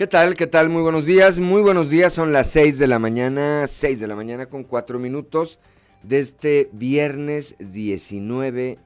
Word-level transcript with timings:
¿Qué 0.00 0.06
tal? 0.06 0.34
¿Qué 0.34 0.46
tal? 0.46 0.70
Muy 0.70 0.80
buenos 0.80 1.04
días. 1.04 1.40
Muy 1.40 1.60
buenos 1.60 1.90
días. 1.90 2.14
Son 2.14 2.32
las 2.32 2.48
6 2.52 2.78
de 2.78 2.86
la 2.86 2.98
mañana, 2.98 3.66
6 3.66 4.00
de 4.00 4.06
la 4.06 4.16
mañana 4.16 4.46
con 4.46 4.64
4 4.64 4.98
minutos 4.98 5.58
de 6.02 6.20
este 6.20 6.70
viernes 6.72 7.54
19 7.58 8.78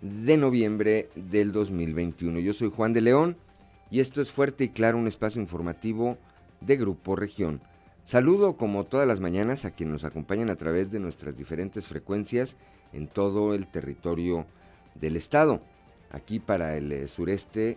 de 0.00 0.36
noviembre 0.38 1.10
del 1.14 1.52
2021. 1.52 2.38
Yo 2.38 2.54
soy 2.54 2.70
Juan 2.74 2.94
de 2.94 3.02
León 3.02 3.36
y 3.90 4.00
esto 4.00 4.22
es 4.22 4.32
Fuerte 4.32 4.64
y 4.64 4.68
Claro, 4.70 4.96
un 4.96 5.08
espacio 5.08 5.42
informativo 5.42 6.16
de 6.62 6.78
Grupo 6.78 7.16
Región. 7.16 7.60
Saludo 8.02 8.56
como 8.56 8.84
todas 8.84 9.06
las 9.06 9.20
mañanas 9.20 9.66
a 9.66 9.72
quienes 9.72 9.92
nos 9.92 10.04
acompañan 10.04 10.48
a 10.48 10.56
través 10.56 10.90
de 10.90 11.00
nuestras 11.00 11.36
diferentes 11.36 11.86
frecuencias 11.86 12.56
en 12.94 13.08
todo 13.08 13.54
el 13.54 13.66
territorio 13.66 14.46
del 14.94 15.16
estado. 15.16 15.60
Aquí 16.10 16.40
para 16.40 16.78
el 16.78 16.92
eh, 16.92 17.08
sureste 17.08 17.76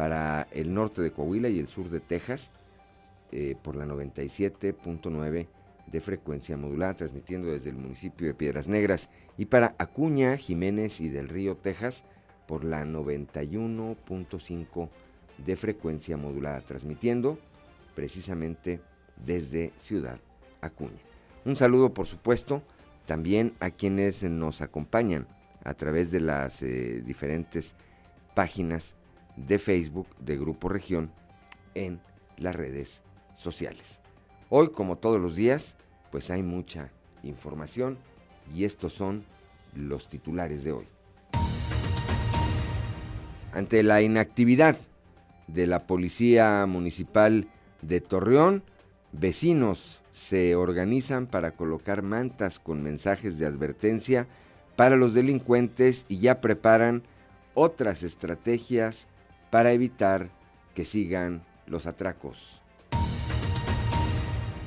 para 0.00 0.48
el 0.52 0.72
norte 0.72 1.02
de 1.02 1.12
Coahuila 1.12 1.50
y 1.50 1.58
el 1.58 1.68
sur 1.68 1.90
de 1.90 2.00
Texas 2.00 2.50
eh, 3.32 3.54
por 3.62 3.76
la 3.76 3.84
97.9 3.84 5.46
de 5.92 6.00
frecuencia 6.00 6.56
modulada, 6.56 6.94
transmitiendo 6.94 7.48
desde 7.48 7.68
el 7.68 7.76
municipio 7.76 8.26
de 8.26 8.32
Piedras 8.32 8.66
Negras, 8.66 9.10
y 9.36 9.44
para 9.44 9.74
Acuña, 9.76 10.38
Jiménez 10.38 11.02
y 11.02 11.10
del 11.10 11.28
Río, 11.28 11.54
Texas, 11.54 12.04
por 12.46 12.64
la 12.64 12.82
91.5 12.86 14.88
de 15.36 15.56
frecuencia 15.56 16.16
modulada, 16.16 16.62
transmitiendo 16.62 17.38
precisamente 17.94 18.80
desde 19.22 19.70
Ciudad 19.76 20.18
Acuña. 20.62 21.02
Un 21.44 21.56
saludo, 21.56 21.92
por 21.92 22.06
supuesto, 22.06 22.62
también 23.04 23.52
a 23.60 23.68
quienes 23.68 24.22
nos 24.22 24.62
acompañan 24.62 25.26
a 25.62 25.74
través 25.74 26.10
de 26.10 26.20
las 26.20 26.62
eh, 26.62 27.02
diferentes 27.04 27.74
páginas 28.34 28.94
de 29.46 29.58
Facebook 29.58 30.06
de 30.18 30.36
Grupo 30.36 30.68
Región 30.68 31.12
en 31.74 32.00
las 32.36 32.54
redes 32.54 33.02
sociales. 33.36 34.00
Hoy, 34.48 34.70
como 34.70 34.98
todos 34.98 35.20
los 35.20 35.36
días, 35.36 35.76
pues 36.10 36.30
hay 36.30 36.42
mucha 36.42 36.90
información 37.22 37.98
y 38.54 38.64
estos 38.64 38.92
son 38.92 39.24
los 39.74 40.08
titulares 40.08 40.64
de 40.64 40.72
hoy. 40.72 40.86
Ante 43.52 43.82
la 43.82 44.02
inactividad 44.02 44.76
de 45.46 45.66
la 45.66 45.86
Policía 45.86 46.64
Municipal 46.66 47.48
de 47.82 48.00
Torreón, 48.00 48.62
vecinos 49.12 50.00
se 50.12 50.54
organizan 50.54 51.26
para 51.26 51.52
colocar 51.52 52.02
mantas 52.02 52.58
con 52.58 52.82
mensajes 52.82 53.38
de 53.38 53.46
advertencia 53.46 54.26
para 54.76 54.96
los 54.96 55.14
delincuentes 55.14 56.04
y 56.08 56.18
ya 56.18 56.40
preparan 56.40 57.02
otras 57.54 58.02
estrategias 58.02 59.08
para 59.50 59.72
evitar 59.72 60.30
que 60.74 60.84
sigan 60.84 61.42
los 61.66 61.86
atracos. 61.86 62.60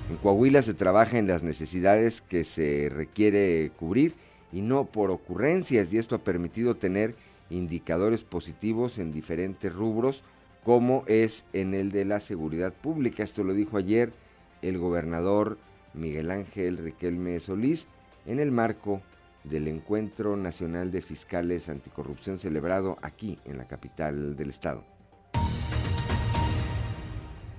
En 0.10 0.18
Coahuila 0.18 0.62
se 0.62 0.74
trabaja 0.74 1.18
en 1.18 1.28
las 1.28 1.44
necesidades 1.44 2.22
que 2.22 2.44
se 2.44 2.90
requiere 2.94 3.72
cubrir 3.78 4.16
y 4.52 4.62
no 4.62 4.86
por 4.86 5.10
ocurrencias 5.10 5.92
y 5.92 5.98
esto 5.98 6.16
ha 6.16 6.24
permitido 6.24 6.76
tener 6.76 7.16
indicadores 7.50 8.24
positivos 8.24 9.00
en 9.00 9.12
diferentes 9.12 9.74
rubros 9.74 10.24
como 10.64 11.04
es 11.08 11.46
en 11.54 11.74
el 11.74 11.92
de 11.92 12.06
la 12.06 12.20
seguridad 12.20 12.74
pública. 12.74 13.24
Esto 13.24 13.44
lo 13.44 13.54
dijo 13.54 13.78
ayer 13.78 14.14
el 14.62 14.78
gobernador 14.78 15.58
Miguel 15.94 16.32
Ángel 16.32 16.78
Riquelme 16.78 17.40
Solís 17.40 17.88
en 18.26 18.40
el 18.40 18.52
marco 18.52 19.02
del 19.44 19.68
Encuentro 19.68 20.36
Nacional 20.36 20.92
de 20.92 21.02
Fiscales 21.02 21.70
Anticorrupción 21.70 22.40
celebrado 22.40 22.98
aquí 23.02 23.40
en 23.46 23.58
la 23.58 23.68
capital 23.68 24.36
del 24.36 24.50
estado. 24.50 24.84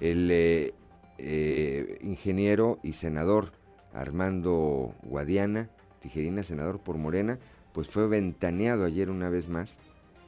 El 0.01 0.31
eh, 0.31 0.75
eh, 1.19 1.99
ingeniero 2.03 2.79
y 2.83 2.95
senador 2.95 3.53
Armando 3.93 4.95
Guadiana, 5.03 5.71
Tijerina, 6.01 6.43
senador 6.43 6.81
por 6.81 6.97
Morena, 6.97 7.39
pues 7.73 7.89
fue 7.89 8.09
ventaneado 8.09 8.85
ayer 8.85 9.11
una 9.11 9.31
vez 9.31 9.49
más, 9.49 9.79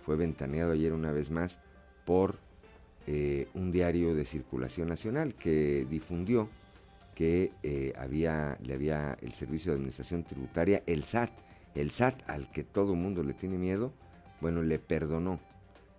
fue 0.04 0.16
ventaneado 0.16 0.72
ayer 0.72 0.92
una 0.92 1.12
vez 1.12 1.30
más 1.30 1.60
por 2.04 2.38
eh, 3.06 3.48
un 3.54 3.70
diario 3.70 4.14
de 4.14 4.24
circulación 4.24 4.88
nacional 4.88 5.34
que 5.34 5.86
difundió 5.88 6.48
que 7.16 7.50
había, 7.98 8.56
le 8.62 8.74
había 8.74 9.16
el 9.22 9.32
Servicio 9.32 9.72
de 9.72 9.78
Administración 9.78 10.22
Tributaria, 10.22 10.82
el 10.86 11.02
SAT, 11.02 11.30
el 11.74 11.90
SAT 11.90 12.28
al 12.28 12.50
que 12.52 12.62
todo 12.62 12.94
mundo 12.94 13.24
le 13.24 13.32
tiene 13.32 13.58
miedo, 13.58 13.92
bueno, 14.40 14.62
le 14.62 14.78
perdonó, 14.78 15.40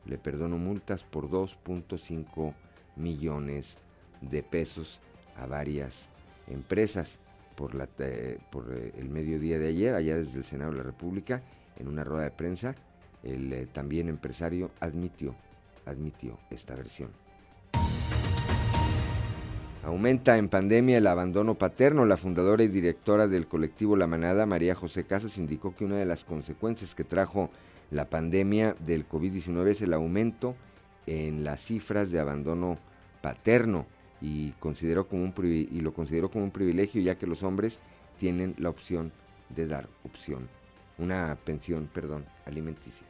le 0.06 0.18
perdonó 0.18 0.58
multas 0.58 1.04
por 1.04 1.30
2.5 1.30 2.54
millones 2.96 3.78
de 4.22 4.44
pesos 4.44 5.02
a 5.38 5.46
varias 5.46 6.10
empresas. 6.48 7.20
Por, 7.56 7.74
la, 7.74 7.90
eh, 7.98 8.38
por 8.52 8.72
eh, 8.72 8.94
el 9.00 9.10
mediodía 9.10 9.58
de 9.58 9.70
ayer, 9.70 9.96
allá 9.96 10.16
desde 10.16 10.38
el 10.38 10.44
Senado 10.44 10.72
de 10.72 10.78
la 10.78 10.84
República, 10.84 11.42
en 11.78 11.88
una 11.88 12.04
rueda 12.04 12.26
de 12.26 12.30
prensa, 12.32 12.76
el 13.24 13.52
eh, 13.52 13.66
también 13.66 14.10
empresario 14.10 14.70
admitió, 14.80 15.34
admitió 15.88 16.38
esta 16.52 16.76
versión. 16.76 17.10
Aumenta 19.88 20.38
en 20.38 20.50
pandemia 20.50 20.98
el 20.98 21.08
abandono 21.08 21.56
paterno. 21.56 22.06
La 22.06 22.18
fundadora 22.18 22.62
y 22.62 22.68
directora 22.68 23.30
del 23.30 23.48
colectivo 23.48 23.96
La 23.96 24.06
Manada, 24.06 24.46
María 24.46 24.76
José 24.76 25.06
Casas, 25.06 25.38
indicó 25.38 25.74
que 25.78 25.86
una 25.86 25.96
de 25.96 26.06
las 26.06 26.26
consecuencias 26.26 26.94
que 26.94 27.06
trajo 27.06 27.50
la 27.90 28.10
pandemia 28.10 28.76
del 28.86 29.08
COVID-19 29.08 29.68
es 29.68 29.82
el 29.82 29.94
aumento 29.94 30.58
en 31.06 31.46
las 31.46 31.62
cifras 31.62 32.12
de 32.12 32.20
abandono 32.20 32.78
paterno 33.22 33.86
y, 34.20 34.52
consideró 34.60 35.08
como 35.08 35.24
un, 35.24 35.34
y 35.42 35.80
lo 35.80 35.94
consideró 35.94 36.30
como 36.30 36.44
un 36.44 36.52
privilegio 36.52 37.02
ya 37.02 37.16
que 37.16 37.26
los 37.26 37.42
hombres 37.44 37.80
tienen 38.20 38.56
la 38.58 38.70
opción 38.70 39.14
de 39.56 39.68
dar 39.68 39.88
opción, 40.04 40.50
una 40.98 41.38
pensión, 41.46 41.90
perdón, 41.94 42.26
alimenticia. 42.46 43.08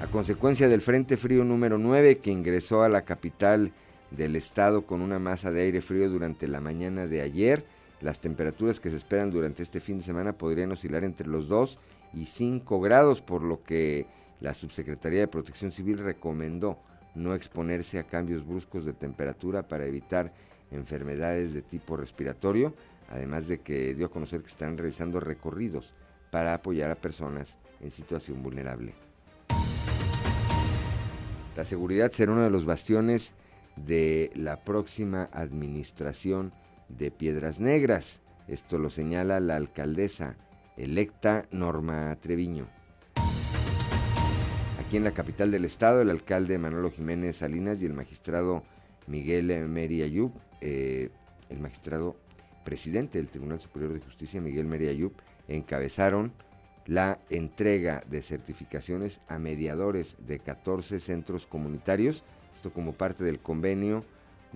A 0.00 0.06
consecuencia 0.06 0.68
del 0.68 0.82
Frente 0.82 1.16
Frío 1.16 1.42
número 1.42 1.78
9 1.78 2.18
que 2.18 2.30
ingresó 2.30 2.84
a 2.84 2.88
la 2.88 3.02
capital 3.02 3.72
del 4.16 4.36
estado 4.36 4.86
con 4.86 5.00
una 5.00 5.18
masa 5.18 5.50
de 5.50 5.62
aire 5.62 5.80
frío 5.80 6.08
durante 6.08 6.48
la 6.48 6.60
mañana 6.60 7.06
de 7.06 7.20
ayer. 7.20 7.64
Las 8.00 8.20
temperaturas 8.20 8.80
que 8.80 8.90
se 8.90 8.96
esperan 8.96 9.30
durante 9.30 9.62
este 9.62 9.80
fin 9.80 9.98
de 9.98 10.04
semana 10.04 10.32
podrían 10.32 10.72
oscilar 10.72 11.04
entre 11.04 11.28
los 11.28 11.48
2 11.48 11.78
y 12.14 12.24
5 12.24 12.80
grados, 12.80 13.22
por 13.22 13.42
lo 13.42 13.62
que 13.62 14.06
la 14.40 14.54
Subsecretaría 14.54 15.20
de 15.20 15.28
Protección 15.28 15.70
Civil 15.70 15.98
recomendó 15.98 16.78
no 17.14 17.34
exponerse 17.34 17.98
a 17.98 18.04
cambios 18.04 18.46
bruscos 18.46 18.84
de 18.84 18.92
temperatura 18.92 19.68
para 19.68 19.86
evitar 19.86 20.32
enfermedades 20.70 21.52
de 21.52 21.62
tipo 21.62 21.96
respiratorio, 21.96 22.74
además 23.10 23.46
de 23.46 23.60
que 23.60 23.94
dio 23.94 24.06
a 24.06 24.10
conocer 24.10 24.40
que 24.40 24.48
están 24.48 24.76
realizando 24.76 25.20
recorridos 25.20 25.92
para 26.30 26.54
apoyar 26.54 26.90
a 26.90 26.96
personas 26.96 27.58
en 27.80 27.90
situación 27.90 28.42
vulnerable. 28.42 28.94
La 31.56 31.64
seguridad 31.64 32.10
será 32.12 32.32
uno 32.32 32.42
de 32.42 32.50
los 32.50 32.64
bastiones 32.64 33.34
de 33.76 34.30
la 34.34 34.64
próxima 34.64 35.28
administración 35.32 36.52
de 36.88 37.10
Piedras 37.10 37.60
Negras. 37.60 38.20
Esto 38.48 38.78
lo 38.78 38.90
señala 38.90 39.40
la 39.40 39.56
alcaldesa 39.56 40.36
electa 40.76 41.46
Norma 41.50 42.16
Treviño. 42.20 42.66
Aquí 44.80 44.96
en 44.96 45.04
la 45.04 45.12
capital 45.12 45.50
del 45.50 45.64
estado, 45.64 46.02
el 46.02 46.10
alcalde 46.10 46.58
Manolo 46.58 46.90
Jiménez 46.90 47.36
Salinas 47.36 47.80
y 47.82 47.86
el 47.86 47.94
magistrado 47.94 48.62
Miguel 49.06 49.68
Meri 49.68 50.02
Ayub, 50.02 50.32
eh, 50.60 51.10
el 51.48 51.60
magistrado 51.60 52.16
presidente 52.64 53.18
del 53.18 53.28
Tribunal 53.28 53.60
Superior 53.60 53.92
de 53.92 54.00
Justicia, 54.00 54.40
Miguel 54.40 54.66
Meri 54.66 54.88
Ayub, 54.88 55.12
encabezaron 55.48 56.32
la 56.86 57.18
entrega 57.30 58.02
de 58.08 58.22
certificaciones 58.22 59.20
a 59.28 59.38
mediadores 59.38 60.16
de 60.26 60.40
14 60.40 60.98
centros 60.98 61.46
comunitarios 61.46 62.24
como 62.70 62.92
parte 62.92 63.24
del 63.24 63.40
convenio 63.40 64.04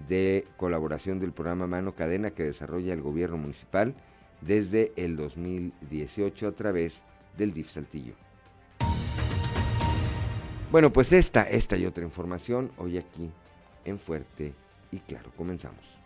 de 0.08 0.46
colaboración 0.56 1.18
del 1.18 1.32
programa 1.32 1.66
Mano 1.66 1.94
Cadena 1.94 2.30
que 2.30 2.44
desarrolla 2.44 2.92
el 2.92 3.00
gobierno 3.00 3.38
municipal 3.38 3.94
desde 4.40 4.92
el 4.96 5.16
2018 5.16 6.48
a 6.48 6.52
través 6.52 7.02
del 7.36 7.52
DIF 7.52 7.70
Saltillo. 7.70 8.14
Bueno, 10.70 10.92
pues 10.92 11.12
esta, 11.12 11.42
esta 11.44 11.76
y 11.76 11.86
otra 11.86 12.04
información 12.04 12.70
hoy 12.76 12.98
aquí 12.98 13.30
en 13.84 13.98
Fuerte 13.98 14.52
y 14.90 14.98
Claro. 14.98 15.32
Comenzamos. 15.36 16.05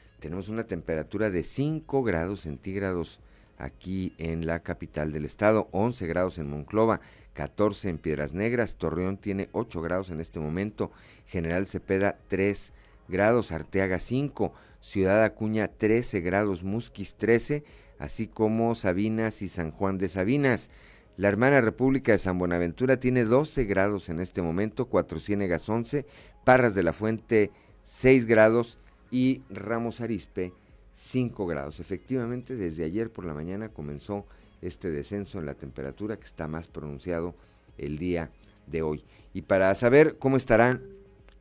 Tenemos 0.21 0.49
una 0.49 0.65
temperatura 0.65 1.31
de 1.31 1.43
5 1.43 2.03
grados 2.03 2.41
centígrados 2.41 3.21
aquí 3.57 4.13
en 4.19 4.45
la 4.45 4.59
capital 4.59 5.11
del 5.11 5.25
estado, 5.25 5.67
11 5.71 6.05
grados 6.05 6.37
en 6.37 6.47
Monclova, 6.47 7.01
14 7.33 7.89
en 7.89 7.97
Piedras 7.97 8.31
Negras, 8.31 8.75
Torreón 8.75 9.17
tiene 9.17 9.49
8 9.51 9.81
grados 9.81 10.11
en 10.11 10.21
este 10.21 10.39
momento, 10.39 10.91
General 11.25 11.65
Cepeda 11.65 12.19
3 12.27 12.71
grados, 13.07 13.51
Arteaga 13.51 13.97
5, 13.97 14.53
Ciudad 14.79 15.23
Acuña 15.23 15.69
13 15.69 16.21
grados, 16.21 16.61
Musquis 16.61 17.15
13, 17.15 17.63
así 17.97 18.27
como 18.27 18.75
Sabinas 18.75 19.41
y 19.41 19.49
San 19.49 19.71
Juan 19.71 19.97
de 19.97 20.07
Sabinas. 20.07 20.69
La 21.17 21.29
hermana 21.29 21.61
República 21.61 22.11
de 22.11 22.19
San 22.19 22.37
Buenaventura 22.37 22.99
tiene 22.99 23.25
12 23.25 23.63
grados 23.63 24.07
en 24.09 24.19
este 24.19 24.43
momento, 24.43 24.85
Cuatro 24.85 25.19
Ciénegas 25.19 25.67
11, 25.67 26.05
Parras 26.45 26.75
de 26.75 26.83
la 26.83 26.93
Fuente 26.93 27.49
6 27.81 28.27
grados, 28.27 28.77
y 29.11 29.43
Ramos 29.49 30.01
Arispe 30.01 30.53
5 30.95 31.45
grados. 31.45 31.79
Efectivamente, 31.79 32.55
desde 32.55 32.85
ayer 32.85 33.11
por 33.11 33.25
la 33.25 33.33
mañana 33.33 33.69
comenzó 33.69 34.25
este 34.61 34.89
descenso 34.89 35.39
en 35.39 35.45
la 35.45 35.55
temperatura 35.55 36.17
que 36.17 36.25
está 36.25 36.47
más 36.47 36.67
pronunciado 36.67 37.35
el 37.77 37.97
día 37.97 38.31
de 38.67 38.81
hoy. 38.81 39.03
Y 39.33 39.43
para 39.43 39.73
saber 39.75 40.17
cómo 40.17 40.37
estará 40.37 40.79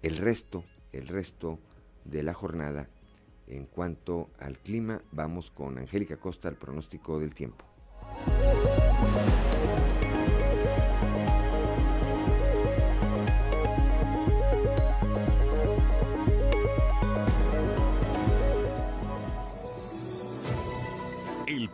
el 0.03 0.17
resto, 0.17 0.65
el 0.93 1.09
resto 1.09 1.59
de 2.05 2.23
la 2.23 2.35
jornada 2.35 2.89
en 3.47 3.67
cuanto 3.67 4.31
al 4.39 4.59
clima, 4.59 5.03
vamos 5.11 5.51
con 5.51 5.77
Angélica 5.79 6.17
Costa 6.17 6.49
al 6.49 6.57
pronóstico 6.57 7.19
del 7.19 7.35
tiempo. 7.35 7.65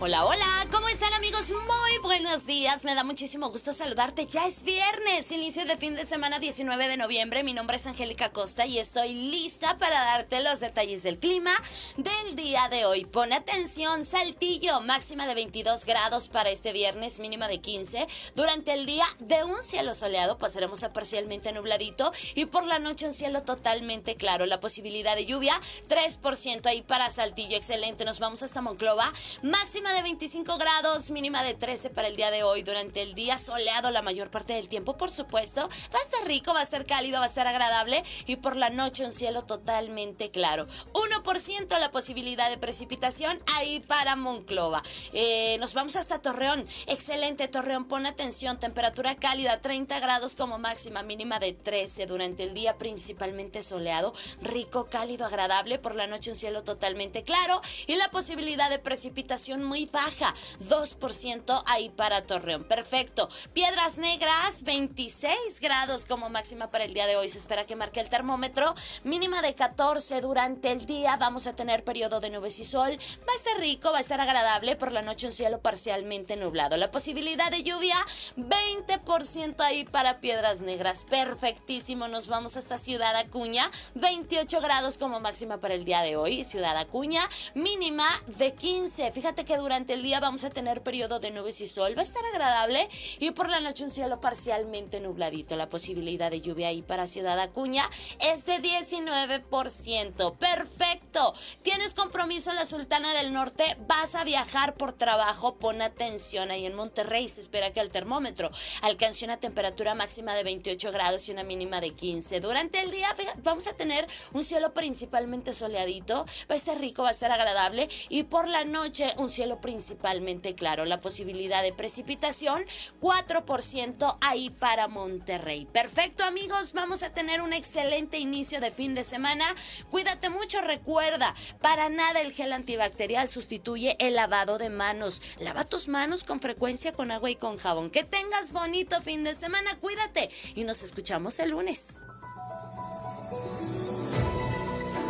Hola, 0.00 0.24
hola, 0.26 0.68
¿cómo 0.70 0.88
están 0.88 1.12
amigos? 1.14 1.50
Muy 1.50 1.98
buenos 2.04 2.46
días, 2.46 2.84
me 2.84 2.94
da 2.94 3.02
muchísimo 3.02 3.50
gusto 3.50 3.72
saludarte. 3.72 4.26
Ya 4.26 4.46
es 4.46 4.62
viernes, 4.62 5.32
inicio 5.32 5.64
de 5.64 5.76
fin 5.76 5.96
de 5.96 6.04
semana 6.04 6.38
19 6.38 6.86
de 6.86 6.96
noviembre. 6.96 7.42
Mi 7.42 7.52
nombre 7.52 7.78
es 7.78 7.86
Angélica 7.88 8.30
Costa 8.30 8.64
y 8.64 8.78
estoy 8.78 9.12
lista 9.12 9.76
para 9.76 9.98
darte 9.98 10.40
los 10.40 10.60
detalles 10.60 11.02
del 11.02 11.18
clima 11.18 11.50
del 11.96 12.36
día 12.36 12.68
de 12.68 12.84
hoy. 12.84 13.06
Pon 13.06 13.32
atención, 13.32 14.04
Saltillo, 14.04 14.80
máxima 14.82 15.26
de 15.26 15.34
22 15.34 15.84
grados 15.84 16.28
para 16.28 16.50
este 16.50 16.72
viernes, 16.72 17.18
mínima 17.18 17.48
de 17.48 17.60
15. 17.60 18.06
Durante 18.36 18.74
el 18.74 18.86
día 18.86 19.04
de 19.18 19.42
un 19.42 19.60
cielo 19.60 19.94
soleado 19.94 20.38
pasaremos 20.38 20.84
a 20.84 20.92
parcialmente 20.92 21.50
nubladito 21.50 22.12
y 22.36 22.44
por 22.44 22.64
la 22.66 22.78
noche 22.78 23.06
un 23.06 23.12
cielo 23.12 23.42
totalmente 23.42 24.14
claro. 24.14 24.46
La 24.46 24.60
posibilidad 24.60 25.16
de 25.16 25.26
lluvia, 25.26 25.60
3% 25.88 26.66
ahí 26.66 26.82
para 26.82 27.10
Saltillo, 27.10 27.56
excelente. 27.56 28.04
Nos 28.04 28.20
vamos 28.20 28.44
hasta 28.44 28.62
Monclova, 28.62 29.12
máxima 29.42 29.87
de 29.94 30.02
25 30.02 30.58
grados, 30.58 31.10
mínima 31.10 31.42
de 31.42 31.54
13 31.54 31.90
para 31.90 32.08
el 32.08 32.16
día 32.16 32.30
de 32.30 32.42
hoy. 32.42 32.62
Durante 32.62 33.02
el 33.02 33.14
día 33.14 33.38
soleado 33.38 33.90
la 33.90 34.02
mayor 34.02 34.30
parte 34.30 34.52
del 34.52 34.68
tiempo, 34.68 34.96
por 34.96 35.10
supuesto. 35.10 35.62
Va 35.62 35.98
a 35.98 36.02
estar 36.02 36.26
rico, 36.26 36.52
va 36.52 36.60
a 36.60 36.62
estar 36.62 36.84
cálido, 36.84 37.18
va 37.18 37.24
a 37.24 37.28
estar 37.28 37.46
agradable. 37.46 38.02
Y 38.26 38.36
por 38.36 38.56
la 38.56 38.70
noche 38.70 39.04
un 39.04 39.12
cielo 39.12 39.44
totalmente 39.44 40.30
claro. 40.30 40.66
1% 40.92 41.78
la 41.78 41.90
posibilidad 41.90 42.50
de 42.50 42.58
precipitación 42.58 43.40
ahí 43.56 43.80
para 43.80 44.16
Monclova. 44.16 44.82
Eh, 45.12 45.56
nos 45.60 45.74
vamos 45.74 45.96
hasta 45.96 46.20
Torreón. 46.20 46.66
Excelente, 46.86 47.48
Torreón. 47.48 47.86
Pon 47.86 48.06
atención. 48.06 48.60
Temperatura 48.60 49.14
cálida, 49.16 49.60
30 49.60 50.00
grados 50.00 50.34
como 50.34 50.58
máxima, 50.58 51.02
mínima 51.02 51.38
de 51.38 51.52
13. 51.52 52.06
Durante 52.06 52.44
el 52.44 52.54
día 52.54 52.76
principalmente 52.76 53.62
soleado. 53.62 54.12
Rico, 54.42 54.88
cálido, 54.90 55.26
agradable. 55.26 55.78
Por 55.78 55.94
la 55.94 56.06
noche 56.06 56.30
un 56.30 56.36
cielo 56.36 56.62
totalmente 56.64 57.24
claro. 57.24 57.60
Y 57.86 57.96
la 57.96 58.10
posibilidad 58.10 58.70
de 58.70 58.78
precipitación 58.78 59.64
muy 59.64 59.77
baja, 59.86 60.34
2% 60.60 61.62
ahí 61.66 61.90
para 61.90 62.22
Torreón. 62.22 62.64
Perfecto. 62.64 63.28
Piedras 63.52 63.98
Negras, 63.98 64.64
26 64.64 65.60
grados 65.60 66.06
como 66.06 66.28
máxima 66.30 66.70
para 66.70 66.84
el 66.84 66.94
día 66.94 67.06
de 67.06 67.16
hoy. 67.16 67.28
Se 67.28 67.38
espera 67.38 67.64
que 67.64 67.76
marque 67.76 68.00
el 68.00 68.08
termómetro. 68.08 68.74
Mínima 69.04 69.40
de 69.42 69.54
14 69.54 70.20
durante 70.20 70.72
el 70.72 70.84
día. 70.86 71.16
Vamos 71.16 71.46
a 71.46 71.54
tener 71.54 71.84
periodo 71.84 72.20
de 72.20 72.30
nubes 72.30 72.58
y 72.58 72.64
sol. 72.64 72.90
Va 72.90 73.32
a 73.32 73.36
estar 73.36 73.58
rico, 73.60 73.92
va 73.92 73.98
a 73.98 74.00
estar 74.00 74.20
agradable. 74.20 74.76
Por 74.76 74.92
la 74.92 75.02
noche 75.02 75.26
un 75.26 75.32
cielo 75.32 75.60
parcialmente 75.60 76.36
nublado. 76.36 76.76
La 76.76 76.90
posibilidad 76.90 77.50
de 77.50 77.62
lluvia, 77.62 77.96
20% 78.36 79.60
ahí 79.60 79.84
para 79.84 80.20
Piedras 80.20 80.60
Negras. 80.60 81.04
Perfectísimo. 81.04 82.08
Nos 82.08 82.28
vamos 82.28 82.56
hasta 82.56 82.78
Ciudad 82.78 83.14
Acuña. 83.16 83.70
28 83.94 84.60
grados 84.60 84.98
como 84.98 85.20
máxima 85.20 85.60
para 85.60 85.74
el 85.74 85.84
día 85.84 86.02
de 86.02 86.16
hoy. 86.16 86.44
Ciudad 86.44 86.76
Acuña, 86.76 87.26
mínima 87.54 88.08
de 88.26 88.54
15. 88.54 89.12
Fíjate 89.12 89.44
que 89.44 89.56
durante 89.56 89.67
el 89.70 90.02
día 90.02 90.18
vamos 90.18 90.44
a 90.44 90.50
tener 90.50 90.82
periodo 90.82 91.20
de 91.20 91.30
nubes 91.30 91.60
y 91.60 91.66
sol. 91.66 91.94
Va 91.94 92.00
a 92.00 92.04
estar 92.04 92.24
agradable 92.32 92.88
y 93.18 93.32
por 93.32 93.50
la 93.50 93.60
noche 93.60 93.84
un 93.84 93.90
cielo 93.90 94.18
parcialmente 94.18 94.98
nubladito. 95.00 95.56
La 95.56 95.68
posibilidad 95.68 96.30
de 96.30 96.40
lluvia 96.40 96.68
ahí 96.68 96.80
para 96.80 97.06
Ciudad 97.06 97.38
Acuña 97.38 97.84
es 98.20 98.46
de 98.46 98.62
19%. 98.62 100.38
Perfecto. 100.38 101.34
¿Tienes 101.62 101.92
compromiso 101.92 102.48
en 102.50 102.56
la 102.56 102.64
Sultana 102.64 103.12
del 103.12 103.34
Norte? 103.34 103.64
¿Vas 103.86 104.14
a 104.14 104.24
viajar 104.24 104.74
por 104.74 104.94
trabajo? 104.94 105.56
Pon 105.56 105.82
atención. 105.82 106.50
Ahí 106.50 106.64
en 106.64 106.74
Monterrey 106.74 107.28
se 107.28 107.42
espera 107.42 107.70
que 107.70 107.80
el 107.80 107.90
termómetro 107.90 108.50
alcance 108.82 109.26
una 109.26 109.36
temperatura 109.36 109.94
máxima 109.94 110.34
de 110.34 110.44
28 110.44 110.92
grados 110.92 111.28
y 111.28 111.32
una 111.32 111.44
mínima 111.44 111.82
de 111.82 111.90
15. 111.90 112.40
Durante 112.40 112.80
el 112.80 112.90
día 112.90 113.08
vamos 113.42 113.66
a 113.66 113.74
tener 113.74 114.06
un 114.32 114.44
cielo 114.44 114.72
principalmente 114.72 115.52
soleadito. 115.52 116.24
Va 116.50 116.54
a 116.54 116.56
estar 116.56 116.78
rico, 116.80 117.02
va 117.02 117.10
a 117.10 117.12
estar 117.12 117.30
agradable 117.30 117.86
y 118.08 118.22
por 118.22 118.48
la 118.48 118.64
noche 118.64 119.12
un 119.18 119.28
cielo 119.28 119.57
principalmente 119.60 120.54
claro. 120.54 120.84
La 120.84 121.00
posibilidad 121.00 121.62
de 121.62 121.72
precipitación, 121.72 122.64
4% 123.00 124.18
ahí 124.22 124.50
para 124.50 124.88
Monterrey. 124.88 125.66
Perfecto 125.66 126.24
amigos, 126.24 126.72
vamos 126.72 127.02
a 127.02 127.12
tener 127.12 127.40
un 127.40 127.52
excelente 127.52 128.18
inicio 128.18 128.60
de 128.60 128.70
fin 128.70 128.94
de 128.94 129.04
semana. 129.04 129.44
Cuídate 129.90 130.30
mucho, 130.30 130.60
recuerda, 130.62 131.34
para 131.60 131.88
nada 131.88 132.20
el 132.20 132.32
gel 132.32 132.52
antibacterial 132.52 133.28
sustituye 133.28 133.96
el 133.98 134.14
lavado 134.14 134.58
de 134.58 134.70
manos. 134.70 135.20
Lava 135.40 135.64
tus 135.64 135.88
manos 135.88 136.24
con 136.24 136.40
frecuencia 136.40 136.92
con 136.92 137.10
agua 137.10 137.30
y 137.30 137.36
con 137.36 137.56
jabón. 137.56 137.90
Que 137.90 138.04
tengas 138.04 138.52
bonito 138.52 139.00
fin 139.02 139.24
de 139.24 139.34
semana, 139.34 139.78
cuídate 139.80 140.28
y 140.54 140.64
nos 140.64 140.82
escuchamos 140.82 141.38
el 141.38 141.50
lunes. 141.50 142.06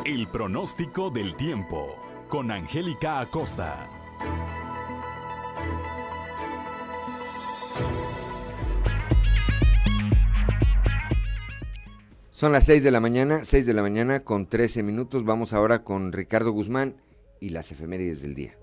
El 0.04 0.28
pronóstico 0.28 1.10
del 1.10 1.36
tiempo 1.36 1.94
con 2.28 2.50
Angélica 2.50 3.20
Acosta. 3.20 3.97
Son 12.38 12.52
las 12.52 12.66
6 12.66 12.84
de 12.84 12.92
la 12.92 13.00
mañana, 13.00 13.44
6 13.44 13.66
de 13.66 13.74
la 13.74 13.82
mañana 13.82 14.20
con 14.20 14.46
13 14.46 14.84
minutos. 14.84 15.24
Vamos 15.24 15.52
ahora 15.52 15.82
con 15.82 16.12
Ricardo 16.12 16.52
Guzmán 16.52 16.94
y 17.40 17.48
las 17.48 17.72
efemérides 17.72 18.22
del 18.22 18.36
día. 18.36 18.56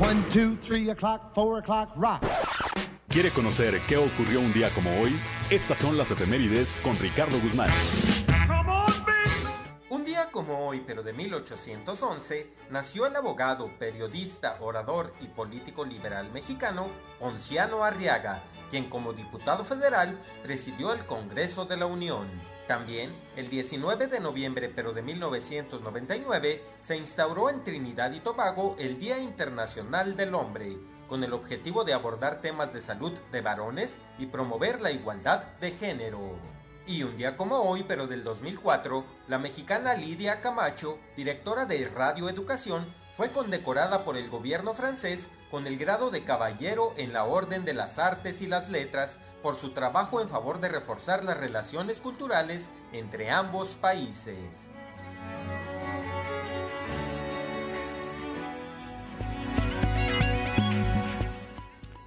1, 0.00 0.24
2, 0.32 0.58
3 0.60 0.88
o'clock, 0.90 1.20
4 1.34 1.56
o'clock, 1.56 1.96
rock. 1.96 2.24
¿Quiere 3.08 3.30
conocer 3.30 3.74
qué 3.88 3.96
ocurrió 3.96 4.38
un 4.38 4.52
día 4.52 4.68
como 4.70 4.88
hoy? 5.00 5.10
Estas 5.50 5.78
son 5.78 5.98
las 5.98 6.12
efemérides 6.12 6.78
con 6.84 6.96
Ricardo 7.00 7.36
Guzmán 7.40 7.70
día 10.10 10.32
como 10.32 10.66
hoy, 10.66 10.82
pero 10.84 11.04
de 11.04 11.12
1811, 11.12 12.50
nació 12.68 13.06
el 13.06 13.14
abogado, 13.14 13.70
periodista, 13.78 14.56
orador 14.58 15.14
y 15.20 15.28
político 15.28 15.84
liberal 15.84 16.32
mexicano 16.32 16.88
Ponciano 17.20 17.84
Arriaga, 17.84 18.42
quien 18.70 18.90
como 18.90 19.12
diputado 19.12 19.64
federal 19.64 20.18
presidió 20.42 20.92
el 20.92 21.06
Congreso 21.06 21.64
de 21.64 21.76
la 21.76 21.86
Unión. 21.86 22.26
También, 22.66 23.14
el 23.36 23.48
19 23.50 24.08
de 24.08 24.18
noviembre 24.18 24.68
pero 24.68 24.92
de 24.92 25.02
1999, 25.02 26.64
se 26.80 26.96
instauró 26.96 27.48
en 27.48 27.62
Trinidad 27.62 28.12
y 28.12 28.18
Tobago 28.18 28.74
el 28.80 28.98
Día 28.98 29.20
Internacional 29.20 30.16
del 30.16 30.34
Hombre, 30.34 30.76
con 31.06 31.22
el 31.22 31.32
objetivo 31.32 31.84
de 31.84 31.94
abordar 31.94 32.40
temas 32.40 32.72
de 32.72 32.82
salud 32.82 33.12
de 33.30 33.42
varones 33.42 34.00
y 34.18 34.26
promover 34.26 34.80
la 34.80 34.90
igualdad 34.90 35.44
de 35.60 35.70
género. 35.70 36.59
Y 36.90 37.04
un 37.04 37.16
día 37.16 37.36
como 37.36 37.60
hoy, 37.60 37.84
pero 37.86 38.08
del 38.08 38.24
2004, 38.24 39.04
la 39.28 39.38
mexicana 39.38 39.94
Lidia 39.94 40.40
Camacho, 40.40 40.98
directora 41.16 41.64
de 41.64 41.86
Radio 41.86 42.28
Educación, 42.28 42.84
fue 43.12 43.30
condecorada 43.30 44.04
por 44.04 44.16
el 44.16 44.28
gobierno 44.28 44.74
francés 44.74 45.30
con 45.52 45.68
el 45.68 45.78
grado 45.78 46.10
de 46.10 46.24
caballero 46.24 46.92
en 46.96 47.12
la 47.12 47.22
Orden 47.22 47.64
de 47.64 47.74
las 47.74 48.00
Artes 48.00 48.42
y 48.42 48.48
las 48.48 48.70
Letras 48.70 49.20
por 49.40 49.54
su 49.54 49.70
trabajo 49.70 50.20
en 50.20 50.28
favor 50.28 50.58
de 50.58 50.68
reforzar 50.68 51.22
las 51.22 51.38
relaciones 51.38 52.00
culturales 52.00 52.72
entre 52.92 53.30
ambos 53.30 53.76
países. 53.76 54.68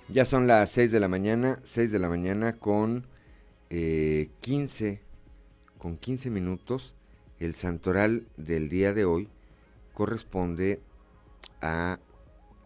Ya 0.09 0.25
son 0.25 0.45
las 0.45 0.69
6 0.71 0.91
de 0.91 0.99
la 0.99 1.07
mañana, 1.07 1.59
6 1.63 1.89
de 1.89 1.99
la 1.99 2.09
mañana 2.09 2.59
con 2.59 3.12
15, 3.73 4.87
eh, 4.89 5.01
con 5.79 5.97
15 5.97 6.29
minutos. 6.29 6.95
El 7.39 7.55
santoral 7.55 8.27
del 8.37 8.69
día 8.69 8.93
de 8.93 9.05
hoy 9.05 9.29
corresponde 9.93 10.79
a 11.61 11.99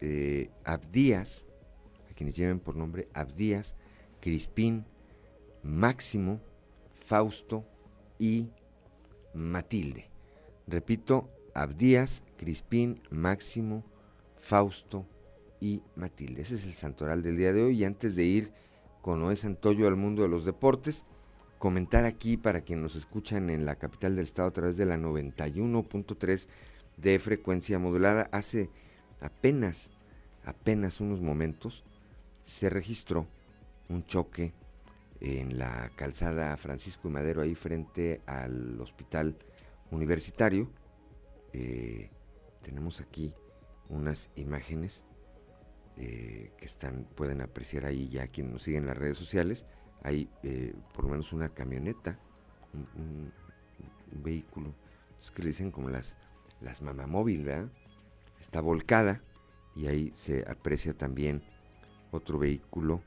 eh, 0.00 0.50
Abdías, 0.64 1.46
a 2.10 2.14
quienes 2.14 2.36
lleven 2.36 2.60
por 2.60 2.76
nombre 2.76 3.08
Abdías, 3.14 3.74
Crispín, 4.20 4.84
Máximo, 5.62 6.40
Fausto 6.94 7.64
y 8.18 8.50
Matilde. 9.32 10.10
Repito, 10.66 11.30
Abdías, 11.54 12.22
Crispín, 12.36 13.00
Máximo, 13.10 13.82
Fausto 14.36 15.06
y 15.58 15.82
Matilde. 15.96 16.42
Ese 16.42 16.56
es 16.56 16.64
el 16.64 16.74
santoral 16.74 17.22
del 17.22 17.38
día 17.38 17.52
de 17.54 17.62
hoy. 17.62 17.78
Y 17.78 17.84
antes 17.84 18.14
de 18.14 18.24
ir 18.24 18.52
con 19.08 19.20
Noé 19.20 19.36
Santoyo 19.36 19.88
al 19.88 19.96
mundo 19.96 20.20
de 20.20 20.28
los 20.28 20.44
deportes, 20.44 21.06
comentar 21.58 22.04
aquí 22.04 22.36
para 22.36 22.60
quienes 22.60 22.82
nos 22.82 22.94
escuchan 22.94 23.48
en 23.48 23.64
la 23.64 23.76
capital 23.76 24.14
del 24.14 24.26
estado 24.26 24.48
a 24.48 24.52
través 24.52 24.76
de 24.76 24.84
la 24.84 24.98
91.3 24.98 26.46
de 26.98 27.18
frecuencia 27.18 27.78
modulada. 27.78 28.28
Hace 28.32 28.68
apenas, 29.22 29.88
apenas 30.44 31.00
unos 31.00 31.22
momentos 31.22 31.84
se 32.44 32.68
registró 32.68 33.26
un 33.88 34.04
choque 34.04 34.52
en 35.22 35.58
la 35.58 35.90
calzada 35.96 36.54
Francisco 36.58 37.08
y 37.08 37.10
Madero, 37.10 37.40
ahí 37.40 37.54
frente 37.54 38.20
al 38.26 38.78
hospital 38.78 39.38
universitario. 39.90 40.68
Eh, 41.54 42.10
tenemos 42.60 43.00
aquí 43.00 43.32
unas 43.88 44.28
imágenes 44.36 45.02
eh, 46.00 46.52
que 46.56 46.64
están, 46.64 47.08
pueden 47.16 47.40
apreciar 47.40 47.84
ahí 47.84 48.08
ya 48.08 48.28
quienes 48.28 48.52
nos 48.52 48.62
siguen 48.62 48.84
en 48.84 48.88
las 48.90 48.96
redes 48.96 49.18
sociales. 49.18 49.66
Hay 50.04 50.30
eh, 50.44 50.72
por 50.94 51.04
lo 51.04 51.10
menos 51.10 51.32
una 51.32 51.48
camioneta, 51.48 52.20
un, 52.72 53.32
vehículo, 54.12 54.74
es 55.18 55.32
que 55.32 55.42
le 55.42 55.48
dicen 55.48 55.72
como 55.72 55.90
las, 55.90 56.16
las 56.60 56.82
mamamóvil, 56.82 57.44
¿verdad? 57.44 57.68
Está 58.40 58.60
volcada 58.60 59.22
y 59.74 59.88
ahí 59.88 60.12
se 60.14 60.48
aprecia 60.48 60.94
también 60.94 61.42
otro 62.12 62.38
vehículo 62.38 63.02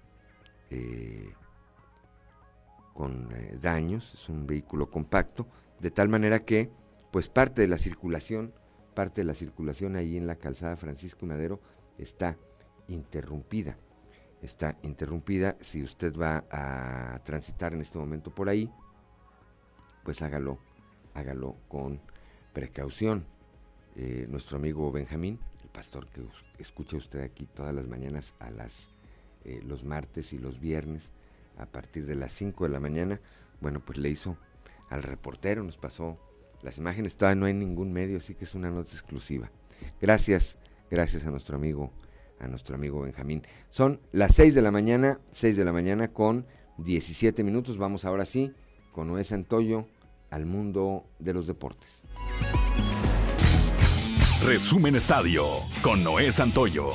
eh, 0.70 1.34
con 2.94 3.30
daños, 3.62 4.14
es 4.14 4.28
un 4.28 4.46
vehículo 4.46 4.92
compacto, 4.92 5.48
de 5.80 5.92
tal 5.92 6.10
manera 6.10 6.44
que 6.44 6.70
pues 7.12 7.30
parte 7.30 7.62
de 7.62 7.68
la 7.70 7.78
circulación, 7.78 8.54
parte 8.94 9.22
de 9.22 9.26
la 9.26 9.36
circulación 9.36 9.96
ahí 9.96 10.18
en 10.18 10.28
la 10.28 10.36
calzada 10.36 10.76
Francisco 10.76 11.26
Madero 11.26 11.62
está 11.98 12.38
interrumpida. 12.92 13.78
Está 14.42 14.78
interrumpida. 14.84 15.56
Si 15.62 15.84
usted 15.84 16.16
va 16.18 16.46
a 16.52 17.20
transitar 17.24 17.74
en 17.74 17.82
este 17.82 17.98
momento 17.98 18.34
por 18.34 18.50
ahí, 18.50 18.72
pues 20.04 20.22
hágalo, 20.22 20.58
hágalo 21.14 21.56
con 21.68 22.02
precaución. 22.54 23.26
Eh, 23.96 24.26
nuestro 24.30 24.58
amigo 24.58 24.92
Benjamín, 24.92 25.40
el 25.64 25.70
pastor 25.70 26.08
que 26.08 26.24
escucha 26.60 26.98
usted 26.98 27.22
aquí 27.22 27.46
todas 27.46 27.74
las 27.74 27.88
mañanas 27.88 28.34
a 28.40 28.50
las 28.50 28.90
eh, 29.44 29.60
los 29.66 29.84
martes 29.84 30.34
y 30.34 30.38
los 30.38 30.60
viernes 30.60 31.10
a 31.58 31.66
partir 31.66 32.06
de 32.06 32.14
las 32.16 32.32
5 32.34 32.66
de 32.66 32.70
la 32.70 32.80
mañana, 32.80 33.20
bueno, 33.60 33.80
pues 33.80 33.98
le 33.98 34.10
hizo 34.10 34.38
al 34.90 35.02
reportero, 35.02 35.64
nos 35.64 35.78
pasó 35.78 36.20
las 36.62 36.78
imágenes, 36.78 37.16
todavía 37.16 37.40
no 37.40 37.46
hay 37.48 37.54
ningún 37.54 37.92
medio, 37.92 38.18
así 38.18 38.36
que 38.36 38.44
es 38.44 38.54
una 38.54 38.70
nota 38.70 38.92
exclusiva. 38.92 39.50
Gracias, 40.00 40.58
gracias 40.92 41.26
a 41.26 41.32
nuestro 41.32 41.56
amigo 41.56 41.92
a 42.42 42.48
nuestro 42.48 42.76
amigo 42.76 43.02
Benjamín. 43.02 43.44
Son 43.70 44.00
las 44.12 44.36
6 44.36 44.56
de 44.56 44.62
la 44.62 44.72
mañana, 44.72 45.20
6 45.32 45.56
de 45.56 45.66
la 45.66 45.72
mañana 45.72 46.10
con 46.10 46.46
17 46.78 47.44
minutos. 47.44 47.78
Vamos 47.78 48.06
ahora 48.06 48.26
sí 48.26 48.52
con 48.92 49.08
Noé 49.08 49.24
Santoyo 49.24 49.88
al 50.30 50.46
mundo 50.46 51.06
de 51.20 51.34
los 51.34 51.48
deportes. 51.48 52.04
Resumen 54.44 54.96
Estadio 54.96 55.46
con 55.84 56.04
Noé 56.04 56.32
Santoyo. 56.32 56.94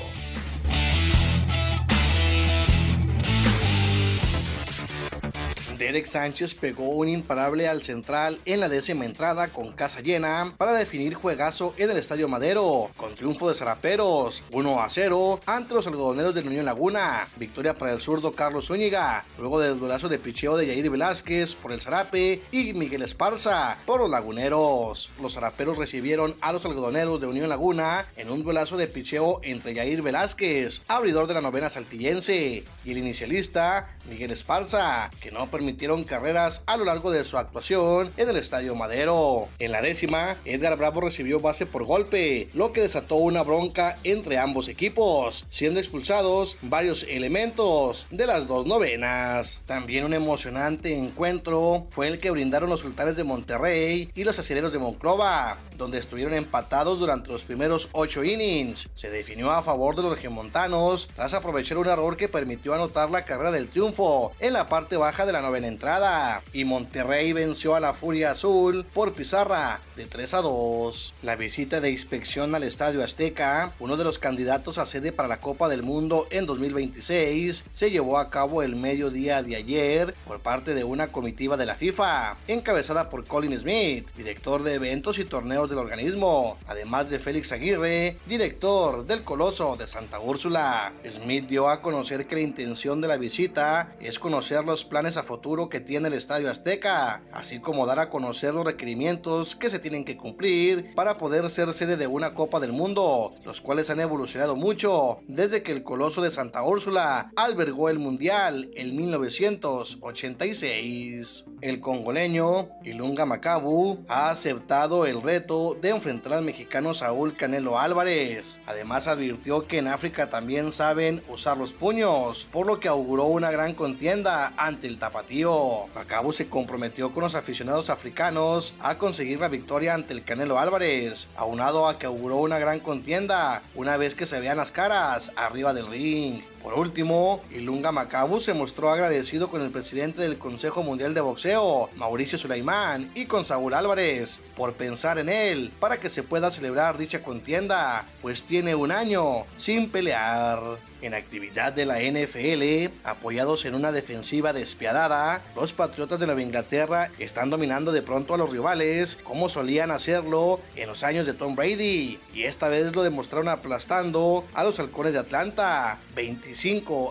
Derek 5.86 6.06
Sánchez 6.06 6.54
pegó 6.54 6.88
un 6.88 7.08
imparable 7.08 7.68
al 7.68 7.84
central 7.84 8.40
en 8.44 8.58
la 8.58 8.68
décima 8.68 9.04
entrada 9.04 9.46
con 9.46 9.70
casa 9.70 10.00
llena 10.00 10.52
para 10.58 10.72
definir 10.72 11.14
juegazo 11.14 11.74
en 11.78 11.88
el 11.88 11.98
Estadio 11.98 12.26
Madero, 12.26 12.90
con 12.96 13.14
triunfo 13.14 13.48
de 13.48 13.54
Zaraperos, 13.54 14.42
1 14.50 14.82
a 14.82 14.90
0 14.90 15.38
ante 15.46 15.74
los 15.74 15.86
algodoneros 15.86 16.34
de 16.34 16.40
Unión 16.40 16.64
Laguna. 16.64 17.28
Victoria 17.36 17.78
para 17.78 17.92
el 17.92 18.00
zurdo 18.00 18.32
Carlos 18.32 18.66
Zúñiga, 18.66 19.24
luego 19.38 19.60
del 19.60 19.78
durazo 19.78 20.08
de 20.08 20.18
picheo 20.18 20.56
de 20.56 20.66
Yair 20.66 20.90
Velázquez 20.90 21.54
por 21.54 21.70
el 21.70 21.80
Zarape 21.80 22.42
y 22.50 22.72
Miguel 22.72 23.02
Esparza 23.02 23.78
por 23.86 24.00
los 24.00 24.10
laguneros. 24.10 25.12
Los 25.22 25.34
zaraperos 25.34 25.78
recibieron 25.78 26.34
a 26.40 26.52
los 26.52 26.64
algodoneros 26.64 27.20
de 27.20 27.28
Unión 27.28 27.48
Laguna 27.48 28.06
en 28.16 28.30
un 28.30 28.42
duelazo 28.42 28.76
de 28.76 28.88
picheo 28.88 29.38
entre 29.44 29.72
Yair 29.72 30.02
Velázquez, 30.02 30.82
abridor 30.88 31.28
de 31.28 31.34
la 31.34 31.42
novena 31.42 31.70
saltillense, 31.70 32.64
y 32.84 32.90
el 32.90 32.98
inicialista 32.98 33.94
Miguel 34.10 34.32
Esparza, 34.32 35.10
que 35.20 35.30
no 35.30 35.48
permitió 35.48 35.75
carreras 36.06 36.62
a 36.66 36.76
lo 36.76 36.84
largo 36.84 37.10
de 37.10 37.24
su 37.24 37.36
actuación 37.36 38.10
en 38.16 38.28
el 38.28 38.36
Estadio 38.36 38.74
Madero. 38.74 39.48
En 39.58 39.72
la 39.72 39.82
décima, 39.82 40.36
Edgar 40.44 40.76
Bravo 40.76 41.00
recibió 41.00 41.38
base 41.38 41.66
por 41.66 41.84
golpe, 41.84 42.48
lo 42.54 42.72
que 42.72 42.80
desató 42.80 43.16
una 43.16 43.42
bronca 43.42 43.98
entre 44.02 44.38
ambos 44.38 44.68
equipos, 44.68 45.46
siendo 45.50 45.78
expulsados 45.78 46.56
varios 46.62 47.04
elementos 47.08 48.06
de 48.10 48.26
las 48.26 48.48
dos 48.48 48.66
novenas. 48.66 49.60
También 49.66 50.04
un 50.04 50.14
emocionante 50.14 50.96
encuentro 50.96 51.86
fue 51.90 52.08
el 52.08 52.18
que 52.18 52.30
brindaron 52.30 52.70
los 52.70 52.80
sultanes 52.80 53.16
de 53.16 53.24
Monterrey 53.24 54.10
y 54.14 54.24
los 54.24 54.38
acereros 54.38 54.72
de 54.72 54.78
Monclova, 54.78 55.56
donde 55.76 55.98
estuvieron 55.98 56.34
empatados 56.34 56.98
durante 56.98 57.30
los 57.30 57.44
primeros 57.44 57.88
ocho 57.92 58.24
innings. 58.24 58.88
Se 58.96 59.10
definió 59.10 59.52
a 59.52 59.62
favor 59.62 59.94
de 59.94 60.02
los 60.02 60.12
regiomontanos 60.12 61.08
tras 61.14 61.34
aprovechar 61.34 61.78
un 61.78 61.88
error 61.88 62.16
que 62.16 62.28
permitió 62.28 62.74
anotar 62.74 63.10
la 63.10 63.24
carrera 63.24 63.50
del 63.50 63.68
triunfo 63.68 64.32
en 64.40 64.54
la 64.54 64.68
parte 64.68 64.96
baja 64.96 65.26
de 65.26 65.32
la 65.32 65.42
novena 65.42 65.65
en 65.66 65.76
entrada 65.76 66.42
y 66.52 66.64
Monterrey 66.64 67.32
venció 67.32 67.74
a 67.74 67.80
la 67.80 67.92
Furia 67.92 68.30
Azul 68.30 68.86
por 68.94 69.12
pizarra 69.12 69.80
de 69.96 70.06
3 70.06 70.34
a 70.34 70.40
2. 70.42 71.14
La 71.22 71.36
visita 71.36 71.80
de 71.80 71.90
inspección 71.90 72.54
al 72.54 72.62
Estadio 72.62 73.04
Azteca, 73.04 73.72
uno 73.78 73.96
de 73.96 74.04
los 74.04 74.18
candidatos 74.18 74.78
a 74.78 74.86
sede 74.86 75.12
para 75.12 75.28
la 75.28 75.40
Copa 75.40 75.68
del 75.68 75.82
Mundo 75.82 76.26
en 76.30 76.46
2026, 76.46 77.64
se 77.74 77.90
llevó 77.90 78.18
a 78.18 78.30
cabo 78.30 78.62
el 78.62 78.76
mediodía 78.76 79.42
de 79.42 79.56
ayer 79.56 80.14
por 80.26 80.40
parte 80.40 80.74
de 80.74 80.84
una 80.84 81.08
comitiva 81.08 81.56
de 81.56 81.66
la 81.66 81.74
FIFA, 81.74 82.36
encabezada 82.48 83.10
por 83.10 83.24
Colin 83.24 83.58
Smith, 83.58 84.08
director 84.16 84.62
de 84.62 84.74
eventos 84.74 85.18
y 85.18 85.24
torneos 85.24 85.68
del 85.68 85.78
organismo, 85.78 86.56
además 86.68 87.10
de 87.10 87.18
Félix 87.18 87.52
Aguirre, 87.52 88.16
director 88.26 89.04
del 89.04 89.24
Coloso 89.24 89.76
de 89.76 89.86
Santa 89.86 90.20
Úrsula. 90.20 90.92
Smith 91.10 91.46
dio 91.46 91.68
a 91.68 91.82
conocer 91.82 92.26
que 92.26 92.36
la 92.36 92.40
intención 92.40 93.00
de 93.00 93.08
la 93.08 93.16
visita 93.16 93.94
es 94.00 94.18
conocer 94.18 94.64
los 94.64 94.84
planes 94.84 95.16
a 95.16 95.22
futuro 95.22 95.55
que 95.68 95.80
tiene 95.80 96.08
el 96.08 96.14
Estadio 96.14 96.50
Azteca, 96.50 97.22
así 97.32 97.58
como 97.58 97.86
dar 97.86 97.98
a 97.98 98.10
conocer 98.10 98.54
los 98.54 98.64
requerimientos 98.64 99.56
que 99.56 99.70
se 99.70 99.78
tienen 99.78 100.04
que 100.04 100.16
cumplir 100.16 100.94
para 100.94 101.16
poder 101.16 101.48
ser 101.50 101.72
sede 101.72 101.96
de 101.96 102.06
una 102.06 102.34
Copa 102.34 102.60
del 102.60 102.72
Mundo, 102.72 103.32
los 103.44 103.60
cuales 103.60 103.90
han 103.90 104.00
evolucionado 104.00 104.56
mucho 104.56 105.18
desde 105.26 105.62
que 105.62 105.72
el 105.72 105.82
Coloso 105.82 106.22
de 106.22 106.30
Santa 106.30 106.62
Úrsula 106.62 107.30
albergó 107.36 107.88
el 107.88 107.98
Mundial 107.98 108.70
en 108.74 108.96
1986. 108.96 111.44
El 111.62 111.80
congoleño 111.80 112.68
Ilunga 112.84 113.24
Macabu 113.24 114.04
ha 114.08 114.30
aceptado 114.30 115.06
el 115.06 115.22
reto 115.22 115.76
de 115.80 115.88
enfrentar 115.88 116.34
al 116.34 116.44
mexicano 116.44 116.92
Saúl 116.92 117.34
Canelo 117.34 117.78
Álvarez. 117.78 118.60
Además 118.66 119.08
advirtió 119.08 119.66
que 119.66 119.78
en 119.78 119.88
África 119.88 120.28
también 120.28 120.72
saben 120.72 121.22
usar 121.28 121.56
los 121.56 121.72
puños, 121.72 122.46
por 122.52 122.66
lo 122.66 122.78
que 122.78 122.88
auguró 122.88 123.24
una 123.24 123.50
gran 123.50 123.74
contienda 123.74 124.52
ante 124.56 124.86
el 124.86 124.98
tapatío. 124.98 125.45
Macabu 125.94 126.32
se 126.32 126.48
comprometió 126.48 127.10
con 127.12 127.22
los 127.22 127.34
aficionados 127.34 127.88
africanos 127.88 128.74
a 128.80 128.98
conseguir 128.98 129.38
la 129.38 129.48
victoria 129.48 129.94
ante 129.94 130.12
el 130.12 130.24
Canelo 130.24 130.58
Álvarez, 130.58 131.28
aunado 131.36 131.86
a 131.86 131.98
que 131.98 132.06
auguró 132.06 132.38
una 132.38 132.58
gran 132.58 132.80
contienda 132.80 133.62
una 133.74 133.96
vez 133.96 134.14
que 134.14 134.26
se 134.26 134.40
vean 134.40 134.56
las 134.56 134.72
caras 134.72 135.32
arriba 135.36 135.72
del 135.72 135.86
ring. 135.86 136.42
Por 136.66 136.74
último, 136.74 137.40
Ilunga 137.52 137.92
Macabu 137.92 138.40
se 138.40 138.52
mostró 138.52 138.90
agradecido 138.90 139.46
con 139.46 139.62
el 139.62 139.70
presidente 139.70 140.22
del 140.22 140.36
Consejo 140.36 140.82
Mundial 140.82 141.14
de 141.14 141.20
Boxeo, 141.20 141.88
Mauricio 141.94 142.38
Sulaimán, 142.38 143.08
y 143.14 143.26
con 143.26 143.44
Saúl 143.44 143.72
Álvarez 143.72 144.40
por 144.56 144.72
pensar 144.72 145.20
en 145.20 145.28
él 145.28 145.70
para 145.78 145.98
que 145.98 146.08
se 146.08 146.24
pueda 146.24 146.50
celebrar 146.50 146.98
dicha 146.98 147.22
contienda, 147.22 148.04
pues 148.20 148.42
tiene 148.42 148.74
un 148.74 148.90
año 148.90 149.44
sin 149.58 149.88
pelear. 149.90 150.58
En 151.02 151.12
actividad 151.12 151.74
de 151.74 151.84
la 151.84 152.00
NFL, 152.00 152.90
apoyados 153.04 153.66
en 153.66 153.74
una 153.74 153.92
defensiva 153.92 154.54
despiadada, 154.54 155.42
los 155.54 155.74
Patriotas 155.74 156.18
de 156.18 156.26
Nueva 156.26 156.42
Inglaterra 156.42 157.10
están 157.18 157.50
dominando 157.50 157.92
de 157.92 158.00
pronto 158.00 158.34
a 158.34 158.38
los 158.38 158.50
rivales 158.50 159.14
como 159.22 159.50
solían 159.50 159.90
hacerlo 159.90 160.58
en 160.74 160.88
los 160.88 161.04
años 161.04 161.26
de 161.26 161.34
Tom 161.34 161.54
Brady, 161.54 162.18
y 162.34 162.42
esta 162.44 162.68
vez 162.68 162.96
lo 162.96 163.02
demostraron 163.04 163.48
aplastando 163.48 164.44
a 164.54 164.64
los 164.64 164.80
Halcones 164.80 165.12
de 165.12 165.18
Atlanta 165.20 165.98
25 166.16 166.55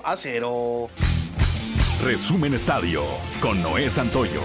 a 0.04 0.18
0. 0.18 0.90
Resumen 2.04 2.56
Estadio 2.56 3.04
con 3.40 3.62
Noé 3.62 3.92
Santoyo. 3.92 4.42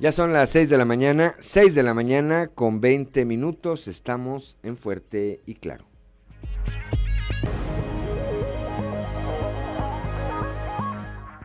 Ya 0.00 0.10
son 0.10 0.32
las 0.32 0.50
6 0.50 0.68
de 0.68 0.78
la 0.78 0.84
mañana, 0.84 1.34
6 1.38 1.76
de 1.76 1.84
la 1.84 1.94
mañana 1.94 2.48
con 2.48 2.80
20 2.80 3.24
minutos, 3.24 3.86
estamos 3.86 4.56
en 4.64 4.76
Fuerte 4.76 5.40
y 5.46 5.54
Claro. 5.54 5.88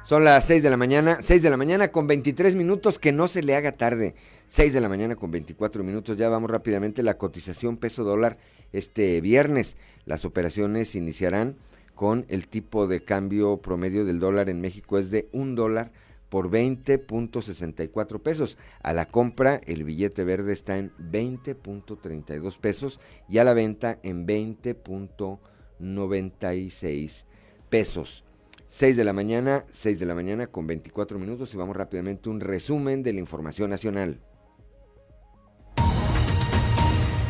Son 0.06 0.26
las 0.26 0.46
6 0.46 0.62
de 0.62 0.70
la 0.70 0.76
mañana, 0.76 1.20
6 1.22 1.42
de 1.42 1.50
la 1.50 1.56
mañana 1.56 1.88
con 1.88 2.08
23 2.08 2.56
minutos, 2.56 3.00
que 3.00 3.14
no 3.14 3.30
se 3.30 3.42
le 3.42 3.56
haga 3.56 3.72
tarde. 3.72 4.16
6 4.48 4.74
de 4.74 4.82
la 4.82 4.90
mañana 4.90 5.16
con 5.16 5.32
24 5.32 5.84
minutos, 5.84 6.18
ya 6.18 6.30
vamos 6.30 6.50
rápidamente. 6.50 7.04
La 7.04 7.18
cotización 7.18 7.78
peso 7.78 8.04
dólar 8.04 8.38
este 8.72 9.22
viernes. 9.22 9.78
Las 10.06 10.26
operaciones 10.26 10.96
iniciarán 10.96 11.58
con 11.96 12.26
el 12.30 12.48
tipo 12.48 12.88
de 12.88 13.04
cambio 13.04 13.58
promedio 13.58 14.06
del 14.06 14.20
dólar 14.20 14.50
en 14.50 14.62
México 14.62 14.98
es 14.98 15.12
de 15.12 15.30
un 15.32 15.54
dólar 15.56 15.92
por 16.30 16.50
20.64 16.50 18.20
pesos. 18.20 18.58
A 18.82 18.94
la 18.94 19.06
compra 19.06 19.62
el 19.66 19.84
billete 19.84 20.24
verde 20.24 20.54
está 20.54 20.80
en 20.80 20.92
20.32 20.98 22.58
pesos 22.58 23.00
y 23.30 23.38
a 23.38 23.44
la 23.44 23.54
venta 23.54 24.00
en 24.02 24.26
20.96 24.26 27.26
pesos. 27.70 28.24
6 28.68 28.98
de 28.98 29.04
la 29.04 29.14
mañana, 29.14 29.66
6 29.72 30.00
de 30.00 30.08
la 30.08 30.16
mañana 30.16 30.48
con 30.48 30.66
24 30.66 31.20
minutos 31.20 31.54
y 31.54 31.58
vamos 31.58 31.76
rápidamente 31.76 32.32
un 32.32 32.40
resumen 32.40 33.04
de 33.04 33.14
la 33.14 33.20
información 33.20 33.70
nacional. 33.70 34.20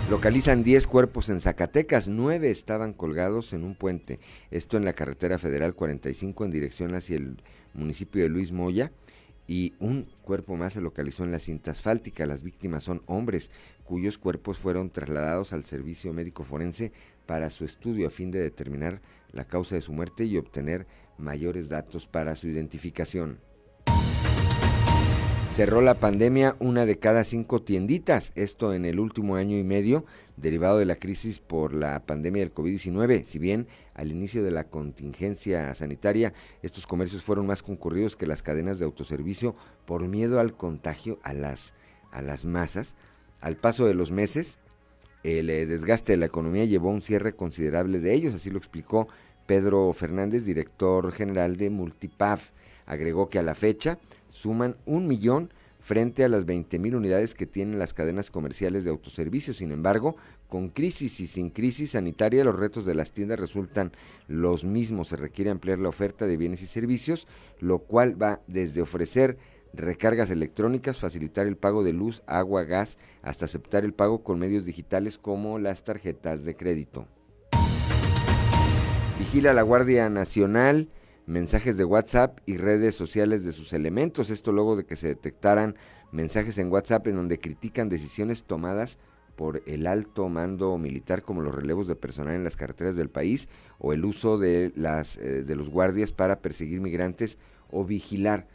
Localizan 0.10 0.64
10 0.64 0.86
cuerpos 0.88 1.30
en 1.30 1.40
Zacatecas, 1.40 2.08
9 2.08 2.52
estaban 2.52 2.94
colgados 2.94 3.54
en 3.54 3.64
un 3.64 3.74
puente. 3.74 4.20
Esto 4.52 4.78
en 4.78 4.86
la 4.86 4.94
carretera 4.94 5.38
federal 5.38 5.74
45 5.74 6.46
en 6.46 6.52
dirección 6.52 6.94
hacia 6.94 7.16
el 7.16 7.42
municipio 7.74 8.22
de 8.22 8.30
Luis 8.30 8.52
Moya, 8.52 8.92
y 9.48 9.74
un 9.80 10.08
cuerpo 10.22 10.56
más 10.56 10.74
se 10.74 10.82
localizó 10.82 11.24
en 11.24 11.32
la 11.32 11.40
cinta 11.40 11.72
asfáltica. 11.72 12.26
Las 12.26 12.44
víctimas 12.44 12.84
son 12.84 13.02
hombres 13.06 13.52
cuyos 13.84 14.18
cuerpos 14.18 14.58
fueron 14.58 14.90
trasladados 14.90 15.54
al 15.54 15.66
servicio 15.66 16.14
médico 16.14 16.44
forense 16.44 16.92
para 17.26 17.50
su 17.50 17.66
estudio 17.66 18.08
a 18.08 18.12
fin 18.12 18.32
de 18.32 18.40
determinar 18.40 19.02
la 19.32 19.46
causa 19.46 19.76
de 19.76 19.82
su 19.82 19.94
muerte 19.94 20.26
y 20.26 20.38
obtener 20.38 20.86
mayores 21.18 21.70
datos 21.70 22.08
para 22.08 22.36
su 22.36 22.48
identificación. 22.48 23.40
Cerró 25.54 25.82
la 25.82 25.94
pandemia 25.94 26.56
una 26.58 26.88
de 26.88 26.98
cada 26.98 27.24
cinco 27.24 27.62
tienditas, 27.62 28.32
esto 28.34 28.74
en 28.74 28.86
el 28.86 29.00
último 29.00 29.36
año 29.36 29.56
y 29.56 29.64
medio, 29.64 30.04
derivado 30.36 30.80
de 30.80 30.86
la 30.86 30.96
crisis 30.96 31.40
por 31.40 31.76
la 31.76 32.04
pandemia 32.08 32.42
del 32.42 32.52
COVID-19. 32.52 33.24
Si 33.24 33.38
bien 33.38 33.68
al 33.94 34.10
inicio 34.10 34.44
de 34.44 34.50
la 34.50 34.64
contingencia 34.64 35.76
sanitaria 35.76 36.34
estos 36.64 36.88
comercios 36.88 37.22
fueron 37.22 37.46
más 37.46 37.62
concurridos 37.62 38.16
que 38.16 38.26
las 38.26 38.42
cadenas 38.42 38.80
de 38.80 38.86
autoservicio 38.86 39.56
por 39.86 40.08
miedo 40.08 40.40
al 40.40 40.58
contagio 40.58 41.20
a 41.22 41.36
las, 41.36 41.76
a 42.12 42.24
las 42.24 42.46
masas, 42.46 42.96
al 43.40 43.56
paso 43.56 43.86
de 43.86 43.94
los 43.94 44.10
meses 44.10 44.58
el 45.22 45.52
eh, 45.52 45.68
desgaste 45.68 46.14
de 46.14 46.18
la 46.18 46.26
economía 46.26 46.66
llevó 46.66 46.90
a 46.90 46.94
un 46.94 47.04
cierre 47.04 47.36
considerable 47.36 48.00
de 48.00 48.16
ellos, 48.16 48.34
así 48.34 48.50
lo 48.50 48.58
explicó 48.58 49.08
Pedro 49.46 49.94
Fernández, 49.94 50.46
director 50.46 51.12
general 51.12 51.58
de 51.58 51.70
Multipaf. 51.70 52.50
Agregó 52.88 53.30
que 53.30 53.40
a 53.40 53.44
la 53.44 53.56
fecha 53.56 54.00
suman 54.34 54.76
un 54.86 55.08
millón 55.08 55.54
frente 55.80 56.24
a 56.24 56.30
las 56.30 56.46
20 56.46 56.80
mil 56.80 56.96
unidades 56.96 57.36
que 57.36 57.46
tienen 57.46 57.78
las 57.78 57.94
cadenas 57.94 58.32
comerciales 58.32 58.84
de 58.84 58.90
autoservicio. 58.90 59.54
Sin 59.54 59.72
embargo, 59.72 60.16
con 60.48 60.70
crisis 60.70 61.20
y 61.20 61.28
sin 61.28 61.50
crisis 61.50 61.92
sanitaria, 61.92 62.44
los 62.44 62.58
retos 62.58 62.86
de 62.86 62.96
las 62.96 63.12
tiendas 63.12 63.40
resultan 63.40 63.92
los 64.28 64.64
mismos. 64.64 65.10
Se 65.10 65.18
requiere 65.18 65.52
ampliar 65.52 65.80
la 65.80 65.90
oferta 65.90 66.26
de 66.26 66.38
bienes 66.38 66.62
y 66.64 66.68
servicios, 66.68 67.28
lo 67.60 67.80
cual 67.80 68.22
va 68.22 68.42
desde 68.48 68.82
ofrecer 68.82 69.38
recargas 69.74 70.30
electrónicas, 70.30 71.00
facilitar 71.00 71.48
el 71.48 71.58
pago 71.58 71.84
de 71.84 71.94
luz, 71.94 72.24
agua, 72.28 72.64
gas, 72.64 72.98
hasta 73.22 73.46
aceptar 73.46 73.84
el 73.86 73.94
pago 73.94 74.24
con 74.24 74.40
medios 74.40 74.66
digitales 74.66 75.18
como 75.18 75.60
las 75.60 75.84
tarjetas 75.84 76.44
de 76.44 76.56
crédito. 76.56 77.08
Vigila 79.20 79.54
la 79.54 79.62
Guardia 79.62 80.10
Nacional 80.10 80.90
mensajes 81.26 81.78
de 81.78 81.86
WhatsApp 81.86 82.40
y 82.46 82.58
redes 82.58 82.96
sociales 82.96 83.44
de 83.44 83.52
sus 83.52 83.74
elementos. 83.74 84.30
Esto 84.30 84.52
luego 84.52 84.76
de 84.76 84.86
que 84.86 84.96
se 84.96 85.08
detectaran 85.08 85.76
mensajes 86.12 86.58
en 86.58 86.72
WhatsApp 86.72 87.08
en 87.08 87.16
donde 87.16 87.40
critican 87.40 87.90
decisiones 87.90 88.44
tomadas 88.44 89.00
por 89.36 89.64
el 89.66 89.88
alto 89.88 90.30
mando 90.30 90.78
militar 90.78 91.24
como 91.24 91.42
los 91.42 91.56
relevos 91.56 91.88
de 91.88 91.96
personal 91.96 92.36
en 92.36 92.44
las 92.44 92.56
carreteras 92.56 92.96
del 92.96 93.10
país 93.10 93.50
o 93.80 93.94
el 93.94 94.06
uso 94.06 94.38
de, 94.38 94.72
las, 94.76 95.18
eh, 95.18 95.44
de 95.44 95.56
los 95.56 95.70
guardias 95.70 96.12
para 96.12 96.40
perseguir 96.40 96.82
migrantes 96.82 97.40
o 97.72 97.84
vigilar 97.84 98.48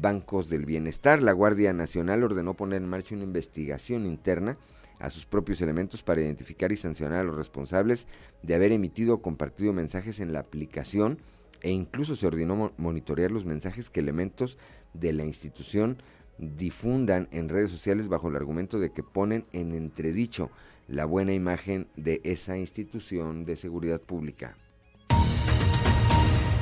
bancos 0.00 0.48
del 0.48 0.64
bienestar. 0.64 1.22
La 1.22 1.32
Guardia 1.32 1.72
Nacional 1.72 2.24
ordenó 2.24 2.54
poner 2.54 2.82
en 2.82 2.88
marcha 2.88 3.14
una 3.14 3.24
investigación 3.24 4.06
interna 4.06 4.56
a 4.98 5.10
sus 5.10 5.26
propios 5.26 5.60
elementos 5.60 6.02
para 6.02 6.22
identificar 6.22 6.72
y 6.72 6.76
sancionar 6.76 7.20
a 7.20 7.24
los 7.24 7.36
responsables 7.36 8.06
de 8.42 8.54
haber 8.54 8.72
emitido 8.72 9.16
o 9.16 9.22
compartido 9.22 9.72
mensajes 9.72 10.20
en 10.20 10.32
la 10.32 10.40
aplicación 10.40 11.18
e 11.64 11.70
incluso 11.70 12.14
se 12.14 12.26
ordenó 12.26 12.72
monitorear 12.76 13.30
los 13.30 13.46
mensajes 13.46 13.88
que 13.88 14.00
elementos 14.00 14.58
de 14.92 15.14
la 15.14 15.24
institución 15.24 15.96
difundan 16.36 17.26
en 17.32 17.48
redes 17.48 17.70
sociales 17.70 18.06
bajo 18.08 18.28
el 18.28 18.36
argumento 18.36 18.78
de 18.78 18.92
que 18.92 19.02
ponen 19.02 19.44
en 19.52 19.72
entredicho 19.72 20.50
la 20.88 21.06
buena 21.06 21.32
imagen 21.32 21.88
de 21.96 22.20
esa 22.22 22.58
institución 22.58 23.46
de 23.46 23.56
seguridad 23.56 24.02
pública. 24.02 24.58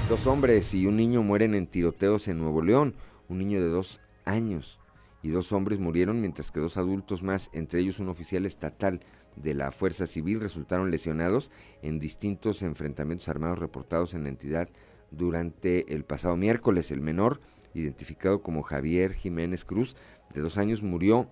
Dos 0.09 0.29
hombres 0.29 0.73
y 0.73 0.87
un 0.87 0.97
niño 0.97 1.25
mueren 1.25 1.57
en 1.57 1.67
tiroteos 1.67 2.29
en 2.29 2.39
Nuevo 2.39 2.63
León, 2.63 2.95
un 3.29 3.39
niño 3.39 3.61
de 3.61 3.69
dos 3.69 4.01
años 4.25 4.79
y 5.21 5.31
dos 5.31 5.51
hombres 5.53 5.81
murieron 5.81 6.21
mientras 6.21 6.53
que 6.53 6.61
dos 6.61 6.77
adultos 6.77 7.25
más, 7.25 7.51
entre 7.53 7.81
ellos 7.81 7.99
un 7.99 8.09
oficial 8.09 8.47
estatal 8.47 9.01
de 9.35 9.55
la 9.55 9.73
Fuerza 9.73 10.07
Civil, 10.07 10.41
resultaron 10.41 10.93
lesionados 10.93 11.51
en 11.81 11.99
distintos 11.99 12.63
enfrentamientos 12.63 13.29
armados 13.29 13.59
reportados 13.59 14.15
en 14.15 14.23
la 14.23 14.29
entidad 14.29 14.69
durante 15.13 15.95
el 15.95 16.05
pasado 16.05 16.37
miércoles. 16.37 16.91
El 16.91 17.01
menor, 17.01 17.41
identificado 17.75 18.43
como 18.43 18.63
Javier 18.63 19.15
Jiménez 19.15 19.65
Cruz, 19.65 19.97
de 20.35 20.41
dos 20.41 20.59
años, 20.59 20.83
murió 20.83 21.29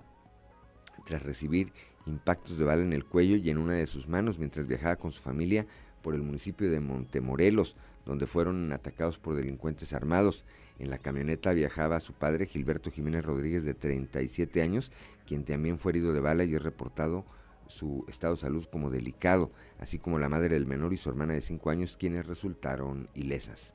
tras 1.06 1.22
recibir 1.22 1.72
impactos 2.06 2.58
de 2.58 2.64
bala 2.64 2.82
en 2.82 2.92
el 2.92 3.04
cuello 3.04 3.36
y 3.36 3.50
en 3.50 3.58
una 3.58 3.74
de 3.74 3.86
sus 3.86 4.08
manos 4.08 4.38
mientras 4.38 4.66
viajaba 4.66 4.96
con 4.96 5.10
su 5.10 5.20
familia 5.20 5.66
por 6.02 6.14
el 6.14 6.22
municipio 6.22 6.70
de 6.70 6.80
Montemorelos, 6.80 7.76
donde 8.06 8.26
fueron 8.26 8.72
atacados 8.72 9.18
por 9.18 9.34
delincuentes 9.34 9.92
armados. 9.92 10.44
En 10.78 10.88
la 10.88 10.98
camioneta 10.98 11.52
viajaba 11.52 12.00
su 12.00 12.14
padre 12.14 12.46
Gilberto 12.46 12.90
Jiménez 12.90 13.24
Rodríguez 13.24 13.64
de 13.64 13.74
37 13.74 14.62
años, 14.62 14.92
quien 15.26 15.44
también 15.44 15.78
fue 15.78 15.92
herido 15.92 16.12
de 16.12 16.20
bala 16.20 16.44
y 16.44 16.54
es 16.54 16.62
reportado 16.62 17.26
su 17.70 18.04
estado 18.08 18.34
de 18.34 18.40
salud 18.40 18.66
como 18.70 18.90
delicado, 18.90 19.50
así 19.78 19.98
como 19.98 20.18
la 20.18 20.28
madre 20.28 20.54
del 20.54 20.66
menor 20.66 20.92
y 20.92 20.96
su 20.96 21.08
hermana 21.08 21.34
de 21.34 21.40
5 21.40 21.70
años, 21.70 21.96
quienes 21.96 22.26
resultaron 22.26 23.08
ilesas. 23.14 23.74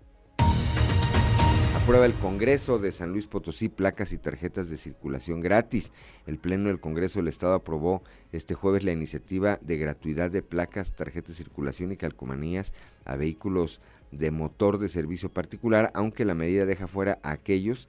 Aprueba 1.76 2.06
el 2.06 2.16
Congreso 2.16 2.80
de 2.80 2.92
San 2.92 3.12
Luis 3.12 3.28
Potosí 3.28 3.70
placas 3.70 4.12
y 4.12 4.18
tarjetas 4.18 4.70
de 4.70 4.78
circulación 4.78 5.40
gratis. 5.40 5.92
El 6.26 6.40
Pleno 6.40 6.70
del 6.70 6.80
Congreso 6.80 7.20
del 7.20 7.28
Estado 7.28 7.54
aprobó 7.54 8.02
este 8.32 8.56
jueves 8.56 8.84
la 8.84 8.92
iniciativa 8.92 9.60
de 9.62 9.78
gratuidad 9.78 10.32
de 10.32 10.42
placas, 10.42 10.96
tarjetas 10.96 11.38
de 11.38 11.44
circulación 11.44 11.92
y 11.92 11.98
calcomanías 11.98 12.74
a 13.04 13.18
vehículos 13.18 13.82
de 14.12 14.32
motor 14.32 14.80
de 14.80 14.90
servicio 14.90 15.30
particular, 15.30 15.92
aunque 15.94 16.26
la 16.26 16.34
medida 16.34 16.66
deja 16.66 16.88
fuera 16.88 17.20
a 17.24 17.32
aquellos 17.32 17.88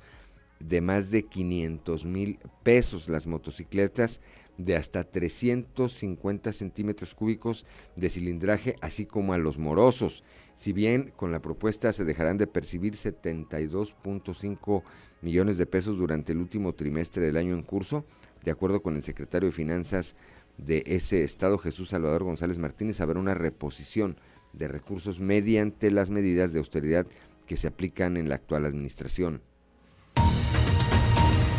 de 0.61 0.81
más 0.81 1.11
de 1.11 1.23
500 1.23 2.05
mil 2.05 2.39
pesos. 2.65 3.09
Las 3.09 3.27
motocicletas 3.27 4.21
de 4.59 4.77
hasta 4.77 5.05
350 5.05 6.53
centímetros 6.53 7.15
cúbicos 7.15 7.67
de 7.97 8.09
cilindraje, 8.09 8.77
así 8.81 9.07
como 9.07 9.33
a 9.33 9.39
los 9.39 9.59
morosos. 9.59 10.25
Si 10.55 10.73
bien 10.73 11.13
con 11.17 11.33
la 11.33 11.41
propuesta 11.41 11.93
se 11.93 12.05
dejarán 12.05 12.39
de 12.39 12.47
percibir 12.47 12.95
72.5 12.95 14.83
millones 15.23 15.59
de 15.59 15.67
pesos 15.67 15.99
durante 15.99 16.33
el 16.33 16.39
último 16.39 16.73
trimestre 16.75 17.25
del 17.25 17.37
año 17.37 17.55
en 17.55 17.63
curso, 17.63 18.05
de 18.45 18.51
acuerdo 18.51 18.83
con 18.83 18.97
el 18.97 19.03
secretario 19.03 19.49
de 19.49 19.53
Finanzas 19.53 20.17
de 20.57 20.83
ese 20.87 21.25
estado, 21.25 21.59
Jesús 21.59 21.91
Salvador 21.91 22.25
González 22.25 22.59
Martínez, 22.59 23.01
habrá 23.01 23.21
una 23.21 23.35
reposición 23.35 24.17
de 24.53 24.69
recursos 24.69 25.21
mediante 25.21 25.91
las 25.91 26.11
medidas 26.11 26.53
de 26.53 26.61
austeridad 26.61 27.07
que 27.47 27.57
se 27.57 27.69
aplican 27.69 28.17
en 28.17 28.29
la 28.29 28.37
actual 28.37 28.65
administración. 28.65 29.43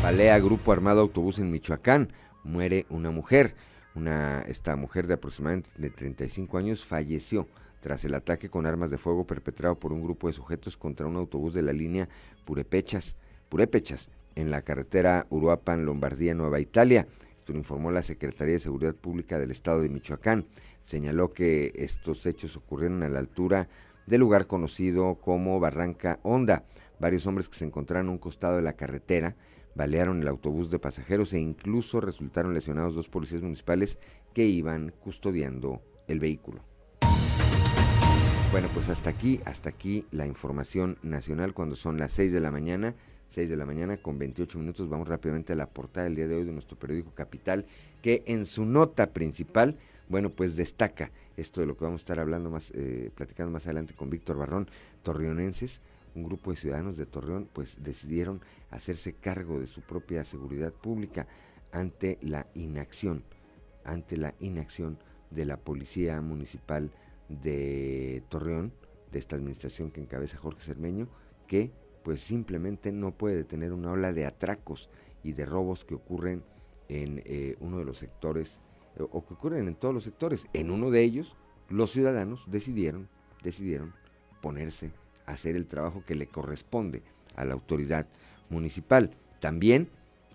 Balea 0.02 0.40
Grupo 0.40 0.72
Armado 0.72 1.02
Autobús 1.02 1.40
en 1.40 1.52
Michoacán 1.52 2.12
muere 2.48 2.86
una 2.90 3.12
mujer. 3.12 3.56
Una, 3.94 4.42
esta 4.42 4.76
mujer 4.76 5.08
de 5.08 5.16
aproximadamente 5.16 5.70
de 5.78 5.90
35 5.90 6.58
años 6.58 6.86
falleció 6.86 7.48
tras 7.80 8.04
el 8.06 8.16
ataque 8.16 8.50
con 8.50 8.66
armas 8.66 8.92
de 8.92 8.98
fuego 8.98 9.26
perpetrado 9.26 9.76
por 9.76 9.94
un 9.94 10.02
grupo 10.02 10.28
de 10.28 10.34
sujetos 10.34 10.78
contra 10.78 11.08
un 11.08 11.16
autobús 11.16 11.54
de 11.54 11.62
la 11.62 11.74
línea 11.74 12.10
Purepechas, 12.46 13.16
Purépechas 13.50 14.10
en 14.36 14.52
la 14.52 14.62
carretera 14.62 15.26
Uruapan, 15.30 15.86
Lombardía, 15.86 16.34
Nueva 16.34 16.60
Italia. 16.60 17.08
Esto 17.38 17.54
lo 17.54 17.60
informó 17.60 17.92
la 17.92 18.04
Secretaría 18.04 18.56
de 18.56 18.60
Seguridad 18.60 18.94
Pública 18.94 19.40
del 19.40 19.52
Estado 19.52 19.82
de 19.82 19.90
Michoacán. 19.90 20.46
Señaló 20.84 21.32
que 21.34 21.74
estos 21.76 22.26
hechos 22.26 22.56
ocurrieron 22.56 23.04
a 23.04 23.10
la 23.10 23.20
altura 23.20 23.68
del 24.06 24.22
lugar 24.22 24.48
conocido 24.48 25.16
como 25.16 25.60
Barranca 25.60 26.20
Honda. 26.24 26.66
Varios 27.00 27.26
hombres 27.26 27.50
que 27.50 27.58
se 27.58 27.66
encontraron 27.66 28.10
a 28.10 28.12
un 28.12 28.18
costado 28.18 28.56
de 28.58 28.62
la 28.62 28.74
carretera 28.74 29.36
balearon 29.78 30.22
el 30.22 30.28
autobús 30.28 30.72
de 30.72 30.80
pasajeros 30.80 31.32
e 31.34 31.40
incluso 31.40 32.02
resultaron 32.02 32.54
lesionados 32.54 32.96
dos 32.96 33.08
policías 33.08 33.44
municipales 33.44 34.00
que 34.34 34.46
iban 34.46 34.92
custodiando 35.00 35.82
el 36.08 36.20
vehículo. 36.20 36.62
Bueno, 38.52 38.70
pues 38.74 38.90
hasta 38.90 39.12
aquí, 39.12 39.40
hasta 39.46 39.70
aquí 39.70 40.06
la 40.12 40.26
información 40.26 40.98
nacional 41.04 41.54
cuando 41.54 41.76
son 41.76 42.00
las 42.00 42.12
6 42.14 42.34
de 42.34 42.40
la 42.40 42.50
mañana, 42.50 42.96
6 43.30 43.50
de 43.50 43.56
la 43.56 43.66
mañana 43.66 43.98
con 43.98 44.18
28 44.18 44.58
minutos. 44.58 44.90
Vamos 44.90 45.08
rápidamente 45.08 45.54
a 45.54 45.56
la 45.56 45.70
portada 45.70 46.06
del 46.06 46.16
día 46.16 46.28
de 46.28 46.38
hoy 46.38 46.44
de 46.44 46.54
nuestro 46.54 46.78
periódico 46.78 47.12
Capital, 47.12 47.66
que 48.02 48.24
en 48.26 48.46
su 48.46 48.66
nota 48.66 49.12
principal, 49.12 49.78
bueno, 50.10 50.32
pues 50.32 50.56
destaca 50.56 51.12
esto 51.36 51.62
de 51.62 51.68
lo 51.68 51.78
que 51.78 51.86
vamos 51.86 52.02
a 52.02 52.04
estar 52.04 52.20
hablando 52.20 52.50
más, 52.50 52.72
eh, 52.74 53.12
platicando 53.14 53.52
más 53.52 53.66
adelante 53.66 53.94
con 53.94 54.10
Víctor 54.10 54.38
Barrón, 54.38 54.70
torreonenses 55.04 55.82
un 56.18 56.24
grupo 56.24 56.52
de 56.52 56.58
ciudadanos 56.58 56.98
de 56.98 57.06
Torreón 57.06 57.48
pues 57.54 57.78
decidieron 57.82 58.42
hacerse 58.72 59.14
cargo 59.14 59.60
de 59.60 59.68
su 59.68 59.82
propia 59.82 60.24
seguridad 60.24 60.74
pública 60.74 61.28
ante 61.72 62.18
la 62.22 62.48
inacción, 62.56 63.24
ante 63.86 64.18
la 64.18 64.34
inacción 64.40 64.98
de 65.30 65.46
la 65.46 65.58
Policía 65.58 66.20
Municipal 66.22 66.92
de 67.30 68.24
Torreón, 68.30 68.74
de 69.12 69.20
esta 69.20 69.36
administración 69.36 69.92
que 69.92 70.02
encabeza 70.02 70.38
Jorge 70.38 70.62
Cermeño, 70.62 71.08
que 71.46 71.72
pues 72.04 72.22
simplemente 72.22 72.92
no 72.92 73.12
puede 73.12 73.36
detener 73.36 73.74
una 73.74 73.92
ola 73.92 74.12
de 74.12 74.26
atracos 74.26 74.90
y 75.24 75.34
de 75.34 75.46
robos 75.46 75.86
que 75.86 75.96
ocurren 75.96 76.44
en 76.90 77.22
eh, 77.26 77.58
uno 77.60 77.80
de 77.80 77.86
los 77.86 77.98
sectores, 77.98 78.60
o 78.98 79.26
que 79.26 79.34
ocurren 79.34 79.68
en 79.68 79.76
todos 79.76 79.94
los 79.94 80.06
sectores. 80.06 80.48
En 80.54 80.72
uno 80.72 80.90
de 80.90 81.04
ellos, 81.04 81.36
los 81.70 81.92
ciudadanos 81.92 82.46
decidieron, 82.50 83.10
decidieron 83.44 83.94
ponerse 84.42 84.92
hacer 85.28 85.56
el 85.56 85.68
trabajo 85.68 86.04
que 86.06 86.16
le 86.16 86.26
corresponde 86.26 87.04
a 87.36 87.46
la 87.46 87.54
autoridad 87.54 88.08
municipal. 88.50 89.12
También 89.40 89.90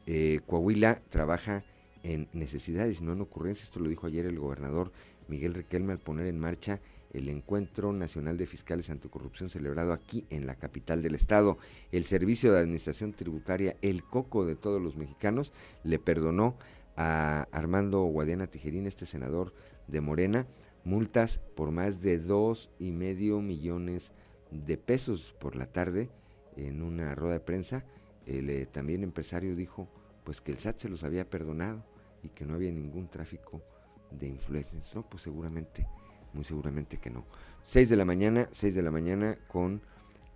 eh, 0.06 0.40
Coahuila 0.46 1.00
trabaja 1.10 1.64
en 2.04 2.28
necesidades, 2.32 3.02
no 3.02 3.12
en 3.12 3.20
ocurrencias. 3.20 3.68
Esto 3.68 3.80
lo 3.80 3.88
dijo 3.88 4.06
ayer 4.06 4.26
el 4.26 4.38
gobernador 4.38 4.92
Miguel 5.28 5.54
Riquelme 5.54 5.92
al 5.92 5.98
poner 5.98 6.26
en 6.26 6.38
marcha 6.38 6.80
el 7.12 7.28
Encuentro 7.28 7.92
Nacional 7.92 8.38
de 8.38 8.46
Fiscales 8.46 8.88
Anticorrupción 8.90 9.50
celebrado 9.50 9.92
aquí 9.92 10.24
en 10.30 10.46
la 10.46 10.54
capital 10.54 11.02
del 11.02 11.14
estado. 11.14 11.58
El 11.90 12.04
Servicio 12.04 12.52
de 12.52 12.60
Administración 12.60 13.12
Tributaria, 13.12 13.76
el 13.82 14.02
coco 14.02 14.46
de 14.46 14.56
todos 14.56 14.80
los 14.80 14.96
mexicanos, 14.96 15.52
le 15.84 15.98
perdonó 15.98 16.56
a 16.96 17.46
Armando 17.52 18.02
Guadiana 18.04 18.46
Tijerín, 18.46 18.86
este 18.86 19.06
senador 19.06 19.52
de 19.88 20.00
Morena, 20.00 20.46
multas 20.84 21.38
por 21.54 21.70
más 21.70 22.00
de 22.00 22.18
dos 22.18 22.70
y 22.78 22.92
medio 22.92 23.40
millones 23.40 24.12
de 24.52 24.76
pesos 24.76 25.34
por 25.40 25.56
la 25.56 25.66
tarde 25.66 26.10
en 26.56 26.82
una 26.82 27.14
rueda 27.14 27.34
de 27.34 27.40
prensa. 27.40 27.84
El 28.26 28.50
eh, 28.50 28.66
también 28.66 29.02
empresario 29.02 29.56
dijo 29.56 29.88
pues 30.24 30.40
que 30.40 30.52
el 30.52 30.58
SAT 30.58 30.78
se 30.78 30.88
los 30.88 31.02
había 31.02 31.28
perdonado 31.28 31.84
y 32.22 32.28
que 32.28 32.44
no 32.44 32.54
había 32.54 32.70
ningún 32.70 33.08
tráfico 33.08 33.62
de 34.10 34.28
influencers. 34.28 34.94
No, 34.94 35.08
pues 35.08 35.22
seguramente, 35.22 35.86
muy 36.32 36.44
seguramente 36.44 36.98
que 36.98 37.10
no. 37.10 37.24
6 37.64 37.88
de 37.88 37.96
la 37.96 38.04
mañana, 38.04 38.48
6 38.52 38.74
de 38.74 38.82
la 38.82 38.90
mañana 38.90 39.38
con 39.48 39.80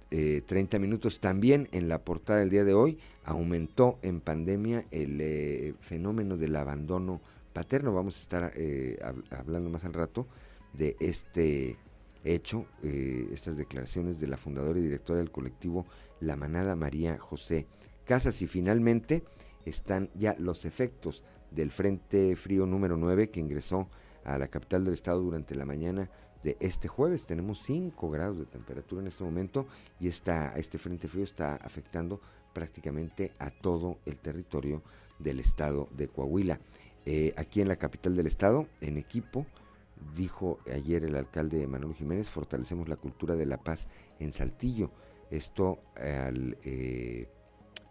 30 0.08 0.76
eh, 0.76 0.80
minutos. 0.80 1.20
También 1.20 1.68
en 1.72 1.88
la 1.88 2.04
portada 2.04 2.40
del 2.40 2.50
día 2.50 2.64
de 2.64 2.74
hoy 2.74 2.98
aumentó 3.24 3.98
en 4.02 4.20
pandemia 4.20 4.86
el 4.90 5.20
eh, 5.20 5.74
fenómeno 5.80 6.36
del 6.36 6.56
abandono 6.56 7.20
paterno. 7.52 7.92
Vamos 7.92 8.16
a 8.18 8.22
estar 8.22 8.52
hablando 9.30 9.70
más 9.70 9.84
al 9.84 9.92
rato 9.92 10.26
de 10.72 10.96
este 11.00 11.76
hecho 12.24 12.66
eh, 12.82 13.28
estas 13.32 13.56
declaraciones 13.56 14.18
de 14.20 14.26
la 14.26 14.36
fundadora 14.36 14.78
y 14.78 14.82
directora 14.82 15.18
del 15.18 15.30
colectivo 15.30 15.86
La 16.20 16.36
Manada 16.36 16.76
María 16.76 17.18
José 17.18 17.66
Casas 18.04 18.40
y 18.42 18.46
finalmente 18.46 19.24
están 19.64 20.10
ya 20.14 20.36
los 20.38 20.64
efectos 20.64 21.24
del 21.50 21.70
Frente 21.70 22.36
Frío 22.36 22.66
número 22.66 22.96
9 22.96 23.30
que 23.30 23.40
ingresó 23.40 23.88
a 24.24 24.38
la 24.38 24.48
capital 24.48 24.84
del 24.84 24.94
estado 24.94 25.20
durante 25.20 25.54
la 25.54 25.64
mañana 25.64 26.10
de 26.42 26.56
este 26.60 26.88
jueves. 26.88 27.26
Tenemos 27.26 27.58
5 27.62 28.10
grados 28.10 28.38
de 28.38 28.46
temperatura 28.46 29.02
en 29.02 29.08
este 29.08 29.24
momento 29.24 29.66
y 29.98 30.08
esta, 30.08 30.52
este 30.56 30.78
Frente 30.78 31.08
Frío 31.08 31.24
está 31.24 31.56
afectando 31.56 32.20
prácticamente 32.52 33.32
a 33.38 33.50
todo 33.50 33.98
el 34.06 34.16
territorio 34.16 34.82
del 35.18 35.40
estado 35.40 35.88
de 35.96 36.08
Coahuila. 36.08 36.60
Eh, 37.04 37.34
aquí 37.36 37.60
en 37.60 37.68
la 37.68 37.76
capital 37.76 38.16
del 38.16 38.26
estado, 38.26 38.66
en 38.80 38.96
equipo, 38.96 39.46
dijo 40.14 40.58
ayer 40.72 41.04
el 41.04 41.16
alcalde 41.16 41.66
Manuel 41.66 41.94
Jiménez, 41.94 42.28
fortalecemos 42.28 42.88
la 42.88 42.96
cultura 42.96 43.34
de 43.36 43.46
la 43.46 43.58
paz 43.58 43.88
en 44.18 44.32
Saltillo. 44.32 44.90
Esto 45.30 45.80
al 45.96 46.56
eh, 46.62 47.28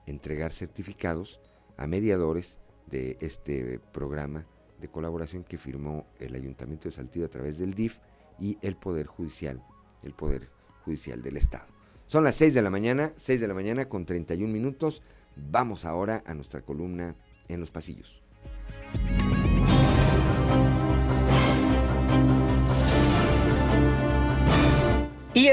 entregar 0.05 0.51
certificados 0.51 1.39
a 1.77 1.87
mediadores 1.87 2.57
de 2.87 3.17
este 3.19 3.79
programa 3.91 4.45
de 4.79 4.87
colaboración 4.87 5.43
que 5.43 5.57
firmó 5.57 6.05
el 6.19 6.35
Ayuntamiento 6.35 6.89
de 6.89 6.95
Saltillo 6.95 7.25
a 7.25 7.29
través 7.29 7.57
del 7.57 7.73
DIF 7.73 7.99
y 8.39 8.57
el 8.61 8.75
Poder 8.75 9.07
Judicial, 9.07 9.63
el 10.03 10.13
Poder 10.13 10.49
Judicial 10.83 11.21
del 11.21 11.37
Estado. 11.37 11.67
Son 12.07 12.23
las 12.23 12.35
6 12.35 12.53
de 12.53 12.61
la 12.61 12.69
mañana, 12.69 13.13
6 13.15 13.41
de 13.41 13.47
la 13.47 13.53
mañana 13.53 13.89
con 13.89 14.05
31 14.05 14.51
minutos. 14.51 15.01
Vamos 15.35 15.85
ahora 15.85 16.23
a 16.25 16.33
nuestra 16.33 16.61
columna 16.61 17.15
en 17.47 17.59
los 17.59 17.71
pasillos. 17.71 18.21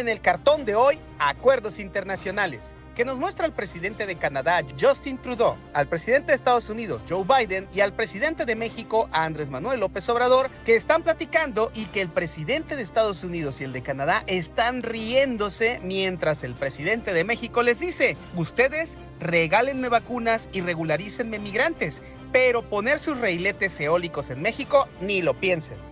En 0.03 0.09
el 0.09 0.21
cartón 0.21 0.65
de 0.65 0.75
hoy, 0.75 0.99
acuerdos 1.19 1.79
internacionales, 1.79 2.75
que 2.97 3.05
nos 3.05 3.21
muestra 3.21 3.47
el 3.47 3.53
presidente 3.53 4.05
de 4.05 4.17
Canadá, 4.17 4.63
Justin 4.79 5.17
Trudeau, 5.17 5.57
al 5.73 5.87
presidente 5.87 6.33
de 6.33 6.35
Estados 6.35 6.69
Unidos, 6.69 7.03
Joe 7.09 7.25
Biden, 7.25 7.69
y 7.73 7.81
al 7.81 7.95
presidente 7.95 8.45
de 8.45 8.57
México, 8.57 9.09
Andrés 9.13 9.49
Manuel 9.49 9.81
López 9.81 10.09
Obrador, 10.09 10.51
que 10.65 10.75
están 10.75 11.03
platicando 11.03 11.71
y 11.75 11.87
que 11.87 12.03
el 12.03 12.09
presidente 12.09 12.77
de 12.77 12.83
Estados 12.83 13.23
Unidos 13.23 13.61
y 13.61 13.65
el 13.65 13.73
de 13.73 13.83
Canadá 13.83 14.25
están 14.27 14.83
riéndose 14.83 15.81
mientras 15.85 16.43
el 16.43 16.55
presidente 16.55 17.15
de 17.15 17.25
México 17.25 17.63
les 17.63 17.79
dice, 17.79 18.17
ustedes 18.37 18.99
regálenme 19.21 19.89
vacunas 19.89 20.49
y 20.53 20.63
regularícenme 20.63 21.39
migrantes, 21.39 22.03
pero 22.33 22.63
poner 22.63 22.99
sus 22.99 23.19
reiletes 23.19 23.79
eólicos 23.79 24.31
en 24.31 24.43
México 24.43 24.89
ni 25.01 25.23
lo 25.23 25.35
piensen. 25.35 25.92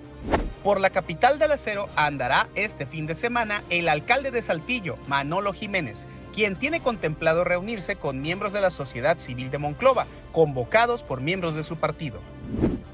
Por 0.62 0.78
la 0.78 0.90
capital 0.90 1.38
del 1.38 1.52
acero 1.52 1.88
andará 1.96 2.48
este 2.54 2.84
fin 2.84 3.06
de 3.06 3.14
semana 3.14 3.64
el 3.70 3.88
alcalde 3.88 4.30
de 4.30 4.42
Saltillo, 4.42 4.98
Manolo 5.08 5.54
Jiménez, 5.54 6.06
quien 6.34 6.54
tiene 6.54 6.80
contemplado 6.80 7.44
reunirse 7.44 7.96
con 7.96 8.20
miembros 8.20 8.52
de 8.52 8.60
la 8.60 8.68
sociedad 8.68 9.16
civil 9.16 9.50
de 9.50 9.56
Monclova, 9.56 10.06
convocados 10.32 11.02
por 11.02 11.22
miembros 11.22 11.54
de 11.54 11.64
su 11.64 11.76
partido. 11.76 12.20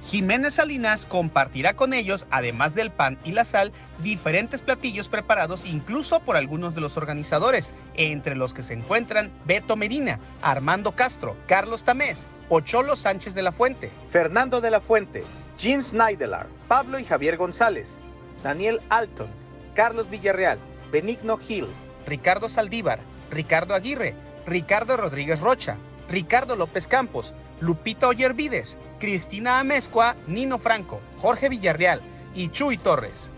Jiménez 0.04 0.54
Salinas 0.54 1.06
compartirá 1.06 1.74
con 1.74 1.92
ellos, 1.92 2.28
además 2.30 2.76
del 2.76 2.92
pan 2.92 3.18
y 3.24 3.32
la 3.32 3.44
sal, 3.44 3.72
diferentes 3.98 4.62
platillos 4.62 5.08
preparados 5.08 5.66
incluso 5.66 6.20
por 6.20 6.36
algunos 6.36 6.76
de 6.76 6.80
los 6.80 6.96
organizadores, 6.96 7.74
entre 7.94 8.36
los 8.36 8.54
que 8.54 8.62
se 8.62 8.74
encuentran 8.74 9.32
Beto 9.44 9.74
Medina, 9.74 10.20
Armando 10.40 10.92
Castro, 10.92 11.36
Carlos 11.48 11.82
Tamés, 11.82 12.26
Pocholo 12.48 12.94
Sánchez 12.94 13.34
de 13.34 13.42
la 13.42 13.50
Fuente, 13.50 13.90
Fernando 14.10 14.60
de 14.60 14.70
la 14.70 14.80
Fuente, 14.80 15.24
Jean 15.58 15.82
Snydelar, 15.82 16.48
Pablo 16.68 16.98
y 16.98 17.04
Javier 17.04 17.36
González, 17.36 17.98
Daniel 18.42 18.80
Alton, 18.90 19.28
Carlos 19.74 20.10
Villarreal, 20.10 20.58
Benigno 20.92 21.38
Gil, 21.38 21.66
Ricardo 22.06 22.48
Saldívar, 22.48 23.00
Ricardo 23.30 23.74
Aguirre, 23.74 24.14
Ricardo 24.46 24.96
Rodríguez 24.96 25.40
Rocha, 25.40 25.76
Ricardo 26.08 26.56
López 26.56 26.86
Campos, 26.86 27.32
Lupita 27.60 28.08
Ollervides, 28.08 28.76
Cristina 29.00 29.58
Amezcua, 29.60 30.14
Nino 30.26 30.58
Franco, 30.58 31.00
Jorge 31.20 31.48
Villarreal 31.48 32.00
y 32.34 32.50
Chuy 32.50 32.76
Torres. 32.76 33.30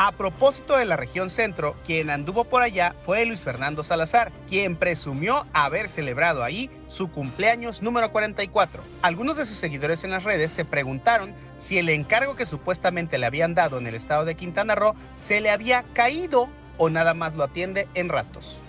A 0.00 0.12
propósito 0.12 0.76
de 0.76 0.84
la 0.84 0.94
región 0.94 1.28
centro, 1.28 1.74
quien 1.84 2.08
anduvo 2.08 2.44
por 2.44 2.62
allá 2.62 2.94
fue 3.04 3.26
Luis 3.26 3.42
Fernando 3.42 3.82
Salazar, 3.82 4.30
quien 4.48 4.76
presumió 4.76 5.44
haber 5.52 5.88
celebrado 5.88 6.44
ahí 6.44 6.70
su 6.86 7.10
cumpleaños 7.10 7.82
número 7.82 8.12
44. 8.12 8.80
Algunos 9.02 9.36
de 9.36 9.44
sus 9.44 9.58
seguidores 9.58 10.04
en 10.04 10.12
las 10.12 10.22
redes 10.22 10.52
se 10.52 10.64
preguntaron 10.64 11.34
si 11.56 11.78
el 11.78 11.88
encargo 11.88 12.36
que 12.36 12.46
supuestamente 12.46 13.18
le 13.18 13.26
habían 13.26 13.56
dado 13.56 13.76
en 13.78 13.88
el 13.88 13.96
estado 13.96 14.24
de 14.24 14.36
Quintana 14.36 14.76
Roo 14.76 14.94
se 15.16 15.40
le 15.40 15.50
había 15.50 15.82
caído 15.94 16.48
o 16.76 16.90
nada 16.90 17.12
más 17.12 17.34
lo 17.34 17.42
atiende 17.42 17.88
en 17.94 18.08
ratos. 18.08 18.60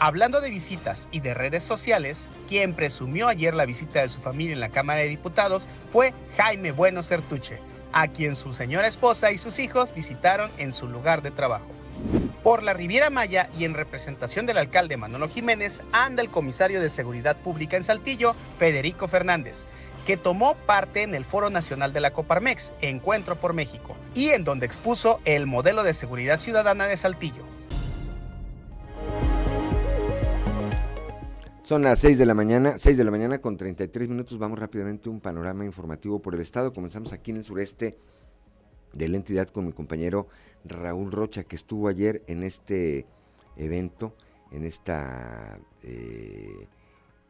Hablando 0.00 0.42
de 0.42 0.50
visitas 0.50 1.08
y 1.10 1.20
de 1.20 1.32
redes 1.32 1.62
sociales, 1.62 2.28
quien 2.46 2.74
presumió 2.74 3.28
ayer 3.28 3.54
la 3.54 3.64
visita 3.64 4.02
de 4.02 4.10
su 4.10 4.20
familia 4.20 4.52
en 4.52 4.60
la 4.60 4.68
Cámara 4.68 5.00
de 5.00 5.08
Diputados 5.08 5.66
fue 5.90 6.12
Jaime 6.36 6.72
Bueno 6.72 7.02
Certuche, 7.02 7.58
a 7.92 8.08
quien 8.08 8.36
su 8.36 8.52
señora 8.52 8.86
esposa 8.86 9.30
y 9.32 9.38
sus 9.38 9.58
hijos 9.58 9.94
visitaron 9.94 10.50
en 10.58 10.72
su 10.72 10.88
lugar 10.88 11.22
de 11.22 11.30
trabajo. 11.30 11.66
Por 12.42 12.62
la 12.62 12.72
Riviera 12.72 13.10
Maya 13.10 13.48
y 13.58 13.64
en 13.64 13.74
representación 13.74 14.46
del 14.46 14.58
alcalde 14.58 14.96
Manolo 14.96 15.28
Jiménez 15.28 15.82
anda 15.92 16.22
el 16.22 16.30
comisario 16.30 16.80
de 16.80 16.88
Seguridad 16.88 17.36
Pública 17.36 17.76
en 17.76 17.84
Saltillo, 17.84 18.34
Federico 18.58 19.08
Fernández, 19.08 19.64
que 20.06 20.16
tomó 20.16 20.54
parte 20.54 21.02
en 21.02 21.14
el 21.14 21.24
Foro 21.24 21.50
Nacional 21.50 21.92
de 21.92 22.00
la 22.00 22.12
Coparmex, 22.12 22.72
Encuentro 22.80 23.36
por 23.36 23.52
México, 23.52 23.96
y 24.14 24.30
en 24.30 24.44
donde 24.44 24.66
expuso 24.66 25.20
el 25.24 25.46
modelo 25.46 25.82
de 25.82 25.92
seguridad 25.92 26.38
ciudadana 26.38 26.86
de 26.86 26.96
Saltillo. 26.96 27.57
Son 31.68 31.82
las 31.82 31.98
6 31.98 32.16
de 32.16 32.24
la 32.24 32.32
mañana, 32.32 32.78
6 32.78 32.96
de 32.96 33.04
la 33.04 33.10
mañana 33.10 33.42
con 33.42 33.58
33 33.58 34.08
minutos. 34.08 34.38
Vamos 34.38 34.58
rápidamente 34.58 35.10
a 35.10 35.12
un 35.12 35.20
panorama 35.20 35.66
informativo 35.66 36.18
por 36.18 36.34
el 36.34 36.40
estado. 36.40 36.72
Comenzamos 36.72 37.12
aquí 37.12 37.30
en 37.30 37.36
el 37.36 37.44
sureste 37.44 37.98
de 38.94 39.06
la 39.06 39.18
entidad 39.18 39.48
con 39.48 39.66
mi 39.66 39.72
compañero 39.72 40.28
Raúl 40.64 41.12
Rocha, 41.12 41.44
que 41.44 41.56
estuvo 41.56 41.88
ayer 41.88 42.22
en 42.26 42.42
este 42.42 43.04
evento, 43.58 44.14
en 44.50 44.64
esta 44.64 45.60
eh, 45.82 46.68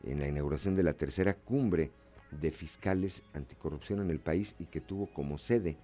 en 0.05 0.21
la 0.21 0.29
inauguración 0.29 0.77
de 0.77 0.85
la 0.85 0.93
tercera 0.93 1.35
cumbre 1.35 1.91
de 2.31 2.53
fiscales 2.53 3.25
anticorrupción 3.35 4.03
en 4.03 4.11
el 4.11 4.21
país 4.21 4.55
y 4.61 4.67
que 4.67 4.81
tuvo 4.81 5.13
como 5.13 5.39
sede 5.39 5.79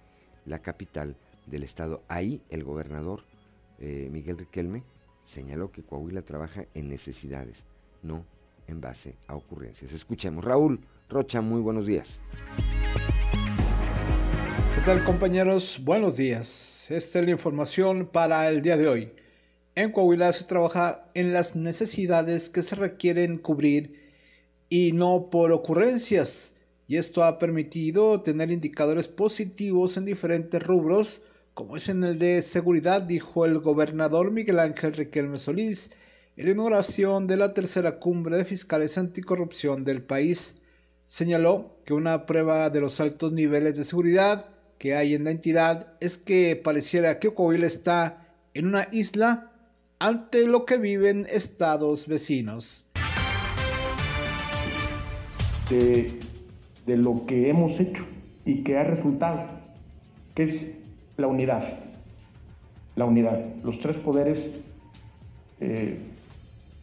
la 0.45 0.59
capital 0.59 1.17
del 1.45 1.63
estado. 1.63 2.03
Ahí 2.07 2.41
el 2.49 2.63
gobernador 2.63 3.25
eh, 3.79 4.07
Miguel 4.13 4.37
Riquelme 4.37 4.85
señaló 5.25 5.73
que 5.73 5.83
Coahuila 5.83 6.21
trabaja 6.21 6.67
en 6.73 6.87
necesidades, 6.87 7.65
no 8.01 8.23
en 8.67 8.81
base 8.81 9.15
a 9.27 9.35
ocurrencias. 9.35 9.91
Escuchemos. 9.93 10.43
Raúl 10.43 10.79
Rocha, 11.09 11.41
muy 11.41 11.61
buenos 11.61 11.85
días. 11.85 12.19
¿Qué 14.75 14.81
tal 14.85 15.03
compañeros? 15.03 15.79
Buenos 15.83 16.17
días. 16.17 16.89
Esta 16.89 17.19
es 17.19 17.25
la 17.25 17.31
información 17.31 18.09
para 18.11 18.47
el 18.49 18.61
día 18.61 18.77
de 18.77 18.87
hoy. 18.87 19.11
En 19.75 19.91
Coahuila 19.91 20.31
se 20.33 20.45
trabaja 20.45 21.09
en 21.13 21.33
las 21.33 21.55
necesidades 21.55 22.49
que 22.49 22.63
se 22.63 22.75
requieren 22.75 23.37
cubrir 23.37 24.05
y 24.69 24.93
no 24.93 25.29
por 25.29 25.51
ocurrencias. 25.51 26.53
Y 26.87 26.97
esto 26.97 27.23
ha 27.23 27.39
permitido 27.39 28.21
tener 28.21 28.51
indicadores 28.51 29.07
positivos 29.07 29.97
en 29.97 30.05
diferentes 30.05 30.61
rubros, 30.61 31.21
como 31.53 31.77
es 31.77 31.89
en 31.89 32.03
el 32.03 32.19
de 32.19 32.41
seguridad, 32.41 33.01
dijo 33.01 33.45
el 33.45 33.59
gobernador 33.59 34.31
Miguel 34.31 34.59
Ángel 34.59 34.93
Riquelme 34.93 35.39
Solís 35.39 35.89
en 36.37 36.49
inauguración 36.49 37.27
de 37.27 37.37
la 37.37 37.53
tercera 37.53 37.97
cumbre 37.97 38.35
de 38.37 38.45
fiscales 38.45 38.97
anticorrupción 38.97 39.85
del 39.85 40.01
país. 40.01 40.55
Señaló 41.07 41.77
que 41.85 41.93
una 41.93 42.25
prueba 42.25 42.69
de 42.69 42.81
los 42.81 42.99
altos 42.99 43.31
niveles 43.31 43.77
de 43.77 43.85
seguridad 43.85 44.49
que 44.77 44.95
hay 44.95 45.13
en 45.13 45.23
la 45.23 45.31
entidad 45.31 45.93
es 46.01 46.17
que 46.17 46.59
pareciera 46.61 47.19
que 47.19 47.33
Coahuila 47.33 47.67
está 47.67 48.27
en 48.53 48.67
una 48.67 48.89
isla 48.91 49.51
ante 49.97 50.45
lo 50.45 50.65
que 50.65 50.77
viven 50.77 51.25
estados 51.29 52.05
vecinos. 52.05 52.85
De, 55.69 56.19
de 56.85 56.97
lo 56.97 57.25
que 57.25 57.49
hemos 57.49 57.79
hecho 57.79 58.05
y 58.43 58.63
que 58.63 58.77
ha 58.77 58.83
resultado, 58.83 59.49
que 60.33 60.43
es 60.43 60.65
la 61.15 61.27
unidad. 61.27 61.79
La 62.97 63.05
unidad. 63.05 63.41
Los 63.63 63.79
tres 63.79 63.95
poderes 63.97 64.51
eh, 65.59 65.97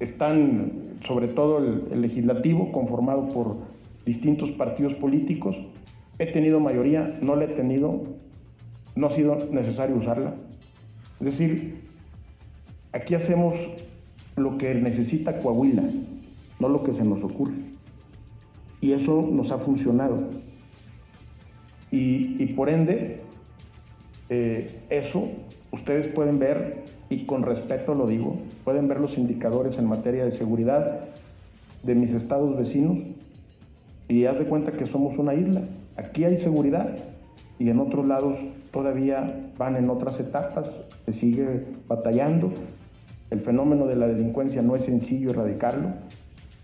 están 0.02 0.98
sobre 1.06 1.28
todo 1.28 1.58
el, 1.58 2.00
legislativo 2.00 2.72
conformado 2.72 3.28
por 3.28 3.56
distintos 4.04 4.50
partidos 4.52 4.94
políticos. 4.94 5.56
He 6.18 6.26
tenido 6.26 6.60
mayoría, 6.60 7.18
no 7.20 7.36
la 7.36 7.44
he 7.44 7.48
tenido, 7.48 8.02
no 8.94 9.06
ha 9.06 9.10
sido 9.10 9.46
necesario 9.50 9.96
usarla. 9.96 10.34
Es 11.20 11.26
decir, 11.26 11.82
aquí 12.92 13.14
hacemos 13.14 13.56
lo 14.36 14.58
que 14.58 14.74
necesita 14.74 15.40
Coahuila, 15.40 15.84
no 16.58 16.68
lo 16.68 16.82
que 16.82 16.94
se 16.94 17.04
nos 17.04 17.22
ocurre. 17.22 17.54
Y 18.80 18.92
eso 18.92 19.28
nos 19.30 19.52
ha 19.52 19.58
funcionado. 19.58 20.28
Y, 21.90 22.46
por 22.54 22.70
ende, 22.70 23.20
eh, 24.30 24.80
eso 24.88 25.28
ustedes 25.72 26.06
pueden 26.06 26.38
ver 26.38 26.84
y 27.10 27.26
con 27.26 27.42
respeto 27.42 27.94
lo 27.94 28.06
digo, 28.06 28.38
pueden 28.64 28.88
ver 28.88 29.00
los 29.00 29.18
indicadores 29.18 29.78
en 29.78 29.86
materia 29.86 30.24
de 30.24 30.30
seguridad 30.30 31.00
de 31.82 31.94
mis 31.94 32.12
estados 32.12 32.56
vecinos 32.56 32.98
y 34.08 34.26
haz 34.26 34.38
de 34.38 34.46
cuenta 34.46 34.72
que 34.72 34.86
somos 34.86 35.18
una 35.18 35.34
isla. 35.34 35.62
Aquí 35.96 36.24
hay 36.24 36.36
seguridad 36.36 36.96
y 37.58 37.70
en 37.70 37.80
otros 37.80 38.06
lados 38.06 38.36
todavía 38.70 39.50
van 39.58 39.76
en 39.76 39.90
otras 39.90 40.18
etapas, 40.20 40.66
se 41.06 41.12
sigue 41.12 41.64
batallando. 41.88 42.52
El 43.30 43.40
fenómeno 43.40 43.86
de 43.86 43.96
la 43.96 44.06
delincuencia 44.06 44.62
no 44.62 44.76
es 44.76 44.84
sencillo 44.84 45.30
erradicarlo, 45.30 45.88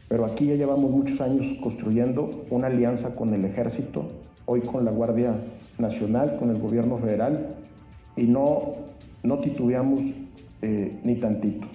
pero 0.09 0.25
aquí 0.25 0.47
ya 0.47 0.55
llevamos 0.55 0.91
muchos 0.91 1.21
años 1.21 1.47
construyendo 1.63 2.45
una 2.51 2.69
alianza 2.69 3.15
con 3.15 3.33
el 3.35 3.45
ejército, 3.45 4.09
hoy 4.47 4.61
con 4.61 4.85
la 4.85 4.91
Guardia 4.91 5.35
Nacional, 5.79 6.37
con 6.39 6.51
el 6.51 6.59
gobierno 6.59 6.99
federal, 6.99 7.55
y 8.17 8.25
no, 8.25 8.73
no 9.23 9.39
titubeamos 9.39 10.01
eh, 10.63 10.99
ni 11.03 11.17
tantito. 11.17 11.67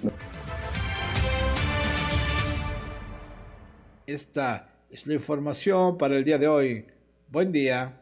Esta 4.06 4.70
es 4.90 5.08
la 5.08 5.14
información 5.14 5.98
para 5.98 6.16
el 6.16 6.24
día 6.24 6.38
de 6.38 6.48
hoy. 6.48 6.86
Buen 7.30 7.52
día. 7.52 8.00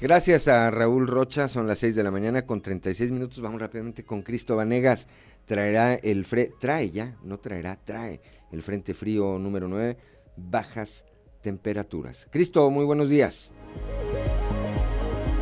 Gracias 0.00 0.48
a 0.48 0.70
Raúl 0.70 1.06
Rocha, 1.06 1.48
son 1.48 1.66
las 1.66 1.78
6 1.78 1.94
de 1.94 2.02
la 2.02 2.10
mañana 2.10 2.44
con 2.44 2.60
36 2.60 3.10
minutos. 3.10 3.40
Vamos 3.40 3.60
rápidamente 3.60 4.04
con 4.04 4.22
Cristo 4.22 4.56
Vanegas. 4.56 5.08
Traerá 5.46 5.94
el 5.94 6.24
fre 6.24 6.52
trae 6.60 6.90
ya, 6.90 7.16
no 7.22 7.38
traerá, 7.38 7.78
trae 7.82 8.20
el 8.52 8.62
frente 8.62 8.92
frío 8.92 9.38
número 9.38 9.66
9, 9.66 9.96
bajas 10.36 11.04
temperaturas. 11.40 12.26
Cristo, 12.30 12.70
muy 12.70 12.84
buenos 12.84 13.08
días. 13.08 13.50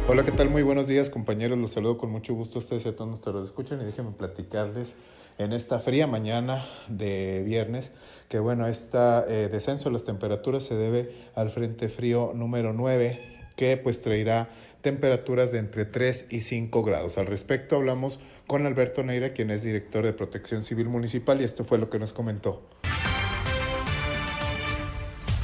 Hola, 0.08 0.24
¿qué 0.24 0.32
tal? 0.32 0.50
Muy 0.50 0.62
buenos 0.62 0.88
días, 0.88 1.10
compañeros. 1.10 1.56
Los 1.56 1.72
saludo 1.72 1.96
con 1.96 2.10
mucho 2.10 2.34
gusto 2.34 2.58
a 2.58 2.60
ustedes 2.60 2.84
y 2.84 2.88
a 2.88 2.96
todos 2.96 3.08
nuestros 3.08 3.46
escuchan 3.46 3.80
y 3.80 3.84
déjenme 3.84 4.10
platicarles 4.10 4.96
en 5.38 5.52
esta 5.52 5.78
fría 5.78 6.08
mañana 6.08 6.66
de 6.88 7.44
viernes 7.46 7.92
que, 8.28 8.40
bueno, 8.40 8.66
este 8.66 8.98
descenso 8.98 9.88
de 9.88 9.92
las 9.92 10.04
temperaturas 10.04 10.64
se 10.64 10.74
debe 10.74 11.14
al 11.36 11.50
Frente 11.50 11.88
Frío 11.88 12.32
número 12.34 12.72
9 12.72 13.20
que 13.54 13.76
pues 13.76 14.02
traerá 14.02 14.50
temperaturas 14.80 15.52
de 15.52 15.60
entre 15.60 15.84
3 15.84 16.26
y 16.30 16.40
5 16.40 16.82
grados. 16.82 17.16
Al 17.16 17.26
respecto 17.26 17.76
hablamos 17.76 18.18
con 18.48 18.66
Alberto 18.66 19.04
Neira, 19.04 19.32
quien 19.32 19.50
es 19.50 19.62
director 19.62 20.04
de 20.04 20.12
Protección 20.12 20.64
Civil 20.64 20.88
Municipal 20.88 21.40
y 21.40 21.44
esto 21.44 21.64
fue 21.64 21.78
lo 21.78 21.90
que 21.90 22.00
nos 22.00 22.12
comentó. 22.12 22.60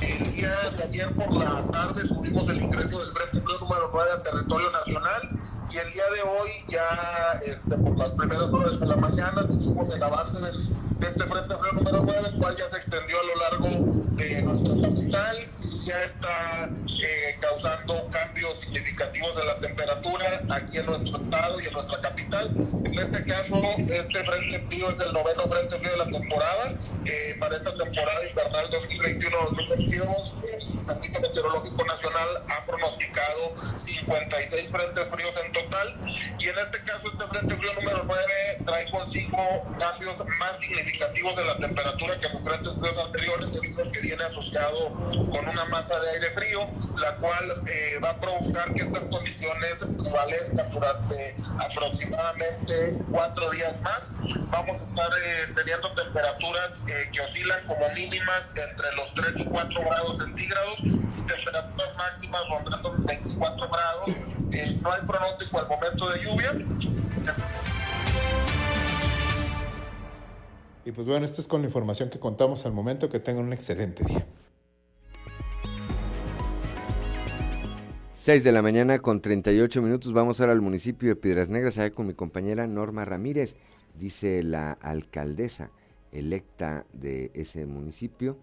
El 0.00 0.30
día 0.30 0.48
de 0.76 0.82
ayer 0.84 1.12
por 1.16 1.34
la 1.34 1.68
tarde 1.72 2.02
tuvimos 2.08 2.48
el 2.48 2.62
ingreso 2.62 3.04
del 3.04 3.12
Frente 3.14 3.40
Frío 3.40 3.58
número 3.58 3.90
9 3.92 4.10
a 4.12 4.22
territorio 4.22 4.70
nacional 4.70 5.22
y 5.70 5.76
el 5.76 5.90
día 5.92 6.04
de 6.14 6.22
hoy 6.22 6.50
ya 6.68 7.40
este, 7.44 7.76
por 7.76 7.98
las 7.98 8.14
primeras 8.14 8.52
horas 8.52 8.78
de 8.78 8.86
la 8.86 8.96
mañana 8.96 9.48
tuvimos 9.48 9.92
el 9.92 10.02
avance 10.02 10.40
de 10.40 11.06
este 11.06 11.24
Frente 11.24 11.54
Frío 11.56 11.72
número 11.72 12.02
9, 12.04 12.28
el 12.32 12.38
cual 12.38 12.56
ya 12.56 12.68
se 12.68 12.76
extendió 12.76 13.16
a 13.18 13.24
lo 13.24 13.34
largo 13.40 14.02
de 14.14 14.42
nuestra 14.42 14.74
capital 14.82 15.36
ya 15.88 16.04
está 16.04 16.68
eh, 17.02 17.36
causando 17.40 17.94
cambios 18.10 18.60
significativos 18.60 19.36
de 19.36 19.44
la 19.46 19.58
temperatura 19.58 20.42
aquí 20.50 20.76
en 20.76 20.86
nuestro 20.86 21.16
estado 21.22 21.60
y 21.60 21.66
en 21.66 21.72
nuestra 21.72 21.98
capital. 22.02 22.50
En 22.84 22.98
este 22.98 23.24
caso, 23.24 23.62
este 23.78 24.24
frente 24.24 24.60
frío 24.68 24.90
es 24.90 25.00
el 25.00 25.12
noveno 25.14 25.48
frente 25.48 25.78
frío 25.78 25.90
de 25.92 25.96
la 25.96 26.10
temporada. 26.10 26.74
Eh, 27.06 27.36
para 27.40 27.56
esta 27.56 27.74
temporada 27.74 28.28
invernal 28.28 28.70
2021-2022, 28.70 30.34
el 30.76 30.82
Servicio 30.82 31.20
Meteorológico 31.20 31.84
Nacional 31.86 32.28
ha 32.48 32.66
pronosticado 32.66 33.54
56 33.78 34.70
frentes 34.70 35.08
fríos 35.08 35.34
en 35.42 35.52
total 35.52 35.96
y 36.38 36.48
en 36.48 36.58
este 36.58 36.84
caso 36.84 37.08
este 37.08 37.26
frente 37.26 37.56
frío 37.56 37.72
número 37.74 38.02
9 38.04 38.22
trae 38.64 38.90
consigo 38.90 39.38
cambios 39.78 40.16
más 40.38 40.58
significativos 40.58 41.36
de 41.36 41.44
la 41.44 41.56
temperatura 41.56 42.20
que 42.20 42.28
los 42.28 42.44
frentes 42.44 42.74
fríos 42.74 42.98
anteriores 42.98 43.52
debido 43.52 43.92
que 43.92 44.00
viene 44.00 44.24
asociado 44.24 44.92
con 44.92 45.48
una 45.48 45.64
masa 45.78 46.00
de 46.00 46.10
aire 46.10 46.30
frío, 46.32 46.60
la 46.96 47.14
cual 47.18 47.62
eh, 47.70 48.00
va 48.02 48.10
a 48.10 48.20
provocar 48.20 48.74
que 48.74 48.82
estas 48.82 49.04
condiciones 49.04 49.86
prevalezcan 50.02 50.70
durante 50.72 51.36
aproximadamente 51.56 52.98
cuatro 53.12 53.48
días 53.52 53.80
más. 53.82 54.12
Vamos 54.50 54.80
a 54.80 54.84
estar 54.84 55.08
eh, 55.22 55.46
teniendo 55.54 55.88
temperaturas 55.94 56.82
eh, 56.88 57.08
que 57.12 57.20
oscilan 57.20 57.64
como 57.68 57.88
mínimas 57.94 58.52
entre 58.56 58.92
los 58.96 59.14
3 59.14 59.36
y 59.38 59.44
4 59.44 59.80
grados 59.80 60.18
centígrados, 60.18 60.78
temperaturas 61.28 61.96
máximas 61.96 62.42
rondando 62.50 62.94
los 62.94 63.04
24 63.04 63.68
grados. 63.68 64.16
no 64.82 64.92
hay 64.92 65.02
pronóstico 65.06 65.60
al 65.60 65.68
momento 65.68 66.10
de 66.10 66.20
lluvia. 66.24 66.52
Y 70.84 70.90
pues 70.90 71.06
bueno, 71.06 71.24
esto 71.24 71.40
es 71.40 71.46
con 71.46 71.60
la 71.60 71.68
información 71.68 72.10
que 72.10 72.18
contamos 72.18 72.66
al 72.66 72.72
momento. 72.72 73.08
Que 73.08 73.20
tengan 73.20 73.44
un 73.44 73.52
excelente 73.52 74.02
día. 74.02 74.26
6 78.28 78.44
de 78.44 78.52
la 78.52 78.60
mañana 78.60 78.98
con 78.98 79.22
38 79.22 79.80
minutos. 79.80 80.12
Vamos 80.12 80.38
ahora 80.38 80.52
al 80.52 80.60
municipio 80.60 81.08
de 81.08 81.16
Piedras 81.16 81.48
Negras, 81.48 81.78
allá 81.78 81.92
con 81.92 82.06
mi 82.06 82.12
compañera 82.12 82.66
Norma 82.66 83.06
Ramírez. 83.06 83.56
Dice 83.94 84.42
la 84.42 84.72
alcaldesa 84.72 85.70
electa 86.12 86.84
de 86.92 87.30
ese 87.32 87.64
municipio, 87.64 88.36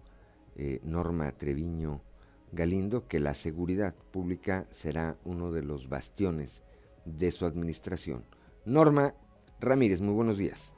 eh, 0.56 0.80
Norma 0.82 1.30
Treviño 1.30 2.00
Galindo, 2.50 3.06
que 3.06 3.20
la 3.20 3.34
seguridad 3.34 3.94
pública 4.10 4.66
será 4.72 5.18
uno 5.24 5.52
de 5.52 5.62
los 5.62 5.88
bastiones 5.88 6.64
de 7.04 7.30
su 7.30 7.46
administración. 7.46 8.24
Norma 8.64 9.14
Ramírez, 9.60 10.00
muy 10.00 10.14
buenos 10.14 10.36
días. 10.36 10.72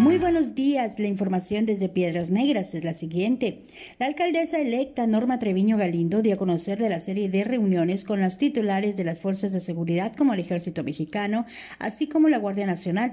Muy 0.00 0.16
buenos 0.16 0.54
días. 0.54 0.98
La 0.98 1.08
información 1.08 1.66
desde 1.66 1.90
Piedras 1.90 2.30
Negras 2.30 2.74
es 2.74 2.84
la 2.84 2.94
siguiente. 2.94 3.64
La 3.98 4.06
alcaldesa 4.06 4.58
electa 4.58 5.06
Norma 5.06 5.38
Treviño 5.38 5.76
Galindo 5.76 6.22
dio 6.22 6.36
a 6.36 6.38
conocer 6.38 6.78
de 6.78 6.88
la 6.88 7.00
serie 7.00 7.28
de 7.28 7.44
reuniones 7.44 8.06
con 8.06 8.18
los 8.18 8.38
titulares 8.38 8.96
de 8.96 9.04
las 9.04 9.20
fuerzas 9.20 9.52
de 9.52 9.60
seguridad 9.60 10.16
como 10.16 10.32
el 10.32 10.40
Ejército 10.40 10.82
Mexicano, 10.84 11.44
así 11.78 12.06
como 12.06 12.30
la 12.30 12.38
Guardia 12.38 12.64
Nacional 12.64 13.12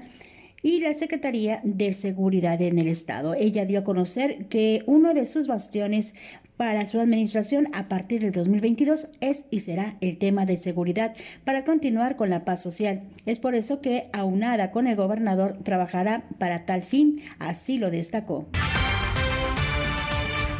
y 0.62 0.80
la 0.80 0.94
Secretaría 0.94 1.60
de 1.64 1.92
Seguridad 1.94 2.60
en 2.60 2.78
el 2.78 2.88
Estado. 2.88 3.34
Ella 3.34 3.64
dio 3.64 3.80
a 3.80 3.84
conocer 3.84 4.46
que 4.46 4.82
uno 4.86 5.14
de 5.14 5.26
sus 5.26 5.46
bastiones 5.46 6.14
para 6.56 6.86
su 6.86 7.00
administración 7.00 7.68
a 7.72 7.84
partir 7.84 8.22
del 8.22 8.32
2022 8.32 9.08
es 9.20 9.46
y 9.50 9.60
será 9.60 9.96
el 10.00 10.18
tema 10.18 10.44
de 10.44 10.56
seguridad 10.56 11.14
para 11.44 11.64
continuar 11.64 12.16
con 12.16 12.30
la 12.30 12.44
paz 12.44 12.62
social. 12.62 13.02
Es 13.26 13.38
por 13.38 13.54
eso 13.54 13.80
que, 13.80 14.10
aunada 14.12 14.72
con 14.72 14.86
el 14.86 14.96
gobernador, 14.96 15.56
trabajará 15.62 16.24
para 16.38 16.66
tal 16.66 16.82
fin, 16.82 17.22
así 17.38 17.78
lo 17.78 17.90
destacó 17.90 18.46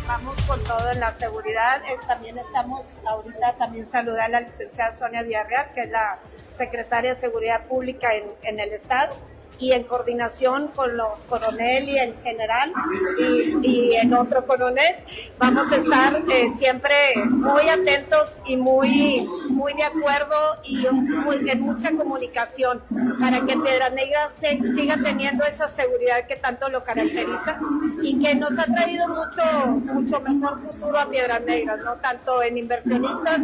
vamos 0.07 0.41
con 0.45 0.65
todo 0.65 0.91
en 0.91 1.01
la 1.01 1.13
seguridad. 1.13 1.83
también 2.07 2.39
estamos 2.39 2.99
ahorita 3.07 3.57
también 3.59 3.87
saludar 3.87 4.23
a 4.23 4.29
la 4.29 4.41
licenciada 4.41 4.91
Sonia 4.91 5.23
Villarreal, 5.23 5.71
que 5.75 5.83
es 5.83 5.91
la 5.91 6.19
secretaria 6.51 7.13
de 7.13 7.21
Seguridad 7.21 7.63
Pública 7.69 8.15
en, 8.15 8.25
en 8.43 8.59
el 8.59 8.73
Estado 8.73 9.15
y 9.59 9.73
en 9.73 9.85
coordinación 9.85 10.69
con 10.69 10.97
los 10.97 11.25
coronel 11.25 11.89
y 11.89 11.99
el 11.99 12.15
general 12.23 12.73
y, 13.63 13.97
el 13.97 14.15
otro 14.15 14.47
coronel, 14.47 14.97
vamos 15.39 15.73
a 15.73 15.77
estar 15.77 16.15
eh, 16.31 16.53
siempre 16.57 16.95
muy 17.27 17.69
atentos 17.69 18.41
y 18.47 18.57
muy, 18.57 19.29
muy 19.49 19.73
de 19.75 19.85
acuerdo 19.85 20.37
y 20.63 20.87
en 20.87 21.61
mucha 21.61 21.91
comunicación 21.93 22.83
para 23.21 23.41
que 23.41 23.57
Piedras 23.57 23.93
Negras 23.93 24.35
se, 24.39 24.59
siga 24.75 24.97
teniendo 25.03 25.45
esa 25.45 25.69
seguridad 25.69 26.27
que 26.27 26.37
tanto 26.37 26.69
lo 26.69 26.85
caracteriza 26.85 27.61
y 28.03 28.19
que 28.19 28.35
nos 28.35 28.59
ha 28.59 28.65
traído 28.65 29.09
mucho, 29.09 29.93
mucho 29.93 30.21
mejor 30.21 30.61
futuro 30.63 30.99
a 30.99 31.07
Piedras 31.07 31.43
Negras, 31.43 31.81
¿no? 31.85 31.95
tanto 31.97 32.43
en 32.43 32.59
inversionistas 32.59 33.43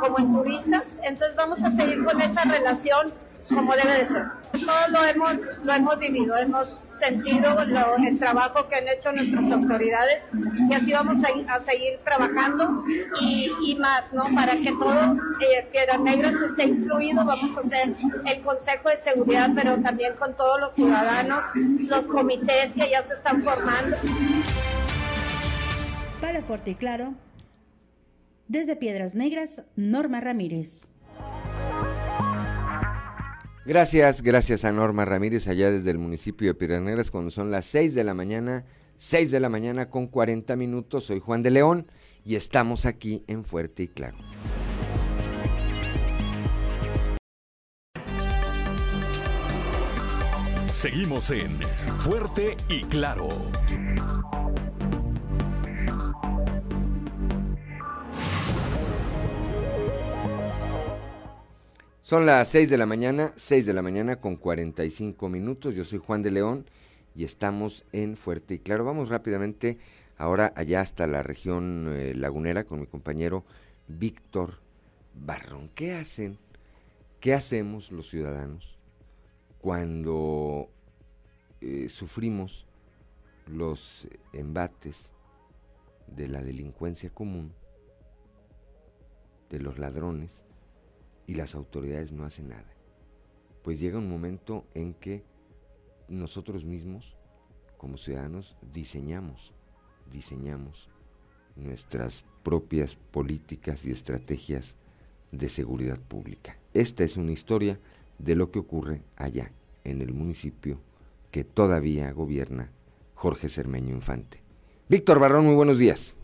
como 0.00 0.18
en 0.18 0.32
turistas. 0.32 1.00
Entonces 1.04 1.36
vamos 1.36 1.62
a 1.64 1.70
seguir 1.70 2.04
con 2.04 2.20
esa 2.20 2.44
relación 2.44 3.12
como 3.48 3.74
debe 3.74 3.98
de 3.98 4.06
ser. 4.06 4.24
Todos 4.52 4.88
lo 4.90 5.04
hemos, 5.04 5.36
lo 5.62 5.72
hemos 5.72 5.98
vivido, 5.98 6.36
hemos 6.36 6.86
sentido 6.98 7.60
el 7.60 8.18
trabajo 8.18 8.66
que 8.68 8.76
han 8.76 8.88
hecho 8.88 9.12
nuestras 9.12 9.50
autoridades 9.52 10.30
y 10.68 10.74
así 10.74 10.92
vamos 10.92 11.18
a, 11.22 11.60
seguir 11.60 11.98
trabajando 12.04 12.84
y, 13.20 13.76
más, 13.78 14.14
¿no? 14.14 14.24
Para 14.34 14.56
que 14.56 14.72
todos 14.72 15.18
eh, 15.40 15.66
Piedras 15.70 16.00
Negras 16.00 16.34
esté 16.34 16.64
incluido, 16.64 17.24
vamos 17.24 17.56
a 17.56 17.60
hacer 17.60 17.92
el 18.26 18.40
Consejo 18.40 18.88
de 18.88 18.96
Seguridad, 18.96 19.50
pero 19.54 19.78
también 19.80 20.14
con 20.14 20.34
todos 20.36 20.60
los 20.60 20.74
ciudadanos, 20.74 21.44
los 21.54 22.08
comités 22.08 22.74
que 22.74 22.90
ya 22.90 23.02
se 23.02 23.14
están 23.14 23.42
formando. 23.42 23.96
Para 26.20 26.42
Fuerte 26.42 26.70
y 26.70 26.74
Claro, 26.74 27.14
desde 28.48 28.76
Piedras 28.76 29.14
Negras, 29.14 29.62
Norma 29.76 30.20
Ramírez. 30.20 30.88
Gracias, 33.66 34.22
gracias 34.22 34.64
a 34.64 34.70
Norma 34.70 35.04
Ramírez 35.04 35.48
allá 35.48 35.72
desde 35.72 35.90
el 35.90 35.98
municipio 35.98 36.46
de 36.46 36.54
Piedras 36.54 37.10
cuando 37.10 37.32
son 37.32 37.50
las 37.50 37.66
6 37.66 37.96
de 37.96 38.04
la 38.04 38.14
mañana, 38.14 38.64
6 38.96 39.32
de 39.32 39.40
la 39.40 39.48
mañana 39.48 39.90
con 39.90 40.06
40 40.06 40.54
minutos. 40.54 41.06
Soy 41.06 41.18
Juan 41.18 41.42
de 41.42 41.50
León 41.50 41.90
y 42.24 42.36
estamos 42.36 42.86
aquí 42.86 43.24
en 43.26 43.44
Fuerte 43.44 43.82
y 43.82 43.88
Claro. 43.88 44.18
Seguimos 50.70 51.32
en 51.32 51.58
Fuerte 51.98 52.56
y 52.68 52.82
Claro. 52.84 53.28
Son 62.06 62.24
las 62.24 62.46
6 62.50 62.70
de 62.70 62.78
la 62.78 62.86
mañana, 62.86 63.32
6 63.34 63.66
de 63.66 63.72
la 63.72 63.82
mañana 63.82 64.20
con 64.20 64.36
45 64.36 65.28
minutos. 65.28 65.74
Yo 65.74 65.84
soy 65.84 65.98
Juan 65.98 66.22
de 66.22 66.30
León 66.30 66.64
y 67.16 67.24
estamos 67.24 67.84
en 67.90 68.16
Fuerte 68.16 68.54
y 68.54 68.58
Claro. 68.60 68.84
Vamos 68.84 69.08
rápidamente 69.08 69.78
ahora 70.16 70.52
allá 70.54 70.82
hasta 70.82 71.08
la 71.08 71.24
región 71.24 71.92
eh, 71.92 72.14
lagunera 72.14 72.62
con 72.62 72.78
mi 72.78 72.86
compañero 72.86 73.44
Víctor 73.88 74.60
Barrón. 75.14 75.68
¿Qué 75.74 75.94
hacen? 75.94 76.38
¿Qué 77.18 77.34
hacemos 77.34 77.90
los 77.90 78.08
ciudadanos 78.08 78.78
cuando 79.60 80.68
eh, 81.60 81.88
sufrimos 81.88 82.66
los 83.48 84.06
embates 84.32 85.10
de 86.06 86.28
la 86.28 86.40
delincuencia 86.40 87.10
común, 87.10 87.52
de 89.50 89.58
los 89.58 89.80
ladrones? 89.80 90.45
Y 91.26 91.34
las 91.34 91.54
autoridades 91.54 92.12
no 92.12 92.24
hacen 92.24 92.48
nada. 92.48 92.72
Pues 93.62 93.80
llega 93.80 93.98
un 93.98 94.08
momento 94.08 94.64
en 94.74 94.94
que 94.94 95.24
nosotros 96.08 96.64
mismos, 96.64 97.16
como 97.76 97.96
ciudadanos, 97.96 98.56
diseñamos, 98.72 99.52
diseñamos 100.10 100.88
nuestras 101.56 102.24
propias 102.42 102.96
políticas 103.10 103.84
y 103.86 103.90
estrategias 103.90 104.76
de 105.32 105.48
seguridad 105.48 105.98
pública. 105.98 106.56
Esta 106.74 107.02
es 107.04 107.16
una 107.16 107.32
historia 107.32 107.80
de 108.18 108.34
lo 108.36 108.50
que 108.50 108.58
ocurre 108.58 109.02
allá, 109.16 109.50
en 109.84 110.00
el 110.00 110.12
municipio 110.12 110.78
que 111.30 111.44
todavía 111.44 112.12
gobierna 112.12 112.70
Jorge 113.14 113.48
Cermeño 113.48 113.94
Infante. 113.94 114.40
Víctor 114.88 115.18
Barrón, 115.18 115.46
muy 115.46 115.54
buenos 115.54 115.78
días. 115.78 116.14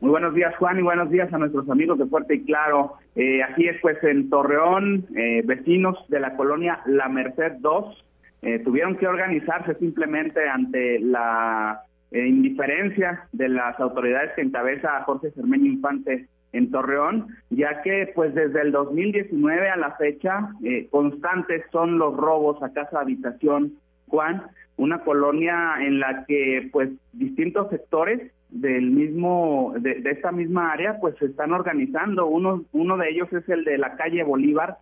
Muy 0.00 0.12
buenos 0.12 0.34
días, 0.34 0.56
Juan, 0.56 0.78
y 0.78 0.82
buenos 0.82 1.10
días 1.10 1.30
a 1.30 1.36
nuestros 1.36 1.68
amigos 1.68 1.98
de 1.98 2.06
Fuerte 2.06 2.36
y 2.36 2.44
Claro. 2.44 2.94
Eh, 3.16 3.42
así 3.42 3.66
es, 3.66 3.78
pues 3.82 4.02
en 4.02 4.30
Torreón, 4.30 5.04
eh, 5.14 5.42
vecinos 5.44 5.98
de 6.08 6.20
la 6.20 6.36
colonia 6.36 6.80
La 6.86 7.10
Merced 7.10 7.58
2 7.60 8.04
eh, 8.40 8.60
tuvieron 8.60 8.96
que 8.96 9.06
organizarse 9.06 9.74
simplemente 9.74 10.48
ante 10.48 11.00
la 11.00 11.82
eh, 12.12 12.26
indiferencia 12.26 13.28
de 13.32 13.50
las 13.50 13.78
autoridades 13.78 14.30
que 14.36 14.40
encabeza 14.40 14.96
a 14.96 15.02
Jorge 15.02 15.32
Cermeño 15.32 15.66
Infante 15.66 16.28
en 16.54 16.70
Torreón, 16.70 17.26
ya 17.50 17.82
que 17.82 18.10
pues 18.14 18.34
desde 18.34 18.62
el 18.62 18.72
2019 18.72 19.68
a 19.68 19.76
la 19.76 19.96
fecha 19.96 20.48
constantes 20.90 21.62
son 21.70 21.98
los 21.98 22.16
robos 22.16 22.60
a 22.62 22.72
casa 22.72 23.00
habitación, 23.00 23.74
Juan, 24.08 24.44
una 24.78 25.04
colonia 25.04 25.74
en 25.80 26.00
la 26.00 26.24
que 26.24 26.70
pues 26.72 26.88
distintos 27.12 27.68
sectores 27.68 28.32
del 28.50 28.90
mismo, 28.90 29.74
de, 29.78 30.02
esta 30.04 30.32
misma 30.32 30.72
área, 30.72 30.98
pues 31.00 31.16
se 31.18 31.26
están 31.26 31.52
organizando. 31.52 32.26
Uno, 32.26 32.64
uno 32.72 32.96
de 32.96 33.10
ellos 33.10 33.32
es 33.32 33.48
el 33.48 33.64
de 33.64 33.78
la 33.78 33.96
calle 33.96 34.24
Bolívar, 34.24 34.78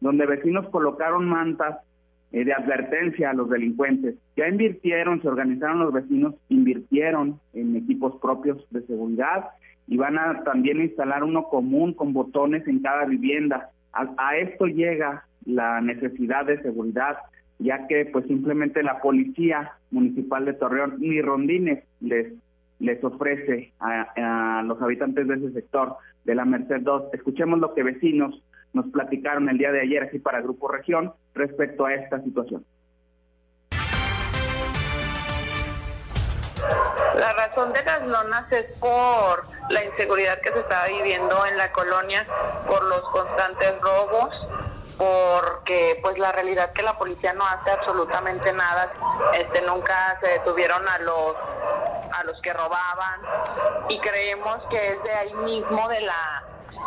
donde 0.00 0.26
vecinos 0.26 0.68
colocaron 0.70 1.28
mantas 1.28 1.78
eh, 2.32 2.44
de 2.44 2.52
advertencia 2.52 3.30
a 3.30 3.34
los 3.34 3.50
delincuentes. 3.50 4.14
Ya 4.36 4.48
invirtieron, 4.48 5.20
se 5.20 5.28
organizaron 5.28 5.80
los 5.80 5.92
vecinos, 5.92 6.34
invirtieron 6.48 7.40
en 7.52 7.76
equipos 7.76 8.20
propios 8.20 8.64
de 8.70 8.82
seguridad 8.82 9.50
y 9.86 9.96
van 9.96 10.16
a 10.16 10.44
también 10.44 10.80
instalar 10.80 11.24
uno 11.24 11.48
común 11.48 11.92
con 11.92 12.12
botones 12.12 12.66
en 12.68 12.80
cada 12.80 13.04
vivienda. 13.04 13.70
A, 13.92 14.36
esto 14.36 14.66
llega 14.66 15.24
la 15.44 15.80
necesidad 15.80 16.46
de 16.46 16.62
seguridad, 16.62 17.16
ya 17.58 17.88
que 17.88 18.06
pues 18.06 18.24
simplemente 18.26 18.84
la 18.84 19.00
policía 19.00 19.72
municipal 19.90 20.44
de 20.44 20.52
Torreón 20.52 20.94
ni 21.00 21.20
rondines 21.20 21.82
les 22.00 22.32
les 22.80 23.02
ofrece 23.04 23.72
a, 23.78 24.62
los 24.64 24.80
habitantes 24.82 25.28
de 25.28 25.34
ese 25.34 25.52
sector 25.52 25.96
de 26.24 26.34
la 26.34 26.44
Merced 26.44 26.80
2. 26.80 27.14
Escuchemos 27.14 27.58
lo 27.58 27.74
que 27.74 27.82
vecinos 27.82 28.42
nos 28.72 28.86
platicaron 28.86 29.48
el 29.48 29.58
día 29.58 29.72
de 29.72 29.80
ayer 29.80 30.02
aquí 30.02 30.18
para 30.18 30.40
Grupo 30.40 30.68
Región 30.68 31.12
respecto 31.34 31.86
a 31.86 31.94
esta 31.94 32.20
situación. 32.22 32.64
La 37.16 37.32
razón 37.32 37.72
de 37.72 37.82
las 37.84 38.06
lonas 38.06 38.50
es 38.52 38.66
por 38.78 39.44
la 39.70 39.84
inseguridad 39.84 40.40
que 40.40 40.52
se 40.52 40.60
está 40.60 40.86
viviendo 40.86 41.44
en 41.46 41.56
la 41.56 41.72
colonia, 41.72 42.26
por 42.66 42.82
los 42.84 43.02
constantes 43.10 43.80
robos, 43.80 44.30
porque 44.96 45.98
pues 46.02 46.18
la 46.18 46.32
realidad 46.32 46.72
que 46.72 46.82
la 46.82 46.96
policía 46.96 47.32
no 47.32 47.44
hace 47.46 47.70
absolutamente 47.70 48.52
nada, 48.52 48.92
este 49.38 49.62
nunca 49.62 50.18
se 50.22 50.32
detuvieron 50.32 50.86
a 50.88 50.98
los 51.00 51.36
a 52.12 52.24
los 52.24 52.40
que 52.40 52.52
robaban 52.52 53.20
y 53.88 53.98
creemos 54.00 54.60
que 54.70 54.92
es 54.92 55.02
de 55.02 55.12
ahí 55.12 55.34
mismo 55.34 55.88
de 55.88 56.00
la 56.02 56.44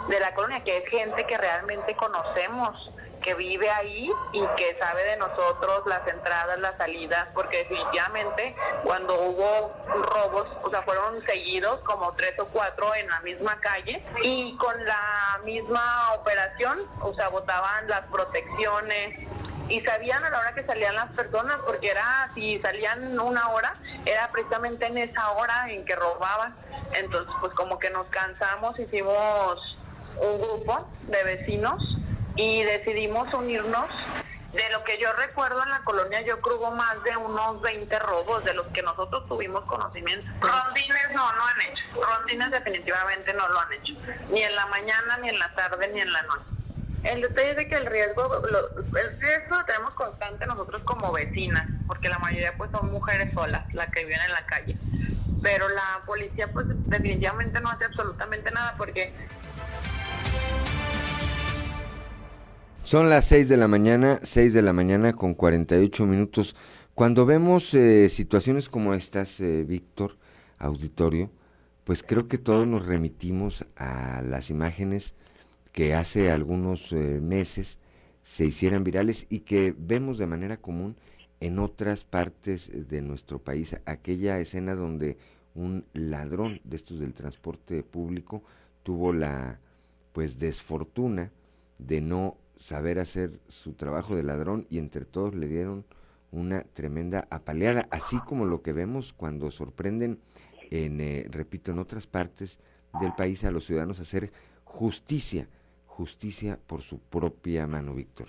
de 0.08 0.20
la 0.20 0.34
colonia, 0.34 0.64
que 0.64 0.78
es 0.78 0.90
gente 0.90 1.26
que 1.26 1.38
realmente 1.38 1.96
conocemos, 1.96 2.92
que 3.22 3.34
vive 3.36 3.70
ahí 3.70 4.12
y 4.34 4.46
que 4.58 4.78
sabe 4.80 5.04
de 5.04 5.18
nosotros 5.18 5.84
las 5.86 6.06
entradas, 6.08 6.60
las 6.60 6.76
salidas, 6.78 7.28
porque 7.34 7.60
definitivamente 7.60 8.56
cuando 8.84 9.16
hubo 9.22 9.72
robos, 10.14 10.48
o 10.62 10.70
sea, 10.70 10.82
fueron 10.84 11.26
seguidos 11.26 11.80
como 11.82 12.14
tres 12.14 12.38
o 12.40 12.46
cuatro 12.48 12.94
en 12.96 13.08
la 13.08 13.22
misma 13.22 13.60
calle 13.62 14.04
y 14.24 14.56
con 14.58 14.86
la 14.86 15.40
misma 15.46 16.14
operación, 16.16 16.80
o 17.02 17.14
sea, 17.14 17.30
botaban 17.30 17.88
las 17.88 18.02
protecciones, 18.08 19.28
y 19.70 19.82
sabían 19.82 20.24
a 20.24 20.30
la 20.30 20.40
hora 20.40 20.54
que 20.54 20.64
salían 20.66 20.96
las 20.96 21.12
personas, 21.12 21.58
porque 21.66 21.90
era, 21.90 22.30
si 22.34 22.60
salían 22.60 23.20
una 23.20 23.50
hora, 23.50 23.76
era 24.06 24.30
precisamente 24.32 24.86
en 24.86 24.98
esa 24.98 25.32
hora 25.32 25.70
en 25.70 25.86
que 25.86 25.96
robaban. 25.96 26.56
Entonces, 26.94 27.34
pues 27.40 27.54
como 27.54 27.80
que 27.80 27.90
nos 27.90 28.08
cansamos, 28.08 28.78
hicimos 28.80 29.78
un 30.20 30.42
grupo 30.42 30.88
de 31.04 31.24
vecinos 31.24 31.82
y 32.36 32.64
decidimos 32.64 33.34
unirnos. 33.34 33.88
De 34.54 34.70
lo 34.70 34.84
que 34.84 35.00
yo 35.00 35.12
recuerdo 35.14 35.64
en 35.64 35.72
la 35.72 35.80
colonia, 35.80 36.22
yo 36.22 36.40
creo 36.40 36.58
hubo 36.58 36.70
más 36.70 37.02
de 37.04 37.18
unos 37.18 37.60
20 37.62 37.98
robos 37.98 38.44
de 38.44 38.54
los 38.54 38.68
que 38.68 38.84
nosotros 38.84 39.28
tuvimos 39.28 39.64
conocimiento. 39.64 40.28
Rondines 40.42 41.10
no, 41.16 41.34
no 41.34 41.48
han 41.48 41.62
hecho. 41.62 41.84
Rondines 42.00 42.52
definitivamente 42.52 43.34
no 43.34 43.48
lo 43.48 43.60
han 43.60 43.74
hecho. 43.74 43.94
Ni 44.30 44.44
en 44.44 44.56
la 44.56 44.68
mañana, 44.68 45.18
ni 45.18 45.30
en 45.30 45.40
la 45.40 45.52
tarde, 45.56 45.88
ni 45.88 46.02
en 46.02 46.14
la 46.14 46.22
noche. 46.22 46.63
El 47.04 47.22
detalle 47.22 47.52
es 47.52 47.58
de 47.58 47.68
que 47.68 47.76
el 47.76 47.86
riesgo, 47.86 48.24
el 48.46 49.20
riesgo 49.20 49.58
lo 49.58 49.66
tenemos 49.66 49.94
constante 49.94 50.46
nosotros 50.46 50.82
como 50.84 51.12
vecinas, 51.12 51.68
porque 51.86 52.08
la 52.08 52.18
mayoría 52.18 52.56
pues 52.58 52.72
son 52.72 52.92
mujeres 52.92 53.34
solas, 53.34 53.72
las 53.74 53.90
que 53.92 54.06
viven 54.06 54.22
en 54.26 54.32
la 54.32 54.46
calle. 54.46 54.78
Pero 55.42 55.68
la 55.68 56.02
policía 56.06 56.50
pues 56.52 56.66
definitivamente 56.86 57.60
no 57.60 57.70
hace 57.70 57.86
absolutamente 57.86 58.50
nada 58.52 58.76
porque... 58.78 59.12
Son 62.86 63.10
las 63.10 63.26
6 63.26 63.50
de 63.50 63.58
la 63.58 63.68
mañana, 63.68 64.20
6 64.24 64.54
de 64.54 64.62
la 64.62 64.72
mañana 64.72 65.12
con 65.12 65.34
48 65.34 66.06
minutos. 66.06 66.56
Cuando 66.96 67.26
vemos 67.26 67.74
eh, 67.74 68.08
situaciones 68.08 68.70
como 68.70 68.94
estas, 68.94 69.42
eh, 69.42 69.66
Víctor, 69.68 70.18
auditorio, 70.58 71.32
pues 71.84 72.02
creo 72.02 72.30
que 72.30 72.38
todos 72.38 72.66
nos 72.66 72.86
remitimos 72.86 73.66
a 73.76 74.22
las 74.22 74.50
imágenes 74.50 75.16
que 75.74 75.96
hace 75.96 76.32
algunos 76.32 76.94
eh, 76.94 77.20
meses 77.20 77.80
se 78.24 78.46
hicieran 78.46 78.86
virales 78.86 79.26
y 79.30 79.40
que 79.40 79.76
vemos 79.78 80.18
de 80.18 80.28
manera 80.28 80.56
común 80.56 80.96
en 81.42 81.60
otras 81.60 82.06
partes 82.06 82.72
de 82.88 83.02
nuestro 83.02 83.40
país. 83.40 83.76
Aquella 83.86 84.40
escena 84.40 84.76
donde 84.76 85.18
un 85.56 85.86
ladrón 85.94 86.62
de 86.64 86.78
estos 86.78 87.00
del 87.00 87.14
transporte 87.14 87.84
público 87.84 88.44
tuvo 88.84 89.12
la 89.12 89.60
pues 90.14 90.38
desfortuna 90.40 91.32
de 91.80 92.02
no 92.02 92.38
saber 92.56 93.00
hacer 93.00 93.40
su 93.48 93.74
trabajo 93.74 94.16
de 94.16 94.24
ladrón 94.24 94.66
y 94.70 94.78
entre 94.78 95.06
todos 95.06 95.34
le 95.36 95.48
dieron 95.48 95.86
una 96.32 96.62
tremenda 96.62 97.28
apaleada, 97.30 97.88
así 97.92 98.18
como 98.26 98.46
lo 98.46 98.62
que 98.62 98.74
vemos 98.74 99.12
cuando 99.12 99.52
sorprenden 99.52 100.20
en, 100.72 101.02
eh, 101.02 101.28
repito, 101.30 101.72
en 101.72 101.80
otras 101.80 102.08
partes 102.08 102.60
del 103.00 103.14
país 103.14 103.44
a 103.44 103.52
los 103.52 103.66
ciudadanos 103.66 104.00
hacer 104.00 104.32
justicia 104.64 105.48
justicia 105.94 106.58
por 106.68 106.82
su 106.82 107.00
propia 107.00 107.68
mano, 107.68 107.94
Víctor. 107.94 108.28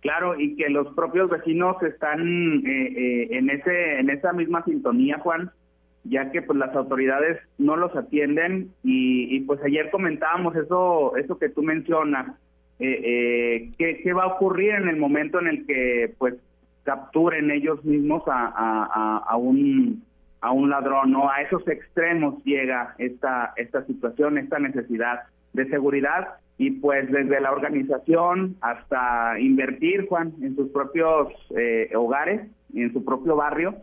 Claro, 0.00 0.38
y 0.38 0.56
que 0.56 0.68
los 0.68 0.94
propios 0.94 1.30
vecinos 1.30 1.82
están 1.82 2.64
eh, 2.64 2.92
eh, 2.96 3.28
en 3.32 3.50
ese 3.50 3.98
en 3.98 4.10
esa 4.10 4.32
misma 4.32 4.62
sintonía, 4.64 5.18
Juan, 5.18 5.50
ya 6.04 6.30
que 6.30 6.42
pues 6.42 6.58
las 6.58 6.74
autoridades 6.76 7.38
no 7.58 7.76
los 7.76 7.94
atienden 7.96 8.70
y, 8.84 9.40
pues 9.40 9.60
ayer 9.64 9.90
comentábamos 9.90 10.54
eso 10.54 11.16
eso 11.16 11.38
que 11.38 11.48
tú 11.48 11.62
mencionas, 11.62 12.36
eh, 12.78 13.72
¿qué, 13.78 14.12
va 14.12 14.24
a 14.24 14.34
ocurrir 14.34 14.74
en 14.74 14.88
el 14.88 14.96
momento 14.96 15.40
en 15.40 15.48
el 15.48 15.66
que 15.66 16.14
pues 16.18 16.34
capturen 16.84 17.50
ellos 17.50 17.84
mismos 17.84 18.22
a, 18.26 19.24
a, 19.26 19.36
un 19.36 20.04
a 20.40 20.52
un 20.52 20.70
ladrón, 20.70 21.10
¿no? 21.10 21.28
A 21.28 21.42
esos 21.42 21.66
extremos 21.66 22.44
llega 22.44 22.94
esta 22.98 23.54
esta 23.56 23.84
situación, 23.86 24.38
esta 24.38 24.58
necesidad 24.60 25.22
de 25.52 25.68
seguridad 25.68 26.36
y 26.58 26.70
pues 26.70 27.10
desde 27.10 27.40
la 27.40 27.52
organización 27.52 28.56
hasta 28.62 29.38
invertir, 29.38 30.06
Juan, 30.08 30.32
en 30.40 30.56
sus 30.56 30.70
propios 30.70 31.28
eh, 31.56 31.90
hogares, 31.94 32.48
en 32.74 32.92
su 32.92 33.04
propio 33.04 33.36
barrio, 33.36 33.74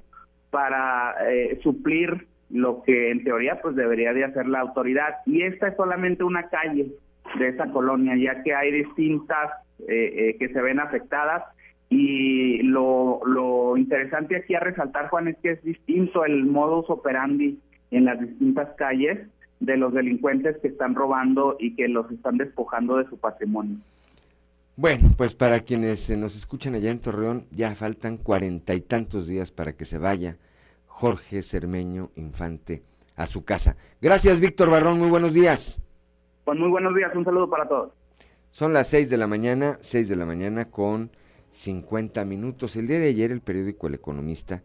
para 0.49 1.15
eh, 1.30 1.59
suplir 1.61 2.28
lo 2.49 2.84
que 2.84 3.11
en 3.11 3.24
teoría 3.24 3.59
pues 3.61 3.76
debería 3.76 4.13
de 4.13 4.24
hacer 4.24 4.47
la 4.47 4.61
autoridad. 4.61 5.17
Y 5.26 5.43
esta 5.43 5.67
es 5.67 5.76
solamente 5.76 6.24
una 6.24 6.49
calle 6.49 6.91
de 7.38 7.47
esa 7.47 7.67
colonia, 7.67 8.15
ya 8.15 8.41
que 8.43 8.53
hay 8.55 8.71
distintas 8.71 9.51
eh, 9.88 10.36
que 10.39 10.49
se 10.49 10.61
ven 10.61 10.80
afectadas. 10.80 11.43
Y 11.89 12.63
lo, 12.63 13.21
lo 13.24 13.78
interesante 13.78 14.36
aquí 14.36 14.55
a 14.55 14.59
resaltar, 14.59 15.09
Juan, 15.09 15.28
es 15.28 15.38
que 15.38 15.51
es 15.51 15.63
distinto 15.63 16.26
el 16.26 16.45
modus 16.45 16.89
operandi 16.89 17.59
en 17.91 18.05
las 18.05 18.19
distintas 18.19 18.69
calles 18.78 19.19
de 19.66 19.78
los 19.78 19.93
delincuentes 19.93 20.57
que 20.61 20.68
están 20.68 20.93
robando 20.93 21.55
y 21.57 21.76
que 21.76 21.88
los 21.88 22.11
están 22.11 22.38
despojando 22.38 22.97
de 22.97 23.07
su 23.07 23.18
patrimonio. 23.18 23.78
Bueno, 24.76 25.14
pues 25.16 25.34
para 25.36 25.61
quienes 25.61 26.09
nos 26.09 26.36
escuchan 26.36 26.76
allá 26.76 26.91
en 26.91 26.99
Torreón, 26.99 27.45
ya 27.51 27.74
faltan 27.76 28.18
cuarenta 28.18 28.74
y 28.74 28.82
tantos 28.82 29.28
días 29.28 29.51
para 29.51 29.74
que 29.74 29.86
se 29.86 29.99
vaya 29.99 30.38
Jorge 30.88 31.41
Cermeño 31.41 32.11
Infante 32.16 32.84
a 33.16 33.26
su 33.28 33.45
casa. 33.45 33.78
Gracias, 34.01 34.39
Víctor 34.39 34.70
Barrón, 34.70 34.99
muy 34.99 35.09
buenos 35.09 35.34
días. 35.34 35.80
Pues 36.43 36.59
muy 36.59 36.70
buenos 36.70 36.93
días, 36.95 37.16
un 37.16 37.24
saludo 37.24 37.49
para 37.49 37.68
todos. 37.68 37.93
Son 38.49 38.74
las 38.74 38.88
seis 38.88 39.09
de 39.09 39.18
la 39.18 39.28
mañana, 39.28 39.78
seis 39.82 40.09
de 40.09 40.16
la 40.16 40.26
mañana 40.26 40.70
con 40.70 41.11
cincuenta 41.51 42.26
minutos. 42.26 42.76
El 42.76 42.88
día 42.88 42.99
de 42.99 43.09
ayer 43.09 43.32
el 43.32 43.41
periódico 43.41 43.88
El 43.88 43.93
Economista 43.93 44.61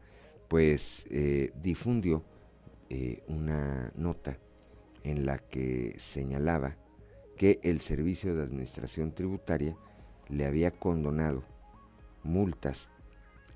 pues 0.49 1.07
eh, 1.11 1.53
difundió 1.63 2.25
eh, 2.89 3.23
una 3.29 3.93
nota 3.95 4.39
en 5.09 5.25
la 5.25 5.39
que 5.39 5.95
señalaba 5.99 6.77
que 7.39 7.61
el 7.63 7.81
Servicio 7.81 8.35
de 8.35 8.43
Administración 8.43 9.15
Tributaria 9.15 9.75
le 10.29 10.45
había 10.45 10.71
condonado 10.71 11.45
multas 12.23 12.91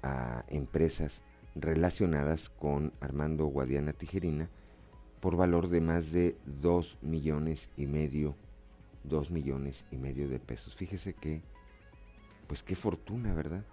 a 0.03 0.45
empresas 0.49 1.21
relacionadas 1.55 2.49
con 2.49 2.95
Armando 3.01 3.45
Guadiana 3.47 3.93
Tijerina 3.93 4.49
por 5.21 5.37
valor 5.37 5.69
de 5.69 5.83
más 5.83 6.11
de 6.11 6.39
2 6.47 6.99
millones 7.03 7.69
y 7.77 7.87
medio, 7.87 8.35
2 9.05 9.31
millones 9.31 9.85
y 9.91 9.99
medio 9.99 10.31
de 10.31 10.41
pesos. 10.41 10.75
Fíjese 10.75 11.13
que, 11.13 11.43
pues 12.47 12.63
qué 12.63 12.77
fortuna, 12.77 13.35
¿verdad? 13.35 13.67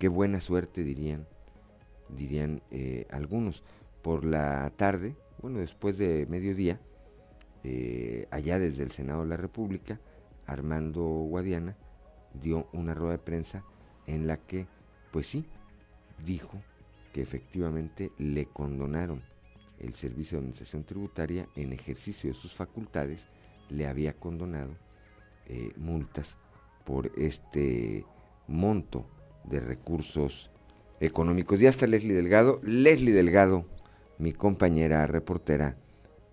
Qué 0.00 0.08
buena 0.08 0.40
suerte 0.40 0.82
dirían, 0.82 1.28
dirían 2.08 2.62
eh, 2.72 3.06
algunos. 3.10 3.62
Por 4.02 4.24
la 4.24 4.70
tarde, 4.70 5.14
bueno, 5.40 5.58
después 5.58 5.98
de 5.98 6.26
mediodía, 6.28 6.80
eh, 7.64 8.26
allá 8.30 8.58
desde 8.58 8.82
el 8.82 8.90
Senado 8.90 9.22
de 9.22 9.28
la 9.28 9.36
República, 9.36 10.00
Armando 10.46 11.02
Guadiana 11.02 11.76
dio 12.34 12.68
una 12.72 12.94
rueda 12.94 13.12
de 13.12 13.18
prensa 13.18 13.64
en 14.06 14.26
la 14.26 14.36
que, 14.36 14.66
pues 15.12 15.26
sí, 15.26 15.44
dijo 16.24 16.62
que 17.12 17.22
efectivamente 17.22 18.12
le 18.18 18.46
condonaron 18.46 19.22
el 19.78 19.94
Servicio 19.94 20.36
de 20.36 20.40
Administración 20.40 20.84
Tributaria, 20.84 21.48
en 21.56 21.72
ejercicio 21.72 22.30
de 22.30 22.34
sus 22.34 22.52
facultades, 22.52 23.26
le 23.70 23.86
había 23.86 24.12
condonado 24.12 24.76
eh, 25.46 25.72
multas 25.76 26.36
por 26.84 27.10
este 27.16 28.04
monto 28.46 29.06
de 29.44 29.60
recursos 29.60 30.50
económicos. 31.00 31.60
Ya 31.60 31.70
está 31.70 31.86
Leslie 31.86 32.14
Delgado. 32.14 32.60
Leslie 32.62 33.12
Delgado, 33.12 33.64
mi 34.20 34.32
compañera 34.32 35.06
reportera, 35.06 35.76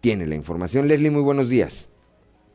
tiene 0.02 0.26
la 0.28 0.36
información. 0.36 0.88
Leslie, 0.88 1.10
muy 1.10 1.24
buenos 1.24 1.50
días. 1.50 1.90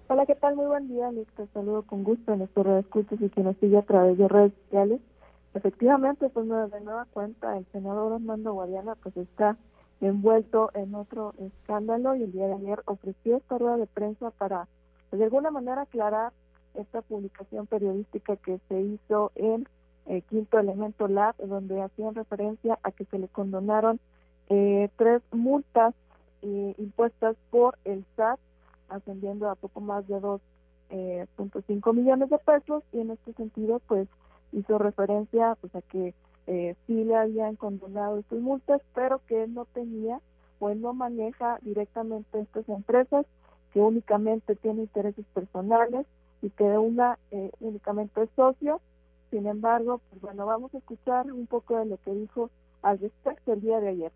Hola, 0.09 0.27
¿qué 0.27 0.35
tal? 0.35 0.57
Muy 0.57 0.67
buen 0.67 0.89
día, 0.89 1.09
Alex. 1.09 1.33
Te 1.35 1.47
saludo 1.49 1.83
con 1.83 2.05
gusto 2.05 2.33
en 2.33 2.41
nuestros 2.41 2.67
redescuchos 2.67 3.21
y 3.21 3.31
que 3.31 3.43
nos 3.43 3.57
sigue 3.57 3.79
a 3.79 3.83
través 3.83 4.19
de 4.19 4.29
redes 4.29 4.53
sociales. 4.65 5.01
Efectivamente, 5.55 6.29
pues 6.29 6.47
de 6.49 6.81
nueva 6.81 7.07
cuenta, 7.13 7.57
el 7.57 7.67
senador 7.73 8.13
Armando 8.13 8.53
Guadiana 8.53 8.95
pues 8.97 9.17
está 9.17 9.57
envuelto 10.01 10.71
en 10.75 10.95
otro 10.95 11.35
escándalo 11.39 12.15
y 12.15 12.25
el 12.25 12.33
día 12.33 12.47
de 12.49 12.55
ayer 12.55 12.83
ofreció 12.87 13.37
esta 13.37 13.59
rueda 13.59 13.77
de 13.77 13.87
prensa 13.87 14.31
para 14.33 14.67
pues, 15.11 15.19
de 15.19 15.25
alguna 15.25 15.51
manera 15.51 15.83
aclarar 15.83 16.33
esta 16.75 17.03
publicación 17.03 17.67
periodística 17.67 18.37
que 18.37 18.59
se 18.69 18.81
hizo 18.81 19.31
en 19.35 19.69
eh, 20.07 20.23
Quinto 20.23 20.59
Elemento 20.59 21.07
Lab, 21.07 21.37
donde 21.37 21.81
hacían 21.81 22.15
referencia 22.15 22.79
a 22.83 22.91
que 22.91 23.05
se 23.05 23.19
le 23.19 23.29
condonaron 23.29 24.01
eh, 24.49 24.89
tres 24.97 25.23
multas 25.33 25.95
eh, 26.43 26.75
impuestas 26.79 27.37
por 27.51 27.79
el 27.85 28.05
SAT, 28.17 28.39
ascendiendo 28.89 29.49
a 29.49 29.55
poco 29.55 29.81
más 29.81 30.07
de 30.09 30.21
2.5 30.21 30.41
eh, 30.91 31.93
millones 31.93 32.31
de 32.31 32.39
pesos, 32.39 32.83
y 32.93 33.01
en 33.01 33.11
este 33.11 33.33
sentido, 33.35 33.81
pues 33.87 34.09
hizo 34.53 34.79
referencia 34.79 35.57
pues, 35.61 35.75
a 35.75 35.83
que 35.83 36.15
eh, 36.47 36.75
sí 36.87 37.05
le 37.05 37.17
habían 37.17 37.57
condonado 37.57 38.19
estas 38.19 38.41
multas, 38.41 38.81
pero 38.95 39.21
que 39.27 39.45
él 39.45 39.55
no 39.55 39.65
tenía 39.67 40.21
o 40.59 40.71
él 40.71 40.81
no 40.81 40.93
maneja 40.95 41.59
directamente 41.63 42.41
estas 42.41 42.69
empresas, 42.69 43.27
que 43.73 43.81
únicamente 43.81 44.55
tiene 44.57 44.83
intereses 44.83 45.25
personales 45.33 46.07
y 46.41 46.51
que 46.51 46.65
una 46.65 47.19
eh, 47.31 47.51
únicamente 47.61 48.23
es 48.23 48.31
socio. 48.37 48.81
Sin 49.31 49.47
embargo, 49.47 50.01
pues 50.11 50.21
bueno, 50.21 50.45
vamos 50.45 50.75
a 50.75 50.79
escuchar 50.79 51.33
un 51.33 51.47
poco 51.47 51.79
de 51.79 51.87
lo 51.87 51.97
que 51.99 52.13
dijo 52.13 52.51
al 52.83 52.99
respecto 52.99 53.53
el 53.55 53.61
día 53.63 53.81
de 53.81 53.89
ayer. 53.89 54.13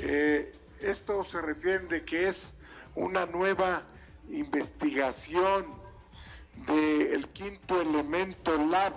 Eh, 0.00 0.52
esto 0.80 1.24
se 1.24 1.42
refiere 1.42 1.86
de 1.86 2.04
que 2.04 2.28
es 2.28 2.52
una 2.94 3.26
nueva 3.26 3.82
investigación 4.30 5.66
del 6.66 7.28
quinto 7.28 7.80
elemento 7.80 8.56
lab, 8.64 8.94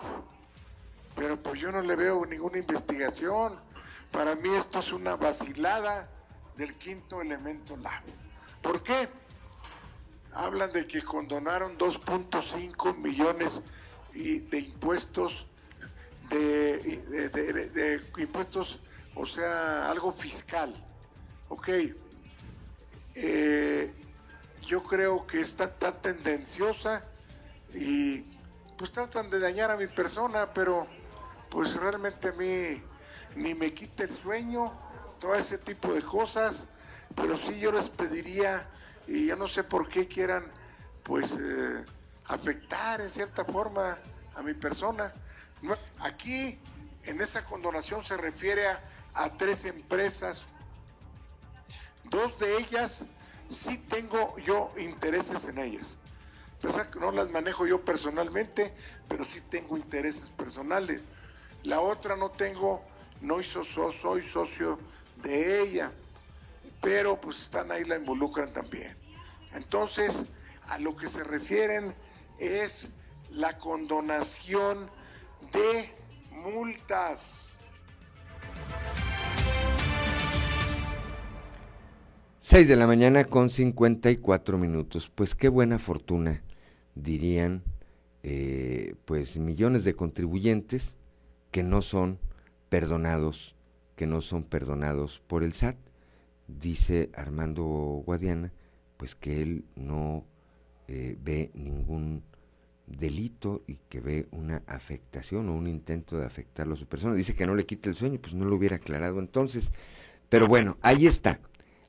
pero 1.16 1.42
pues 1.42 1.60
yo 1.60 1.72
no 1.72 1.82
le 1.82 1.96
veo 1.96 2.24
ninguna 2.26 2.60
investigación. 2.60 3.60
Para 4.12 4.36
mí 4.36 4.50
esto 4.50 4.80
es 4.80 4.92
una 4.92 5.16
vacilada 5.16 6.08
del 6.56 6.76
quinto 6.76 7.22
elemento 7.22 7.76
lab. 7.78 8.04
¿Por 8.62 8.84
qué? 8.84 9.10
Hablan 10.34 10.72
de 10.72 10.86
que 10.86 11.02
condonaron 11.02 11.80
2.5 11.80 12.96
millones 12.98 13.62
de 14.14 14.60
impuestos, 14.60 15.48
de, 16.30 18.02
impuestos, 18.18 18.80
o 19.16 19.26
sea, 19.26 19.90
algo 19.90 20.12
fiscal. 20.12 20.76
Ok. 21.52 21.70
Eh, 23.14 23.94
yo 24.66 24.82
creo 24.84 25.28
que 25.28 25.42
está 25.42 25.70
tan 25.78 26.02
tendenciosa 26.02 27.04
y 27.74 28.22
pues 28.78 28.92
tratan 28.92 29.30
de 29.30 29.38
dañar 29.38 29.70
a 29.70 29.76
mi 29.76 29.88
persona, 29.88 30.54
pero 30.54 30.88
pues 31.50 31.76
realmente 31.76 32.30
a 32.30 32.32
mí 32.32 32.82
ni 33.36 33.54
me 33.54 33.74
quita 33.74 34.04
el 34.04 34.16
sueño, 34.16 34.72
todo 35.20 35.36
ese 35.36 35.58
tipo 35.58 35.94
de 35.94 36.02
cosas, 36.02 36.68
pero 37.16 37.38
sí 37.38 37.60
yo 37.60 37.74
les 37.74 37.90
pediría, 37.90 38.70
y 39.06 39.28
yo 39.28 39.36
no 39.36 39.50
sé 39.50 39.66
por 39.66 39.90
qué 39.90 40.08
quieran 40.08 40.46
pues 41.04 41.38
eh, 41.38 41.84
afectar 42.28 43.02
en 43.02 43.12
cierta 43.12 43.44
forma 43.44 43.98
a 44.36 44.42
mi 44.42 44.54
persona. 44.54 45.14
Aquí 46.00 46.58
en 47.04 47.20
esa 47.20 47.44
condonación 47.44 48.06
se 48.06 48.16
refiere 48.16 48.68
a 49.14 49.30
tres 49.38 49.66
empresas, 49.66 50.48
dos 52.12 52.38
de 52.38 52.58
ellas 52.58 53.08
sí 53.50 53.80
tengo 53.80 54.38
yo 54.38 54.72
intereses 54.78 55.46
en 55.46 55.58
ellas 55.58 55.98
que 56.92 57.00
no 57.00 57.12
las 57.12 57.30
manejo 57.30 57.66
yo 57.66 57.84
personalmente, 57.84 58.74
pero 59.08 59.26
sí 59.26 59.42
tengo 59.42 59.78
intereses 59.78 60.30
personales. 60.32 61.02
La 61.64 61.82
otra 61.82 62.16
no 62.16 62.30
tengo, 62.30 62.84
no 63.22 63.42
soy 63.44 64.24
socio 64.24 64.80
de 65.24 65.62
ella, 65.62 65.92
pero 66.82 67.20
pues 67.20 67.40
están 67.40 67.72
ahí, 67.72 67.84
la 67.84 67.96
involucran 67.96 68.54
también. 68.54 68.96
Entonces, 69.54 70.24
a 70.68 70.78
lo 70.78 70.96
que 70.96 71.10
se 71.10 71.24
refieren 71.24 71.96
es 72.38 72.90
la 73.32 73.58
condonación 73.58 74.90
de 75.52 75.94
multas. 76.32 77.51
Seis 82.52 82.68
de 82.68 82.76
la 82.76 82.86
mañana 82.86 83.24
con 83.24 83.50
54 83.50 84.58
minutos. 84.58 85.10
Pues 85.16 85.36
qué 85.36 85.48
buena 85.48 85.80
fortuna 85.80 86.44
dirían 86.96 87.64
eh, 88.24 88.96
pues 89.06 89.38
millones 89.38 89.86
de 89.86 89.96
contribuyentes 89.96 90.98
que 91.52 91.64
no 91.64 91.82
son 91.82 92.20
perdonados, 92.68 93.56
que 93.96 94.06
no 94.06 94.20
son 94.20 94.44
perdonados 94.44 95.22
por 95.28 95.46
el 95.46 95.54
SAT. 95.54 95.78
Dice 96.50 97.10
Armando 97.16 97.64
Guadiana, 98.06 98.52
pues 98.98 99.16
que 99.16 99.42
él 99.42 99.64
no 99.78 100.26
eh, 100.90 101.18
ve 101.24 101.52
ningún 101.54 102.22
delito 102.86 103.64
y 103.66 103.78
que 103.88 104.02
ve 104.02 104.28
una 104.32 104.62
afectación 104.68 105.48
o 105.48 105.56
un 105.56 105.68
intento 105.68 106.18
de 106.18 106.26
afectarlo 106.26 106.74
a 106.74 106.78
su 106.78 106.86
persona. 106.86 107.16
Dice 107.16 107.34
que 107.34 107.48
no 107.48 107.56
le 107.56 107.66
quita 107.66 107.88
el 107.88 107.96
sueño, 107.96 108.20
pues 108.20 108.34
no 108.34 108.44
lo 108.44 108.58
hubiera 108.58 108.76
aclarado 108.76 109.20
entonces. 109.20 109.72
Pero 110.28 110.48
bueno, 110.48 110.78
ahí 110.82 111.08
está. 111.08 111.40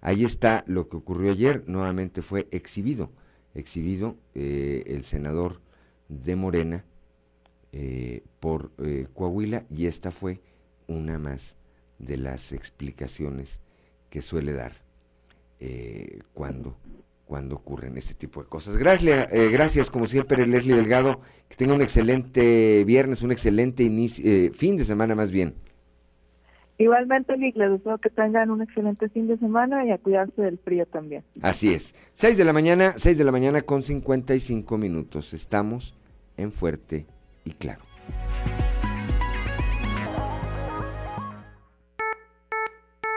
Ahí 0.02 0.24
está 0.24 0.64
lo 0.66 0.90
que 0.90 0.98
ocurrió 0.98 1.32
ayer, 1.32 1.64
nuevamente 1.66 2.20
fue 2.20 2.46
exhibido 2.50 3.10
exhibido 3.54 4.16
eh, 4.34 4.84
el 4.86 5.04
senador 5.04 5.60
de 6.08 6.36
Morena 6.36 6.84
eh, 7.72 8.22
por 8.40 8.72
eh, 8.78 9.06
Coahuila 9.14 9.64
y 9.70 9.86
esta 9.86 10.10
fue 10.10 10.40
una 10.86 11.18
más 11.18 11.56
de 11.98 12.16
las 12.16 12.52
explicaciones 12.52 13.60
que 14.10 14.22
suele 14.22 14.52
dar 14.52 14.72
cuando, 16.34 16.76
cuando 17.24 17.54
ocurren 17.54 17.96
este 17.96 18.14
tipo 18.14 18.42
de 18.42 18.48
cosas. 18.48 18.76
Gracias, 18.76 19.30
gracias 19.30 19.90
como 19.90 20.08
siempre 20.08 20.44
Leslie 20.44 20.74
Delgado, 20.74 21.20
que 21.48 21.54
tenga 21.54 21.72
un 21.74 21.82
excelente 21.82 22.82
viernes, 22.82 23.22
un 23.22 23.30
excelente 23.30 23.84
inicio, 23.84 24.52
fin 24.54 24.76
de 24.76 24.84
semana 24.84 25.14
más 25.14 25.30
bien. 25.30 25.54
Igualmente, 26.78 27.36
Lick, 27.36 27.56
les 27.56 27.70
deseo 27.70 27.98
que 27.98 28.10
tengan 28.10 28.50
un 28.50 28.62
excelente 28.62 29.08
fin 29.08 29.28
de 29.28 29.38
semana 29.38 29.84
y 29.84 29.90
a 29.90 29.98
cuidarse 29.98 30.40
del 30.42 30.58
frío 30.58 30.86
también. 30.86 31.22
Así 31.42 31.72
es. 31.72 31.94
6 32.14 32.36
de 32.36 32.44
la 32.44 32.52
mañana, 32.52 32.92
6 32.96 33.18
de 33.18 33.24
la 33.24 33.32
mañana 33.32 33.62
con 33.62 33.82
55 33.82 34.78
minutos. 34.78 35.34
Estamos 35.34 35.94
en 36.36 36.50
Fuerte 36.50 37.06
y 37.44 37.52
Claro. 37.52 37.82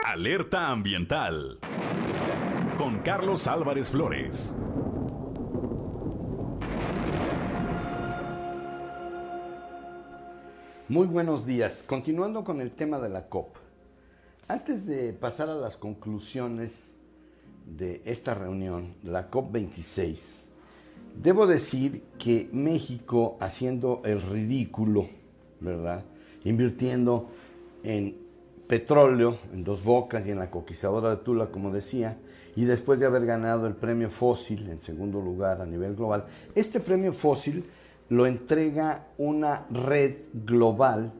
Alerta 0.04 0.68
ambiental. 0.68 1.58
Con 2.78 3.00
Carlos 3.00 3.46
Álvarez 3.48 3.90
Flores. 3.90 4.56
Muy 10.88 11.08
buenos 11.08 11.44
días. 11.44 11.82
Continuando 11.84 12.44
con 12.44 12.60
el 12.60 12.70
tema 12.70 13.00
de 13.00 13.08
la 13.08 13.28
COP. 13.28 13.56
Antes 14.46 14.86
de 14.86 15.12
pasar 15.12 15.48
a 15.48 15.56
las 15.56 15.76
conclusiones 15.76 16.92
de 17.76 18.02
esta 18.04 18.34
reunión, 18.34 18.94
la 19.02 19.28
COP26, 19.28 20.44
debo 21.20 21.48
decir 21.48 22.04
que 22.20 22.48
México 22.52 23.36
haciendo 23.40 24.00
el 24.04 24.22
ridículo, 24.22 25.08
¿verdad? 25.58 26.04
Invirtiendo 26.44 27.30
en 27.82 28.16
petróleo, 28.68 29.38
en 29.52 29.64
dos 29.64 29.82
bocas 29.82 30.24
y 30.24 30.30
en 30.30 30.38
la 30.38 30.52
conquistadora 30.52 31.10
de 31.10 31.16
Tula, 31.16 31.46
como 31.46 31.72
decía, 31.72 32.16
y 32.54 32.64
después 32.64 33.00
de 33.00 33.06
haber 33.06 33.26
ganado 33.26 33.66
el 33.66 33.74
premio 33.74 34.08
fósil 34.08 34.68
en 34.70 34.80
segundo 34.80 35.20
lugar 35.20 35.60
a 35.60 35.66
nivel 35.66 35.96
global, 35.96 36.26
este 36.54 36.78
premio 36.78 37.12
fósil 37.12 37.64
lo 38.08 38.26
entrega 38.26 39.08
una 39.18 39.66
red 39.70 40.14
global 40.32 41.12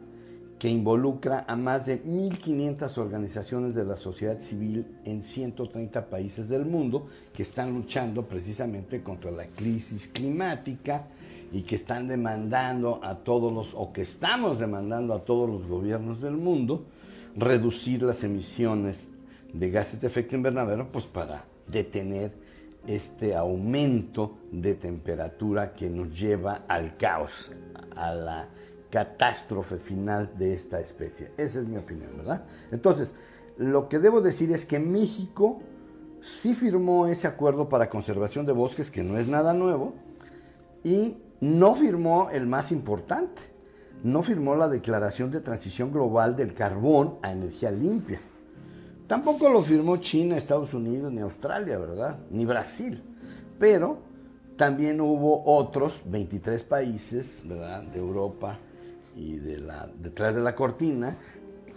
que 0.59 0.69
involucra 0.69 1.45
a 1.47 1.57
más 1.57 1.87
de 1.87 2.03
1.500 2.03 2.97
organizaciones 2.99 3.75
de 3.75 3.85
la 3.85 3.97
sociedad 3.97 4.41
civil 4.41 4.87
en 5.05 5.23
130 5.23 6.07
países 6.07 6.49
del 6.49 6.65
mundo 6.65 7.09
que 7.35 7.43
están 7.43 7.75
luchando 7.75 8.27
precisamente 8.27 9.03
contra 9.03 9.31
la 9.31 9.45
crisis 9.45 10.09
climática 10.09 11.09
y 11.53 11.63
que 11.63 11.77
están 11.77 12.09
demandando 12.09 13.01
a 13.03 13.17
todos 13.17 13.53
los, 13.53 13.75
o 13.75 13.93
que 13.93 14.03
estamos 14.03 14.59
demandando 14.59 15.15
a 15.15 15.25
todos 15.25 15.49
los 15.49 15.67
gobiernos 15.69 16.23
del 16.23 16.37
mundo, 16.37 16.85
reducir 17.37 18.03
las 18.03 18.25
emisiones 18.25 19.09
de 19.53 19.71
gases 19.71 20.01
de 20.01 20.07
efecto 20.07 20.37
invernadero, 20.37 20.89
pues 20.89 21.05
para 21.05 21.45
detener 21.67 22.33
este 22.87 23.35
aumento 23.35 24.39
de 24.51 24.75
temperatura 24.75 25.73
que 25.73 25.89
nos 25.89 26.19
lleva 26.19 26.65
al 26.69 26.97
caos, 26.97 27.53
a 27.95 28.15
la 28.15 28.49
catástrofe 28.91 29.77
final 29.77 30.31
de 30.39 30.55
esta 30.55 30.81
especie. 30.81 31.31
Esa 31.37 31.61
es 31.61 31.67
mi 31.67 31.77
opinión, 31.77 32.11
¿verdad? 32.17 32.45
Entonces, 32.71 33.15
lo 33.59 33.89
que 33.89 33.99
debo 33.99 34.21
decir 34.21 34.51
es 34.53 34.65
que 34.65 34.79
México 34.79 35.61
sí 36.21 36.55
firmó 36.55 37.07
ese 37.07 37.27
acuerdo 37.27 37.69
para 37.69 37.89
conservación 37.89 38.47
de 38.47 38.53
bosques, 38.53 38.91
que 38.91 39.03
no 39.03 39.19
es 39.19 39.29
nada 39.29 39.55
nuevo, 39.55 39.95
y 40.85 41.23
no 41.41 41.75
firmó 41.75 42.31
el 42.31 42.47
más 42.47 42.73
importante, 42.73 43.43
no 44.03 44.23
firmó 44.23 44.57
la 44.57 44.69
Declaración 44.69 45.31
de 45.31 45.41
Transición 45.41 45.93
Global 45.93 46.37
del 46.37 46.55
Carbón 46.55 47.19
a 47.23 47.33
Energía 47.33 47.71
Limpia. 47.71 48.21
Tampoco 49.07 49.49
lo 49.49 49.63
firmó 49.63 49.99
China, 49.99 50.37
Estados 50.37 50.75
Unidos, 50.75 51.13
ni 51.13 51.21
Australia, 51.21 51.79
¿verdad? 51.79 52.19
Ni 52.31 52.45
Brasil. 52.45 53.03
Pero 53.59 53.99
también 54.57 55.01
hubo 55.01 55.45
otros 55.45 56.01
23 56.07 56.63
países 56.63 57.43
¿verdad? 57.45 57.83
de 57.83 57.99
Europa 57.99 58.59
y 59.15 59.37
de 59.37 59.59
la, 59.59 59.89
detrás 60.01 60.35
de 60.35 60.41
la 60.41 60.55
cortina 60.55 61.17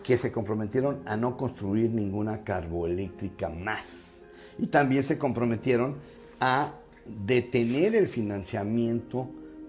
que 0.04 0.18
se 0.18 0.32
comprometieron 0.32 1.02
a 1.06 1.16
no 1.16 1.38
construir 1.38 1.92
ninguna 1.92 2.44
carboeléctrica 2.44 3.50
más. 3.50 4.24
Y 4.58 4.68
también 4.68 5.04
se 5.04 5.20
comprometieron 5.20 5.98
a 6.40 6.74
detener 7.06 7.96
el 7.96 8.08
financiamiento 8.08 9.28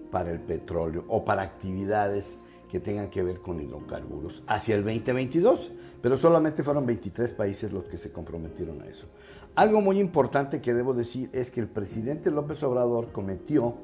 para 0.09 0.31
el 0.31 0.39
petróleo 0.39 1.05
o 1.07 1.23
para 1.23 1.43
actividades 1.43 2.37
que 2.71 2.79
tengan 2.79 3.09
que 3.09 3.21
ver 3.21 3.39
con 3.39 3.59
hidrocarburos 3.59 4.43
hacia 4.47 4.75
el 4.75 4.83
2022, 4.85 5.71
pero 6.01 6.15
solamente 6.15 6.63
fueron 6.63 6.85
23 6.85 7.31
países 7.31 7.73
los 7.73 7.83
que 7.83 7.97
se 7.97 8.13
comprometieron 8.13 8.81
a 8.81 8.85
eso. 8.85 9.07
Algo 9.55 9.81
muy 9.81 9.99
importante 9.99 10.61
que 10.61 10.73
debo 10.73 10.93
decir 10.93 11.29
es 11.33 11.51
que 11.51 11.59
el 11.59 11.67
presidente 11.67 12.31
López 12.31 12.63
Obrador 12.63 13.11
cometió, 13.11 13.75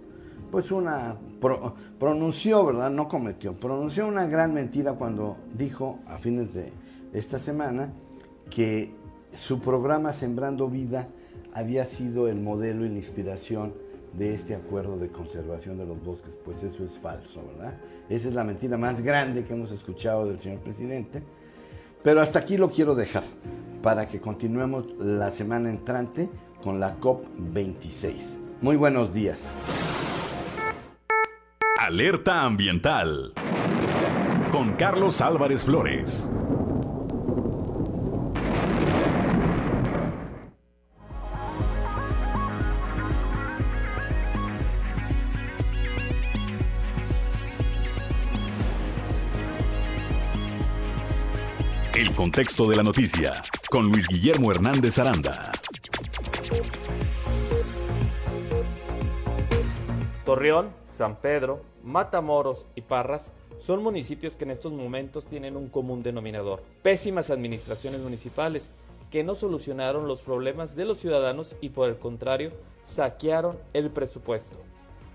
pues 0.49 0.71
una, 0.71 1.17
pronunció, 1.99 2.65
¿verdad? 2.65 2.89
No 2.89 3.09
cometió, 3.09 3.53
pronunció 3.53 4.07
una 4.07 4.25
gran 4.27 4.53
mentira 4.53 4.93
cuando 4.93 5.35
dijo 5.57 5.99
a 6.07 6.17
fines 6.17 6.53
de 6.53 6.71
esta 7.11 7.39
semana 7.39 7.91
que 8.49 8.93
su 9.33 9.59
programa 9.59 10.13
Sembrando 10.13 10.69
Vida 10.69 11.09
había 11.53 11.83
sido 11.83 12.29
el 12.29 12.39
modelo 12.39 12.85
y 12.85 12.89
la 12.89 12.95
inspiración 12.95 13.73
de 14.17 14.33
este 14.33 14.55
acuerdo 14.55 14.97
de 14.97 15.09
conservación 15.09 15.77
de 15.77 15.85
los 15.85 16.03
bosques. 16.03 16.31
Pues 16.43 16.63
eso 16.63 16.83
es 16.83 16.97
falso, 16.97 17.41
¿verdad? 17.53 17.75
Esa 18.09 18.29
es 18.29 18.33
la 18.33 18.43
mentira 18.43 18.77
más 18.77 19.01
grande 19.01 19.43
que 19.43 19.53
hemos 19.53 19.71
escuchado 19.71 20.25
del 20.25 20.39
señor 20.39 20.59
presidente. 20.59 21.21
Pero 22.03 22.21
hasta 22.21 22.39
aquí 22.39 22.57
lo 22.57 22.69
quiero 22.69 22.95
dejar 22.95 23.23
para 23.83 24.07
que 24.07 24.19
continuemos 24.19 24.85
la 24.99 25.29
semana 25.29 25.69
entrante 25.69 26.29
con 26.63 26.79
la 26.79 26.99
COP26. 26.99 28.37
Muy 28.61 28.75
buenos 28.75 29.13
días. 29.13 29.55
Alerta 31.79 32.41
ambiental 32.41 33.33
con 34.51 34.73
Carlos 34.73 35.21
Álvarez 35.21 35.63
Flores. 35.63 36.29
Contexto 52.17 52.65
de 52.65 52.75
la 52.75 52.81
noticia 52.81 53.31
con 53.69 53.83
Luis 53.83 54.07
Guillermo 54.07 54.49
Hernández 54.49 54.97
Aranda. 54.97 55.51
Torreón, 60.25 60.71
San 60.83 61.17
Pedro, 61.17 61.61
Matamoros 61.83 62.65
y 62.73 62.81
Parras 62.81 63.31
son 63.59 63.83
municipios 63.83 64.35
que 64.35 64.45
en 64.45 64.51
estos 64.51 64.73
momentos 64.73 65.27
tienen 65.27 65.55
un 65.55 65.69
común 65.69 66.01
denominador. 66.01 66.63
Pésimas 66.81 67.29
administraciones 67.29 68.01
municipales 68.01 68.71
que 69.11 69.23
no 69.23 69.35
solucionaron 69.35 70.07
los 70.07 70.23
problemas 70.23 70.75
de 70.75 70.85
los 70.85 70.97
ciudadanos 70.97 71.55
y 71.61 71.69
por 71.69 71.87
el 71.87 71.97
contrario 71.97 72.51
saquearon 72.81 73.59
el 73.73 73.91
presupuesto. 73.91 74.57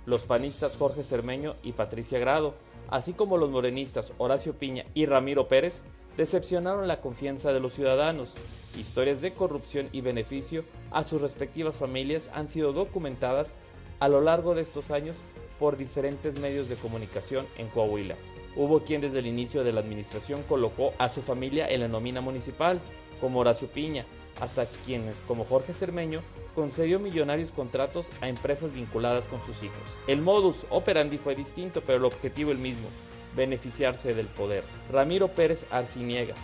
Los 0.06 0.22
panistas 0.22 0.76
Jorge 0.76 1.02
Cermeño 1.02 1.56
y 1.64 1.72
Patricia 1.72 2.20
Grado, 2.20 2.54
así 2.90 3.12
como 3.12 3.38
los 3.38 3.50
morenistas 3.50 4.12
Horacio 4.18 4.54
Piña 4.54 4.84
y 4.94 5.06
Ramiro 5.06 5.48
Pérez, 5.48 5.82
decepcionaron 6.16 6.88
la 6.88 7.00
confianza 7.00 7.52
de 7.52 7.60
los 7.60 7.74
ciudadanos. 7.74 8.34
Historias 8.76 9.20
de 9.20 9.34
corrupción 9.34 9.88
y 9.92 10.00
beneficio 10.00 10.64
a 10.90 11.04
sus 11.04 11.20
respectivas 11.20 11.76
familias 11.76 12.30
han 12.34 12.48
sido 12.48 12.72
documentadas 12.72 13.54
a 14.00 14.08
lo 14.08 14.20
largo 14.20 14.54
de 14.54 14.62
estos 14.62 14.90
años 14.90 15.16
por 15.58 15.76
diferentes 15.76 16.38
medios 16.38 16.68
de 16.68 16.76
comunicación 16.76 17.46
en 17.56 17.68
Coahuila. 17.68 18.16
Hubo 18.56 18.80
quien 18.80 19.00
desde 19.00 19.20
el 19.20 19.26
inicio 19.26 19.64
de 19.64 19.72
la 19.72 19.80
administración 19.80 20.42
colocó 20.42 20.92
a 20.98 21.08
su 21.08 21.22
familia 21.22 21.68
en 21.68 21.80
la 21.80 21.88
nómina 21.88 22.20
municipal, 22.20 22.80
como 23.20 23.40
Horacio 23.40 23.68
Piña, 23.68 24.04
hasta 24.40 24.66
quienes, 24.84 25.20
como 25.20 25.44
Jorge 25.44 25.72
Cermeño, 25.72 26.20
concedió 26.54 26.98
millonarios 26.98 27.52
contratos 27.52 28.10
a 28.20 28.28
empresas 28.28 28.72
vinculadas 28.72 29.26
con 29.26 29.40
sus 29.46 29.62
hijos. 29.62 29.76
El 30.06 30.20
modus 30.20 30.66
operandi 30.68 31.16
fue 31.16 31.34
distinto, 31.34 31.82
pero 31.86 31.98
el 31.98 32.04
objetivo 32.04 32.50
el 32.50 32.58
mismo, 32.58 32.88
beneficiarse 33.36 34.14
del 34.14 34.26
poder. 34.26 34.64
Ramiro 34.90 35.28
Pérez 35.28 35.66
Arciniega, 35.70 36.34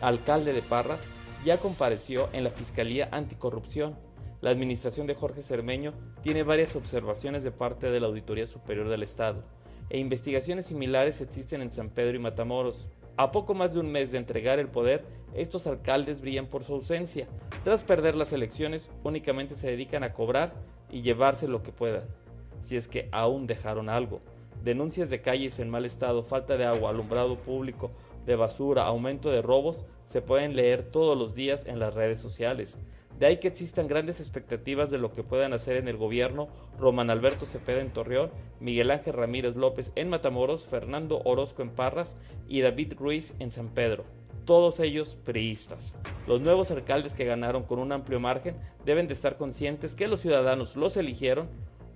alcalde 0.00 0.52
de 0.52 0.62
Parras, 0.62 1.10
ya 1.44 1.58
compareció 1.58 2.28
en 2.32 2.44
la 2.44 2.50
Fiscalía 2.50 3.08
Anticorrupción. 3.12 3.96
La 4.40 4.50
administración 4.50 5.06
de 5.06 5.14
Jorge 5.14 5.42
Cermeño 5.42 5.94
tiene 6.22 6.42
varias 6.42 6.76
observaciones 6.76 7.42
de 7.42 7.50
parte 7.50 7.90
de 7.90 8.00
la 8.00 8.06
Auditoría 8.06 8.46
Superior 8.46 8.88
del 8.88 9.02
Estado, 9.02 9.44
e 9.90 9.98
investigaciones 9.98 10.66
similares 10.66 11.20
existen 11.20 11.62
en 11.62 11.72
San 11.72 11.90
Pedro 11.90 12.16
y 12.16 12.20
Matamoros. 12.20 12.88
A 13.16 13.32
poco 13.32 13.54
más 13.54 13.74
de 13.74 13.80
un 13.80 13.90
mes 13.90 14.12
de 14.12 14.18
entregar 14.18 14.58
el 14.58 14.68
poder, 14.68 15.04
estos 15.34 15.66
alcaldes 15.66 16.20
brillan 16.20 16.46
por 16.46 16.62
su 16.62 16.74
ausencia. 16.74 17.26
Tras 17.64 17.82
perder 17.82 18.14
las 18.14 18.32
elecciones, 18.32 18.90
únicamente 19.02 19.54
se 19.54 19.68
dedican 19.68 20.04
a 20.04 20.12
cobrar 20.12 20.54
y 20.90 21.02
llevarse 21.02 21.48
lo 21.48 21.62
que 21.62 21.72
puedan, 21.72 22.04
si 22.60 22.76
es 22.76 22.86
que 22.86 23.08
aún 23.10 23.46
dejaron 23.46 23.88
algo. 23.88 24.20
Denuncias 24.64 25.08
de 25.08 25.22
calles 25.22 25.60
en 25.60 25.70
mal 25.70 25.84
estado, 25.84 26.22
falta 26.22 26.56
de 26.56 26.64
agua, 26.64 26.90
alumbrado 26.90 27.36
público, 27.36 27.90
de 28.26 28.36
basura, 28.36 28.84
aumento 28.84 29.30
de 29.30 29.40
robos, 29.40 29.86
se 30.04 30.20
pueden 30.20 30.56
leer 30.56 30.82
todos 30.82 31.16
los 31.16 31.34
días 31.34 31.64
en 31.66 31.78
las 31.78 31.94
redes 31.94 32.20
sociales. 32.20 32.78
De 33.18 33.26
ahí 33.26 33.38
que 33.38 33.48
existan 33.48 33.88
grandes 33.88 34.20
expectativas 34.20 34.90
de 34.90 34.98
lo 34.98 35.12
que 35.12 35.24
puedan 35.24 35.52
hacer 35.52 35.76
en 35.76 35.88
el 35.88 35.96
gobierno 35.96 36.48
Román 36.78 37.10
Alberto 37.10 37.46
Cepeda 37.46 37.80
en 37.80 37.92
Torreón, 37.92 38.30
Miguel 38.60 38.90
Ángel 38.90 39.14
Ramírez 39.14 39.56
López 39.56 39.92
en 39.96 40.08
Matamoros, 40.08 40.66
Fernando 40.66 41.20
Orozco 41.24 41.62
en 41.62 41.70
Parras 41.70 42.16
y 42.46 42.60
David 42.60 42.94
Ruiz 42.96 43.34
en 43.40 43.50
San 43.50 43.68
Pedro. 43.68 44.04
Todos 44.44 44.78
ellos 44.80 45.16
priistas. 45.24 45.96
Los 46.26 46.40
nuevos 46.40 46.70
alcaldes 46.70 47.14
que 47.14 47.24
ganaron 47.24 47.64
con 47.64 47.78
un 47.80 47.92
amplio 47.92 48.20
margen 48.20 48.56
deben 48.84 49.06
de 49.06 49.14
estar 49.14 49.36
conscientes 49.36 49.94
que 49.94 50.08
los 50.08 50.20
ciudadanos 50.20 50.76
los 50.76 50.96
eligieron 50.96 51.48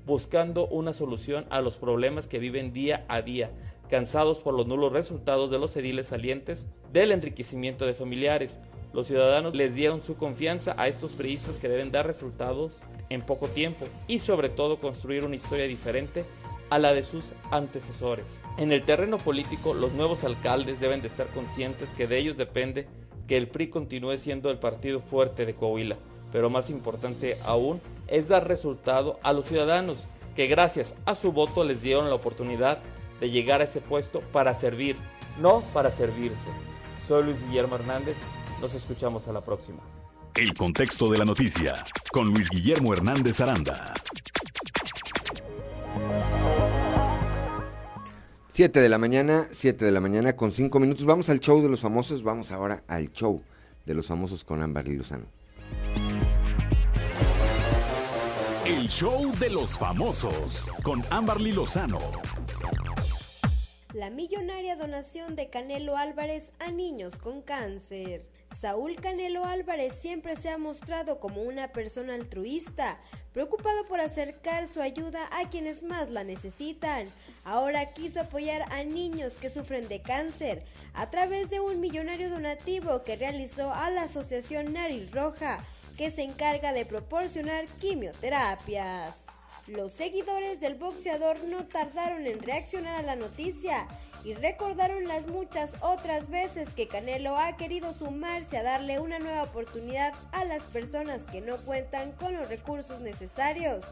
buscando 0.07 0.67
una 0.67 0.93
solución 0.93 1.47
a 1.51 1.61
los 1.61 1.77
problemas 1.77 2.27
que 2.27 2.39
viven 2.39 2.73
día 2.73 3.05
a 3.09 3.23
día, 3.23 3.51
cansados 3.89 4.39
por 4.39 4.55
los 4.55 4.67
nulos 4.67 4.93
resultados 4.93 5.51
de 5.51 5.59
los 5.59 5.77
ediles 5.77 6.07
salientes, 6.07 6.67
del 6.93 7.13
enriquecimiento 7.13 7.87
de 7.87 7.95
familiares. 7.95 8.59
Los 8.93 9.07
ciudadanos 9.07 9.55
les 9.55 9.75
dieron 9.75 10.03
su 10.03 10.17
confianza 10.17 10.75
a 10.77 10.89
estos 10.89 11.13
priistas 11.13 11.59
que 11.59 11.69
deben 11.69 11.93
dar 11.93 12.07
resultados 12.07 12.79
en 13.11 13.23
poco 13.23 13.49
tiempo 13.49 13.87
y 14.09 14.19
sobre 14.19 14.49
todo 14.49 14.81
construir 14.81 15.25
una 15.25 15.37
historia 15.37 15.67
diferente 15.67 16.25
a 16.71 16.79
la 16.79 16.95
de 16.95 17.03
sus 17.03 17.33
antecesores. 17.51 18.41
En 18.57 18.73
el 18.73 18.85
terreno 18.85 19.19
político, 19.19 19.75
los 19.75 19.93
nuevos 19.93 20.25
alcaldes 20.25 20.81
deben 20.81 21.03
de 21.03 21.09
estar 21.09 21.27
conscientes 21.29 21.93
que 21.93 22.07
de 22.07 22.19
ellos 22.19 22.39
depende 22.39 22.87
que 23.27 23.37
el 23.37 23.49
PRI 23.49 23.69
continúe 23.69 24.17
siendo 24.17 24.51
el 24.51 24.59
partido 24.59 25.01
fuerte 25.01 25.45
de 25.45 25.55
Coahuila, 25.55 25.99
pero 26.33 26.49
más 26.49 26.71
importante 26.71 27.37
aún 27.45 27.81
es 28.13 28.29
dar 28.29 28.47
resultado 28.47 29.19
a 29.23 29.33
los 29.33 29.47
ciudadanos 29.47 29.97
que 30.37 30.47
gracias 30.47 30.95
a 31.07 31.15
su 31.15 31.33
voto 31.33 31.65
les 31.65 31.81
dieron 31.81 32.11
la 32.11 32.15
oportunidad 32.15 32.79
de 33.21 33.31
llegar 33.31 33.63
a 33.63 33.65
ese 33.65 33.81
puesto 33.81 34.21
para 34.21 34.53
servir, 34.55 34.97
no 35.41 35.63
para 35.73 35.91
servirse. 35.91 36.51
Soy 37.09 37.25
Luis 37.25 37.43
Guillermo 37.47 37.77
Hernández, 37.77 38.19
nos 38.61 38.75
escuchamos 38.75 39.29
a 39.29 39.33
la 39.33 39.41
próxima. 39.41 39.81
El 40.35 40.53
contexto 40.55 41.11
de 41.11 41.19
la 41.19 41.25
noticia 41.25 41.75
con 42.13 42.27
Luis 42.27 42.51
Guillermo 42.51 42.93
Hernández 42.93 43.41
Aranda. 43.41 43.95
7 48.49 48.81
de 48.81 48.89
la 48.91 48.99
mañana, 48.99 49.47
7 49.51 49.87
de 49.87 49.93
la 49.93 50.01
mañana 50.01 50.37
con 50.37 50.53
5 50.53 50.79
minutos. 50.79 51.07
Vamos 51.07 51.31
al 51.31 51.41
show 51.41 51.63
de 51.63 51.71
los 51.71 51.81
famosos. 51.81 52.23
Vamos 52.23 52.53
ahora 52.53 52.83
al 52.89 53.11
show 53.13 53.43
de 53.87 53.95
los 53.95 54.07
famosos 54.07 54.45
con 54.45 54.63
Ámbar 54.63 54.87
Lozano. 54.89 55.25
El 58.73 58.89
show 58.89 59.31
de 59.39 59.51
los 59.51 59.77
famosos 59.77 60.65
con 60.83 61.03
Amberly 61.11 61.53
Lozano. 61.53 61.99
la 63.93 64.09
millonaria 64.09 64.77
donación 64.77 65.37
de 65.37 65.51
Canelo 65.51 65.99
Álvarez 65.99 66.53
a 66.59 66.71
niños 66.71 67.17
con 67.17 67.43
cáncer. 67.43 68.25
Saúl 68.59 68.97
Canelo 68.97 69.45
Álvarez 69.45 69.93
siempre 69.93 70.37
se 70.37 70.49
ha 70.49 70.57
mostrado 70.57 71.21
como 71.21 71.43
una 71.43 71.69
persona 71.69 72.15
altruista, 72.15 72.99
preocupado 73.35 73.85
por 73.85 74.01
acercar 74.01 74.67
su 74.69 74.81
ayuda 74.81 75.29
a 75.33 75.51
quienes 75.51 75.83
más 75.83 76.09
la 76.09 76.25
necesitan. 76.25 77.09
Ahora 77.45 77.93
quiso 77.93 78.23
apoyar 78.23 78.63
a 78.73 78.85
niños 78.85 79.37
que 79.37 79.51
sufren 79.51 79.87
de 79.89 80.01
cáncer 80.01 80.65
a 80.95 81.11
través 81.11 81.51
de 81.51 81.61
un 81.61 81.79
millonario 81.79 82.31
donativo 82.31 83.03
que 83.03 83.17
realizó 83.17 83.71
a 83.71 83.91
la 83.91 84.05
Asociación 84.05 84.73
Nariz 84.73 85.13
Roja, 85.13 85.63
que 85.97 86.11
se 86.11 86.23
encarga 86.23 86.73
de 86.73 86.87
proporcionar 86.87 87.67
quimioterapias. 87.79 89.27
Los 89.67 89.93
seguidores 89.93 90.61
del 90.61 90.75
boxeador 90.75 91.45
no 91.45 91.67
tardaron 91.67 92.27
en 92.27 92.41
reaccionar 92.41 92.97
a 92.97 93.03
la 93.03 93.17
noticia 93.17 93.87
y 94.25 94.35
recordaron 94.35 95.07
las 95.07 95.27
muchas 95.27 95.75
otras 95.81 96.31
veces 96.31 96.71
que 96.71 96.89
Canelo 96.89 97.37
ha 97.37 97.57
querido 97.57 97.93
sumarse 97.93 98.57
a 98.57 98.63
darle 98.63 99.01
una 99.01 99.19
nueva 99.19 99.45
oportunidad 99.45 100.15
a 100.33 100.45
las 100.45 100.65
personas 100.65 101.25
que 101.25 101.41
no 101.41 101.57
cuentan 101.59 102.13
con 102.13 102.35
los 102.35 102.49
recursos 102.49 103.01
necesarios. 103.01 103.85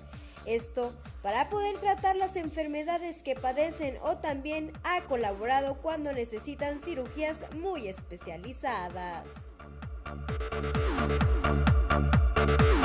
Esto 0.47 0.95
para 1.23 1.51
poder 1.51 1.77
tratar 1.79 2.17
las 2.17 2.37
enfermedades 2.37 3.23
que 3.23 3.35
padecen 3.35 3.99
o 4.03 4.17
también 4.17 4.73
ha 4.85 5.03
colaborado 5.03 5.77
cuando 5.83 6.13
necesitan 6.13 6.81
cirugías 6.81 7.45
muy 7.55 7.89
especializadas. 7.89 9.27
Thank 12.41 12.61
you. 12.62 12.80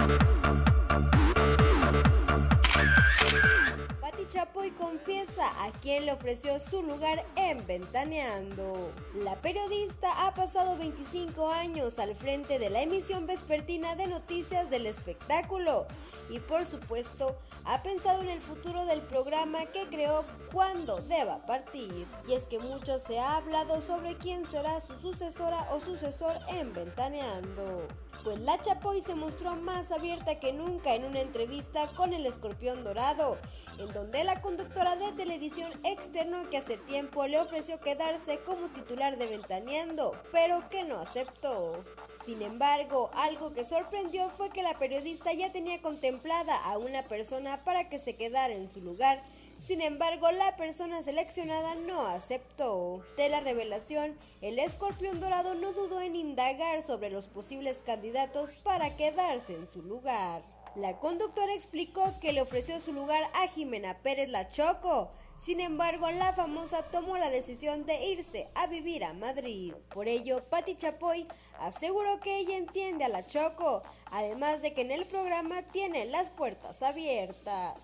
Chapoy 4.27 4.71
confiesa 4.71 5.45
a 5.63 5.71
quien 5.81 6.05
le 6.05 6.11
ofreció 6.11 6.59
su 6.59 6.81
lugar 6.81 7.25
en 7.35 7.65
Ventaneando. 7.67 8.91
La 9.13 9.35
periodista 9.35 10.25
ha 10.25 10.33
pasado 10.33 10.77
25 10.77 11.51
años 11.51 11.99
al 11.99 12.15
frente 12.15 12.57
de 12.57 12.69
la 12.69 12.81
emisión 12.81 13.27
vespertina 13.27 13.95
de 13.95 14.07
noticias 14.07 14.69
del 14.69 14.87
espectáculo 14.87 15.85
y 16.29 16.39
por 16.39 16.65
supuesto 16.65 17.35
ha 17.65 17.83
pensado 17.83 18.21
en 18.23 18.29
el 18.29 18.41
futuro 18.41 18.85
del 18.85 19.01
programa 19.01 19.65
que 19.67 19.87
creó 19.87 20.25
cuando 20.51 20.97
deba 21.01 21.45
partir. 21.45 22.07
Y 22.27 22.33
es 22.33 22.43
que 22.43 22.59
mucho 22.59 22.99
se 22.99 23.19
ha 23.19 23.37
hablado 23.37 23.79
sobre 23.81 24.17
quién 24.17 24.45
será 24.47 24.81
su 24.81 24.95
sucesora 24.99 25.69
o 25.71 25.79
sucesor 25.79 26.37
en 26.49 26.73
Ventaneando 26.73 27.87
pues 28.25 28.39
la 28.41 28.59
Chapoy 28.59 29.01
se 29.01 29.13
mostró 29.13 29.55
más 29.55 29.91
abierta 29.91 30.39
que 30.39 30.51
nunca 30.51 30.95
en 30.95 31.05
una 31.05 31.21
entrevista 31.21 31.87
con 31.95 32.11
el 32.11 32.25
escorpión 32.25 32.83
dorado, 32.83 33.37
en 33.77 33.93
donde 33.93 34.23
la 34.25 34.41
conductora 34.41 34.95
de 34.95 35.11
televisión 35.11 35.71
externo 35.83 36.49
que 36.49 36.57
hace 36.57 36.77
tiempo 36.77 37.27
le 37.27 37.39
ofreció 37.39 37.79
quedarse 37.79 38.39
como 38.39 38.69
titular 38.69 39.17
de 39.17 39.27
Ventaneando, 39.27 40.19
pero 40.31 40.67
que 40.69 40.83
no 40.83 40.99
aceptó. 40.99 41.83
Sin 42.25 42.41
embargo, 42.41 43.11
algo 43.13 43.53
que 43.53 43.63
sorprendió 43.63 44.29
fue 44.29 44.49
que 44.49 44.63
la 44.63 44.79
periodista 44.79 45.31
ya 45.33 45.51
tenía 45.51 45.81
contemplada 45.81 46.55
a 46.65 46.77
una 46.77 47.03
persona 47.03 47.63
para 47.63 47.87
que 47.87 47.99
se 47.99 48.15
quedara 48.15 48.53
en 48.53 48.67
su 48.67 48.81
lugar 48.81 49.21
sin 49.59 49.81
embargo, 49.81 50.29
la 50.31 50.55
persona 50.57 51.01
seleccionada 51.01 51.75
no 51.75 52.05
aceptó. 52.05 53.03
De 53.17 53.29
la 53.29 53.39
revelación, 53.39 54.15
el 54.41 54.59
escorpión 54.59 55.19
dorado 55.19 55.55
no 55.55 55.71
dudó 55.71 56.01
en 56.01 56.15
indagar 56.15 56.81
sobre 56.81 57.09
los 57.09 57.27
posibles 57.27 57.81
candidatos 57.83 58.57
para 58.57 58.95
quedarse 58.95 59.55
en 59.55 59.67
su 59.71 59.81
lugar. 59.81 60.54
La 60.75 60.99
conductora 60.99 61.53
explicó 61.53 62.19
que 62.19 62.33
le 62.33 62.41
ofreció 62.41 62.79
su 62.81 62.91
lugar 62.91 63.23
a 63.33 63.47
Jimena 63.47 63.97
Pérez 63.99 64.29
La 64.29 64.49
Choco. 64.49 65.09
Sin 65.37 65.61
embargo, 65.61 66.11
la 66.11 66.33
famosa 66.33 66.83
tomó 66.83 67.17
la 67.17 67.29
decisión 67.29 67.85
de 67.85 68.07
irse 68.07 68.49
a 68.55 68.67
vivir 68.67 69.05
a 69.05 69.13
Madrid. 69.13 69.73
Por 69.93 70.09
ello, 70.09 70.43
Patti 70.49 70.75
Chapoy 70.75 71.27
aseguró 71.59 72.19
que 72.19 72.39
ella 72.39 72.57
entiende 72.57 73.05
a 73.05 73.09
La 73.09 73.25
Choco, 73.25 73.83
además 74.11 74.61
de 74.61 74.73
que 74.73 74.81
en 74.81 74.91
el 74.91 75.05
programa 75.05 75.61
tiene 75.61 76.05
las 76.05 76.29
puertas 76.29 76.83
abiertas. 76.83 77.75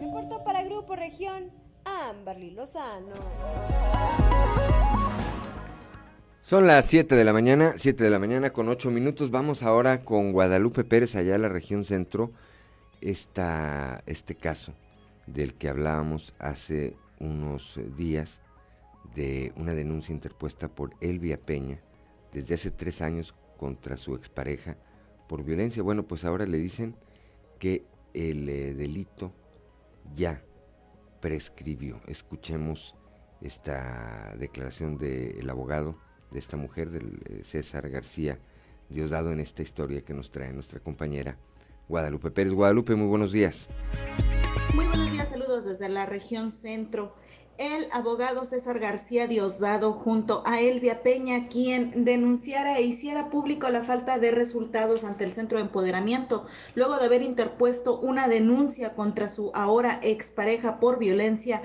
Reportó 0.00 0.42
para 0.42 0.64
Grupo 0.64 0.96
Región 0.96 1.52
Amberly 1.84 2.50
Lozano. 2.50 3.14
Son 6.50 6.66
las 6.66 6.86
7 6.86 7.14
de 7.14 7.22
la 7.22 7.32
mañana, 7.32 7.74
7 7.76 8.02
de 8.02 8.10
la 8.10 8.18
mañana 8.18 8.50
con 8.50 8.68
8 8.68 8.90
minutos. 8.90 9.30
Vamos 9.30 9.62
ahora 9.62 10.00
con 10.00 10.32
Guadalupe 10.32 10.82
Pérez, 10.82 11.14
allá 11.14 11.36
en 11.36 11.42
la 11.42 11.48
región 11.48 11.84
centro. 11.84 12.32
Esta, 13.00 14.02
este 14.06 14.34
caso 14.34 14.74
del 15.28 15.54
que 15.54 15.68
hablábamos 15.68 16.34
hace 16.40 16.96
unos 17.20 17.78
días 17.96 18.40
de 19.14 19.52
una 19.54 19.74
denuncia 19.74 20.12
interpuesta 20.12 20.66
por 20.66 20.90
Elvia 21.00 21.40
Peña 21.40 21.78
desde 22.32 22.54
hace 22.54 22.72
tres 22.72 23.00
años 23.00 23.32
contra 23.56 23.96
su 23.96 24.16
expareja 24.16 24.76
por 25.28 25.44
violencia. 25.44 25.84
Bueno, 25.84 26.02
pues 26.02 26.24
ahora 26.24 26.46
le 26.46 26.58
dicen 26.58 26.96
que 27.60 27.84
el 28.12 28.48
eh, 28.48 28.74
delito 28.74 29.32
ya 30.16 30.42
prescribió. 31.20 32.00
Escuchemos 32.08 32.96
esta 33.40 34.34
declaración 34.36 34.98
del 34.98 35.48
abogado 35.48 36.09
de 36.30 36.38
esta 36.38 36.56
mujer, 36.56 36.90
del 36.90 37.20
eh, 37.24 37.40
César 37.44 37.88
García 37.88 38.38
Diosdado, 38.88 39.32
en 39.32 39.40
esta 39.40 39.62
historia 39.62 40.02
que 40.02 40.14
nos 40.14 40.30
trae 40.30 40.52
nuestra 40.52 40.80
compañera 40.80 41.36
Guadalupe 41.88 42.30
Pérez. 42.30 42.52
Guadalupe, 42.52 42.94
muy 42.94 43.08
buenos 43.08 43.32
días. 43.32 43.68
Muy 44.74 44.86
buenos 44.86 45.10
días, 45.10 45.28
saludos 45.28 45.64
desde 45.64 45.88
la 45.88 46.06
región 46.06 46.50
centro 46.50 47.14
el 47.60 47.88
abogado 47.92 48.46
César 48.46 48.78
García 48.78 49.26
Diosdado 49.26 49.92
junto 49.92 50.42
a 50.46 50.62
Elvia 50.62 51.02
Peña, 51.02 51.48
quien 51.48 52.06
denunciara 52.06 52.78
e 52.78 52.84
hiciera 52.84 53.28
público 53.28 53.68
la 53.68 53.84
falta 53.84 54.18
de 54.18 54.30
resultados 54.30 55.04
ante 55.04 55.24
el 55.24 55.32
Centro 55.32 55.58
de 55.58 55.64
Empoderamiento, 55.64 56.46
luego 56.74 56.96
de 56.96 57.04
haber 57.04 57.20
interpuesto 57.20 58.00
una 58.00 58.28
denuncia 58.28 58.94
contra 58.94 59.28
su 59.28 59.50
ahora 59.52 60.00
expareja 60.02 60.80
por 60.80 60.98
violencia 60.98 61.60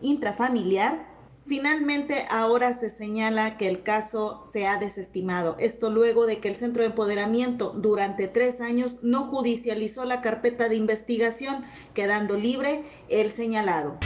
intrafamiliar. 0.00 1.06
Finalmente, 1.48 2.26
ahora 2.28 2.76
se 2.76 2.90
señala 2.90 3.56
que 3.56 3.68
el 3.68 3.84
caso 3.84 4.44
se 4.52 4.66
ha 4.66 4.78
desestimado. 4.78 5.56
Esto 5.60 5.90
luego 5.90 6.26
de 6.26 6.40
que 6.40 6.48
el 6.48 6.56
Centro 6.56 6.82
de 6.82 6.88
Empoderamiento 6.88 7.70
durante 7.70 8.26
tres 8.26 8.60
años 8.60 8.96
no 9.02 9.26
judicializó 9.26 10.04
la 10.04 10.22
carpeta 10.22 10.68
de 10.68 10.74
investigación, 10.74 11.64
quedando 11.94 12.36
libre 12.36 12.82
el 13.08 13.30
señalado. 13.30 13.96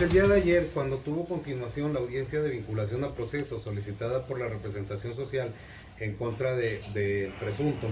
El 0.00 0.08
día 0.08 0.28
de 0.28 0.36
ayer, 0.36 0.70
cuando 0.72 0.98
tuvo 0.98 1.24
continuación 1.24 1.92
la 1.92 1.98
audiencia 1.98 2.40
de 2.40 2.50
vinculación 2.50 3.02
a 3.02 3.08
proceso 3.08 3.58
solicitada 3.58 4.24
por 4.26 4.38
la 4.38 4.48
representación 4.48 5.14
social 5.16 5.52
en 5.98 6.14
contra 6.14 6.54
del 6.54 6.80
de 6.94 7.32
presunto, 7.40 7.88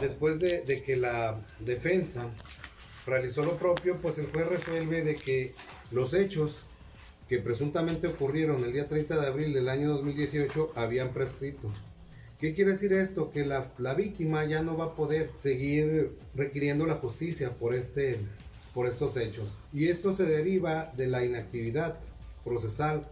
después 0.00 0.38
de, 0.38 0.82
que 0.86 0.94
la 0.94 1.40
defensa 1.58 2.26
realizó 3.06 3.42
lo 3.42 3.56
propio, 3.56 3.96
pues 3.96 4.18
el 4.18 4.26
juez 4.26 4.46
resuelve 4.46 5.02
de 5.02 5.16
que 5.16 5.54
los 5.92 6.14
hechos 6.14 6.56
que 7.28 7.38
presuntamente 7.38 8.08
ocurrieron 8.08 8.64
el 8.64 8.72
día 8.72 8.88
30 8.88 9.20
de 9.20 9.26
abril 9.26 9.54
del 9.54 9.68
año 9.68 9.88
2018 9.90 10.72
habían 10.74 11.12
prescrito. 11.12 11.70
¿Qué 12.40 12.54
quiere 12.54 12.72
decir 12.72 12.92
esto? 12.92 13.30
Que 13.30 13.44
la, 13.44 13.72
la 13.78 13.94
víctima 13.94 14.44
ya 14.44 14.62
no 14.62 14.76
va 14.76 14.86
a 14.86 14.94
poder 14.94 15.30
seguir 15.34 16.18
requiriendo 16.34 16.86
la 16.86 16.96
justicia 16.96 17.50
por 17.50 17.74
este 17.74 18.18
por 18.74 18.86
estos 18.86 19.16
hechos. 19.16 19.56
Y 19.72 19.88
esto 19.88 20.12
se 20.14 20.24
deriva 20.24 20.92
de 20.96 21.06
la 21.06 21.24
inactividad 21.24 21.98
procesal 22.44 23.06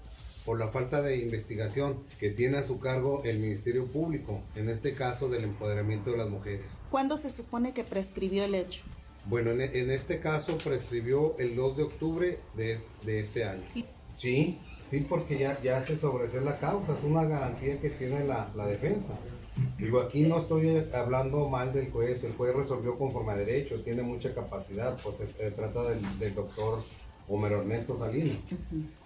por 0.44 0.58
la 0.58 0.68
falta 0.68 1.02
de 1.02 1.18
investigación 1.18 1.98
que 2.18 2.30
tiene 2.30 2.58
a 2.58 2.62
su 2.62 2.80
cargo 2.80 3.22
el 3.24 3.38
Ministerio 3.38 3.86
Público, 3.86 4.40
en 4.56 4.70
este 4.70 4.94
caso 4.94 5.28
del 5.28 5.44
empoderamiento 5.44 6.10
de 6.10 6.18
las 6.18 6.30
mujeres. 6.30 6.64
¿Cuándo 6.90 7.18
se 7.18 7.30
supone 7.30 7.72
que 7.74 7.84
prescribió 7.84 8.44
el 8.44 8.54
hecho? 8.54 8.82
Bueno, 9.26 9.50
en, 9.50 9.90
este 9.90 10.18
caso 10.18 10.56
prescribió 10.58 11.36
el 11.38 11.54
2 11.54 11.76
de 11.76 11.82
octubre 11.82 12.38
de, 12.56 12.80
este 13.06 13.44
año. 13.44 13.62
Sí, 14.16 14.58
sí, 14.84 15.06
porque 15.08 15.38
ya, 15.38 15.60
ya 15.62 15.82
se 15.82 15.96
sobresee 15.96 16.40
la 16.40 16.58
causa, 16.58 16.96
es 16.96 17.04
una 17.04 17.24
garantía 17.24 17.80
que 17.80 17.90
tiene 17.90 18.24
la, 18.24 18.50
la 18.56 18.66
defensa. 18.66 19.14
Digo, 19.78 20.00
aquí 20.00 20.22
no 20.22 20.38
estoy 20.38 20.84
hablando 20.94 21.48
mal 21.48 21.72
del 21.72 21.90
juez, 21.90 22.22
el 22.24 22.34
juez 22.34 22.54
resolvió 22.54 22.96
conforme 22.96 23.32
a 23.32 23.36
derecho, 23.36 23.82
tiene 23.82 24.02
mucha 24.02 24.34
capacidad, 24.34 24.96
pues 25.02 25.16
se 25.16 25.50
trata 25.50 25.82
del, 25.84 26.34
doctor 26.34 26.78
Homero 27.28 27.60
Ernesto 27.60 27.98
Salinas 27.98 28.38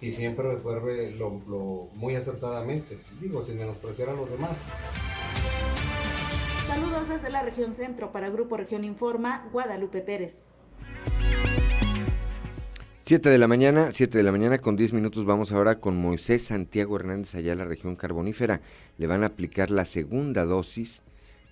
y 0.00 0.10
siempre 0.12 0.54
resuelve 0.54 1.12
lo, 1.12 1.88
muy 1.94 2.14
acertadamente, 2.16 2.98
digo, 3.20 3.44
sin 3.44 3.58
menospreciar 3.58 4.10
a 4.10 4.14
los 4.14 4.30
demás. 4.30 4.56
Saludos 6.66 7.08
desde 7.08 7.30
la 7.30 7.42
región 7.42 7.74
centro 7.74 8.10
para 8.10 8.30
Grupo 8.30 8.56
Región 8.56 8.84
Informa, 8.84 9.46
Guadalupe 9.52 10.00
Pérez. 10.00 10.42
7 13.02 13.28
de 13.28 13.36
la 13.36 13.46
mañana, 13.46 13.92
7 13.92 14.16
de 14.16 14.24
la 14.24 14.32
mañana 14.32 14.58
con 14.58 14.76
10 14.76 14.94
minutos 14.94 15.26
vamos 15.26 15.52
ahora 15.52 15.78
con 15.78 15.94
Moisés 15.94 16.46
Santiago 16.46 16.96
Hernández 16.96 17.34
allá 17.34 17.52
en 17.52 17.58
la 17.58 17.66
región 17.66 17.96
carbonífera. 17.96 18.62
Le 18.96 19.06
van 19.06 19.22
a 19.22 19.26
aplicar 19.26 19.70
la 19.70 19.84
segunda 19.84 20.46
dosis, 20.46 21.02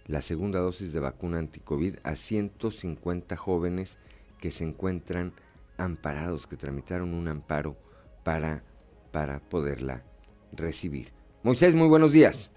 la 0.06 0.22
segunda 0.22 0.60
dosis 0.60 0.94
de 0.94 1.00
vacuna 1.00 1.40
anticovid 1.40 1.96
a 2.04 2.16
150 2.16 3.36
jóvenes 3.36 3.98
que 4.40 4.50
se 4.50 4.64
encuentran 4.64 5.34
amparados, 5.76 6.46
que 6.46 6.56
tramitaron 6.56 7.12
un 7.12 7.28
amparo 7.28 7.76
para, 8.24 8.62
para 9.10 9.40
poderla 9.40 10.04
recibir. 10.52 11.12
Moisés, 11.42 11.74
muy 11.74 11.88
buenos 11.88 12.12
días. 12.12 12.50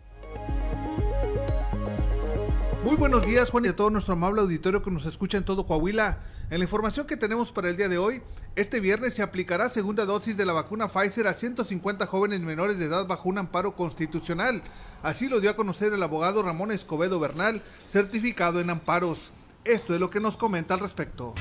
Muy 2.86 2.98
buenos 2.98 3.26
días, 3.26 3.50
Juan, 3.50 3.66
y 3.66 3.70
a 3.70 3.76
todo 3.76 3.90
nuestro 3.90 4.14
amable 4.14 4.42
auditorio 4.42 4.84
que 4.84 4.92
nos 4.92 5.08
escucha 5.08 5.40
en 5.40 5.44
todo 5.44 5.66
Coahuila. 5.66 6.20
En 6.52 6.60
la 6.60 6.66
información 6.66 7.08
que 7.08 7.18
tenemos 7.18 7.52
para 7.52 7.72
el 7.72 7.78
día 7.78 7.90
de 7.90 7.98
hoy, 7.98 8.22
este 8.56 8.80
viernes 8.80 9.16
se 9.16 9.24
aplicará 9.24 9.70
segunda 9.70 10.06
dosis 10.06 10.38
de 10.38 10.46
la 10.46 10.54
vacuna 10.54 10.88
Pfizer 10.88 11.26
a 11.26 11.34
150 11.34 12.06
jóvenes 12.06 12.42
menores 12.42 12.78
de 12.78 12.86
edad 12.86 13.08
bajo 13.08 13.28
un 13.28 13.40
amparo 13.40 13.76
constitucional. 13.76 14.62
Así 15.02 15.28
lo 15.28 15.40
dio 15.40 15.50
a 15.50 15.56
conocer 15.56 15.94
el 15.94 16.04
abogado 16.04 16.44
Ramón 16.44 16.72
Escobedo 16.72 17.20
Bernal, 17.20 17.64
certificado 17.88 18.60
en 18.60 18.70
amparos. 18.70 19.32
Esto 19.64 19.96
es 19.96 20.00
lo 20.00 20.12
que 20.12 20.20
nos 20.20 20.38
comenta 20.38 20.76
al 20.76 20.80
respecto. 20.80 21.34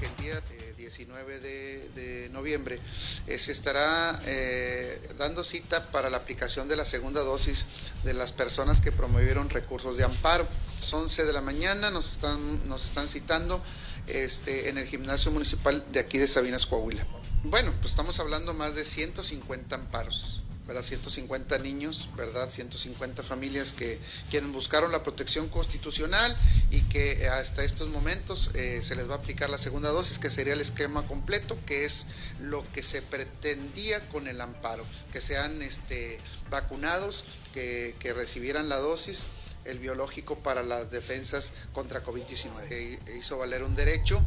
El 0.00 0.24
día 0.24 0.42
19 0.76 1.38
de, 1.38 2.30
noviembre 2.32 2.80
eh, 3.26 3.38
se 3.38 3.52
estará 3.52 4.20
eh, 4.26 5.14
dando 5.18 5.44
cita 5.44 5.90
para 5.90 6.10
la 6.10 6.16
aplicación 6.16 6.68
de 6.68 6.76
la 6.76 6.84
segunda 6.84 7.20
dosis 7.22 7.66
de 8.04 8.14
las 8.14 8.32
personas 8.32 8.80
que 8.80 8.92
promovieron 8.92 9.48
recursos 9.48 9.96
de 9.96 10.04
amparo. 10.04 10.46
Son 10.80 11.02
11 11.02 11.24
de 11.24 11.32
la 11.32 11.40
mañana, 11.40 11.90
nos 11.90 12.12
están, 12.12 12.68
nos 12.68 12.84
están 12.84 13.08
citando 13.08 13.62
este, 14.08 14.68
en 14.68 14.78
el 14.78 14.86
gimnasio 14.86 15.30
municipal 15.30 15.84
de 15.92 16.00
aquí 16.00 16.18
de 16.18 16.26
Sabinas, 16.26 16.66
Coahuila. 16.66 17.06
Bueno, 17.44 17.72
pues 17.80 17.92
estamos 17.92 18.18
hablando 18.20 18.54
más 18.54 18.74
de 18.74 18.84
150 18.84 19.74
amparos. 19.74 20.41
¿Verdad? 20.66 20.82
150 20.82 21.58
niños, 21.58 22.08
¿verdad? 22.16 22.48
150 22.48 23.22
familias 23.22 23.72
que 23.72 23.98
quienes 24.30 24.52
buscaron 24.52 24.92
la 24.92 25.02
protección 25.02 25.48
constitucional 25.48 26.36
y 26.70 26.82
que 26.82 27.28
hasta 27.28 27.64
estos 27.64 27.90
momentos 27.90 28.50
eh, 28.54 28.80
se 28.82 28.94
les 28.94 29.08
va 29.08 29.14
a 29.14 29.18
aplicar 29.18 29.50
la 29.50 29.58
segunda 29.58 29.90
dosis, 29.90 30.18
que 30.18 30.30
sería 30.30 30.54
el 30.54 30.60
esquema 30.60 31.04
completo, 31.06 31.58
que 31.66 31.84
es 31.84 32.06
lo 32.40 32.64
que 32.72 32.82
se 32.82 33.02
pretendía 33.02 34.08
con 34.08 34.28
el 34.28 34.40
amparo, 34.40 34.84
que 35.12 35.20
sean 35.20 35.60
este, 35.62 36.20
vacunados, 36.50 37.24
que, 37.52 37.94
que 37.98 38.12
recibieran 38.12 38.68
la 38.68 38.78
dosis 38.78 39.26
el 39.64 39.78
biológico 39.78 40.38
para 40.38 40.62
las 40.62 40.90
defensas 40.90 41.52
contra 41.72 42.04
COVID-19. 42.04 43.16
Hizo 43.18 43.38
valer 43.38 43.62
un 43.62 43.74
derecho, 43.74 44.20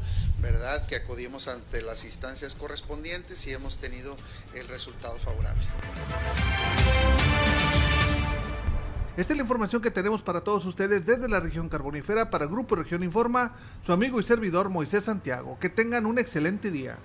¿verdad?, 0.46 0.86
que 0.86 0.96
acudimos 0.96 1.48
ante 1.48 1.82
las 1.82 2.06
instancias 2.06 2.54
correspondientes 2.54 3.48
y 3.48 3.52
hemos 3.52 3.78
tenido 3.78 4.16
el 4.54 4.68
resultado 4.68 5.18
favorable. 5.18 5.64
Esta 9.18 9.34
es 9.34 9.38
la 9.38 9.44
información 9.44 9.82
que 9.82 9.90
tenemos 9.90 10.22
para 10.22 10.42
todos 10.42 10.66
ustedes 10.66 11.04
desde 11.04 11.28
la 11.28 11.40
región 11.40 11.68
carbonífera 11.68 12.30
para 12.30 12.46
Grupo 12.46 12.76
Región 12.76 13.02
Informa, 13.02 13.54
su 13.84 13.92
amigo 13.92 14.20
y 14.20 14.24
servidor 14.24 14.70
Moisés 14.70 15.06
Santiago. 15.06 15.58
Que 15.60 15.70
tengan 15.70 16.06
un 16.06 16.20
excelente 16.20 16.70
día. 16.70 16.98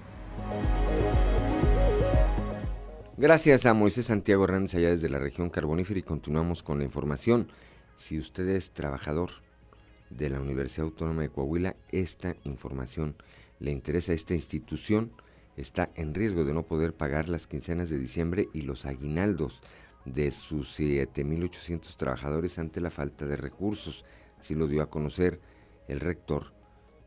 Gracias 3.17 3.65
a 3.65 3.73
Moisés 3.73 4.07
Santiago 4.07 4.45
Hernández 4.45 4.75
allá 4.75 4.91
desde 4.91 5.09
la 5.09 5.19
región 5.19 5.49
carbonífera 5.49 6.01
y 6.01 6.03
continuamos 6.03 6.63
con 6.63 6.79
la 6.79 6.85
información. 6.85 7.51
Si 7.97 8.19
usted 8.19 8.49
es 8.49 8.71
trabajador 8.71 9.31
de 10.11 10.29
la 10.29 10.41
Universidad 10.41 10.87
Autónoma 10.87 11.23
de 11.23 11.31
Coahuila, 11.31 11.77
esta 11.91 12.37
información 12.45 13.17
le 13.59 13.71
interesa 13.71 14.13
a 14.13 14.15
esta 14.15 14.35
institución, 14.35 15.13
está 15.57 15.91
en 15.95 16.15
riesgo 16.15 16.45
de 16.45 16.53
no 16.53 16.65
poder 16.65 16.95
pagar 16.95 17.29
las 17.29 17.47
quincenas 17.47 17.89
de 17.89 17.99
diciembre 17.99 18.49
y 18.53 18.63
los 18.63 18.87
aguinaldos 18.87 19.63
de 20.05 20.31
sus 20.31 20.79
7.800 20.79 21.97
trabajadores 21.97 22.59
ante 22.59 22.81
la 22.81 22.91
falta 22.91 23.27
de 23.27 23.37
recursos. 23.37 24.05
Así 24.39 24.55
lo 24.55 24.67
dio 24.67 24.83
a 24.83 24.91
conocer 24.91 25.41
el 25.89 26.01
rector 26.01 26.53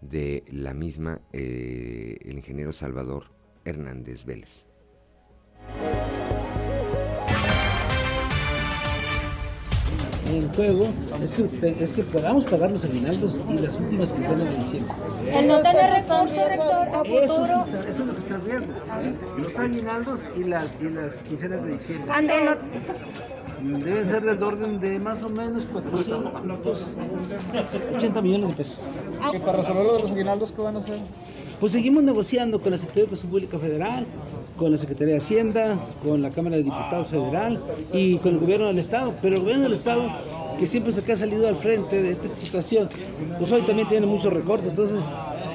de 0.02 0.44
la 0.52 0.74
misma, 0.74 1.22
eh, 1.32 2.18
el 2.22 2.38
ingeniero 2.38 2.72
Salvador 2.72 3.32
Hernández 3.66 4.26
Vélez. 4.26 4.66
En 10.30 10.54
juego 10.54 10.88
es 11.22 11.32
que, 11.32 11.76
es 11.80 11.94
que 11.94 12.04
podamos 12.04 12.44
pagar 12.46 12.72
los 12.72 12.84
aguinaldos 12.86 13.40
y 13.50 13.58
las 13.60 13.76
últimas 13.76 14.14
quincenas 14.14 14.46
de 14.46 14.58
diciembre. 14.58 14.94
El 15.32 15.48
no 15.48 15.62
tener 15.62 15.92
recursos, 15.92 16.50
rector, 16.50 16.88
a 16.88 17.00
futuro. 17.00 17.24
Eso, 17.24 17.66
eso 17.88 17.90
es 17.90 18.00
lo 18.00 18.16
que 18.16 18.22
está 18.22 18.38
viendo. 18.38 18.74
Los 19.38 19.60
aguinaldos 19.60 20.22
y 20.36 20.44
las, 20.46 20.68
y 20.80 20.90
las 20.90 21.22
quincenas 21.24 21.64
de 21.64 21.74
diciembre. 21.74 22.12
Deben 23.64 24.10
ser 24.10 24.24
del 24.24 24.44
orden 24.44 24.82
de 24.82 25.00
más 25.00 25.24
o 25.24 25.30
menos 25.30 25.64
480 25.66 28.22
millones 28.22 28.50
de 28.50 28.56
pesos. 28.56 28.80
¿Y 29.34 29.40
para 29.40 29.60
resolver 29.60 29.86
lo 29.86 29.94
de 29.94 30.02
los 30.02 30.12
aguinaldos 30.12 30.52
qué 30.52 30.62
van 30.62 30.76
a 30.76 30.80
hacer? 30.80 31.00
Pues 31.64 31.72
seguimos 31.72 32.04
negociando 32.04 32.60
con 32.60 32.72
la 32.72 32.78
Secretaría 32.78 33.04
de 33.04 33.08
Educación 33.08 33.32
Pública 33.32 33.58
Federal, 33.58 34.06
con 34.58 34.74
la 34.74 34.78
Secretaría 34.78 35.14
de 35.14 35.20
Hacienda, 35.22 35.80
con 36.04 36.22
la 36.22 36.30
Cámara 36.30 36.58
de 36.58 36.64
Diputados 36.64 37.08
Federal 37.08 37.58
y 37.94 38.18
con 38.18 38.34
el 38.34 38.42
Gobierno 38.42 38.68
del 38.68 38.80
Estado. 38.80 39.14
Pero 39.22 39.36
el 39.36 39.44
Gobierno 39.44 39.64
del 39.64 39.72
Estado, 39.72 40.10
que 40.60 40.66
siempre 40.66 40.92
se 40.92 41.10
ha 41.10 41.16
salido 41.16 41.48
al 41.48 41.56
frente 41.56 42.02
de 42.04 42.12
esta 42.12 42.36
situación, 42.36 42.90
pues 43.40 43.50
hoy 43.50 43.62
también 43.62 43.88
tiene 43.88 44.06
muchos 44.06 44.34
recortes, 44.34 44.72
entonces 44.72 45.06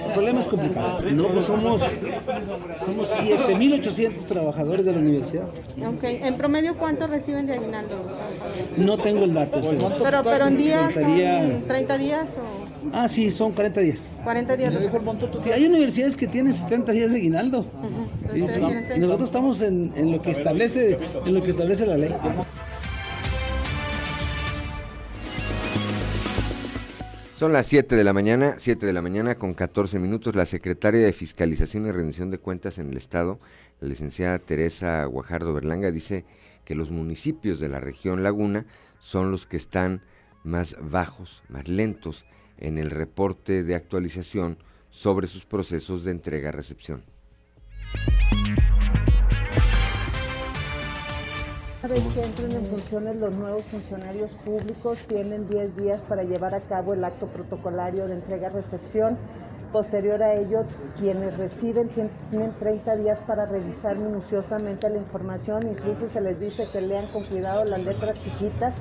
el 0.08 0.14
problema 0.14 0.40
es 0.40 0.46
complicado. 0.46 1.00
No, 1.10 1.28
pues 1.28 1.44
somos, 1.44 1.82
somos 2.84 3.12
7.800 3.22 4.24
trabajadores 4.26 4.86
de 4.86 4.92
la 4.92 4.98
universidad. 4.98 5.44
Okay. 5.96 6.20
¿En 6.22 6.36
promedio 6.36 6.76
cuánto 6.76 7.06
reciben 7.06 7.46
de 7.46 7.54
aguinaldo? 7.54 7.96
No 8.76 8.98
tengo 8.98 9.24
el 9.24 9.34
dato. 9.34 9.60
Pero, 10.02 10.22
pero 10.22 10.46
en 10.46 10.56
días, 10.56 10.94
30 10.94 11.98
días 11.98 12.30
o... 12.36 12.68
Ah, 12.92 13.08
sí, 13.08 13.30
son 13.30 13.52
40 13.52 13.80
días. 13.80 14.00
40 14.24 14.56
días. 14.56 14.74
hay 15.54 15.66
universidades 15.66 16.16
que 16.16 16.26
tienen 16.26 16.52
70 16.52 16.92
días 16.92 17.10
de 17.10 17.16
aguinaldo. 17.16 17.66
y, 18.34 18.40
nosotros 18.40 19.28
estamos 19.28 19.62
en, 19.62 19.92
en, 19.96 20.12
lo 20.12 20.22
que 20.22 20.30
establece 20.30 20.98
en 21.24 21.34
lo 21.34 21.42
que 21.42 21.50
establece 21.50 21.86
la 21.86 21.96
ley. 21.96 22.14
Son 27.38 27.52
las 27.52 27.68
7 27.68 27.94
de 27.94 28.02
la 28.02 28.12
mañana, 28.12 28.56
7 28.58 28.84
de 28.84 28.92
la 28.92 29.00
mañana 29.00 29.36
con 29.36 29.54
14 29.54 30.00
minutos. 30.00 30.34
La 30.34 30.44
secretaria 30.44 31.06
de 31.06 31.12
Fiscalización 31.12 31.86
y 31.86 31.92
Rendición 31.92 32.32
de 32.32 32.38
Cuentas 32.38 32.78
en 32.78 32.90
el 32.90 32.96
Estado, 32.96 33.38
la 33.78 33.86
licenciada 33.86 34.40
Teresa 34.40 35.04
Guajardo 35.04 35.54
Berlanga, 35.54 35.92
dice 35.92 36.24
que 36.64 36.74
los 36.74 36.90
municipios 36.90 37.60
de 37.60 37.68
la 37.68 37.78
región 37.78 38.24
Laguna 38.24 38.66
son 38.98 39.30
los 39.30 39.46
que 39.46 39.56
están 39.56 40.02
más 40.42 40.74
bajos, 40.80 41.44
más 41.48 41.68
lentos 41.68 42.26
en 42.58 42.76
el 42.76 42.90
reporte 42.90 43.62
de 43.62 43.76
actualización 43.76 44.58
sobre 44.90 45.28
sus 45.28 45.44
procesos 45.44 46.02
de 46.02 46.10
entrega-recepción. 46.10 47.04
Una 51.88 51.96
vez 52.04 52.12
que 52.12 52.22
entren 52.22 52.54
en 52.54 52.66
funciones 52.66 53.16
los 53.16 53.32
nuevos 53.32 53.64
funcionarios 53.64 54.32
públicos, 54.44 54.98
tienen 55.08 55.48
10 55.48 55.74
días 55.74 56.02
para 56.02 56.22
llevar 56.22 56.54
a 56.54 56.60
cabo 56.60 56.92
el 56.92 57.02
acto 57.02 57.26
protocolario 57.28 58.06
de 58.06 58.12
entrega-recepción. 58.12 59.16
Posterior 59.72 60.22
a 60.22 60.34
ello, 60.34 60.64
quienes 60.98 61.36
reciben 61.36 61.88
tienen 61.88 62.52
30 62.58 62.96
días 62.96 63.18
para 63.26 63.44
revisar 63.44 63.98
minuciosamente 63.98 64.88
la 64.88 64.96
información, 64.96 65.68
incluso 65.68 66.08
se 66.08 66.20
les 66.20 66.40
dice 66.40 66.66
que 66.72 66.80
lean 66.80 67.06
con 67.08 67.24
cuidado 67.24 67.64
las 67.64 67.84
letras 67.84 68.18
chiquitas 68.18 68.74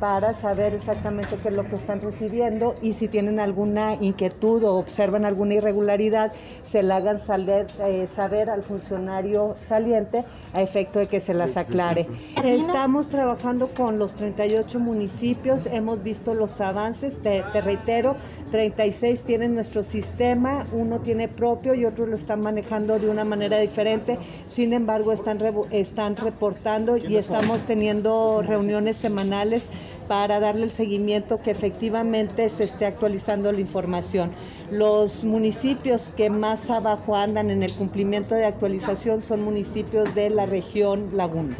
para 0.00 0.32
saber 0.32 0.74
exactamente 0.74 1.36
qué 1.42 1.48
es 1.48 1.54
lo 1.54 1.64
que 1.64 1.76
están 1.76 2.00
recibiendo 2.00 2.74
y 2.82 2.92
si 2.92 3.08
tienen 3.08 3.40
alguna 3.40 3.94
inquietud 4.00 4.62
o 4.64 4.74
observan 4.74 5.24
alguna 5.24 5.54
irregularidad, 5.54 6.32
se 6.64 6.82
la 6.82 6.96
hagan 6.96 7.20
saber, 7.20 7.66
eh, 7.84 8.06
saber 8.06 8.50
al 8.50 8.62
funcionario 8.62 9.54
saliente 9.56 10.24
a 10.54 10.62
efecto 10.62 10.98
de 10.98 11.06
que 11.06 11.20
se 11.20 11.34
las 11.34 11.56
aclare. 11.56 12.06
Estamos 12.44 13.08
trabajando 13.08 13.68
con 13.74 13.98
los 13.98 14.14
38 14.14 14.78
municipios, 14.78 15.66
hemos 15.66 16.02
visto 16.02 16.34
los 16.34 16.60
avances, 16.60 17.20
te, 17.20 17.42
reitero, 17.60 18.16
36 18.50 19.22
tienen 19.22 19.54
nuestro 19.54 19.82
sistema, 19.82 20.27
uno 20.72 21.00
tiene 21.00 21.28
propio 21.28 21.74
y 21.74 21.84
otro 21.84 22.06
lo 22.06 22.14
están 22.14 22.40
manejando 22.40 22.98
de 22.98 23.08
una 23.08 23.24
manera 23.24 23.58
diferente, 23.58 24.18
sin 24.48 24.72
embargo 24.72 25.12
están, 25.12 25.38
están 25.70 26.16
reportando 26.16 26.96
y 26.96 27.16
estamos 27.16 27.64
teniendo 27.64 28.42
reuniones 28.42 28.96
semanales 28.96 29.64
para 30.08 30.40
darle 30.40 30.64
el 30.64 30.70
seguimiento 30.70 31.40
que 31.40 31.50
efectivamente 31.50 32.48
se 32.48 32.64
esté 32.64 32.86
actualizando 32.86 33.52
la 33.52 33.60
información. 33.60 34.30
Los 34.70 35.24
municipios 35.24 36.10
que 36.16 36.30
más 36.30 36.68
abajo 36.70 37.14
andan 37.14 37.50
en 37.50 37.62
el 37.62 37.72
cumplimiento 37.72 38.34
de 38.34 38.46
actualización 38.46 39.22
son 39.22 39.42
municipios 39.42 40.14
de 40.14 40.30
la 40.30 40.46
región 40.46 41.10
Laguna. 41.12 41.56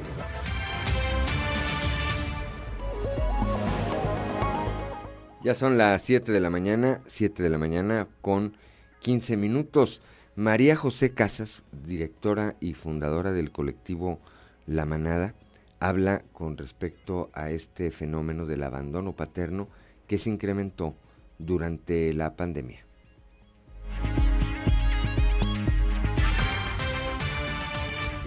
Ya 5.44 5.54
son 5.54 5.78
las 5.78 6.02
7 6.02 6.32
de 6.32 6.40
la 6.40 6.50
mañana, 6.50 7.00
7 7.06 7.44
de 7.44 7.48
la 7.48 7.58
mañana 7.58 8.08
con 8.22 8.56
15 9.00 9.36
minutos. 9.36 10.00
María 10.34 10.74
José 10.74 11.14
Casas, 11.14 11.62
directora 11.86 12.56
y 12.58 12.74
fundadora 12.74 13.30
del 13.32 13.52
colectivo 13.52 14.18
La 14.66 14.84
Manada, 14.84 15.34
habla 15.78 16.24
con 16.32 16.56
respecto 16.56 17.30
a 17.34 17.50
este 17.50 17.92
fenómeno 17.92 18.46
del 18.46 18.64
abandono 18.64 19.14
paterno 19.14 19.68
que 20.08 20.18
se 20.18 20.30
incrementó 20.30 20.96
durante 21.38 22.12
la 22.14 22.34
pandemia. 22.34 22.87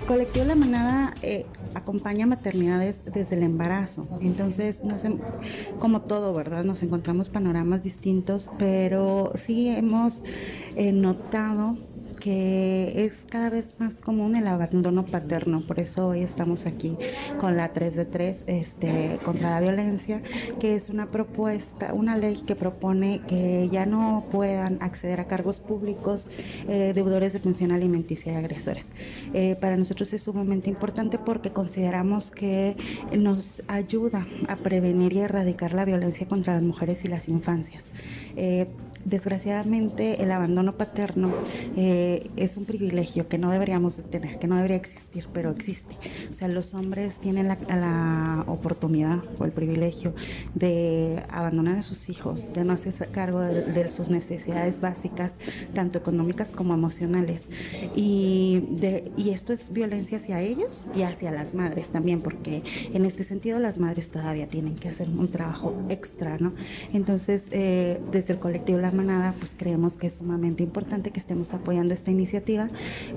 Colectivo 0.07 0.45
La 0.45 0.55
Manada 0.55 1.13
eh, 1.21 1.45
acompaña 1.73 2.25
maternidades 2.25 3.03
desde 3.05 3.35
el 3.35 3.43
embarazo. 3.43 4.07
Entonces, 4.21 4.81
como 5.79 6.01
todo, 6.01 6.33
¿verdad? 6.33 6.63
Nos 6.63 6.83
encontramos 6.83 7.29
panoramas 7.29 7.83
distintos, 7.83 8.49
pero 8.57 9.31
sí 9.35 9.69
hemos 9.69 10.23
eh, 10.75 10.91
notado 10.91 11.77
que 12.21 13.03
es 13.03 13.25
cada 13.29 13.49
vez 13.49 13.75
más 13.79 13.99
común 13.99 14.35
el 14.35 14.47
abandono 14.47 15.05
paterno. 15.05 15.61
Por 15.61 15.79
eso 15.79 16.09
hoy 16.09 16.21
estamos 16.21 16.65
aquí 16.65 16.95
con 17.39 17.57
la 17.57 17.73
3 17.73 17.95
de 17.95 18.05
3 18.05 18.43
este, 18.45 19.19
contra 19.25 19.49
la 19.49 19.59
violencia, 19.59 20.21
que 20.59 20.75
es 20.75 20.89
una 20.89 21.11
propuesta, 21.11 21.93
una 21.93 22.15
ley 22.15 22.43
que 22.45 22.55
propone 22.55 23.21
que 23.27 23.67
ya 23.69 23.85
no 23.85 24.25
puedan 24.31 24.77
acceder 24.81 25.19
a 25.19 25.25
cargos 25.25 25.59
públicos 25.59 26.27
eh, 26.69 26.93
deudores 26.93 27.33
de 27.33 27.39
pensión 27.39 27.71
alimenticia 27.71 28.31
y 28.31 28.35
agresores. 28.35 28.87
Eh, 29.33 29.55
para 29.59 29.75
nosotros 29.75 30.13
es 30.13 30.21
sumamente 30.21 30.69
importante 30.69 31.17
porque 31.17 31.49
consideramos 31.49 32.29
que 32.29 32.77
nos 33.17 33.63
ayuda 33.67 34.27
a 34.47 34.57
prevenir 34.57 35.13
y 35.13 35.19
erradicar 35.19 35.73
la 35.73 35.85
violencia 35.85 36.27
contra 36.27 36.53
las 36.53 36.63
mujeres 36.63 37.03
y 37.03 37.07
las 37.07 37.27
infancias. 37.27 37.83
Eh, 38.35 38.67
desgraciadamente 39.05 40.21
el 40.23 40.31
abandono 40.31 40.77
paterno 40.77 41.31
eh, 41.75 42.29
es 42.35 42.57
un 42.57 42.65
privilegio 42.65 43.27
que 43.27 43.37
no 43.37 43.51
deberíamos 43.51 43.97
de 43.97 44.03
tener, 44.03 44.39
que 44.39 44.47
no 44.47 44.55
debería 44.55 44.77
existir, 44.77 45.27
pero 45.33 45.51
existe. 45.51 45.95
O 46.29 46.33
sea, 46.33 46.47
los 46.47 46.73
hombres 46.73 47.17
tienen 47.17 47.47
la, 47.47 48.43
oportunidad 48.47 49.19
o 49.39 49.45
el 49.45 49.51
privilegio 49.51 50.13
de 50.55 51.23
abandonar 51.29 51.77
a 51.77 51.83
sus 51.83 52.09
hijos, 52.09 52.53
de 52.53 52.63
no 52.63 52.73
hacerse 52.73 53.07
cargo 53.07 53.39
de, 53.39 53.91
sus 53.91 54.09
necesidades 54.09 54.79
básicas, 54.79 55.33
tanto 55.73 55.97
económicas 55.97 56.49
como 56.49 56.73
emocionales. 56.73 57.43
Y 57.95 58.63
esto 59.31 59.53
es 59.53 59.71
violencia 59.71 60.17
hacia 60.17 60.41
ellos 60.41 60.87
y 60.95 61.03
hacia 61.03 61.31
las 61.31 61.53
madres 61.53 61.89
también, 61.89 62.21
porque 62.21 62.63
en 62.93 63.05
este 63.05 63.23
sentido 63.23 63.59
las 63.59 63.77
madres 63.77 64.09
todavía 64.09 64.47
tienen 64.47 64.75
que 64.75 64.89
hacer 64.89 65.09
un 65.09 65.27
trabajo 65.29 65.73
extra, 65.89 66.37
¿no? 66.37 66.53
Entonces, 66.93 67.45
eh, 67.51 67.99
desde 68.11 68.33
el 68.33 68.39
colectivo 68.39 68.79
La 68.79 68.90
Manada, 68.93 69.33
pues 69.39 69.53
creemos 69.57 69.97
que 69.97 70.07
es 70.07 70.15
sumamente 70.17 70.63
importante 70.63 71.11
que 71.11 71.19
estemos 71.19 71.53
apoyando 71.53 71.93
esta 71.93 72.11
iniciativa 72.11 72.69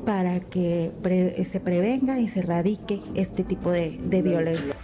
para 0.05 0.41
que 0.41 0.93
se 1.51 1.61
prevenga 1.61 2.21
y 2.21 2.29
se 2.29 2.41
erradique 2.41 3.01
este 3.15 3.45
tipo 3.45 3.71
de, 3.71 3.99
de 4.05 4.23
violencia. 4.23 4.75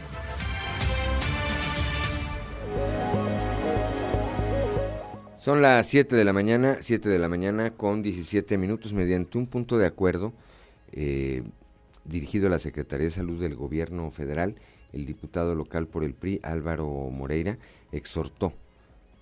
Son 5.40 5.62
las 5.62 5.86
7 5.86 6.16
de 6.16 6.24
la 6.26 6.34
mañana, 6.34 6.76
7 6.82 7.08
de 7.08 7.18
la 7.18 7.26
mañana 7.26 7.70
con 7.70 8.02
17 8.02 8.58
minutos 8.58 8.92
mediante 8.92 9.38
un 9.38 9.46
punto 9.46 9.78
de 9.78 9.86
acuerdo 9.86 10.34
eh, 10.92 11.42
dirigido 12.04 12.48
a 12.48 12.50
la 12.50 12.58
Secretaría 12.58 13.06
de 13.06 13.10
Salud 13.10 13.40
del 13.40 13.54
Gobierno 13.54 14.10
Federal, 14.10 14.56
el 14.92 15.06
diputado 15.06 15.54
local 15.54 15.86
por 15.86 16.04
el 16.04 16.12
PRI 16.12 16.40
Álvaro 16.42 16.86
Moreira 17.10 17.56
exhortó 17.90 18.52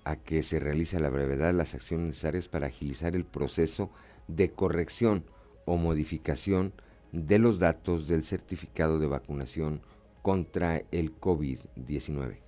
a 0.09 0.17
que 0.17 0.43
se 0.43 0.59
realice 0.59 0.97
a 0.97 1.01
la 1.01 1.11
brevedad 1.11 1.53
las 1.53 1.75
acciones 1.75 2.07
necesarias 2.07 2.49
para 2.49 2.69
agilizar 2.69 3.15
el 3.15 3.27
proceso 3.27 3.91
de 4.27 4.51
corrección 4.51 5.25
o 5.67 5.77
modificación 5.77 6.73
de 7.13 7.39
los 7.39 7.59
datos 7.59 8.09
del 8.09 8.25
certificado 8.25 8.99
de 8.99 9.07
vacunación 9.07 9.83
contra 10.23 10.83
el 10.93 11.21
COVID-19. 11.21 12.39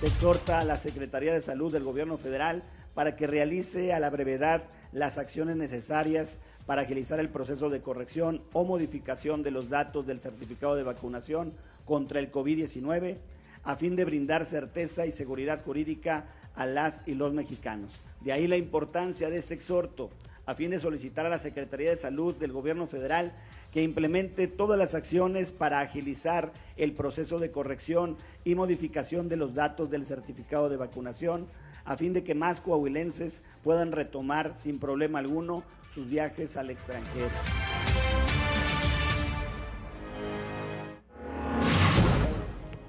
Se 0.00 0.06
exhorta 0.06 0.60
a 0.60 0.64
la 0.64 0.78
Secretaría 0.78 1.34
de 1.34 1.42
Salud 1.42 1.70
del 1.70 1.84
Gobierno 1.84 2.16
Federal 2.16 2.64
para 2.94 3.16
que 3.16 3.26
realice 3.26 3.92
a 3.92 4.00
la 4.00 4.08
brevedad 4.08 4.64
las 4.92 5.18
acciones 5.18 5.56
necesarias 5.56 6.38
para 6.64 6.82
agilizar 6.82 7.20
el 7.20 7.28
proceso 7.28 7.68
de 7.68 7.82
corrección 7.82 8.42
o 8.54 8.64
modificación 8.64 9.42
de 9.42 9.50
los 9.50 9.68
datos 9.68 10.06
del 10.06 10.20
certificado 10.20 10.74
de 10.74 10.84
vacunación 10.84 11.52
contra 11.86 12.20
el 12.20 12.30
COVID-19 12.30 13.16
a 13.62 13.76
fin 13.76 13.96
de 13.96 14.04
brindar 14.04 14.44
certeza 14.44 15.06
y 15.06 15.10
seguridad 15.10 15.64
jurídica 15.64 16.26
a 16.54 16.66
las 16.66 17.02
y 17.06 17.14
los 17.14 17.32
mexicanos. 17.32 18.02
De 18.20 18.32
ahí 18.32 18.46
la 18.46 18.56
importancia 18.56 19.30
de 19.30 19.38
este 19.38 19.54
exhorto, 19.54 20.10
a 20.46 20.54
fin 20.54 20.70
de 20.70 20.78
solicitar 20.78 21.26
a 21.26 21.30
la 21.30 21.38
Secretaría 21.38 21.90
de 21.90 21.96
Salud 21.96 22.34
del 22.36 22.52
Gobierno 22.52 22.86
Federal 22.86 23.32
que 23.72 23.82
implemente 23.82 24.46
todas 24.46 24.78
las 24.78 24.94
acciones 24.94 25.52
para 25.52 25.80
agilizar 25.80 26.52
el 26.76 26.92
proceso 26.92 27.40
de 27.40 27.50
corrección 27.50 28.16
y 28.44 28.54
modificación 28.54 29.28
de 29.28 29.36
los 29.36 29.54
datos 29.54 29.90
del 29.90 30.04
certificado 30.04 30.68
de 30.68 30.76
vacunación, 30.76 31.48
a 31.84 31.96
fin 31.96 32.12
de 32.12 32.22
que 32.22 32.34
más 32.34 32.60
coahuilenses 32.60 33.42
puedan 33.64 33.92
retomar 33.92 34.54
sin 34.54 34.78
problema 34.78 35.18
alguno 35.18 35.64
sus 35.90 36.08
viajes 36.08 36.56
al 36.56 36.70
extranjero. 36.70 37.28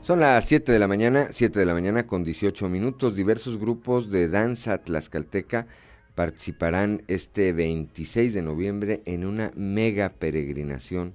Son 0.07 0.21
las 0.21 0.45
7 0.45 0.71
de 0.71 0.79
la 0.79 0.87
mañana, 0.87 1.27
7 1.31 1.59
de 1.59 1.65
la 1.65 1.73
mañana 1.73 2.07
con 2.07 2.23
18 2.23 2.69
minutos. 2.69 3.17
Diversos 3.17 3.59
grupos 3.59 4.09
de 4.09 4.29
danza 4.29 4.77
tlaxcalteca 4.77 5.67
participarán 6.15 7.03
este 7.09 7.51
26 7.51 8.33
de 8.33 8.41
noviembre 8.41 9.01
en 9.03 9.25
una 9.25 9.51
mega 9.57 10.07
peregrinación 10.07 11.13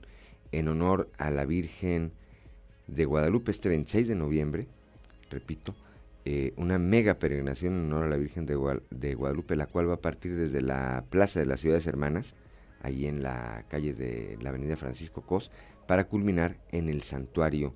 en 0.50 0.68
honor 0.68 1.08
a 1.16 1.30
la 1.30 1.46
Virgen 1.46 2.12
de 2.86 3.06
Guadalupe. 3.06 3.50
Este 3.50 3.70
26 3.70 4.08
de 4.08 4.14
noviembre, 4.14 4.66
repito, 5.30 5.74
eh, 6.26 6.52
una 6.58 6.78
mega 6.78 7.14
peregrinación 7.14 7.72
en 7.72 7.86
honor 7.86 8.04
a 8.04 8.10
la 8.10 8.16
Virgen 8.18 8.44
de, 8.44 8.58
de, 8.90 9.14
Guadalupe, 9.14 9.56
la 9.56 9.68
cual 9.68 9.88
va 9.88 9.94
a 9.94 10.02
partir 10.02 10.36
desde 10.36 10.60
la 10.60 11.02
Plaza 11.08 11.40
de 11.40 11.46
las 11.46 11.60
Ciudades 11.60 11.86
Hermanas, 11.86 12.34
ahí 12.82 13.06
en 13.06 13.22
la 13.22 13.64
calle 13.70 13.94
de 13.94 14.36
la 14.42 14.50
Avenida 14.50 14.76
Francisco 14.76 15.22
Cos, 15.22 15.50
para 15.86 16.08
culminar 16.08 16.58
en 16.72 16.90
el 16.90 17.02
santuario 17.04 17.72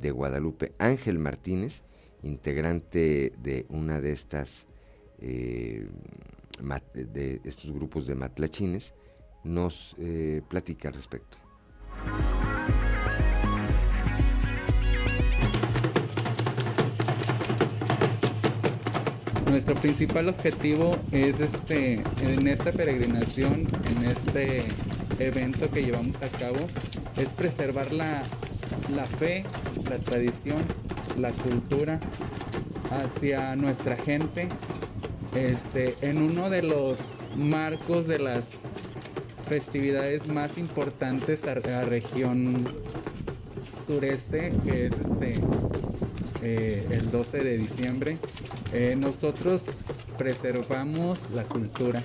de 0.00 0.10
Guadalupe. 0.10 0.72
Ángel 0.78 1.18
Martínez, 1.18 1.82
integrante 2.22 3.32
de 3.38 3.66
una 3.68 4.00
de 4.00 4.12
estas 4.12 4.66
eh, 5.20 5.88
de 6.92 7.40
estos 7.44 7.72
grupos 7.72 8.06
de 8.06 8.14
matlachines, 8.14 8.94
nos 9.44 9.94
eh, 9.98 10.42
platica 10.48 10.88
al 10.88 10.94
respecto. 10.94 11.38
Nuestro 19.50 19.74
principal 19.74 20.28
objetivo 20.28 20.96
es 21.12 21.40
este 21.40 21.94
en 22.22 22.48
esta 22.48 22.72
peregrinación, 22.72 23.62
en 23.62 24.04
este 24.08 24.64
evento 25.18 25.70
que 25.70 25.82
llevamos 25.82 26.20
a 26.22 26.28
cabo, 26.28 26.58
es 27.16 27.28
preservar 27.32 27.92
la 27.92 28.22
la 28.94 29.06
fe, 29.06 29.44
la 29.88 29.98
tradición, 29.98 30.58
la 31.18 31.30
cultura 31.32 32.00
hacia 32.90 33.56
nuestra 33.56 33.96
gente 33.96 34.48
este, 35.34 35.94
en 36.00 36.22
uno 36.22 36.48
de 36.48 36.62
los 36.62 37.00
marcos 37.36 38.08
de 38.08 38.18
las 38.18 38.44
festividades 39.48 40.28
más 40.28 40.58
importantes 40.58 41.44
a 41.44 41.54
la 41.56 41.82
región 41.82 42.66
sureste, 43.86 44.52
que 44.64 44.86
es 44.86 44.92
este, 44.92 45.40
eh, 46.42 46.86
el 46.90 47.10
12 47.10 47.38
de 47.38 47.58
diciembre. 47.58 48.18
Eh, 48.72 48.96
nosotros 48.98 49.62
preservamos 50.18 51.20
la 51.34 51.44
cultura, 51.44 52.02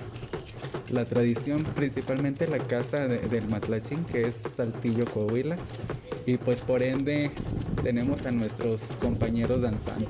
la 0.90 1.04
tradición, 1.04 1.64
principalmente 1.64 2.46
la 2.48 2.58
casa 2.58 3.06
del 3.06 3.48
Matlachín, 3.48 4.04
que 4.04 4.26
es 4.28 4.36
Saltillo 4.56 5.04
Coahuila 5.06 5.56
y 6.26 6.36
pues 6.36 6.60
por 6.60 6.82
ende 6.82 7.30
tenemos 7.82 8.24
a 8.26 8.30
nuestros 8.30 8.82
compañeros 9.00 9.60
danzantes. 9.60 10.08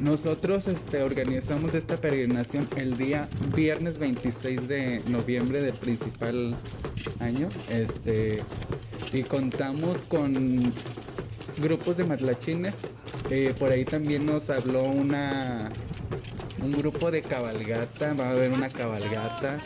Nosotros 0.00 0.68
este, 0.68 1.02
organizamos 1.02 1.74
esta 1.74 1.96
peregrinación 1.96 2.68
el 2.76 2.96
día 2.96 3.28
viernes 3.54 3.98
26 3.98 4.68
de 4.68 5.02
noviembre 5.08 5.62
del 5.62 5.74
principal 5.74 6.54
año 7.20 7.48
este, 7.70 8.42
y 9.12 9.22
contamos 9.22 9.98
con 10.08 10.72
grupos 11.58 11.96
de 11.96 12.04
matlachines. 12.04 12.74
Eh, 13.30 13.54
por 13.58 13.70
ahí 13.70 13.84
también 13.84 14.26
nos 14.26 14.48
habló 14.50 14.82
una, 14.84 15.70
un 16.62 16.72
grupo 16.72 17.10
de 17.10 17.22
cabalgata, 17.22 18.14
va 18.14 18.26
a 18.26 18.30
haber 18.30 18.52
una 18.52 18.68
cabalgata, 18.68 19.58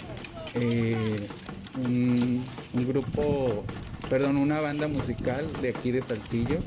eh, 0.54 1.20
un, 1.84 2.44
un 2.74 2.86
grupo 2.86 3.64
perdón, 4.10 4.36
una 4.38 4.60
banda 4.60 4.88
musical 4.88 5.46
de 5.62 5.68
aquí 5.68 5.92
de 5.92 6.02
Saltillo, 6.02 6.58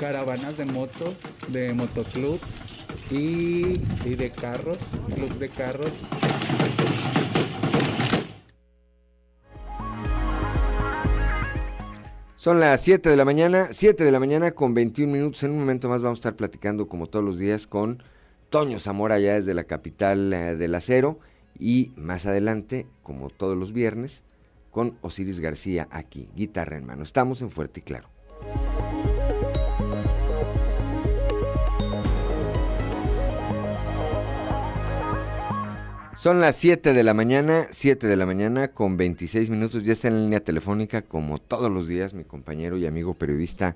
caravanas 0.00 0.58
de 0.58 0.64
motos, 0.64 1.14
de 1.48 1.72
motoclub 1.72 2.40
y, 3.08 3.80
y 4.04 4.14
de 4.16 4.30
carros, 4.32 4.78
club 5.14 5.38
de 5.38 5.48
carros. 5.48 5.92
Son 12.42 12.58
las 12.58 12.80
7 12.80 13.08
de 13.08 13.14
la 13.14 13.24
mañana, 13.24 13.68
7 13.70 14.02
de 14.02 14.10
la 14.10 14.18
mañana 14.18 14.50
con 14.50 14.74
21 14.74 15.12
minutos. 15.12 15.44
En 15.44 15.52
un 15.52 15.60
momento 15.60 15.88
más 15.88 16.02
vamos 16.02 16.16
a 16.16 16.22
estar 16.22 16.34
platicando 16.34 16.88
como 16.88 17.06
todos 17.06 17.24
los 17.24 17.38
días 17.38 17.68
con 17.68 18.02
Toño 18.50 18.80
Zamora 18.80 19.20
ya 19.20 19.34
desde 19.34 19.54
la 19.54 19.62
capital 19.62 20.32
eh, 20.32 20.56
del 20.56 20.74
acero 20.74 21.20
y 21.56 21.92
más 21.94 22.26
adelante, 22.26 22.88
como 23.04 23.30
todos 23.30 23.56
los 23.56 23.72
viernes, 23.72 24.24
con 24.72 24.98
Osiris 25.02 25.38
García 25.38 25.86
aquí, 25.92 26.30
guitarra 26.34 26.78
en 26.78 26.84
mano. 26.84 27.04
Estamos 27.04 27.42
en 27.42 27.50
Fuerte 27.52 27.78
y 27.78 27.82
Claro. 27.84 28.08
Son 36.22 36.40
las 36.40 36.54
7 36.54 36.92
de 36.92 37.02
la 37.02 37.14
mañana, 37.14 37.64
7 37.72 38.06
de 38.06 38.16
la 38.16 38.26
mañana 38.26 38.68
con 38.68 38.96
26 38.96 39.50
minutos. 39.50 39.82
Ya 39.82 39.92
está 39.92 40.06
en 40.06 40.22
línea 40.22 40.38
telefónica, 40.38 41.02
como 41.02 41.40
todos 41.40 41.68
los 41.68 41.88
días, 41.88 42.14
mi 42.14 42.22
compañero 42.22 42.76
y 42.76 42.86
amigo 42.86 43.14
periodista 43.14 43.74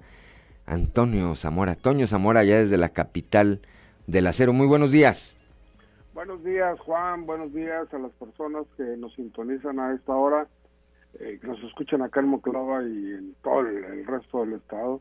Antonio 0.65 1.35
Zamora. 1.35 1.75
Toño 1.75 2.07
Zamora, 2.07 2.45
ya 2.45 2.59
desde 2.59 2.79
la 2.79 2.91
capital 2.91 3.63
del 4.07 4.29
acero. 4.29 4.53
Muy 4.53 4.69
buenos 4.69 4.93
días. 4.93 5.37
Buenos 6.15 6.45
días, 6.45 6.79
Juan. 6.79 7.27
Buenos 7.27 7.53
días 7.53 7.93
a 7.93 7.99
las 7.99 8.13
personas 8.13 8.65
que 8.77 8.85
nos 8.97 9.13
sintonizan 9.15 9.81
a 9.81 9.93
esta 9.93 10.15
hora, 10.15 10.47
eh, 11.19 11.41
que 11.41 11.49
nos 11.49 11.61
escuchan 11.65 12.03
acá 12.03 12.21
en 12.21 12.29
Moclova 12.29 12.81
y 12.85 13.11
en 13.11 13.35
todo 13.43 13.63
el, 13.63 14.07
resto 14.07 14.45
del 14.45 14.53
estado. 14.53 15.01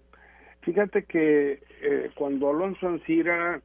Fíjate 0.62 1.04
que 1.04 1.62
eh, 1.84 2.10
cuando 2.16 2.50
Alonso 2.50 2.88
Ancira 2.88 3.62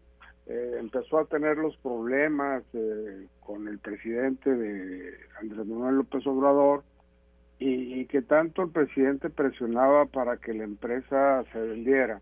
eh, 0.51 0.79
empezó 0.81 1.21
a 1.21 1.27
tener 1.27 1.59
los 1.59 1.77
problemas 1.77 2.65
eh, 2.73 3.29
con 3.39 3.69
el 3.69 3.79
presidente 3.79 4.51
de 4.51 5.15
Andrés 5.41 5.65
Manuel 5.65 5.99
López 5.99 6.27
Obrador 6.27 6.83
y, 7.61 8.05
que 8.07 8.21
tanto 8.23 8.63
el 8.63 8.71
presidente 8.71 9.31
presionaba 9.31 10.07
para 10.07 10.39
que 10.39 10.53
la 10.53 10.65
empresa 10.65 11.45
se 11.53 11.61
vendiera. 11.61 12.21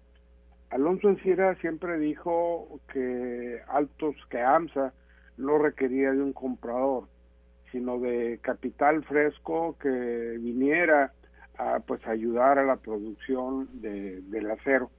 Alonso 0.69 1.09
Encira 1.09 1.55
siempre 1.55 1.99
dijo 1.99 2.81
que 2.93 3.63
Altos, 3.69 4.17
que 4.29 4.43
AMSA 4.43 4.93
no 5.39 5.57
requería 5.57 6.13
de 6.13 6.21
un 6.21 6.35
comprador, 6.35 7.05
sino 7.73 7.99
de 7.99 8.41
capital 8.43 9.05
fresco 9.05 9.79
que 9.81 10.37
viniera 10.39 11.15
a 11.57 11.81
pues 11.81 12.07
ayudar 12.07 12.59
a 12.59 12.65
la 12.65 12.77
producción 12.77 13.69
de, 13.81 14.21
del 14.23 14.51
acero. 14.51 14.91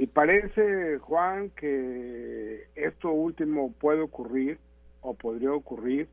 Y 0.00 0.06
parece, 0.06 0.96
Juan, 0.96 1.50
que 1.50 2.68
esto 2.74 3.12
último 3.12 3.70
puede 3.70 4.00
ocurrir 4.00 4.58
o 5.02 5.12
podría 5.12 5.52
ocurrir. 5.52 6.08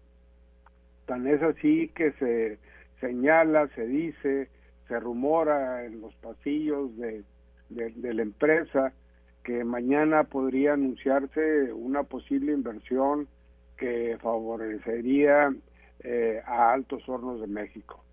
Tan 1.05 1.25
es 1.25 1.41
así 1.41 1.87
que 1.95 2.11
se 2.19 2.59
señala, 2.99 3.69
se 3.75 3.87
dice, 3.87 4.49
se 4.89 4.99
rumora 4.99 5.85
en 5.85 6.01
los 6.01 6.13
pasillos 6.15 6.97
de, 6.97 7.23
de, 7.69 8.13
la 8.13 8.23
empresa 8.23 8.91
que 9.45 9.63
mañana 9.63 10.25
podría 10.25 10.73
anunciarse 10.73 11.71
una 11.71 12.03
posible 12.03 12.51
inversión 12.51 13.29
que 13.77 14.17
favorecería 14.21 15.55
eh, 16.03 16.41
a 16.45 16.73
Altos 16.73 17.07
Hornos 17.07 17.39
de 17.39 17.47
México. 17.47 18.03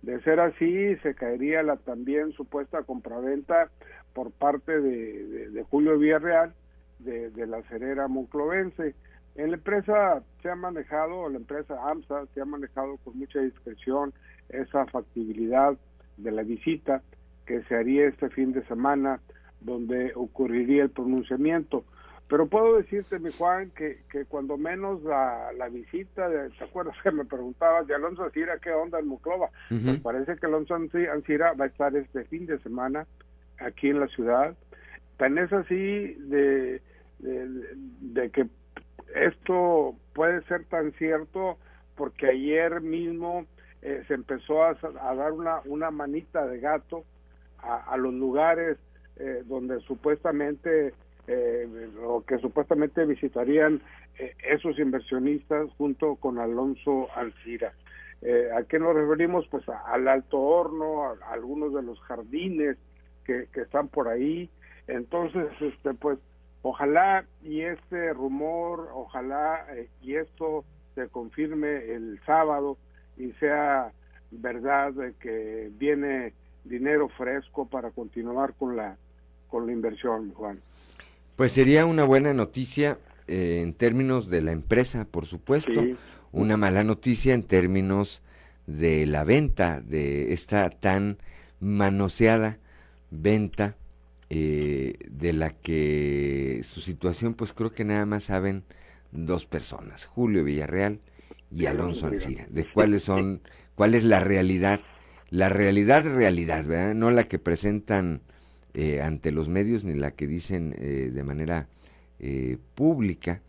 De 0.00 0.22
ser 0.22 0.40
así, 0.40 0.96
se 1.02 1.14
caería 1.14 1.62
la 1.62 1.76
también 1.76 2.32
supuesta 2.32 2.82
compraventa 2.84 3.68
por 4.18 4.32
parte 4.32 4.80
de, 4.80 5.64
Julio 5.70 5.96
Villarreal 5.96 6.52
de, 6.98 7.30
de, 7.30 7.46
la 7.46 7.62
cerera 7.68 8.08
monclovense. 8.08 8.96
En 9.36 9.52
la 9.52 9.58
empresa 9.58 10.24
se 10.42 10.50
ha 10.50 10.56
manejado, 10.56 11.28
la 11.28 11.36
empresa 11.36 11.76
AMSA 11.88 12.26
se 12.34 12.40
ha 12.40 12.44
manejado 12.44 12.96
con 13.04 13.16
mucha 13.16 13.38
discreción 13.38 14.12
esa 14.48 14.86
factibilidad 14.86 15.78
de 16.16 16.32
la 16.32 16.42
visita 16.42 17.00
que 17.46 17.62
se 17.62 17.76
haría 17.76 18.08
este 18.08 18.28
fin 18.30 18.52
de 18.52 18.66
semana 18.66 19.20
donde 19.60 20.10
ocurriría 20.16 20.82
el 20.82 20.90
pronunciamiento. 20.90 21.84
Pero 22.26 22.48
puedo 22.48 22.76
decirte, 22.76 23.20
mi 23.20 23.30
Juan, 23.30 23.70
que, 23.70 24.00
que 24.10 24.24
cuando 24.24 24.56
menos 24.56 25.00
la, 25.04 25.52
la 25.56 25.68
visita, 25.68 26.28
de, 26.28 26.50
¿te 26.50 26.64
acuerdas 26.64 26.96
que 27.04 27.12
me 27.12 27.24
preguntabas 27.24 27.86
de 27.86 27.94
Alonso 27.94 28.24
Ancira 28.24 28.58
qué 28.58 28.72
onda 28.72 28.98
en 28.98 29.06
Monclova? 29.06 29.48
Pues 29.68 30.00
parece 30.00 30.36
que 30.36 30.46
Alonso 30.46 30.74
Ancira 30.74 31.52
va 31.52 31.66
a 31.66 31.68
estar 31.68 31.94
este 31.94 32.24
fin 32.24 32.46
de 32.46 32.58
semana 32.58 33.06
aquí 33.58 33.90
en 33.90 34.00
la 34.00 34.08
ciudad. 34.08 34.56
Tan 35.16 35.38
es 35.38 35.52
así 35.52 36.14
de, 36.14 36.80
de, 37.18 38.30
que 38.30 38.46
esto 39.14 39.96
puede 40.14 40.42
ser 40.42 40.64
tan 40.66 40.92
cierto 40.92 41.58
porque 41.96 42.28
ayer 42.28 42.80
mismo 42.80 43.46
eh, 43.82 44.04
se 44.06 44.14
empezó 44.14 44.62
a, 44.62 44.74
dar 44.74 45.32
una, 45.32 45.60
una 45.64 45.90
manita 45.90 46.46
de 46.46 46.60
gato 46.60 47.04
a, 47.58 47.96
los 47.96 48.14
lugares 48.14 48.78
eh, 49.16 49.42
donde 49.46 49.80
supuestamente 49.80 50.94
eh, 51.26 51.90
o 52.04 52.24
que 52.24 52.38
supuestamente 52.38 53.04
visitarían 53.04 53.82
esos 54.42 54.78
inversionistas 54.78 55.68
junto 55.76 56.16
con 56.16 56.38
Alonso 56.38 57.08
Alcira. 57.14 57.72
¿A 58.56 58.64
qué 58.64 58.80
nos 58.80 58.94
referimos? 58.94 59.46
Pues 59.48 59.62
al 59.68 60.08
Alto 60.08 60.40
Horno, 60.40 61.04
a 61.04 61.32
algunos 61.32 61.72
de 61.72 61.82
los 61.82 62.00
jardines 62.00 62.76
que, 63.28 63.60
están 63.60 63.88
por 63.88 64.08
ahí. 64.08 64.48
Entonces, 64.86 65.46
este, 65.60 65.94
pues, 65.94 66.18
ojalá 66.62 67.26
y 67.42 67.60
este 67.60 68.12
rumor, 68.14 68.90
ojalá 68.94 69.66
eh, 69.74 69.88
y 70.00 70.16
esto 70.16 70.64
se 70.94 71.08
confirme 71.08 71.92
el 71.92 72.20
sábado 72.24 72.78
y 73.16 73.32
sea 73.32 73.92
verdad 74.30 74.92
de 74.92 75.14
que 75.14 75.70
viene 75.78 76.32
dinero 76.64 77.08
fresco 77.10 77.66
para 77.66 77.90
continuar 77.90 78.54
con 78.54 78.76
la 78.76 78.96
con 79.48 79.66
la 79.66 79.72
inversión, 79.72 80.32
Juan. 80.34 80.60
Pues 81.36 81.52
sería 81.52 81.86
una 81.86 82.04
buena 82.04 82.34
noticia 82.34 82.98
eh, 83.26 83.60
en 83.62 83.72
términos 83.72 84.28
de 84.28 84.42
la 84.42 84.52
empresa, 84.52 85.06
por 85.10 85.24
supuesto, 85.24 85.82
una 86.32 86.58
mala 86.58 86.84
noticia 86.84 87.32
en 87.32 87.42
términos 87.42 88.22
de 88.66 89.06
la 89.06 89.24
venta 89.24 89.80
de 89.80 90.34
esta 90.34 90.68
tan 90.68 91.16
manoseada 91.60 92.58
venta 93.10 93.76
eh, 94.30 94.94
de 95.10 95.32
la 95.32 95.50
que 95.50 96.60
su 96.64 96.80
situación 96.80 97.34
pues 97.34 97.52
creo 97.52 97.72
que 97.72 97.84
nada 97.84 98.06
más 98.06 98.24
saben 98.24 98.64
dos 99.10 99.46
personas, 99.46 100.06
Julio 100.06 100.44
Villarreal 100.44 101.00
y 101.50 101.66
Alonso 101.66 102.06
Ancira, 102.06 102.46
de 102.50 102.70
cuáles 102.70 103.04
son, 103.04 103.40
cuál 103.74 103.94
es 103.94 104.04
la 104.04 104.20
realidad, 104.20 104.80
la 105.30 105.48
realidad 105.48 106.04
realidad, 106.04 106.66
¿verdad? 106.66 106.94
No 106.94 107.10
la 107.10 107.24
que 107.24 107.38
presentan 107.38 108.20
eh, 108.74 109.00
ante 109.00 109.32
los 109.32 109.48
medios 109.48 109.84
ni 109.84 109.94
la 109.94 110.10
que 110.10 110.26
dicen 110.26 110.74
eh, 110.78 111.10
de 111.12 111.24
manera 111.24 111.68
pública, 112.74 113.42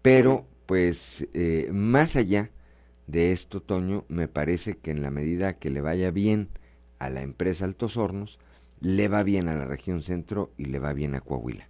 pero 0.00 0.46
pues 0.64 1.28
más 1.70 2.16
allá 2.16 2.50
de 3.06 3.32
esto, 3.32 3.60
Toño, 3.60 4.04
me 4.08 4.26
parece 4.26 4.78
que 4.78 4.90
en 4.90 5.02
la 5.02 5.10
medida 5.10 5.58
que 5.58 5.68
le 5.68 5.82
vaya 5.82 6.10
bien 6.10 6.48
a 6.98 7.10
la 7.10 7.22
empresa 7.22 7.64
Altos 7.64 7.96
Hornos, 7.96 8.38
le 8.80 9.08
va 9.08 9.22
bien 9.22 9.48
a 9.48 9.54
la 9.54 9.64
región 9.64 10.02
centro 10.02 10.50
y 10.56 10.66
le 10.66 10.78
va 10.78 10.92
bien 10.92 11.14
a 11.14 11.20
Coahuila. 11.20 11.64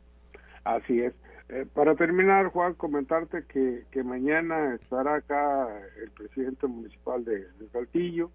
Así 0.64 1.00
es. 1.00 1.14
Eh, 1.48 1.64
para 1.72 1.94
terminar, 1.94 2.46
Juan, 2.48 2.74
comentarte 2.74 3.44
que, 3.44 3.84
que 3.92 4.02
mañana 4.02 4.74
estará 4.74 5.16
acá 5.16 5.68
el 6.02 6.10
presidente 6.10 6.66
municipal 6.66 7.24
de, 7.24 7.46
Saltillo, 7.72 8.30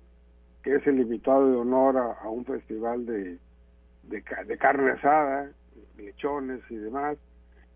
que 0.64 0.76
es 0.76 0.88
el 0.88 1.02
invitado 1.02 1.50
de 1.50 1.58
honor 1.58 1.98
a, 1.98 2.30
un 2.30 2.46
festival 2.46 3.06
de, 3.06 3.38
de, 4.04 4.58
carne 4.58 4.92
asada, 4.92 5.52
lechones 5.98 6.62
y 6.70 6.76
demás, 6.76 7.18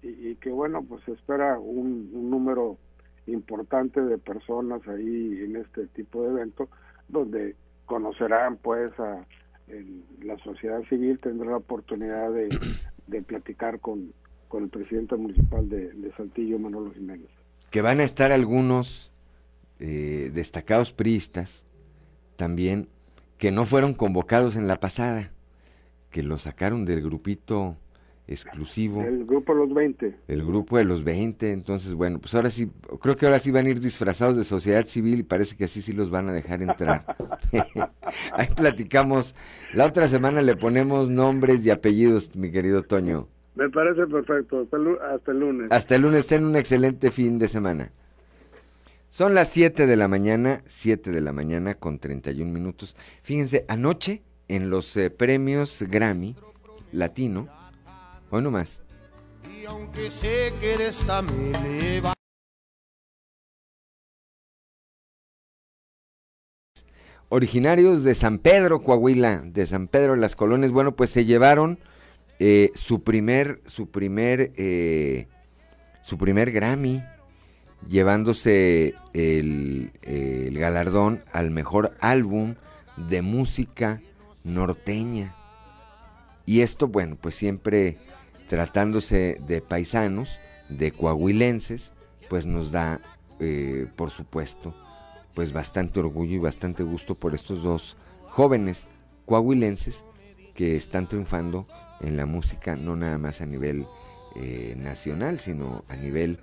y, 0.02 0.36
que 0.36 0.52
bueno, 0.52 0.84
pues 0.84 1.06
espera 1.10 1.60
un, 1.60 2.12
un 2.14 2.30
número 2.30 2.78
importante 3.28 4.00
de 4.02 4.18
personas 4.18 4.88
ahí 4.88 5.44
en 5.44 5.58
este 5.58 5.88
tipo 5.88 6.24
de 6.24 6.30
evento, 6.30 6.70
donde 7.10 7.56
conocerán 7.86 8.58
pues 8.58 8.98
a 9.00 9.26
la 10.22 10.38
sociedad 10.44 10.82
civil 10.90 11.20
tendrá 11.20 11.52
la 11.52 11.58
oportunidad 11.58 12.32
de, 12.32 13.22
platicar 13.28 13.80
con, 13.80 14.14
con, 14.48 14.64
el 14.64 14.70
presidente 14.70 15.16
municipal 15.16 15.68
de, 15.70 16.12
Saltillo, 16.18 16.60
Manolo 16.60 16.92
Jiménez. 16.94 17.30
Que 17.72 17.82
van 17.82 18.00
a 18.00 18.04
estar 18.04 18.32
algunos 18.32 19.12
eh, 19.80 20.32
destacados 20.34 20.94
priistas 20.94 21.66
también 22.36 22.88
que 23.38 23.52
no 23.52 23.66
fueron 23.66 23.94
convocados 23.94 24.56
en 24.56 24.68
la 24.68 24.80
pasada, 24.80 25.32
que 26.10 26.24
lo 26.24 26.38
sacaron 26.38 26.86
del 26.86 27.02
grupito 27.02 27.78
exclusivo. 28.28 29.02
El 29.04 29.26
grupo 29.26 29.54
de 29.54 29.60
los 29.60 29.74
20. 29.74 30.16
El 30.28 30.46
grupo 30.46 30.78
de 30.78 30.84
los 30.84 31.04
20, 31.04 31.52
entonces 31.52 31.94
bueno, 31.94 32.20
pues 32.20 32.34
ahora 32.36 32.50
sí, 32.50 32.70
creo 33.02 33.16
que 33.16 33.26
ahora 33.26 33.40
sí 33.40 33.52
van 33.52 33.66
a 33.68 33.70
ir 33.70 33.80
disfrazados 33.80 34.36
de 34.36 34.44
sociedad 34.44 34.86
civil 34.88 35.20
y 35.20 35.24
parece 35.24 35.56
que 35.56 35.66
así 35.66 35.82
sí 35.82 35.94
los 35.94 36.10
van 36.10 36.30
a 36.30 36.34
dejar 36.34 36.62
entrar. 36.62 37.06
Ahí 38.34 38.48
platicamos, 38.56 39.36
la 39.74 39.86
otra 39.86 40.08
semana 40.08 40.42
le 40.42 40.56
ponemos 40.56 41.10
nombres 41.10 41.66
y 41.66 41.72
apellidos, 41.72 42.36
mi 42.36 42.52
querido 42.52 42.84
Toño. 42.84 43.28
Me 43.56 43.70
parece 43.70 44.06
perfecto, 44.08 44.62
hasta 44.62 44.78
el, 45.32 45.40
lunes. 45.40 45.72
Hasta 45.72 45.96
el 45.96 46.02
lunes, 46.02 46.28
ten 46.28 46.44
un 46.44 46.56
excelente 46.56 47.12
fin 47.12 47.40
de 47.40 47.48
semana. 47.48 47.92
Son 49.10 49.34
las 49.34 49.48
7 49.50 49.88
de 49.88 49.96
la 49.96 50.10
mañana, 50.10 50.62
7 50.66 51.10
de 51.12 51.22
la 51.22 51.32
mañana 51.32 51.76
con 51.76 52.00
31 52.00 52.52
minutos. 52.52 52.98
Fíjense, 53.22 53.64
anoche 53.70 54.24
en 54.50 54.70
los 54.70 54.98
eh, 54.98 55.10
premios 55.10 55.86
Grammy 55.90 56.36
Latino, 56.92 57.48
hoy 58.36 58.44
nomás, 58.44 58.82
Y 59.50 59.66
aunque 59.66 60.12
sé 60.12 60.54
que 60.60 60.78
de 60.78 60.88
esta 60.90 61.22
me 61.22 61.52
leva- 61.64 62.14
originarios 67.30 68.04
de 68.04 68.16
San 68.16 68.40
Pedro, 68.40 68.82
Coahuila, 68.82 69.42
de 69.46 69.66
San 69.66 69.88
Pedro 69.88 70.14
de 70.14 70.20
las 70.20 70.36
Colonias, 70.36 70.72
bueno, 70.72 70.96
pues 70.96 71.10
se 71.10 71.26
llevaron 71.26 71.80
eh, 72.40 72.72
su 72.76 73.04
primer, 73.04 73.62
su 73.66 73.90
primer, 73.90 74.52
eh, 74.58 75.28
su 76.02 76.18
primer 76.18 76.52
Grammy, 76.52 77.04
llevándose 77.90 78.94
el, 79.14 79.92
el 80.02 80.58
galardón 80.58 81.24
al 81.32 81.52
mejor 81.52 81.96
álbum 82.00 82.56
de 82.98 83.22
música 83.22 84.02
norteña. 84.44 85.36
Y 86.46 86.62
esto, 86.62 86.88
bueno, 86.88 87.18
pues 87.20 87.36
siempre 87.36 87.98
tratándose 88.48 89.38
de 89.48 89.62
paisanos, 89.62 90.40
de 90.70 90.92
coahuilenses, 90.92 91.92
pues 92.30 92.46
nos 92.46 92.72
da, 92.72 93.02
eh, 93.40 93.88
por 93.96 94.10
supuesto, 94.10 94.74
pues 95.34 95.54
bastante 95.54 96.00
orgullo 96.00 96.36
y 96.36 96.40
bastante 96.40 96.84
gusto 96.84 97.16
por 97.16 97.36
estos 97.36 97.64
dos 97.64 97.98
jóvenes 98.30 98.88
coahuilenses 99.26 100.06
que 100.54 100.76
están 100.76 101.08
triunfando 101.08 101.68
en 102.02 102.18
la 102.18 102.26
música, 102.26 102.76
no 102.76 102.96
nada 102.96 103.18
más 103.18 103.42
a 103.42 103.46
nivel 103.46 103.86
eh, 104.36 104.76
nacional, 104.78 105.40
sino 105.40 105.84
a 105.90 105.96
nivel 105.96 106.40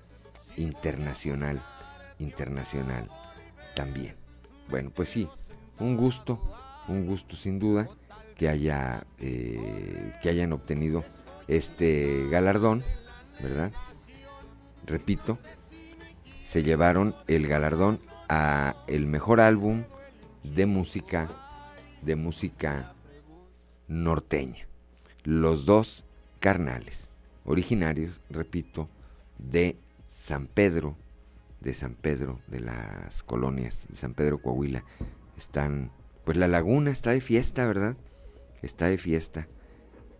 internacional, 0.56 1.62
internacional 2.18 3.08
también. 3.74 4.14
Bueno, 4.68 4.90
pues 4.94 5.08
sí, 5.08 5.28
un 5.78 5.96
gusto, 5.96 6.40
un 6.88 7.06
gusto 7.06 7.36
sin 7.36 7.58
duda 7.58 7.88
que 8.36 8.48
haya 8.48 9.06
eh, 9.18 10.12
que 10.22 10.28
hayan 10.28 10.52
obtenido 10.52 11.04
este 11.48 12.28
galardón, 12.30 12.84
¿verdad? 13.42 13.72
Repito, 14.86 15.38
se 16.44 16.62
llevaron 16.62 17.14
el 17.28 17.46
galardón 17.48 18.00
a 18.28 18.74
el 18.86 19.06
mejor 19.06 19.40
álbum 19.40 19.84
de 20.42 20.66
música 20.66 21.28
de 22.02 22.16
música 22.16 22.94
norteña. 23.86 24.66
Los 25.24 25.64
dos 25.64 26.04
carnales, 26.40 27.08
originarios, 27.44 28.20
repito, 28.28 28.88
de 29.38 29.76
San 30.08 30.46
Pedro, 30.46 30.96
de 31.60 31.74
San 31.74 31.94
Pedro, 31.94 32.40
de 32.48 32.60
las 32.60 33.22
colonias 33.22 33.86
de 33.88 33.96
San 33.96 34.14
Pedro 34.14 34.42
Coahuila, 34.42 34.84
están, 35.36 35.92
pues 36.24 36.36
la 36.36 36.48
laguna 36.48 36.90
está 36.90 37.12
de 37.12 37.20
fiesta, 37.20 37.66
¿verdad? 37.66 37.96
Está 38.62 38.86
de 38.86 38.98
fiesta 38.98 39.46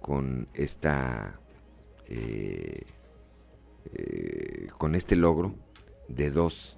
con 0.03 0.49
esta, 0.53 1.41
eh, 2.09 2.85
eh, 3.95 4.69
con 4.77 4.95
este 4.95 5.17
logro 5.17 5.55
de 6.09 6.31
dos 6.31 6.77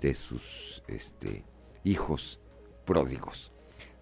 de 0.00 0.14
sus 0.14 0.82
este, 0.88 1.44
hijos 1.84 2.40
pródigos. 2.84 3.52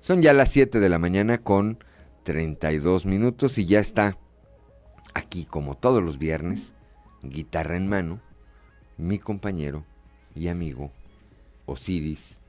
Son 0.01 0.23
ya 0.23 0.33
las 0.33 0.51
7 0.51 0.81
de 0.81 0.89
la 0.89 0.99
mañana 0.99 1.39
con 1.39 1.79
32 2.23 3.05
minutos 3.07 3.59
y 3.59 3.67
ya 3.67 3.81
está 3.81 4.19
aquí 5.13 5.45
como 5.45 5.77
todos 5.77 6.03
los 6.03 6.19
viernes, 6.19 6.73
guitarra 7.23 7.77
en 7.77 7.89
mano, 7.89 8.21
mi 8.97 9.19
compañero 9.19 9.85
y 10.35 10.49
amigo 10.49 10.93
Osiris 11.67 12.41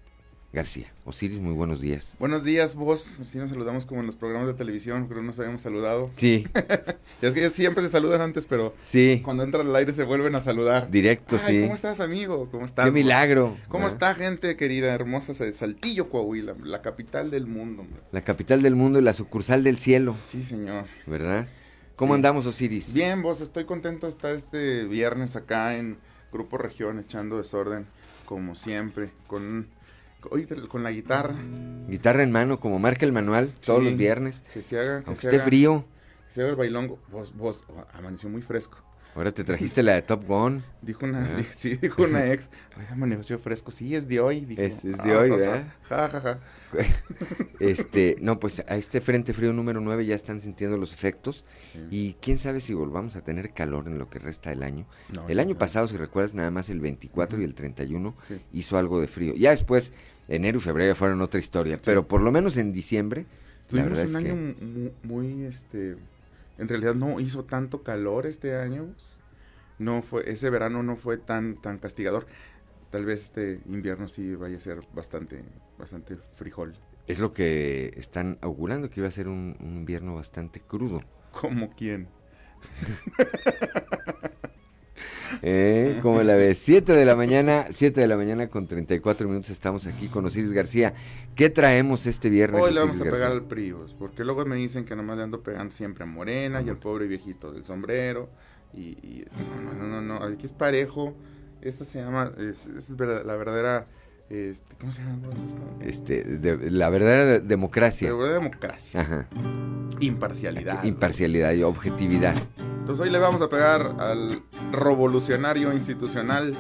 García. 0.56 0.88
Osiris, 1.04 1.40
muy 1.42 1.54
buenos 1.54 1.82
días. 1.82 2.14
Buenos 2.18 2.44
días, 2.46 2.74
vos. 2.76 3.20
Así 3.20 3.38
nos 3.38 3.50
saludamos 3.50 3.86
como 3.86 4.00
en 4.00 4.08
los 4.08 4.16
programas 4.16 4.48
de 4.48 4.54
televisión, 4.54 5.06
creo 5.08 5.20
que 5.20 5.28
nos 5.28 5.38
habíamos 5.38 5.62
saludado. 5.62 6.10
Sí. 6.16 6.48
es 7.22 7.34
que 7.34 7.50
siempre 7.50 7.84
se 7.84 7.90
saludan 7.90 8.22
antes, 8.22 8.46
pero 8.48 8.74
Sí. 8.86 9.22
cuando 9.24 9.44
entran 9.44 9.68
al 9.68 9.76
aire 9.76 9.92
se 9.92 10.04
vuelven 10.04 10.34
a 10.36 10.42
saludar. 10.42 10.90
Directo, 10.90 11.38
Ay, 11.44 11.56
sí. 11.58 11.62
¿Cómo 11.64 11.76
estás, 11.76 12.00
amigo? 12.00 12.48
¿Cómo 12.50 12.66
estás? 12.66 12.86
Qué 12.86 12.90
vos? 12.90 12.96
milagro. 12.96 13.58
¿Cómo 13.68 13.86
Ah. 13.86 13.90
está, 13.90 14.16
gente 14.16 14.56
querida, 14.56 14.94
hermosa 14.94 15.34
de 15.44 15.52
Saltillo, 15.54 16.10
Coahuila, 16.10 16.56
la 16.64 16.82
capital 16.82 17.30
del 17.30 17.46
mundo? 17.48 17.82
hombre? 17.84 18.00
La 18.14 18.22
capital 18.24 18.62
del 18.62 18.76
mundo 18.76 18.98
y 19.00 19.02
la 19.04 19.14
sucursal 19.14 19.62
del 19.64 19.78
cielo. 19.78 20.16
Sí, 20.28 20.42
señor. 20.42 20.86
¿Verdad? 21.06 21.48
¿Cómo 21.98 22.14
Sí. 22.14 22.16
andamos, 22.16 22.46
Osiris? 22.46 22.94
Bien, 22.94 23.22
vos, 23.22 23.42
estoy 23.42 23.66
contento 23.66 24.08
de 24.08 24.12
estar 24.14 24.34
este 24.34 24.86
viernes 24.86 25.36
acá 25.36 25.76
en 25.76 25.98
Grupo 26.32 26.58
Región 26.58 26.98
echando 27.00 27.38
desorden, 27.38 27.88
como 28.26 28.56
siempre, 28.56 29.12
con, 29.28 29.68
oye, 30.32 30.48
con 30.68 30.84
la 30.84 30.92
guitarra. 30.92 31.36
Guitarra 31.88 32.24
en 32.24 32.32
mano, 32.32 32.60
como 32.60 32.80
marca 32.80 33.06
el 33.06 33.12
manual, 33.12 33.54
todos 33.66 33.84
los 33.84 33.96
viernes. 33.98 34.42
Que 34.54 34.62
se 34.62 34.80
haga. 34.80 35.02
Que 35.02 35.08
Aunque 35.08 35.22
se 35.22 35.28
esté 35.28 35.36
haga- 35.38 35.46
frío. 35.46 35.86
Que 36.28 36.34
se 36.34 36.42
haga 36.42 36.50
el 36.52 36.56
bailongo. 36.56 37.00
Vos, 37.12 37.36
vos, 37.36 37.64
oh, 37.70 37.86
amaneció 37.94 38.30
muy 38.30 38.42
fresco. 38.42 38.78
Ahora 39.16 39.32
te 39.32 39.46
trajiste 39.46 39.82
la 39.82 39.94
de 39.94 40.02
Top 40.02 40.26
Gun. 40.28 40.62
Dijo 40.82 41.06
una, 41.06 41.24
Ah. 41.24 41.38
di- 41.38 41.46
sí, 41.56 41.78
dijo 41.78 42.04
una 42.04 42.26
ex, 42.34 42.50
oye, 42.78 42.86
amaneció 42.92 43.40
fresco, 43.40 43.72
sí, 43.72 43.96
es 43.96 44.08
de 44.10 44.20
hoy. 44.20 44.42
dijo. 44.44 44.62
Es- 44.62 44.84
es 44.84 45.02
de 45.04 45.16
hoy, 45.16 45.30
ja, 45.30 45.36
ja, 45.36 45.40
¿verdad? 45.40 45.68
Ja, 45.84 46.10
ja, 46.10 46.20
ja. 46.22 46.40
Este, 47.60 48.18
no, 48.20 48.40
pues 48.40 48.64
a 48.68 48.76
este 48.76 49.00
Frente 49.02 49.32
Frío 49.34 49.54
número 49.54 49.80
9 49.80 50.06
ya 50.06 50.16
están 50.16 50.42
sintiendo 50.42 50.76
los 50.78 50.94
efectos. 50.94 51.46
Sí. 51.72 51.80
Y 51.90 52.14
quién 52.22 52.38
sabe 52.38 52.60
si 52.60 52.74
volvamos 52.74 53.16
a 53.16 53.22
tener 53.22 53.54
calor 53.54 53.88
en 53.88 53.98
lo 53.98 54.10
que 54.10 54.20
resta 54.20 54.50
del 54.50 54.64
año. 54.64 54.86
No, 55.14 55.28
el 55.30 55.40
año 55.40 55.58
pasado, 55.58 55.88
si 55.88 55.96
recuerdas, 55.96 56.34
nada 56.34 56.52
más 56.52 56.70
el 56.70 56.82
24 56.82 57.40
y 57.40 57.46
el 57.46 57.56
31 57.56 58.16
Sí. 58.28 58.42
hizo 58.52 58.78
algo 58.78 59.00
de 59.00 59.08
frío. 59.08 59.34
Ya 59.36 59.52
después, 59.52 59.94
enero 60.28 60.58
y 60.58 60.62
febrero 60.62 60.96
fueron 60.96 61.22
otra 61.22 61.40
historia. 61.40 61.80
Pero 61.84 62.08
por 62.08 62.22
lo 62.22 62.32
menos 62.32 62.58
en 62.58 62.72
diciembre, 62.72 63.26
la 63.72 63.84
Tuvimos 63.84 63.98
verdad 63.98 64.10
un 64.10 64.16
año 64.16 64.28
que... 64.36 64.66
mu- 64.66 64.92
muy, 65.04 65.46
este, 65.46 65.98
en 66.58 66.68
realidad 66.68 66.96
no 66.96 67.20
hizo 67.20 67.44
tanto 67.46 67.84
calor 67.84 68.26
este 68.26 68.56
año. 68.56 68.88
No 69.78 70.02
fue, 70.02 70.30
ese 70.30 70.50
verano 70.50 70.84
no 70.84 70.96
fue 70.96 71.18
tan, 71.18 71.62
tan 71.62 71.80
castigador. 71.80 72.28
Tal 72.92 73.04
vez 73.06 73.24
este 73.24 73.60
invierno 73.68 74.08
sí 74.08 74.36
vaya 74.36 74.58
a 74.58 74.62
ser 74.62 74.80
bastante, 74.94 75.44
bastante 75.78 76.18
frijol. 76.36 76.74
Es 77.08 77.20
lo 77.20 77.34
que 77.34 77.94
están 77.98 78.38
augurando, 78.42 78.90
que 78.90 79.00
iba 79.02 79.08
a 79.08 79.12
ser 79.12 79.28
un, 79.28 79.58
un 79.60 79.78
invierno 79.78 80.16
bastante 80.16 80.60
crudo. 80.62 81.02
¿Como 81.32 81.72
quién? 81.76 82.08
¿Eh? 85.42 86.00
¿Cómo 86.02 86.24
la 86.24 86.36
ves? 86.36 86.58
7 86.60 86.94
de 86.94 87.06
la 87.06 87.16
mañana, 87.16 87.66
7 87.70 88.00
de 88.02 88.08
la 88.08 88.18
mañana 88.18 88.48
con 88.48 88.68
34 88.68 89.28
minutos 89.28 89.50
estamos 89.50 89.88
aquí 89.88 90.08
con 90.08 90.26
Osiris 90.26 90.54
García. 90.54 90.94
¿Qué 91.36 91.50
traemos 91.50 92.06
este 92.06 92.30
viernes? 92.30 92.62
Hoy 92.62 92.74
le 92.74 92.80
Osiris 92.80 93.00
vamos 93.00 93.02
a 93.02 93.04
pegar 93.04 93.20
García? 93.32 93.38
al 93.38 93.44
Prius, 93.46 93.96
porque 93.98 94.24
luego 94.24 94.46
me 94.46 94.56
dicen 94.56 94.86
que 94.86 94.96
nomás 94.96 95.18
le 95.18 95.24
ando 95.24 95.42
pegando 95.42 95.74
siempre 95.74 96.04
a 96.04 96.08
Morena 96.08 96.62
y 96.62 96.70
al 96.70 96.78
pobre 96.78 97.08
viejito 97.08 97.52
del 97.52 97.66
sombrero. 97.66 98.30
Y, 98.74 98.80
y- 99.02 99.26
no, 99.64 99.74
no, 99.74 100.02
no, 100.02 100.02
no, 100.02 100.24
aquí 100.26 100.46
es 100.46 100.54
parejo. 100.54 101.14
Esto 101.62 101.84
se 101.86 102.00
llama, 102.00 102.32
es, 102.38 102.66
es 102.68 102.90
la 102.92 103.36
verdadera, 103.36 103.88
este, 104.30 104.76
¿cómo 104.80 104.92
se 104.92 105.02
llama? 105.02 105.18
Este, 105.82 106.24
de- 106.24 106.72
la 106.72 106.90
verdadera 106.90 107.40
democracia. 107.40 108.10
La 108.10 108.16
verdadera 108.16 108.40
democracia. 108.44 109.02
Ajá. 109.02 109.28
Imparcialidad. 110.00 110.84
Imparcialidad 110.84 111.54
y 111.54 111.64
objetividad. 111.64 112.36
Entonces 112.80 113.06
hoy 113.06 113.12
le 113.12 113.18
vamos 113.20 113.42
a 113.42 113.50
pegar 113.50 113.96
al 114.00 114.42
revolucionario 114.72 115.74
institucional. 115.74 116.56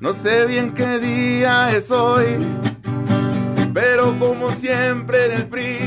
No 0.00 0.12
sé 0.12 0.46
bien 0.46 0.72
qué 0.72 0.98
día 0.98 1.74
es 1.76 1.90
hoy, 1.90 2.26
pero 3.74 4.16
como 4.18 4.50
siempre 4.52 5.26
en 5.26 5.32
el 5.32 5.46
PRI, 5.48 5.78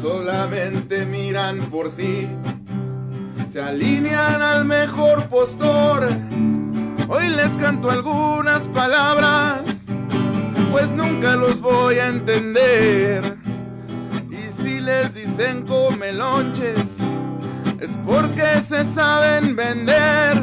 solamente 0.00 1.04
miran 1.04 1.58
por 1.70 1.90
sí, 1.90 2.26
se 3.50 3.60
alinean 3.60 4.40
al 4.42 4.64
mejor 4.64 5.28
postor. 5.28 6.08
Hoy 7.06 7.28
les 7.28 7.56
canto 7.58 7.90
algunas 7.90 8.66
palabras, 8.68 9.60
pues 10.72 10.90
nunca 10.92 11.36
los 11.36 11.60
voy 11.60 11.96
a 11.96 12.08
entender. 12.08 13.36
Y 14.30 14.50
si 14.50 14.80
les 14.80 15.14
dicen 15.14 15.66
come 15.66 16.12
lonches, 16.12 16.96
es 17.78 17.90
porque 18.06 18.62
se 18.62 18.84
saben 18.84 19.54
vender. 19.54 20.42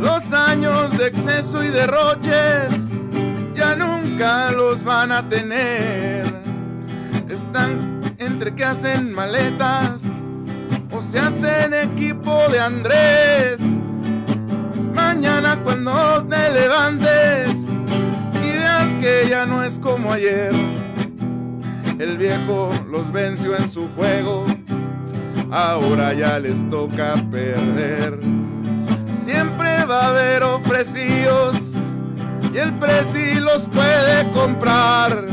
Los 0.00 0.32
años 0.32 0.96
de 0.96 1.08
exceso 1.08 1.62
y 1.62 1.68
derroches 1.68 2.74
ya 3.54 3.76
nunca 3.76 4.52
los 4.52 4.82
van 4.84 5.12
a 5.12 5.28
tener. 5.28 6.24
Están 7.28 8.00
entre 8.18 8.54
que 8.54 8.64
hacen 8.64 9.12
maletas 9.12 10.02
o 10.90 11.02
se 11.02 11.18
hacen 11.18 11.74
equipo 11.74 12.48
de 12.48 12.60
Andrés. 12.60 13.73
Mañana 14.94 15.60
cuando 15.62 16.24
te 16.28 16.50
levantes 16.50 17.50
y 18.42 18.58
veas 18.58 18.90
que 19.00 19.26
ya 19.28 19.44
no 19.44 19.62
es 19.62 19.78
como 19.78 20.12
ayer. 20.12 20.52
El 21.98 22.16
viejo 22.16 22.72
los 22.90 23.12
venció 23.12 23.56
en 23.56 23.68
su 23.68 23.88
juego, 23.96 24.46
ahora 25.50 26.12
ya 26.12 26.38
les 26.38 26.68
toca 26.70 27.14
perder. 27.30 28.18
Siempre 29.10 29.84
va 29.84 30.06
a 30.06 30.08
haber 30.10 30.42
ofrecidos 30.42 31.74
y 32.52 32.58
el 32.58 32.72
presi 32.74 33.40
los 33.40 33.68
puede 33.68 34.30
comprar. 34.32 35.24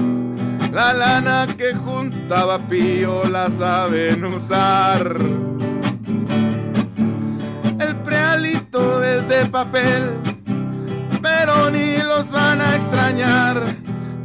La 0.72 0.94
lana 0.94 1.48
que 1.58 1.74
juntaba 1.74 2.60
Pío 2.68 3.26
la 3.26 3.50
saben 3.50 4.24
usar. 4.24 5.51
Papel, 9.50 10.16
pero 11.22 11.70
ni 11.70 11.98
los 11.98 12.30
van 12.30 12.62
a 12.62 12.76
extrañar. 12.76 13.62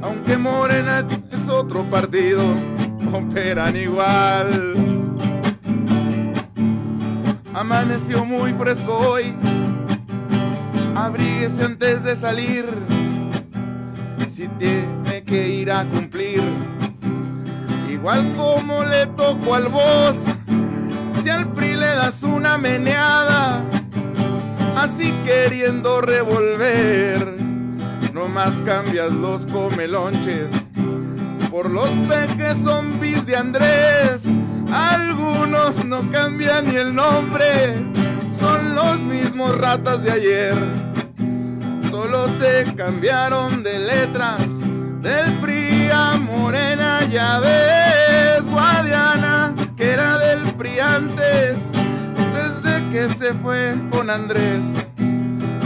Aunque 0.02 0.36
Morena 0.36 1.04
es 1.32 1.48
otro 1.48 1.88
partido, 1.90 2.42
operan 3.12 3.76
igual. 3.76 4.76
Amaneció 7.54 8.24
muy 8.24 8.52
fresco 8.52 8.92
hoy, 8.92 9.34
abríguese 10.94 11.64
antes 11.64 12.04
de 12.04 12.14
salir. 12.14 12.66
Si 14.28 14.46
tiene 14.48 15.24
que 15.24 15.48
ir 15.48 15.72
a 15.72 15.84
cumplir, 15.86 16.42
igual 17.90 18.34
como 18.36 18.84
le 18.84 19.06
tocó 19.06 19.54
al 19.54 19.68
voz, 19.68 20.26
si 21.22 21.30
al 21.30 21.50
PRI 21.52 21.76
le 21.76 21.86
das 21.86 22.22
una 22.22 22.58
meneada, 22.58 23.64
así 24.76 25.12
queriendo 25.24 26.00
revolver, 26.00 27.36
nomás 28.12 28.60
cambias 28.62 29.12
los 29.12 29.46
comelonches 29.46 30.52
por 31.50 31.70
los 31.70 31.88
peques 32.08 32.58
zombies 32.58 33.24
de 33.24 33.36
Andrés. 33.36 34.24
Algunos 34.70 35.84
no 35.84 36.10
cambian 36.10 36.66
ni 36.66 36.76
el 36.76 36.94
nombre, 36.94 37.86
son 38.30 38.74
los 38.74 39.00
mismos 39.00 39.56
ratas 39.56 40.02
de 40.02 40.12
ayer. 40.12 40.54
Solo 41.90 42.28
se 42.28 42.74
cambiaron 42.76 43.62
de 43.62 43.78
letras 43.78 44.46
del 45.00 45.32
PRI 45.40 45.88
a 45.92 46.16
Morena, 46.16 47.04
ya 47.10 47.38
ves, 47.40 48.46
Guadiana, 48.50 49.54
que 49.76 49.92
era 49.92 50.18
del 50.18 50.52
PRI 50.54 50.80
antes, 50.80 51.70
que 52.90 53.08
se 53.08 53.34
fue 53.34 53.74
con 53.90 54.10
Andrés. 54.10 54.64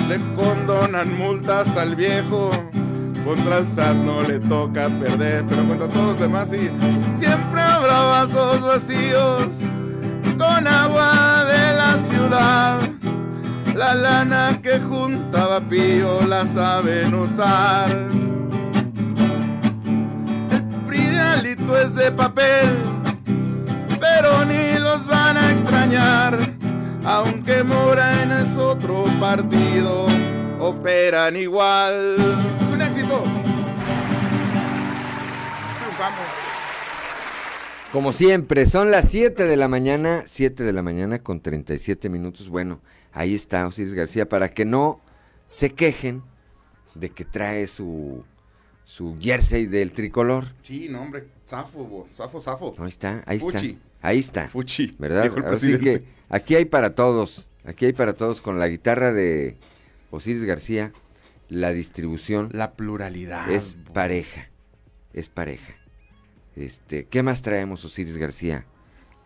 Le 0.08 0.18
condonan 0.34 1.16
multas 1.16 1.76
al 1.76 1.94
viejo, 1.94 2.50
contra 3.24 3.58
el 3.58 3.68
SAT 3.68 3.94
no 3.94 4.22
le 4.22 4.40
toca 4.40 4.88
perder, 4.88 5.44
pero 5.48 5.66
contra 5.68 5.88
todos 5.88 6.06
los 6.06 6.20
demás 6.20 6.48
sí, 6.48 6.70
siempre 7.18 7.60
habrá 7.60 8.00
vasos 8.00 8.60
vacíos 8.60 9.48
con 10.38 10.66
agua 10.66 11.44
de 11.44 11.76
la 11.76 11.96
ciudad. 11.96 12.78
La 13.76 13.94
lana 13.94 14.58
que 14.62 14.80
juntaba 14.80 15.60
Pío 15.60 16.26
la 16.26 16.46
saben 16.46 17.14
usar. 17.14 17.88
El 20.50 20.62
pridialito 20.86 21.78
es 21.78 21.94
de 21.94 22.10
papel, 22.10 22.68
pero 24.00 24.44
ni 24.44 24.78
los 24.78 25.06
van 25.06 25.36
a 25.36 25.50
extrañar. 25.50 26.49
Aunque 27.04 27.64
Morena 27.64 28.42
es 28.42 28.56
otro 28.56 29.04
partido, 29.18 30.06
operan 30.58 31.36
igual. 31.36 32.16
Es 32.60 32.68
un 32.68 32.82
éxito. 32.82 33.24
Triunfamos. 35.78 36.26
Como 37.92 38.12
siempre, 38.12 38.66
son 38.66 38.90
las 38.90 39.08
7 39.08 39.44
de 39.44 39.56
la 39.56 39.66
mañana, 39.68 40.24
7 40.26 40.62
de 40.62 40.72
la 40.72 40.82
mañana 40.82 41.20
con 41.20 41.40
37 41.40 42.08
minutos. 42.08 42.48
Bueno, 42.48 42.80
ahí 43.12 43.34
está 43.34 43.66
Osiris 43.66 43.94
García 43.94 44.28
para 44.28 44.52
que 44.52 44.64
no 44.64 45.00
se 45.50 45.72
quejen 45.72 46.22
de 46.94 47.10
que 47.10 47.24
trae 47.24 47.66
su, 47.66 48.24
su 48.84 49.16
jersey 49.20 49.66
del 49.66 49.92
tricolor. 49.92 50.44
Sí, 50.62 50.88
no, 50.88 51.00
hombre, 51.00 51.28
zafo, 51.48 51.84
bo, 51.84 52.06
zafo, 52.12 52.40
zafo. 52.40 52.74
Ahí 52.78 52.88
está, 52.88 53.22
ahí 53.26 53.40
Fuchi. 53.40 53.70
está. 53.70 53.89
Ahí 54.02 54.18
está. 54.18 54.48
Fuchi, 54.48 54.96
¿Verdad? 54.98 55.30
Así 55.46 55.78
que 55.78 56.04
aquí 56.28 56.54
hay 56.54 56.64
para 56.64 56.94
todos. 56.94 57.48
Aquí 57.64 57.86
hay 57.86 57.92
para 57.92 58.14
todos 58.14 58.40
con 58.40 58.58
la 58.58 58.68
guitarra 58.68 59.12
de 59.12 59.56
Osiris 60.10 60.44
García. 60.44 60.92
La 61.48 61.72
distribución 61.72 62.48
La 62.52 62.72
pluralidad. 62.72 63.50
es 63.50 63.76
bo. 63.84 63.92
pareja. 63.92 64.48
Es 65.12 65.28
pareja. 65.28 65.74
Este, 66.56 67.06
¿qué 67.06 67.22
más 67.22 67.42
traemos, 67.42 67.84
Osiris 67.84 68.16
García? 68.16 68.66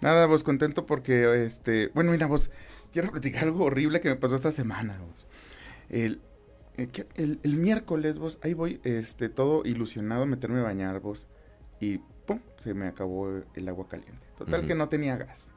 Nada, 0.00 0.26
vos 0.26 0.42
contento 0.42 0.86
porque, 0.86 1.44
este, 1.46 1.88
bueno, 1.94 2.12
mira, 2.12 2.26
vos, 2.26 2.50
quiero 2.92 3.10
platicar 3.10 3.44
algo 3.44 3.64
horrible 3.64 4.00
que 4.00 4.08
me 4.08 4.16
pasó 4.16 4.36
esta 4.36 4.50
semana, 4.52 4.98
vos. 4.98 5.26
El, 5.88 6.20
eh, 6.76 6.88
el, 7.16 7.40
el 7.42 7.56
miércoles, 7.56 8.18
vos, 8.18 8.38
ahí 8.42 8.54
voy, 8.54 8.80
este, 8.84 9.28
todo 9.28 9.62
ilusionado 9.64 10.26
meterme 10.26 10.60
a 10.60 10.64
bañar, 10.64 11.00
vos, 11.00 11.26
y 11.80 11.98
pum, 12.26 12.40
se 12.62 12.74
me 12.74 12.86
acabó 12.86 13.42
el 13.54 13.68
agua 13.68 13.88
caliente. 13.88 14.23
Total 14.38 14.66
que 14.66 14.74
no 14.74 14.88
tenía 14.88 15.16
gas. 15.16 15.50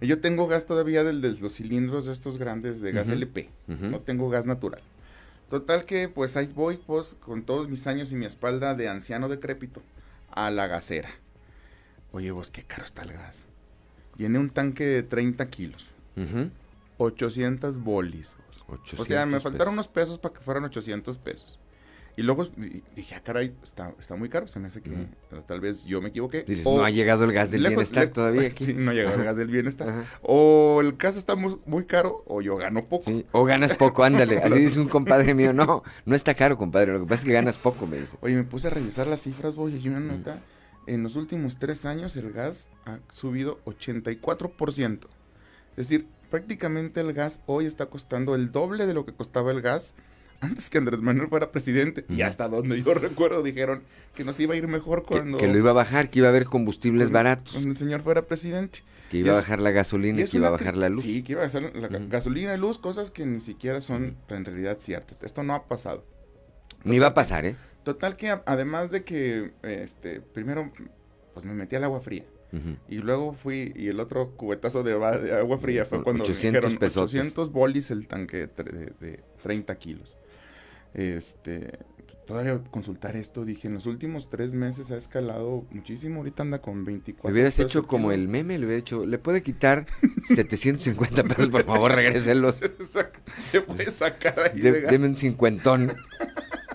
Yo 0.00 0.20
tengo 0.20 0.48
gas 0.48 0.66
todavía 0.66 1.04
de 1.04 1.12
los 1.12 1.54
cilindros 1.54 2.08
estos 2.08 2.38
grandes 2.38 2.80
de 2.80 2.92
gas. 2.92 3.08
LP, 3.08 3.50
no 3.68 4.00
tengo 4.00 4.28
gas 4.30 4.46
natural. 4.46 4.82
Total 5.48 5.84
que, 5.84 6.08
pues, 6.08 6.36
ahí 6.36 6.50
voy, 6.54 6.78
pues, 6.78 7.14
con 7.20 7.42
todos 7.42 7.68
mis 7.68 7.86
años 7.86 8.10
y 8.10 8.14
mi 8.14 8.24
espalda 8.24 8.74
de 8.74 8.88
anciano 8.88 9.28
decrépito, 9.28 9.82
a 10.30 10.50
la 10.50 10.66
gasera. 10.66 11.10
Oye, 12.10 12.30
vos, 12.30 12.50
qué 12.50 12.62
caro 12.62 12.84
está 12.84 13.02
el 13.02 13.12
gas. 13.12 13.46
Viene 14.16 14.38
un 14.38 14.50
tanque 14.50 14.84
de 14.84 15.02
30 15.02 15.48
kilos. 15.50 15.88
Ujú. 16.16 16.50
800 16.98 17.78
bolis. 17.78 18.34
O 18.66 19.04
sea, 19.04 19.26
me 19.26 19.36
800 19.36 19.42
faltaron 19.42 19.74
unos 19.74 19.88
pesos 19.88 20.18
para 20.18 20.34
que 20.34 20.40
fueran 20.40 20.64
800 20.64 21.18
pesos. 21.18 21.58
Y 22.14 22.22
luego 22.22 22.44
di- 22.44 22.82
dije, 22.94 23.14
ah, 23.14 23.22
caray, 23.24 23.54
está, 23.62 23.94
está 23.98 24.16
muy 24.16 24.28
caro. 24.28 24.46
Se 24.46 24.58
me 24.58 24.68
hace 24.68 24.82
que 24.82 24.90
tal- 25.46 25.60
vez 25.60 25.84
yo 25.84 26.02
me 26.02 26.10
equivoqué. 26.10 26.42
Dices, 26.42 26.66
O 26.66 26.76
no 26.76 26.84
ha 26.84 26.90
llegado 26.90 27.24
el 27.24 27.32
gas 27.32 27.50
del 27.50 27.62
lejos- 27.62 27.70
bienestar 27.76 28.02
lejos- 28.04 28.12
todavía 28.14 28.42
aquí. 28.48 28.64
Sí, 28.66 28.74
no 28.74 28.90
ha 28.90 28.94
llegado 28.94 29.16
el 29.16 29.24
gas 29.24 29.36
del 29.36 29.48
bienestar. 29.48 29.88
Ajá. 29.88 30.04
O 30.22 30.80
el 30.82 30.92
gas 30.92 31.16
está 31.16 31.36
muy, 31.36 31.56
muy 31.64 31.84
caro 31.86 32.22
o 32.26 32.42
yo 32.42 32.56
gano 32.58 32.82
poco. 32.82 33.04
Sí, 33.04 33.24
O 33.32 33.44
ganas 33.44 33.74
poco, 33.74 34.04
ándale. 34.04 34.38
Así 34.38 34.54
dice 34.58 34.78
un 34.80 34.88
compadre 34.88 35.32
mío. 35.34 35.54
No, 35.54 35.82
no 36.04 36.14
está 36.14 36.34
caro, 36.34 36.58
compadre. 36.58 36.92
Lo 36.92 37.00
que 37.00 37.06
pasa 37.06 37.20
es 37.22 37.24
que 37.24 37.32
ganas 37.32 37.56
poco, 37.56 37.86
me 37.86 37.98
dice. 37.98 38.16
Oye, 38.20 38.34
me 38.36 38.44
puse 38.44 38.66
a 38.66 38.70
revisar 38.70 39.06
las 39.06 39.22
cifras, 39.22 39.56
voy, 39.56 39.74
y 39.76 39.88
una 39.88 40.00
nota. 40.00 40.38
En 40.86 41.02
los 41.04 41.16
últimos 41.16 41.58
tres 41.58 41.86
años 41.86 42.14
el 42.16 42.30
gas 42.32 42.68
ha 42.84 42.98
subido 43.10 43.60
84%. 43.64 44.98
Es 45.70 45.76
decir, 45.88 46.06
prácticamente 46.30 47.00
el 47.00 47.12
gas 47.12 47.40
hoy 47.46 47.66
está 47.66 47.86
costando 47.86 48.34
el 48.34 48.52
doble 48.52 48.86
de 48.86 48.94
lo 48.94 49.06
que 49.06 49.12
costaba 49.14 49.50
el 49.52 49.62
gas 49.62 49.94
antes 50.42 50.68
que 50.68 50.78
Andrés 50.78 51.00
Manuel 51.00 51.28
fuera 51.28 51.50
presidente. 51.50 52.04
Y 52.08 52.20
hasta 52.22 52.48
donde 52.48 52.82
yo 52.82 52.92
recuerdo 52.94 53.42
dijeron 53.42 53.82
que 54.14 54.24
nos 54.24 54.38
iba 54.40 54.54
a 54.54 54.56
ir 54.56 54.68
mejor 54.68 55.00
Que, 55.02 55.14
cuando, 55.14 55.38
que 55.38 55.48
lo 55.48 55.56
iba 55.56 55.70
a 55.70 55.74
bajar, 55.74 56.10
que 56.10 56.18
iba 56.18 56.28
a 56.28 56.30
haber 56.30 56.44
combustibles 56.44 57.04
cuando- 57.10 57.14
baratos. 57.18 57.52
cuando 57.54 57.70
el 57.70 57.76
señor 57.76 58.02
fuera 58.02 58.22
presidente. 58.26 58.80
Que 59.10 59.18
iba 59.18 59.28
a 59.30 59.32
es- 59.32 59.38
bajar 59.42 59.60
la 59.60 59.70
gasolina 59.70 60.20
y 60.20 60.24
que 60.24 60.36
iba 60.36 60.48
a 60.48 60.50
bajar 60.50 60.76
la 60.76 60.88
luz. 60.88 61.04
Sí, 61.04 61.22
que 61.22 61.32
iba 61.32 61.42
a 61.42 61.46
bajar 61.46 61.74
la 61.74 61.88
gasolina 61.88 62.54
y 62.54 62.58
luz, 62.58 62.78
cosas 62.78 63.10
que 63.10 63.24
ni 63.26 63.40
siquiera 63.40 63.80
son 63.80 64.16
en 64.28 64.44
realidad 64.44 64.78
ciertas. 64.80 65.18
Esto 65.22 65.42
no 65.42 65.54
ha 65.54 65.66
pasado. 65.68 66.04
Ni 66.84 66.98
va 66.98 67.08
a 67.08 67.14
pasar, 67.14 67.44
¿eh? 67.46 67.56
Total 67.84 68.16
que 68.16 68.30
a- 68.30 68.42
además 68.46 68.90
de 68.90 69.04
que, 69.04 69.52
este, 69.62 70.20
primero, 70.20 70.72
pues 71.34 71.44
me 71.46 71.52
metí 71.52 71.76
al 71.76 71.84
agua 71.84 72.00
fría. 72.00 72.24
Ujú. 72.52 72.76
Y 72.88 72.96
luego 72.98 73.32
fui, 73.34 73.72
y 73.74 73.88
el 73.88 73.98
otro 74.00 74.30
cubetazo 74.36 74.82
de, 74.82 74.92
agua 74.92 75.58
fría 75.58 75.84
fue 75.86 76.02
cuando 76.02 76.22
800 76.24 76.62
me 76.62 76.68
dijeron 76.68 76.78
pesotes. 76.78 77.14
800 77.14 77.50
bolis 77.52 77.90
el 77.90 78.06
tanque 78.08 78.46
de- 78.46 78.92
de 79.00 79.20
30 79.42 79.74
kilos. 79.76 80.16
Este, 80.94 81.78
todavía 82.26 82.60
consultar 82.70 83.16
esto, 83.16 83.44
dije, 83.44 83.68
en 83.68 83.74
los 83.74 83.86
últimos 83.86 84.28
tres 84.30 84.54
meses 84.54 84.90
ha 84.90 84.96
escalado 84.96 85.66
muchísimo, 85.70 86.18
ahorita 86.18 86.42
anda 86.42 86.60
con 86.60 86.84
24 86.84 87.28
Le 87.28 87.32
hubieras 87.32 87.58
hecho 87.58 87.86
como 87.86 88.12
el 88.12 88.28
meme, 88.28 88.58
le 88.58 88.66
hubiera 88.66 88.78
hecho, 88.80 89.06
¿le 89.06 89.18
puede 89.18 89.42
quitar 89.42 89.86
750 90.24 91.22
pesos? 91.24 91.48
Por 91.48 91.64
favor, 91.64 91.92
regréselos. 91.96 92.60
Le 93.52 93.60
puedes 93.62 93.92
sacar 93.94 94.38
ahí 94.52 94.60
De- 94.60 94.72
de 94.72 94.80
gas. 94.82 94.90
deme 94.92 95.06
un 95.06 95.16
cincuentón. 95.16 95.94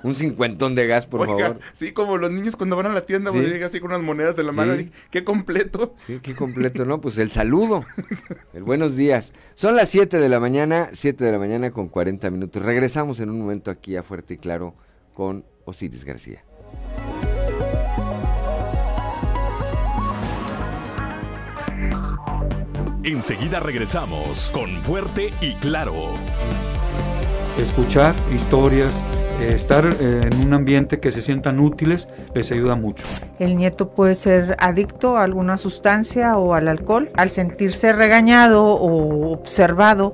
Un 0.04 0.16
cincuentón 0.16 0.76
de 0.76 0.88
gas, 0.88 1.06
por 1.08 1.22
Oiga, 1.22 1.38
favor. 1.48 1.60
Sí, 1.74 1.92
como 1.92 2.18
los 2.18 2.32
niños 2.32 2.56
cuando 2.56 2.76
van 2.76 2.86
a 2.88 2.90
la 2.94 3.06
tienda, 3.06 3.32
Sí. 3.32 3.40
llega 3.40 3.68
así 3.68 3.80
con 3.80 3.92
unas 3.92 4.02
monedas 4.04 4.36
de 4.36 4.44
la 4.44 4.52
mano, 4.52 4.74
Sí. 4.74 4.86
dije, 4.86 4.92
qué 5.12 5.24
completo. 5.24 5.96
Sí, 5.98 6.20
qué 6.22 6.36
completo, 6.36 6.86
¿no? 6.86 7.02
Pues 7.02 7.18
el 7.18 7.32
saludo. 7.32 7.86
El 8.54 8.64
buenos 8.64 8.96
días. 8.96 9.34
Son 9.56 9.76
las 9.76 9.90
7 9.90 10.20
de 10.20 10.30
la 10.30 10.40
mañana, 10.40 10.90
7 10.94 11.24
de 11.26 11.32
la 11.32 11.40
mañana 11.40 11.72
con 11.72 11.88
40 11.90 12.30
minutos. 12.30 12.62
Regresamos 12.64 13.20
en 13.20 13.30
un 13.30 13.40
momento 13.40 13.72
aquí 13.72 13.96
a 13.96 14.04
Fuerte 14.04 14.36
y 14.36 14.38
Claro 14.38 14.76
con 15.14 15.46
Osiris 15.66 16.04
García. 16.06 16.44
Enseguida 23.04 23.60
regresamos 23.60 24.50
con 24.54 24.70
Fuerte 24.82 25.32
y 25.42 25.54
Claro. 25.56 25.94
Escuchar 27.58 28.14
historias, 28.36 29.02
Eh, 29.40 29.54
estar 29.56 29.86
eh, 29.86 30.22
en 30.24 30.48
un 30.48 30.54
ambiente 30.54 31.00
que 31.00 31.12
se 31.12 31.22
sientan 31.22 31.60
útiles 31.60 32.08
les 32.34 32.52
ayuda 32.52 32.76
mucho. 32.76 33.06
El 33.38 33.56
nieto 33.56 33.90
puede 33.90 34.16
ser 34.16 34.56
adicto 34.60 35.16
a 35.16 35.24
alguna 35.24 35.60
sustancia 35.60 36.38
o 36.38 36.56
al 36.56 36.68
alcohol. 36.68 37.10
Al 37.16 37.30
sentirse 37.30 37.94
regañado 37.94 38.66
o 38.66 39.32
observado, 39.32 40.14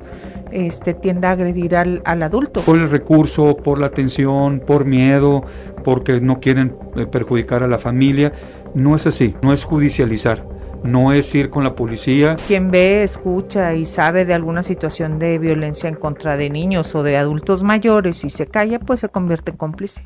este, 0.51 0.93
tiende 0.93 1.27
a 1.27 1.31
agredir 1.31 1.77
al, 1.77 2.01
al 2.03 2.21
adulto. 2.21 2.61
Por 2.61 2.77
el 2.77 2.89
recurso, 2.89 3.55
por 3.55 3.79
la 3.79 3.87
atención, 3.87 4.59
por 4.59 4.83
miedo, 4.83 5.43
porque 5.85 6.19
no 6.19 6.41
quieren 6.41 6.75
eh, 6.95 7.05
perjudicar 7.05 7.63
a 7.63 7.67
la 7.67 7.79
familia. 7.79 8.33
No 8.73 8.95
es 8.95 9.07
así, 9.07 9.35
no 9.41 9.53
es 9.53 9.63
judicializar 9.63 10.43
no 10.83 11.13
es 11.13 11.33
ir 11.35 11.49
con 11.49 11.63
la 11.63 11.75
policía. 11.75 12.35
Quien 12.47 12.71
ve, 12.71 13.03
escucha 13.03 13.73
y 13.73 13.85
sabe 13.85 14.25
de 14.25 14.33
alguna 14.33 14.63
situación 14.63 15.19
de 15.19 15.39
violencia 15.39 15.89
en 15.89 15.95
contra 15.95 16.37
de 16.37 16.49
niños 16.49 16.93
o 16.95 17.03
de 17.03 17.17
adultos 17.17 17.63
mayores 17.63 18.23
y 18.23 18.29
se 18.29 18.47
calla, 18.47 18.79
pues 18.79 18.99
se 18.99 19.09
convierte 19.09 19.51
en 19.51 19.57
cómplice. 19.57 20.03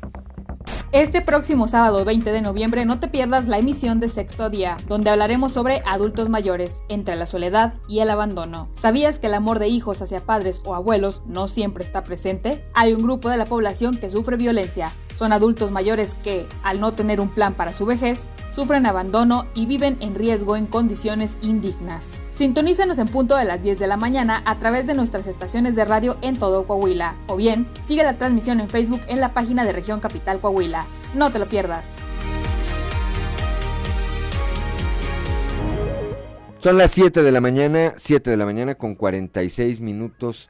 Este 0.90 1.20
próximo 1.20 1.68
sábado 1.68 2.04
20 2.04 2.32
de 2.32 2.40
noviembre 2.40 2.86
no 2.86 2.98
te 2.98 3.08
pierdas 3.08 3.46
la 3.46 3.58
emisión 3.58 4.00
de 4.00 4.08
Sexto 4.08 4.48
Día, 4.48 4.78
donde 4.88 5.10
hablaremos 5.10 5.52
sobre 5.52 5.82
adultos 5.84 6.30
mayores, 6.30 6.80
entre 6.88 7.14
la 7.16 7.26
soledad 7.26 7.74
y 7.88 8.00
el 8.00 8.08
abandono. 8.08 8.68
¿Sabías 8.80 9.18
que 9.18 9.26
el 9.26 9.34
amor 9.34 9.58
de 9.58 9.68
hijos 9.68 10.00
hacia 10.00 10.24
padres 10.24 10.62
o 10.64 10.74
abuelos 10.74 11.22
no 11.26 11.46
siempre 11.46 11.84
está 11.84 12.04
presente? 12.04 12.64
Hay 12.74 12.94
un 12.94 13.02
grupo 13.02 13.28
de 13.28 13.36
la 13.36 13.44
población 13.44 13.98
que 13.98 14.10
sufre 14.10 14.36
violencia. 14.36 14.92
Son 15.14 15.32
adultos 15.32 15.70
mayores 15.70 16.14
que, 16.22 16.46
al 16.62 16.80
no 16.80 16.94
tener 16.94 17.20
un 17.20 17.28
plan 17.28 17.54
para 17.54 17.74
su 17.74 17.84
vejez, 17.84 18.28
sufren 18.50 18.86
abandono 18.86 19.46
y 19.54 19.66
viven 19.66 19.98
en 20.00 20.14
riesgo 20.14 20.56
en 20.56 20.66
condiciones 20.66 21.36
indignas. 21.42 22.22
Sintonízanos 22.38 23.00
en 23.00 23.08
punto 23.08 23.36
de 23.36 23.44
las 23.44 23.60
10 23.64 23.80
de 23.80 23.88
la 23.88 23.96
mañana 23.96 24.44
a 24.46 24.60
través 24.60 24.86
de 24.86 24.94
nuestras 24.94 25.26
estaciones 25.26 25.74
de 25.74 25.84
radio 25.84 26.18
en 26.22 26.38
todo 26.38 26.68
Coahuila, 26.68 27.16
o 27.26 27.34
bien 27.34 27.66
sigue 27.82 28.04
la 28.04 28.16
transmisión 28.16 28.60
en 28.60 28.68
Facebook 28.68 29.00
en 29.08 29.18
la 29.18 29.34
página 29.34 29.64
de 29.64 29.72
Región 29.72 29.98
Capital 29.98 30.40
Coahuila. 30.40 30.86
No 31.16 31.32
te 31.32 31.40
lo 31.40 31.48
pierdas. 31.48 31.96
Son 36.60 36.78
las 36.78 36.92
7 36.92 37.24
de 37.24 37.32
la 37.32 37.40
mañana, 37.40 37.94
7 37.96 38.30
de 38.30 38.36
la 38.36 38.44
mañana 38.44 38.76
con 38.76 38.94
46 38.94 39.80
minutos. 39.80 40.48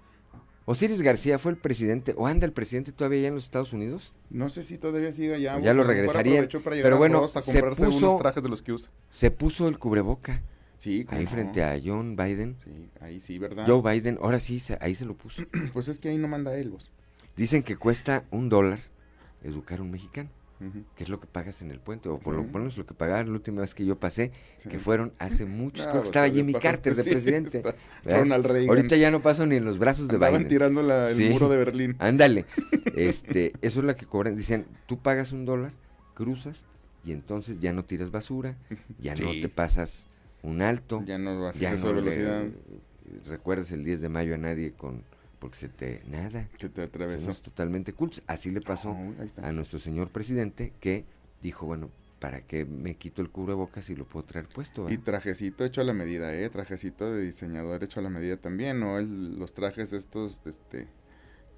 Osiris 0.66 1.01
García 1.01 1.39
fue 1.39 1.52
el 1.52 1.56
presidente, 1.56 2.12
o 2.19 2.27
anda 2.27 2.44
el 2.44 2.52
presidente 2.52 2.93
todavía 2.93 3.20
allá 3.20 3.28
en 3.28 3.35
los 3.36 3.44
Estados 3.44 3.73
Unidos. 3.73 4.12
No 4.28 4.51
sé 4.51 4.62
si 4.62 4.77
todavía 4.77 5.10
sigue 5.12 5.36
allá. 5.36 5.59
ya 5.59 5.73
lo 5.73 5.85
regresaría. 5.85 6.47
Pero 6.62 6.98
bueno, 6.98 7.27
se 7.28 7.62
puso, 7.62 8.19
trajes 8.19 8.43
de 8.43 8.51
los 8.51 8.60
que 8.60 8.74
usa. 8.74 8.90
se 9.09 9.31
puso 9.31 9.69
el 9.69 9.78
cubreboca. 9.78 10.43
Sí, 10.78 11.05
ahí 11.09 11.26
frente 11.26 11.62
a 11.64 11.78
John 11.84 12.16
Biden. 12.16 12.56
Sí, 12.64 12.88
ahí 13.00 13.18
sí, 13.18 13.38
¿verdad? 13.38 13.64
Joe 13.66 13.82
Biden, 13.82 14.18
ahora 14.22 14.38
sí, 14.38 14.62
ahí 14.80 14.94
se 14.94 15.05
lo 15.05 15.14
puso. 15.14 15.42
pues 15.72 15.88
es 15.88 15.98
que 15.98 16.09
ahí 16.09 16.18
no 16.18 16.28
manda 16.28 16.56
él, 16.56 16.70
vos. 16.70 16.90
Dicen 17.36 17.62
que 17.62 17.76
cuesta 17.76 18.24
un 18.30 18.48
dólar 18.48 18.78
educar 19.42 19.80
a 19.80 19.82
un 19.82 19.90
mexicano, 19.90 20.30
que 20.96 21.05
es 21.05 21.10
lo 21.10 21.20
que 21.20 21.26
pagas 21.26 21.62
en 21.62 21.70
el 21.70 21.78
puente, 21.78 22.09
o 22.09 22.18
por 22.18 22.34
lo 22.34 22.42
menos 22.42 22.76
lo 22.76 22.86
que 22.86 22.94
pagaron 22.94 23.28
la 23.28 23.34
última 23.34 23.60
vez 23.60 23.74
que 23.74 23.86
yo 23.86 23.98
pasé, 23.98 24.32
que 24.68 24.78
fueron 24.78 25.12
hace 25.18 25.44
muchos, 25.46 25.86
creo 25.86 26.02
que 26.02 26.09
estaba 26.09 26.28
Jimmy 26.28 26.55
Carter 26.55 26.94
de 26.94 27.05
presidente. 27.10 27.62
Ahorita 28.68 28.96
ya 28.96 29.10
no 29.10 29.20
paso 29.20 29.46
ni 29.46 29.56
en 29.56 29.64
los 29.64 29.78
brazos 29.78 30.09
de 30.09 30.16
Biden. 30.16 30.48
tirando 30.48 30.80
el 30.80 31.30
muro 31.30 31.48
de 31.48 31.56
Berlín. 31.56 31.96
Ándale, 32.00 32.46
este, 32.94 33.52
eso 33.62 33.80
es 33.80 33.86
lo 33.86 33.96
que 33.96 34.06
cobran, 34.06 34.36
dicen, 34.36 34.66
tú 34.86 34.98
pagas 34.98 35.32
un 35.32 35.44
dólar, 35.44 35.72
cruzas, 36.14 36.64
y 37.05 37.12
entonces 37.12 37.60
ya 37.60 37.72
no 37.72 37.84
tiras 37.84 38.10
basura, 38.10 38.56
ya 39.00 39.14
no 39.14 39.30
te 39.40 39.48
pasas 39.48 40.09
un 40.43 40.62
alto. 40.62 41.02
Ya 41.06 41.19
no 41.19 41.40
vas 41.40 41.59
ya 41.59 41.74
no 41.74 41.93
velocidad. 41.93 42.44
recuerdas 43.27 43.73
el 43.73 43.85
10 43.85 44.01
de 44.01 44.09
mayo 44.09 44.35
a 44.35 44.39
nadie 44.39 44.73
con 44.73 45.02
porque 45.39 45.56
se 45.56 45.69
te 45.69 46.02
nada. 46.06 46.48
Se 46.56 46.69
te 46.69 46.82
atravesó. 46.82 47.32
totalmente 47.35 47.93
cool. 47.93 48.10
Así 48.27 48.51
le 48.51 48.60
pasó 48.60 48.97
a 49.43 49.52
nuestro 49.52 49.78
señor 49.78 50.09
presidente 50.09 50.73
que 50.81 51.05
dijo, 51.40 51.66
bueno, 51.66 51.90
¿para 52.19 52.40
qué 52.40 52.65
me 52.65 52.97
quito 52.97 53.23
el 53.23 53.31
cubrebocas 53.31 53.89
y 53.90 53.97
lo 53.97 54.05
puedo 54.05 54.24
traer 54.24 54.47
puesto? 54.48 54.90
Y 54.90 54.98
trajecito 54.98 55.65
hecho 55.65 55.81
a 55.81 55.85
la 55.85 55.94
medida, 55.94 56.35
¿eh? 56.35 56.48
Trajecito 56.51 57.12
de 57.12 57.23
diseñador 57.23 57.82
hecho 57.85 58.01
a 58.01 58.02
la 58.02 58.10
medida 58.10 58.36
también, 58.36 58.81
¿no? 58.81 59.01
los 59.01 59.55
trajes 59.55 59.93
estos, 59.93 60.40
este, 60.44 60.89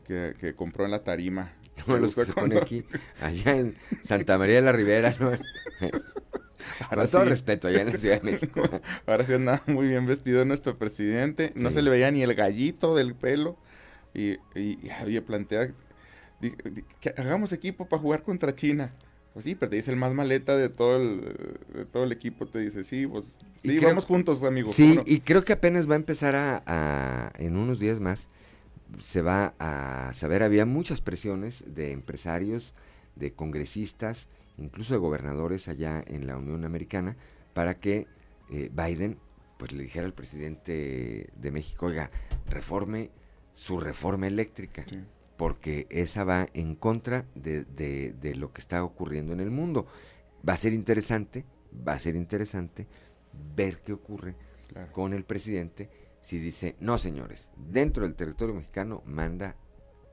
que, 0.06 0.34
que 0.38 0.54
compró 0.54 0.84
en 0.84 0.90
la 0.90 1.02
tarima. 1.04 1.52
No, 1.86 1.96
los 1.96 2.14
que 2.14 2.26
se 2.26 2.34
pone 2.34 2.58
aquí, 2.58 2.84
allá 3.22 3.56
en 3.56 3.74
Santa 4.02 4.36
María 4.36 4.56
de 4.56 4.60
la 4.60 4.72
Ribera, 4.72 5.14
¿no? 5.18 5.30
Ahora 6.90 7.06
todo 7.06 7.24
respeto 7.24 7.68
allá 7.68 7.82
en 7.82 7.92
la 7.92 7.96
Ciudad 7.96 8.20
de 8.22 8.32
México. 8.32 8.62
Ahora 9.06 9.26
sí 9.26 9.32
andaba 9.32 9.62
muy 9.66 9.88
bien 9.88 10.06
vestido 10.06 10.44
nuestro 10.44 10.76
presidente. 10.78 11.52
No 11.56 11.70
se 11.70 11.82
le 11.82 11.90
veía 11.90 12.10
ni 12.10 12.22
el 12.22 12.34
gallito 12.34 12.94
del 12.94 13.14
pelo. 13.14 13.56
Y, 14.12 14.38
y, 14.56 15.20
plantea 15.20 15.72
que 17.00 17.14
hagamos 17.16 17.52
equipo 17.52 17.88
para 17.88 18.02
jugar 18.02 18.22
contra 18.22 18.54
China. 18.54 18.92
Pues 19.32 19.44
sí, 19.44 19.54
pero 19.54 19.70
te 19.70 19.76
dice 19.76 19.92
el 19.92 19.96
más 19.96 20.12
maleta 20.12 20.56
de 20.56 20.68
todo 20.68 20.96
el, 20.96 21.20
de 21.74 21.84
todo 21.84 22.04
el 22.04 22.12
equipo. 22.12 22.46
Te 22.46 22.58
dice, 22.58 22.82
sí, 22.82 23.06
pues 23.06 23.24
sí, 23.62 23.78
vamos 23.78 24.04
juntos, 24.04 24.42
amigos. 24.42 24.74
Sí, 24.74 24.98
y 25.06 25.20
creo 25.20 25.44
que 25.44 25.52
apenas 25.52 25.88
va 25.88 25.94
a 25.94 25.96
empezar 25.96 26.34
a, 26.36 27.32
en 27.38 27.56
unos 27.56 27.78
días 27.78 28.00
más, 28.00 28.26
se 28.98 29.22
va 29.22 29.54
a 29.60 30.12
saber, 30.14 30.42
había 30.42 30.66
muchas 30.66 31.00
presiones 31.00 31.64
de 31.66 31.92
empresarios, 31.92 32.74
de 33.14 33.32
congresistas, 33.32 34.28
incluso 34.60 34.94
de 34.94 35.00
gobernadores 35.00 35.68
allá 35.68 36.02
en 36.06 36.26
la 36.26 36.36
Unión 36.36 36.64
Americana, 36.64 37.16
para 37.54 37.80
que 37.80 38.06
eh, 38.50 38.70
Biden 38.72 39.18
pues 39.58 39.72
le 39.72 39.82
dijera 39.82 40.06
al 40.06 40.14
presidente 40.14 41.28
de 41.36 41.50
México, 41.50 41.86
oiga, 41.86 42.10
reforme 42.48 43.10
su 43.52 43.78
reforma 43.78 44.26
eléctrica, 44.26 44.86
porque 45.36 45.86
esa 45.90 46.24
va 46.24 46.48
en 46.54 46.74
contra 46.74 47.26
de, 47.34 47.64
de, 47.64 48.34
lo 48.36 48.52
que 48.54 48.60
está 48.60 48.82
ocurriendo 48.82 49.34
en 49.34 49.40
el 49.40 49.50
mundo. 49.50 49.86
Va 50.48 50.54
a 50.54 50.56
ser 50.56 50.72
interesante, 50.72 51.44
va 51.86 51.92
a 51.92 51.98
ser 51.98 52.16
interesante 52.16 52.86
ver 53.54 53.80
qué 53.82 53.92
ocurre 53.92 54.34
con 54.92 55.12
el 55.12 55.24
presidente 55.24 55.90
si 56.20 56.38
dice, 56.38 56.76
no 56.80 56.96
señores, 56.96 57.50
dentro 57.56 58.04
del 58.04 58.14
territorio 58.14 58.54
mexicano 58.54 59.02
manda, 59.04 59.56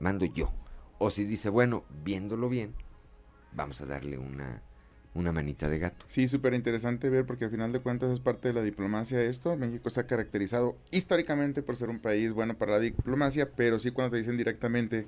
mando 0.00 0.24
yo. 0.26 0.52
O 0.98 1.10
si 1.10 1.24
dice, 1.24 1.48
bueno, 1.48 1.84
viéndolo 2.02 2.48
bien, 2.48 2.74
vamos 3.52 3.80
a 3.80 3.86
darle 3.86 4.18
una, 4.18 4.62
una 5.14 5.32
manita 5.32 5.68
de 5.68 5.78
gato. 5.78 6.04
Sí, 6.08 6.28
súper 6.28 6.54
interesante 6.54 7.10
ver 7.10 7.26
porque 7.26 7.46
al 7.46 7.50
final 7.50 7.72
de 7.72 7.80
cuentas 7.80 8.10
es 8.10 8.20
parte 8.20 8.48
de 8.48 8.54
la 8.54 8.62
diplomacia 8.62 9.22
esto. 9.22 9.56
México 9.56 9.90
se 9.90 10.00
ha 10.00 10.06
caracterizado 10.06 10.76
históricamente 10.90 11.62
por 11.62 11.76
ser 11.76 11.90
un 11.90 11.98
país 11.98 12.32
bueno 12.32 12.56
para 12.56 12.72
la 12.72 12.80
diplomacia, 12.80 13.50
pero 13.50 13.78
sí 13.78 13.90
cuando 13.90 14.12
te 14.12 14.18
dicen 14.18 14.36
directamente 14.36 15.06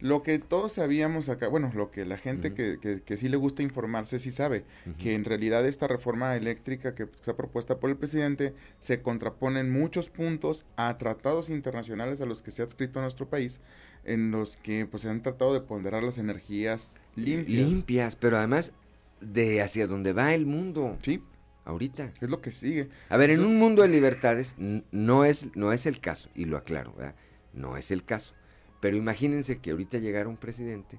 lo 0.00 0.22
que 0.22 0.38
todos 0.38 0.72
sabíamos 0.72 1.28
acá, 1.28 1.48
bueno, 1.48 1.72
lo 1.74 1.90
que 1.90 2.06
la 2.06 2.18
gente 2.18 2.54
que, 2.54 2.78
que, 3.04 3.16
sí 3.16 3.28
le 3.28 3.36
gusta 3.36 3.64
informarse 3.64 4.20
sí 4.20 4.30
sabe, 4.30 4.64
que 4.96 5.14
en 5.14 5.24
realidad 5.24 5.66
esta 5.66 5.88
reforma 5.88 6.36
eléctrica 6.36 6.94
que 6.94 7.04
está 7.04 7.34
propuesta 7.34 7.80
por 7.80 7.90
el 7.90 7.96
presidente 7.96 8.54
se 8.78 9.02
contrapone 9.02 9.58
en 9.58 9.72
muchos 9.72 10.08
puntos 10.08 10.66
a 10.76 10.96
tratados 10.98 11.50
internacionales 11.50 12.20
a 12.20 12.26
los 12.26 12.42
que 12.42 12.52
se 12.52 12.62
ha 12.62 12.66
adscrito 12.66 13.00
nuestro 13.00 13.28
país, 13.28 13.60
en 14.04 14.30
los 14.30 14.56
que 14.56 14.86
pues 14.86 15.02
se 15.02 15.08
han 15.08 15.22
tratado 15.22 15.52
de 15.52 15.60
ponderar 15.60 16.02
las 16.02 16.18
energías 16.18 16.98
limpias. 17.14 17.68
Limpias, 17.68 18.16
pero 18.16 18.38
además 18.38 18.72
de 19.20 19.62
hacia 19.62 19.86
dónde 19.86 20.12
va 20.12 20.34
el 20.34 20.46
mundo. 20.46 20.96
Sí. 21.02 21.22
Ahorita. 21.64 22.12
Es 22.20 22.30
lo 22.30 22.40
que 22.40 22.50
sigue. 22.50 22.88
A 23.10 23.18
ver, 23.18 23.30
en 23.30 23.44
un 23.44 23.56
mundo 23.56 23.82
de 23.82 23.88
libertades 23.88 24.54
no 24.58 25.24
es, 25.26 25.54
no 25.54 25.72
es 25.72 25.84
el 25.84 26.00
caso, 26.00 26.30
y 26.34 26.46
lo 26.46 26.56
aclaro, 26.56 26.94
¿verdad? 26.94 27.14
No 27.52 27.76
es 27.76 27.90
el 27.90 28.04
caso. 28.04 28.34
Pero 28.80 28.96
imagínense 28.96 29.58
que 29.58 29.72
ahorita 29.72 29.98
llegara 29.98 30.28
un 30.28 30.38
presidente 30.38 30.98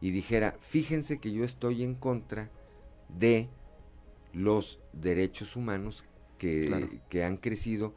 y 0.00 0.12
dijera, 0.12 0.56
fíjense 0.60 1.18
que 1.18 1.32
yo 1.32 1.44
estoy 1.44 1.82
en 1.82 1.94
contra 1.94 2.50
de 3.08 3.48
los 4.32 4.80
derechos 4.94 5.54
humanos 5.56 6.04
que, 6.38 7.00
que 7.10 7.24
han 7.24 7.36
crecido 7.36 7.94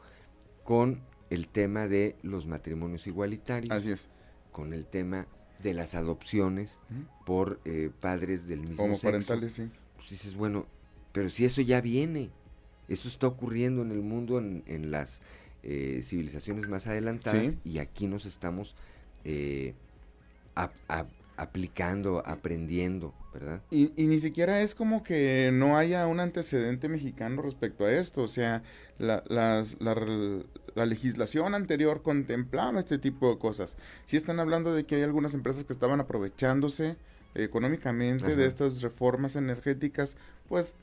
con 0.64 1.00
el 1.30 1.48
tema 1.48 1.86
de 1.86 2.16
los 2.22 2.46
matrimonios 2.46 3.06
igualitarios. 3.06 3.70
Así 3.70 3.92
es 3.92 4.08
con 4.50 4.72
el 4.72 4.86
tema 4.86 5.26
de 5.62 5.74
las 5.74 5.94
adopciones 5.94 6.78
por 7.26 7.60
eh, 7.64 7.90
padres 8.00 8.46
del 8.46 8.60
mismo 8.60 8.76
Como 8.76 8.98
parentales, 8.98 9.54
sí. 9.54 9.68
Pues 9.96 10.10
dices, 10.10 10.34
bueno, 10.34 10.66
pero 11.12 11.28
si 11.28 11.44
eso 11.44 11.60
ya 11.60 11.80
viene, 11.80 12.30
eso 12.88 13.08
está 13.08 13.26
ocurriendo 13.26 13.82
en 13.82 13.90
el 13.90 14.00
mundo, 14.00 14.38
en, 14.38 14.90
las 14.90 15.20
eh, 15.62 16.00
civilizaciones 16.02 16.68
más 16.68 16.86
adelantadas, 16.86 17.56
y 17.64 17.78
aquí 17.78 18.06
nos 18.06 18.26
estamos 18.26 18.74
eh, 19.24 19.74
aplicando, 21.36 22.22
aprendiendo, 22.24 23.14
¿verdad? 23.32 23.62
Y, 23.70 23.92
y, 23.96 24.06
ni 24.06 24.18
siquiera 24.18 24.60
es 24.62 24.74
como 24.74 25.02
que 25.02 25.50
no 25.52 25.76
haya 25.78 26.06
un 26.06 26.20
antecedente 26.20 26.88
mexicano 26.88 27.42
respecto 27.42 27.84
a 27.84 27.92
esto, 27.92 28.22
o 28.22 28.28
sea, 28.28 28.62
la, 28.98 29.22
las, 29.28 29.76
la, 29.80 29.94
la 30.74 30.86
legislación 30.86 31.54
anterior 31.54 32.02
contemplaba 32.02 32.80
este 32.80 32.98
tipo 32.98 33.30
de 33.30 33.38
cosas. 33.38 33.76
Si 34.04 34.16
están 34.16 34.40
hablando 34.40 34.74
de 34.74 34.84
que 34.84 34.96
hay 34.96 35.02
algunas 35.02 35.34
empresas 35.34 35.64
que 35.64 35.72
estaban 35.72 36.00
aprovechándose 36.00 36.96
económicamente 37.34 38.36
de 38.36 38.46
estas 38.46 38.82
reformas 38.82 39.36
energéticas, 39.36 40.16
pues 40.48 40.74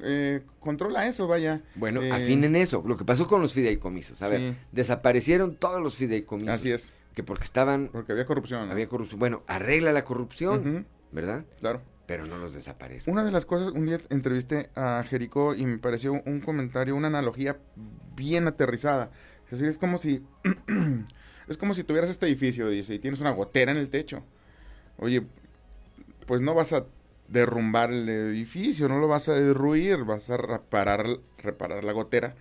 eh, 0.00 0.42
controla 0.60 1.06
eso, 1.08 1.26
vaya. 1.26 1.62
Bueno, 1.74 2.02
Eh, 2.02 2.12
afinen 2.12 2.56
eso. 2.56 2.82
Lo 2.86 2.96
que 2.96 3.04
pasó 3.04 3.26
con 3.26 3.40
los 3.40 3.52
fideicomisos. 3.54 4.20
A 4.22 4.28
ver, 4.28 4.40
Sí. 4.40 4.56
desaparecieron 4.72 5.56
todos 5.56 5.80
los 5.82 5.96
fideicomisos. 5.96 6.54
Así 6.54 6.70
es. 6.70 6.90
Que 7.14 7.22
porque 7.22 7.44
estaban... 7.44 7.88
Porque 7.90 8.12
había 8.12 8.26
corrupción. 8.26 8.66
¿no? 8.66 8.72
Había 8.72 8.88
corrupción. 8.88 9.18
Bueno, 9.18 9.42
arregla 9.46 9.92
la 9.92 10.04
corrupción, 10.04 10.60
Ujú, 10.60 10.84
¿verdad? 11.16 11.46
Claro. 11.60 11.80
Pero 12.06 12.26
no 12.26 12.36
los 12.36 12.52
desaparece. 12.52 13.10
Una 13.10 13.24
de 13.24 13.32
las 13.32 13.46
cosas, 13.46 13.68
un 13.68 13.86
día 13.86 13.98
entrevisté 14.10 14.68
a 14.76 15.02
Jericó 15.02 15.54
y 15.54 15.64
me 15.64 15.78
pareció 15.78 16.12
un 16.12 16.40
comentario, 16.40 16.94
una 16.94 17.08
analogía 17.08 17.56
bien 18.14 18.46
aterrizada. 18.46 19.10
Es 19.46 19.52
decir, 19.52 19.66
es 19.66 19.78
como 19.78 19.96
si, 19.96 20.22
es 21.48 21.56
como 21.56 21.72
si 21.72 21.84
tuvieras 21.84 22.10
este 22.10 22.26
edificio, 22.26 22.68
dice, 22.68 22.94
y 22.94 22.98
tienes 22.98 23.20
una 23.20 23.30
gotera 23.30 23.72
en 23.72 23.78
el 23.78 23.88
techo. 23.88 24.22
Oye, 24.98 25.26
pues 26.26 26.42
no 26.42 26.54
vas 26.54 26.74
a 26.74 26.84
derrumbar 27.28 27.90
el 27.90 28.08
edificio, 28.08 28.88
no 28.88 28.98
lo 28.98 29.08
vas 29.08 29.28
a 29.30 29.34
derruir, 29.34 30.04
vas 30.04 30.28
a 30.28 30.36
reparar, 30.36 31.06
reparar 31.38 31.82
la 31.82 31.92
gotera 31.92 32.36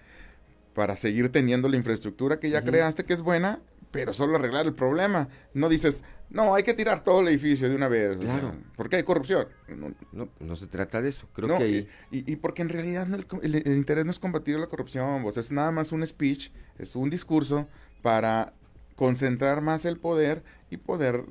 para 0.74 0.98
seguir 0.98 1.30
teniendo 1.32 1.70
la 1.70 1.78
infraestructura 1.78 2.40
que 2.40 2.50
ya 2.50 2.62
creaste, 2.62 3.06
que 3.06 3.14
es 3.14 3.22
buena, 3.22 3.62
pero 3.96 4.14
solo 4.14 4.36
arreglar 4.36 4.66
el 4.66 4.74
problema. 4.74 5.28
No 5.54 5.70
dices, 5.70 6.04
no, 6.30 6.54
hay 6.54 6.64
que 6.64 6.74
tirar 6.74 7.04
todo 7.04 7.22
el 7.22 7.30
edificio 7.30 7.70
de 7.70 7.76
una 7.76 7.88
vez. 7.88 8.18
o 8.18 8.22
sea, 8.22 8.40
Claro. 8.40 8.56
porque 8.76 8.98
hay 8.98 9.04
corrupción. 9.04 9.48
No, 9.70 9.94
No, 10.12 10.30
no 10.40 10.56
se 10.56 10.68
trata 10.68 11.02
de 11.02 11.10
eso. 11.10 11.28
Creo 11.34 11.48
no, 11.48 11.58
que 11.58 11.64
ahí... 11.64 11.88
y, 12.12 12.18
y- 12.20 12.34
y 12.34 12.36
porque 12.36 12.62
en 12.62 12.70
realidad 12.70 13.08
no 13.08 13.16
el, 13.16 13.26
el- 13.42 13.56
el 13.56 13.78
interés 13.78 14.04
no 14.06 14.12
es 14.12 14.20
combatir 14.20 14.60
la 14.60 14.68
corrupción, 14.68 15.24
vos, 15.24 15.38
es 15.38 15.52
nada 15.52 15.72
más 15.72 15.92
un 15.92 16.06
speech, 16.06 16.52
es 16.78 16.96
un 16.96 17.10
discurso 17.10 17.68
para 18.02 18.54
concentrar 18.96 19.62
más 19.62 19.86
el 19.86 19.98
poder 19.98 20.44
y 20.70 20.78
poder 20.78 21.24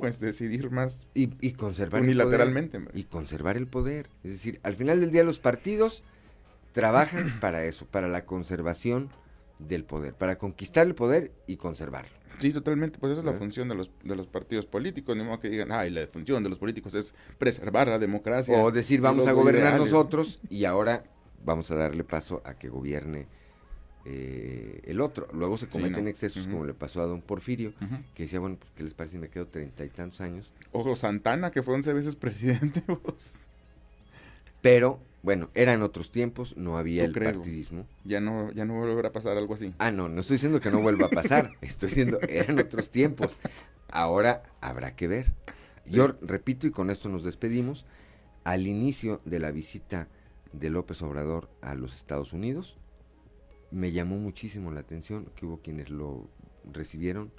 pues 0.00 0.18
decidir 0.20 0.70
más 0.70 1.06
y, 1.14 1.30
y 1.40 1.52
conservar 1.52 2.00
el 2.02 2.06
unilateralmente. 2.08 2.78
poder. 2.80 2.96
y 2.98 3.04
conservar 3.04 3.56
el 3.56 3.66
poder. 3.68 4.10
Es 4.24 4.32
decir, 4.32 4.60
al 4.62 4.74
final 4.74 5.00
del 5.00 5.10
día 5.12 5.24
los 5.24 5.38
partidos 5.38 6.02
trabajan 6.72 7.38
para 7.40 7.64
eso, 7.64 7.86
para 7.86 8.08
la 8.08 8.24
conservación 8.26 9.10
del 9.58 9.84
poder, 9.84 10.14
para 10.14 10.36
conquistar 10.38 10.86
el 10.86 10.94
poder 10.94 11.32
y 11.46 11.56
conservarlo. 11.56 12.10
Sí, 12.40 12.52
totalmente, 12.52 12.98
pues 12.98 13.12
esa 13.12 13.20
es 13.20 13.24
la 13.24 13.30
¿Verdad? 13.32 13.44
función 13.46 13.68
de 13.70 13.74
los, 13.74 13.90
de 14.04 14.14
los 14.14 14.26
partidos 14.26 14.66
políticos, 14.66 15.16
ni 15.16 15.22
modo 15.24 15.40
que 15.40 15.48
digan, 15.48 15.72
ay, 15.72 15.90
la 15.90 16.06
función 16.06 16.42
de 16.42 16.50
los 16.50 16.58
políticos 16.58 16.94
es 16.94 17.14
preservar 17.38 17.88
la 17.88 17.98
democracia. 17.98 18.58
O 18.62 18.70
decir, 18.70 19.00
vamos 19.00 19.26
a 19.26 19.32
gobernar 19.32 19.72
ideales". 19.72 19.90
nosotros 19.90 20.40
y 20.50 20.66
ahora 20.66 21.04
vamos 21.44 21.70
a 21.70 21.76
darle 21.76 22.04
paso 22.04 22.42
a 22.44 22.54
que 22.58 22.68
gobierne 22.68 23.26
eh, 24.04 24.82
el 24.84 25.00
otro. 25.00 25.28
Luego 25.32 25.56
se 25.56 25.66
Sí, 25.66 25.72
cometen 25.72 26.04
¿no? 26.04 26.10
excesos 26.10 26.46
como 26.46 26.64
le 26.66 26.74
pasó 26.74 27.00
a 27.00 27.06
don 27.06 27.22
Porfirio, 27.22 27.72
que 28.14 28.24
decía, 28.24 28.38
bueno, 28.38 28.56
pues, 28.58 28.70
¿qué 28.76 28.82
les 28.84 28.92
parece 28.94 29.12
si 29.12 29.18
me 29.18 29.28
quedo 29.30 29.46
treinta 29.46 29.84
y 29.84 29.88
tantos 29.88 30.20
años? 30.20 30.52
Ojo, 30.72 30.94
Santana, 30.94 31.50
que 31.50 31.62
fue 31.62 31.74
11 31.74 31.92
veces 31.94 32.16
presidente. 32.16 32.82
vos. 32.86 33.32
Pero, 34.60 35.00
bueno, 35.26 35.50
eran 35.54 35.82
otros 35.82 36.12
tiempos, 36.12 36.56
no 36.56 36.78
había 36.78 37.10
¿Tú 37.10 37.18
el 37.18 37.24
partidismo. 37.24 37.84
Ya 38.04 38.20
no, 38.20 38.52
ya 38.52 38.64
no 38.64 38.74
volverá 38.74 39.08
a 39.08 39.12
pasar 39.12 39.36
algo 39.36 39.54
así. 39.54 39.74
Ah, 39.78 39.90
no, 39.90 40.08
no 40.08 40.20
estoy 40.20 40.36
diciendo 40.36 40.60
que 40.60 40.70
no 40.70 40.80
vuelva 40.80 41.06
a 41.06 41.10
pasar, 41.10 41.50
estoy 41.62 41.88
diciendo, 41.88 42.20
eran 42.28 42.60
otros 42.60 42.90
tiempos. 42.90 43.36
Ahora 43.88 44.44
habrá 44.60 44.94
que 44.94 45.08
ver. 45.08 45.32
Yo 45.84 46.14
repito, 46.20 46.68
y 46.68 46.70
con 46.70 46.90
esto 46.90 47.08
nos 47.08 47.24
despedimos, 47.24 47.86
al 48.44 48.68
inicio 48.68 49.20
de 49.24 49.40
la 49.40 49.50
visita 49.50 50.06
de 50.52 50.70
López 50.70 51.02
Obrador 51.02 51.50
a 51.60 51.74
los 51.74 51.96
Estados 51.96 52.32
Unidos, 52.32 52.78
me 53.72 53.90
llamó 53.90 54.18
muchísimo 54.18 54.70
la 54.70 54.78
atención 54.78 55.32
que 55.34 55.44
hubo 55.44 55.58
quienes 55.60 55.90
lo 55.90 56.30
recibieron 56.72 57.32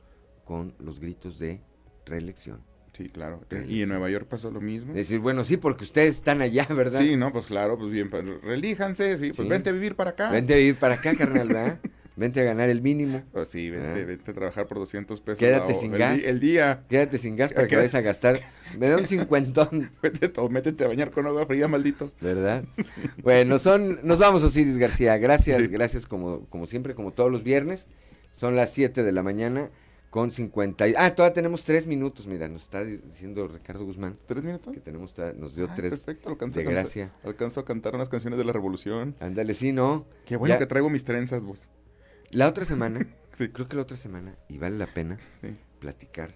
con 0.44 0.74
los 0.78 1.00
gritos 1.00 1.40
de 1.40 1.62
reelección. 2.06 2.60
Sí, 2.98 3.10
claro. 3.10 3.42
Eh, 3.52 3.66
Y 3.70 3.84
en 3.84 3.90
Nueva 3.90 4.10
York 4.10 4.26
pasó 4.28 4.50
lo 4.50 4.60
mismo. 4.60 4.94
Decir, 4.94 5.20
bueno, 5.20 5.44
sí, 5.44 5.58
porque 5.58 5.84
ustedes 5.84 6.16
están 6.16 6.42
allá, 6.42 6.66
¿verdad? 6.76 7.00
Sí, 7.00 7.16
no, 7.16 7.32
pues 7.32 7.46
claro, 7.46 7.78
pues 7.78 7.92
bien, 7.92 8.10
pero 8.10 8.40
relíjanse, 8.40 9.18
sí, 9.20 9.28
pues 9.28 9.38
Sí. 9.38 9.48
vente 9.48 9.70
a 9.70 9.74
vivir 9.74 9.96
para 9.96 10.12
acá. 10.12 10.32
Vente 10.32 10.56
a 10.56 10.58
vivir 10.58 10.76
para 10.78 10.96
acá, 10.96 11.14
carnal, 11.16 11.48
¿verdad? 11.48 11.80
Vente 12.16 12.42
a 12.42 12.44
ganar 12.44 12.68
el 12.70 12.82
mínimo. 12.82 13.22
Pues 13.32 13.50
sí, 13.50 13.70
vente, 13.70 14.02
Ah. 14.02 14.06
vente 14.06 14.32
a 14.32 14.34
trabajar 14.34 14.66
por 14.66 14.80
200 14.80 15.22
pesos. 15.22 15.38
Quédate 15.38 15.74
la- 15.74 15.80
sin 15.80 15.94
el, 15.94 16.00
gas. 16.00 16.24
El 16.24 16.40
día. 16.40 16.82
Quédate 16.90 17.20
sin 17.20 17.36
gas 17.36 17.54
para 17.54 17.68
que 17.68 17.76
vayas 17.76 17.94
a 17.94 18.02
gastar. 18.02 18.40
Me 18.76 18.90
da 18.90 18.98
un 18.98 19.06
cincuentón, 19.06 19.92
Vete, 20.02 20.28
to- 20.30 20.50
métete 20.50 20.84
a 20.84 20.88
bañar 20.88 21.12
con 21.12 21.28
agua 21.28 21.46
fría, 21.46 21.68
maldito. 21.68 22.12
¿verdad? 22.20 22.64
Bueno, 23.22 23.60
son, 23.60 24.00
nos 24.02 24.18
vamos, 24.18 24.42
Osiris 24.44 24.80
García. 24.80 25.16
Gracias, 25.20 25.62
Sí. 25.62 25.68
gracias 25.68 26.08
como, 26.08 26.48
como 26.48 26.66
siempre, 26.66 26.96
como 26.96 27.12
todos 27.12 27.32
los 27.32 27.44
viernes. 27.44 27.86
Son 28.32 28.56
las 28.56 28.74
7 28.74 29.04
de 29.04 29.12
la 29.12 29.22
mañana 29.22 29.70
con 30.10 30.32
50. 30.32 30.88
y- 30.88 30.94
Ah, 30.98 31.14
todavía 31.16 31.34
tenemos 31.34 31.64
tres 31.66 31.86
minutos, 31.86 32.26
mira, 32.28 32.48
nos 32.48 32.64
está 32.64 32.84
diciendo 32.84 33.48
Ricardo 33.48 33.86
Guzmán. 33.86 34.18
¿Tres 34.26 34.44
minutos? 34.44 34.74
Que 34.74 34.80
tenemos, 34.80 35.14
nos 35.36 35.56
dio 35.56 35.66
Ay, 35.70 35.76
tres 35.76 35.92
perfecto, 35.92 36.30
alcanzo, 36.30 36.60
de 36.60 36.66
alcanzo- 36.66 36.72
gracia. 36.84 37.14
Alcanzo 37.24 37.60
a 37.60 37.66
cantar 37.66 37.96
unas 37.96 38.10
canciones 38.10 38.38
de 38.40 38.46
la 38.46 38.54
revolución. 38.54 39.16
Ándale, 39.20 39.54
sí, 39.54 39.72
¿no? 39.74 40.06
Qué 40.26 40.38
bueno 40.38 40.56
Ya- 40.56 40.60
que 40.60 40.66
traigo 40.66 40.90
mis 40.90 41.04
trenzas, 41.04 41.44
vos. 41.44 41.70
La 42.32 42.48
otra 42.48 42.66
semana, 42.66 43.00
Sí. 43.34 43.50
creo 43.50 43.68
que 43.68 43.76
la 43.76 43.82
otra 43.84 43.98
semana, 43.98 44.36
y 44.50 44.58
vale 44.58 44.78
la 44.78 44.88
pena 44.88 45.18
Sí. 45.42 45.56
platicar 45.80 46.36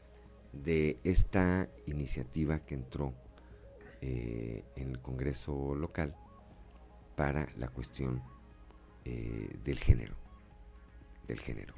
de 0.53 0.97
esta 1.03 1.69
iniciativa 1.85 2.59
que 2.59 2.75
entró 2.75 3.13
eh, 4.01 4.63
en 4.75 4.89
el 4.89 4.99
Congreso 4.99 5.75
local 5.75 6.15
para 7.15 7.47
la 7.57 7.67
cuestión 7.69 8.21
eh, 9.05 9.55
del 9.63 9.77
género. 9.79 10.15
Del 11.27 11.39
género. 11.39 11.75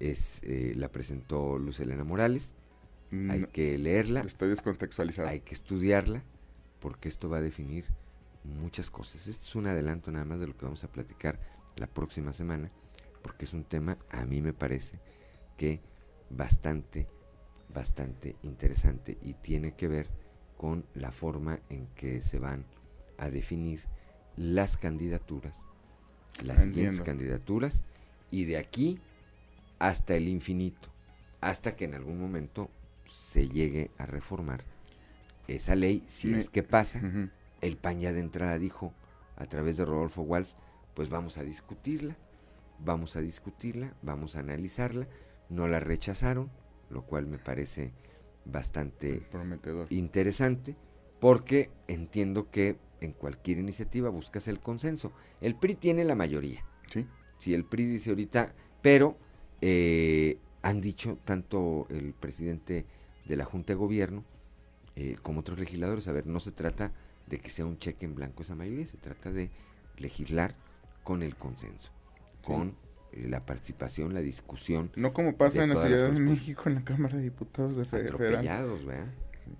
Es, 0.00 0.40
eh, 0.42 0.74
la 0.76 0.90
presentó 0.90 1.58
Luz 1.58 1.80
Elena 1.80 2.04
Morales. 2.04 2.54
Hay 3.12 3.40
No, 3.40 3.48
que 3.50 3.78
leerla, 3.78 4.20
Estoy 4.20 4.48
descontextualizado. 4.48 5.28
hay 5.28 5.40
que 5.40 5.54
estudiarla, 5.54 6.22
porque 6.80 7.08
esto 7.08 7.28
va 7.28 7.36
a 7.38 7.40
definir 7.40 7.84
muchas 8.42 8.90
cosas. 8.90 9.26
Esto 9.28 9.44
es 9.44 9.54
un 9.54 9.66
adelanto 9.66 10.10
nada 10.10 10.24
más 10.24 10.40
de 10.40 10.48
lo 10.48 10.56
que 10.56 10.64
vamos 10.64 10.82
a 10.84 10.88
platicar 10.88 11.38
la 11.76 11.86
próxima 11.86 12.32
semana, 12.32 12.68
porque 13.22 13.44
es 13.44 13.52
un 13.54 13.64
tema, 13.64 13.98
a 14.10 14.24
mí 14.24 14.42
me 14.42 14.52
parece, 14.52 14.98
que 15.56 15.80
bastante, 16.30 17.06
bastante 17.72 18.36
interesante 18.42 19.16
y 19.22 19.34
tiene 19.34 19.74
que 19.74 19.86
ver 19.88 20.08
con 20.56 20.84
la 20.94 21.12
forma 21.12 21.60
en 21.68 21.86
que 21.94 22.20
se 22.20 22.38
van 22.38 22.64
a 23.18 23.30
definir 23.30 23.82
las 24.36 24.76
candidaturas, 24.76 25.64
las 26.42 26.58
siguientes 26.62 26.98
Entiendo. 26.98 27.04
candidaturas, 27.04 27.82
y 28.32 28.44
de 28.44 28.58
aquí 28.58 28.98
hasta 29.84 30.16
el 30.16 30.28
infinito, 30.28 30.88
hasta 31.42 31.76
que 31.76 31.84
en 31.84 31.94
algún 31.94 32.18
momento 32.18 32.70
se 33.06 33.48
llegue 33.48 33.90
a 33.98 34.06
reformar 34.06 34.64
esa 35.46 35.74
ley, 35.74 36.02
si 36.06 36.32
es 36.32 36.48
que 36.48 36.62
pasa. 36.62 37.02
El 37.60 37.76
PAN 37.76 38.00
ya 38.00 38.14
de 38.14 38.20
entrada 38.20 38.58
dijo, 38.58 38.94
a 39.36 39.44
través 39.44 39.76
de 39.76 39.84
Rodolfo 39.84 40.22
Walsh, 40.22 40.52
pues 40.94 41.10
vamos 41.10 41.36
a 41.36 41.44
discutirla, 41.44 42.16
vamos 42.78 43.14
a 43.16 43.20
discutirla, 43.20 43.92
vamos 44.00 44.36
a 44.36 44.40
analizarla. 44.40 45.06
No 45.50 45.68
la 45.68 45.80
rechazaron, 45.80 46.50
lo 46.88 47.02
cual 47.02 47.26
me 47.26 47.36
parece 47.36 47.92
bastante 48.46 49.20
Prometedor. 49.30 49.92
interesante, 49.92 50.76
porque 51.20 51.70
entiendo 51.88 52.50
que 52.50 52.78
en 53.02 53.12
cualquier 53.12 53.58
iniciativa 53.58 54.08
buscas 54.08 54.48
el 54.48 54.60
consenso. 54.60 55.12
El 55.42 55.56
PRI 55.56 55.74
tiene 55.74 56.04
la 56.04 56.14
mayoría. 56.14 56.64
Sí. 56.90 57.06
Si 57.36 57.52
el 57.52 57.66
PRI 57.66 57.84
dice 57.84 58.08
ahorita, 58.08 58.54
pero 58.80 59.18
eh, 59.66 60.36
han 60.60 60.82
dicho 60.82 61.16
tanto 61.24 61.86
el 61.88 62.12
presidente 62.12 62.84
de 63.24 63.36
la 63.36 63.46
Junta 63.46 63.72
de 63.72 63.76
Gobierno 63.78 64.24
eh, 64.94 65.16
como 65.22 65.40
otros 65.40 65.58
legisladores, 65.58 66.06
a 66.06 66.12
ver, 66.12 66.26
no 66.26 66.38
se 66.38 66.52
trata 66.52 66.92
de 67.26 67.38
que 67.40 67.48
sea 67.48 67.64
un 67.64 67.78
cheque 67.78 68.04
en 68.04 68.14
blanco 68.14 68.42
esa 68.42 68.54
mayoría, 68.54 68.86
se 68.86 68.98
trata 68.98 69.32
de 69.32 69.50
legislar 69.96 70.54
con 71.02 71.22
el 71.22 71.34
consenso, 71.34 71.90
con 72.42 72.74
eh, 73.12 73.26
la 73.26 73.46
participación, 73.46 74.12
la 74.12 74.20
discusión. 74.20 74.90
No 74.96 75.14
como 75.14 75.34
pasa 75.36 75.62
en 75.64 75.70
la 75.70 75.82
Ciudad 75.82 76.10
de 76.10 76.20
México, 76.20 76.64
en 76.66 76.74
la 76.74 76.84
Cámara 76.84 77.16
de 77.16 77.22
Diputados 77.22 77.74
de 77.76 77.84
fe- 77.86 78.06
Federal. 78.06 78.14
Atropellados, 78.34 78.84
¿verdad? 78.84 79.08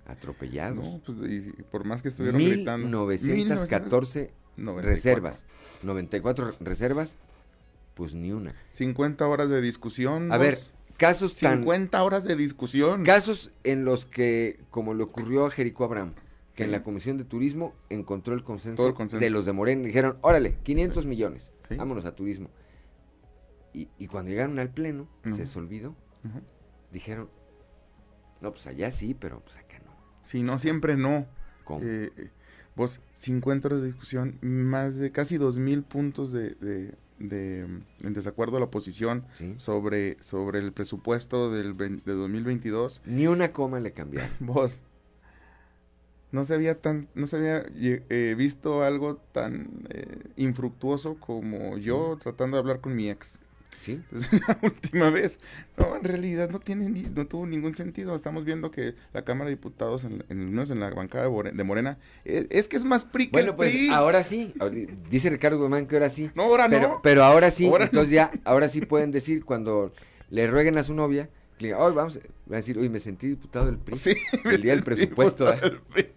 Atropellados. 0.07 0.85
No, 0.85 1.01
pues 1.05 1.17
y, 1.33 1.41
por 1.71 1.85
más 1.85 2.03
que 2.03 2.09
estuvieron 2.09 2.41
gritando. 2.43 2.87
1914 3.07 4.31
1994. 4.57 4.83
reservas, 4.83 5.45
94 5.83 6.53
reservas, 6.61 7.17
pues 7.95 8.15
ni 8.15 8.33
una. 8.33 8.55
50 8.71 9.27
horas 9.27 9.49
de 9.51 9.61
discusión. 9.61 10.31
A 10.33 10.37
vos. 10.37 10.47
ver, 10.47 10.59
casos 10.97 11.39
tan 11.39 11.59
50 11.61 12.03
horas 12.03 12.25
de 12.25 12.37
discusión. 12.37 13.05
casos 13.05 13.53
en 13.65 13.85
los 13.85 14.07
que 14.07 14.61
como 14.71 14.95
le 14.95 15.03
ocurrió 15.05 15.47
a 15.47 15.51
Jericó 15.51 15.85
Abraham, 15.85 16.15
que 16.55 16.65
en 16.65 16.71
la 16.73 16.83
Comisión 16.83 17.17
de 17.19 17.25
Turismo 17.25 17.75
encontró 17.91 18.35
el 18.35 18.45
consenso, 18.45 18.77
Todo 18.77 18.89
el 18.89 18.95
consenso. 18.95 19.25
de 19.25 19.31
los 19.31 19.45
de 19.45 19.53
Morena, 19.53 19.83
dijeron, 19.87 20.19
"Órale, 20.21 20.57
500 20.63 21.07
millones. 21.07 21.53
Sí. 21.69 21.77
Vámonos 21.77 22.05
a 22.05 22.15
turismo." 22.15 22.49
Y, 23.73 23.89
y 23.99 24.07
cuando 24.07 24.31
llegaron 24.31 24.59
al 24.61 24.71
pleno, 24.71 25.09
se 25.25 25.39
les 25.39 25.57
olvidó. 25.57 25.97
Dijeron, 26.93 27.29
"No, 28.41 28.53
pues 28.53 28.67
allá 28.69 28.91
sí, 28.91 29.15
pero 29.15 29.41
pues 29.41 29.57
acá 29.57 29.79
no." 29.85 29.93
Si 30.23 30.43
no, 30.43 30.59
siempre 30.59 30.97
no. 30.97 31.27
¿Cómo? 31.65 31.81
Eh, 31.85 32.13
eh, 32.17 32.31
vos, 32.77 33.01
50 33.13 33.67
horas 33.69 33.81
de 33.81 33.87
discusión, 33.89 34.39
más 34.43 34.97
de 34.97 35.11
casi 35.11 35.39
2.000 35.39 35.83
puntos 35.83 36.31
de, 36.31 36.51
de, 36.51 36.95
de, 37.19 37.61
en 38.01 38.13
desacuerdo 38.13 38.57
a 38.57 38.61
la 38.61 38.67
oposición 38.67 39.25
Sí. 39.35 39.55
sobre, 39.59 40.17
sobre 40.23 40.59
el 40.59 40.73
presupuesto 40.73 41.51
del, 41.51 41.77
de 41.77 42.13
2022. 42.13 43.03
Ni 43.07 43.27
una 43.27 43.53
coma 43.53 43.81
le 43.81 43.93
cambiaron. 43.93 44.31
Vos, 44.41 44.83
no 46.33 46.45
se 46.45 46.55
había 46.55 46.81
tan, 46.81 47.09
no 47.15 47.27
se 47.27 47.37
había 47.37 47.65
eh, 47.77 48.35
visto 48.37 48.83
algo 48.83 49.17
tan 49.33 49.85
eh, 49.91 50.25
infructuoso 50.37 51.15
como 51.21 51.79
yo 51.79 52.19
tratando 52.21 52.57
de 52.57 52.61
hablar 52.61 52.81
con 52.81 52.97
mi 52.97 53.09
ex. 53.09 53.39
Sí. 53.85 54.01
la 54.49 54.59
última 54.63 55.11
vez. 55.11 55.39
No, 55.77 55.95
en 55.97 56.05
realidad 56.05 56.49
no 56.51 56.59
tiene 56.59 56.89
ni- 56.89 57.03
no 57.03 57.27
tuvo 57.27 57.47
ningún 57.47 57.75
sentido. 57.75 58.15
Estamos 58.15 58.45
viendo 58.45 58.71
que 58.71 58.95
la 59.13 59.25
Cámara 59.25 59.51
de 59.51 59.57
Diputados, 59.57 60.05
en, 60.05 60.25
en, 60.31 60.59
en 60.59 60.81
la 60.81 60.91
bancada 60.91 61.29
de, 61.29 61.65
Morena, 61.65 61.99
es, 62.25 62.47
es 62.49 62.69
que 62.69 62.77
es 62.77 62.85
más 62.85 63.05
PRI 63.05 63.27
que 63.27 63.33
Bueno, 63.33 63.57
pues 63.57 63.73
PRI. 63.73 63.89
ahora 63.91 64.25
sí. 64.25 64.55
Dice 65.11 65.29
Ricardo 65.31 65.59
Guzmán 65.59 65.87
que 65.87 65.97
ahora 65.97 66.09
sí. 66.11 66.31
No, 66.35 66.45
ahora 66.45 66.67
pero, 66.69 66.89
no. 66.89 67.01
Pero 67.03 67.25
ahora 67.25 67.51
sí. 67.51 67.67
Ahora 67.67 67.85
no. 67.85 67.91
entonces 67.91 68.11
ya, 68.13 68.31
ahora 68.45 68.69
sí 68.69 68.81
pueden 68.81 69.11
decir 69.11 69.45
cuando 69.45 69.93
le 70.31 70.47
rueguen 70.47 70.79
a 70.79 70.85
su 70.85 70.95
novia, 70.95 71.29
"Ay, 71.61 71.73
vamos, 71.73 72.19
van 72.47 72.55
a 72.55 72.57
decir, 72.57 72.79
oye, 72.79 72.89
me 72.89 72.99
sentí 73.01 73.29
diputado 73.29 73.67
del 73.67 73.79
PRI. 73.79 73.97
Sí, 73.97 74.15
el 74.45 74.63
día 74.63 74.75
del 74.75 74.83
presupuesto. 74.85 75.53
¿eh?". 75.53 75.59
del 75.61 75.79
PRI. 75.79 76.09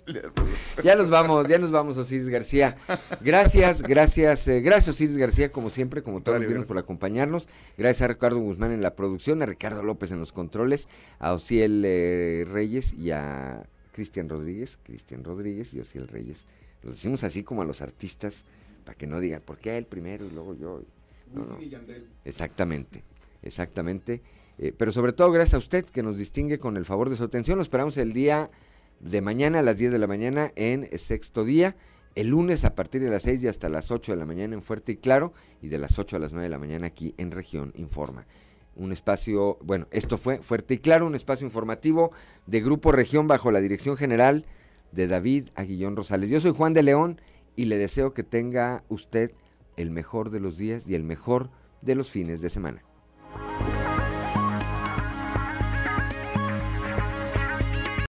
Ya 0.84 0.96
nos 0.96 1.10
vamos, 1.10 1.48
ya 1.48 1.58
nos 1.58 1.72
vamos, 1.72 1.98
Osiris 1.98 2.30
García. 2.30 2.78
Gracias, 3.22 3.82
gracias, 3.82 4.48
eh, 4.48 4.62
gracias 4.62 4.96
Osiris 4.96 5.18
García, 5.18 5.52
como 5.52 5.70
siempre, 5.70 6.02
como 6.02 6.22
todos 6.22 6.40
los 6.40 6.48
viernes 6.48 6.68
por 6.68 6.78
acompañarnos. 6.78 7.48
Gracias 7.78 8.04
a 8.04 8.08
Ricardo 8.08 8.40
Guzmán 8.40 8.72
en 8.72 8.82
la 8.82 8.96
producción, 8.96 9.42
a 9.42 9.46
Ricardo 9.46 9.84
López 9.84 10.12
en 10.12 10.20
los 10.20 10.32
controles, 10.32 10.88
a 11.20 11.34
Ociel 11.34 11.84
eh, 11.86 12.46
Reyes 12.50 12.94
y 12.94 13.12
a 13.12 13.68
Cristian 13.94 14.30
Rodríguez, 14.30 14.78
Cristian 14.84 15.24
Rodríguez 15.24 15.74
y 15.74 15.80
Ociel 15.80 16.08
Reyes. 16.08 16.46
Los 16.84 16.96
decimos 16.96 17.24
así 17.24 17.44
como 17.44 17.64
a 17.64 17.66
los 17.66 17.82
artistas, 17.82 18.46
para 18.86 18.98
que 18.98 19.08
no 19.08 19.20
digan, 19.20 19.42
¿por 19.42 19.58
qué 19.58 19.78
él 19.78 19.86
primero 19.86 20.26
y 20.26 20.30
luego 20.30 20.56
yo? 20.56 20.84
No, 21.34 21.44
no. 21.44 21.58
Exactamente, 22.24 23.04
exactamente. 23.44 24.22
Eh, 24.60 24.74
pero 24.76 24.92
sobre 24.92 25.14
todo 25.14 25.32
gracias 25.32 25.56
a 25.56 25.58
usted 25.60 25.86
que 25.86 26.04
nos 26.04 26.18
distingue 26.18 26.58
con 26.58 26.78
el 26.78 26.86
favor 26.86 27.10
de 27.10 27.16
su 27.16 27.24
atención. 27.24 27.58
Lo 27.58 27.64
esperamos 27.64 27.98
el 27.98 28.14
día 28.14 28.50
de 29.00 29.22
mañana 29.22 29.60
a 29.60 29.62
las 29.62 29.78
10 29.78 29.92
de 29.92 30.00
la 30.00 30.08
mañana 30.08 30.52
en 30.56 30.90
Sexto 30.98 31.44
Día. 31.44 31.76
El 32.16 32.28
lunes 32.30 32.66
a 32.66 32.74
partir 32.74 33.04
de 33.04 33.12
las 33.12 33.24
6 33.24 33.44
y 33.44 33.48
hasta 33.48 33.70
las 33.70 33.92
8 33.92 34.14
de 34.14 34.18
la 34.18 34.26
mañana 34.26 34.56
en 34.56 34.64
Fuerte 34.64 34.94
y 34.94 34.98
Claro. 34.98 35.34
Y 35.62 35.68
de 35.68 35.78
las 35.78 36.00
8 36.00 36.16
a 36.16 36.20
las 36.20 36.32
9 36.32 36.46
de 36.46 36.50
la 36.50 36.60
mañana 36.60 36.88
aquí 36.88 37.14
en 37.18 37.32
Región 37.32 37.74
Informa. 37.76 38.26
Un 38.76 38.92
espacio, 38.92 39.58
bueno, 39.62 39.88
esto 39.92 40.18
fue 40.18 40.40
Fuerte 40.42 40.76
y 40.76 40.78
Claro, 40.80 41.06
un 41.06 41.16
espacio 41.16 41.46
informativo 41.46 42.12
de 42.48 42.62
Grupo 42.62 42.92
Región 42.92 43.28
bajo 43.28 43.52
la 43.52 43.62
dirección 43.62 43.98
general 43.98 44.46
de 44.92 45.08
David 45.08 45.50
Aguillón 45.56 45.96
Rosales. 45.96 46.30
Yo 46.30 46.40
soy 46.40 46.54
Juan 46.54 46.74
de 46.74 46.84
León 46.84 47.22
y 47.56 47.66
le 47.66 47.78
deseo 47.78 48.14
que 48.14 48.24
tenga 48.24 48.84
usted 48.90 49.32
el 49.76 49.92
mejor 49.92 50.30
de 50.30 50.40
los 50.40 50.58
días 50.58 50.90
y 50.90 50.96
el 50.96 51.04
mejor 51.04 51.50
de 51.82 51.96
los 51.96 52.10
fines 52.10 52.42
de 52.42 52.50
semana. 52.50 52.84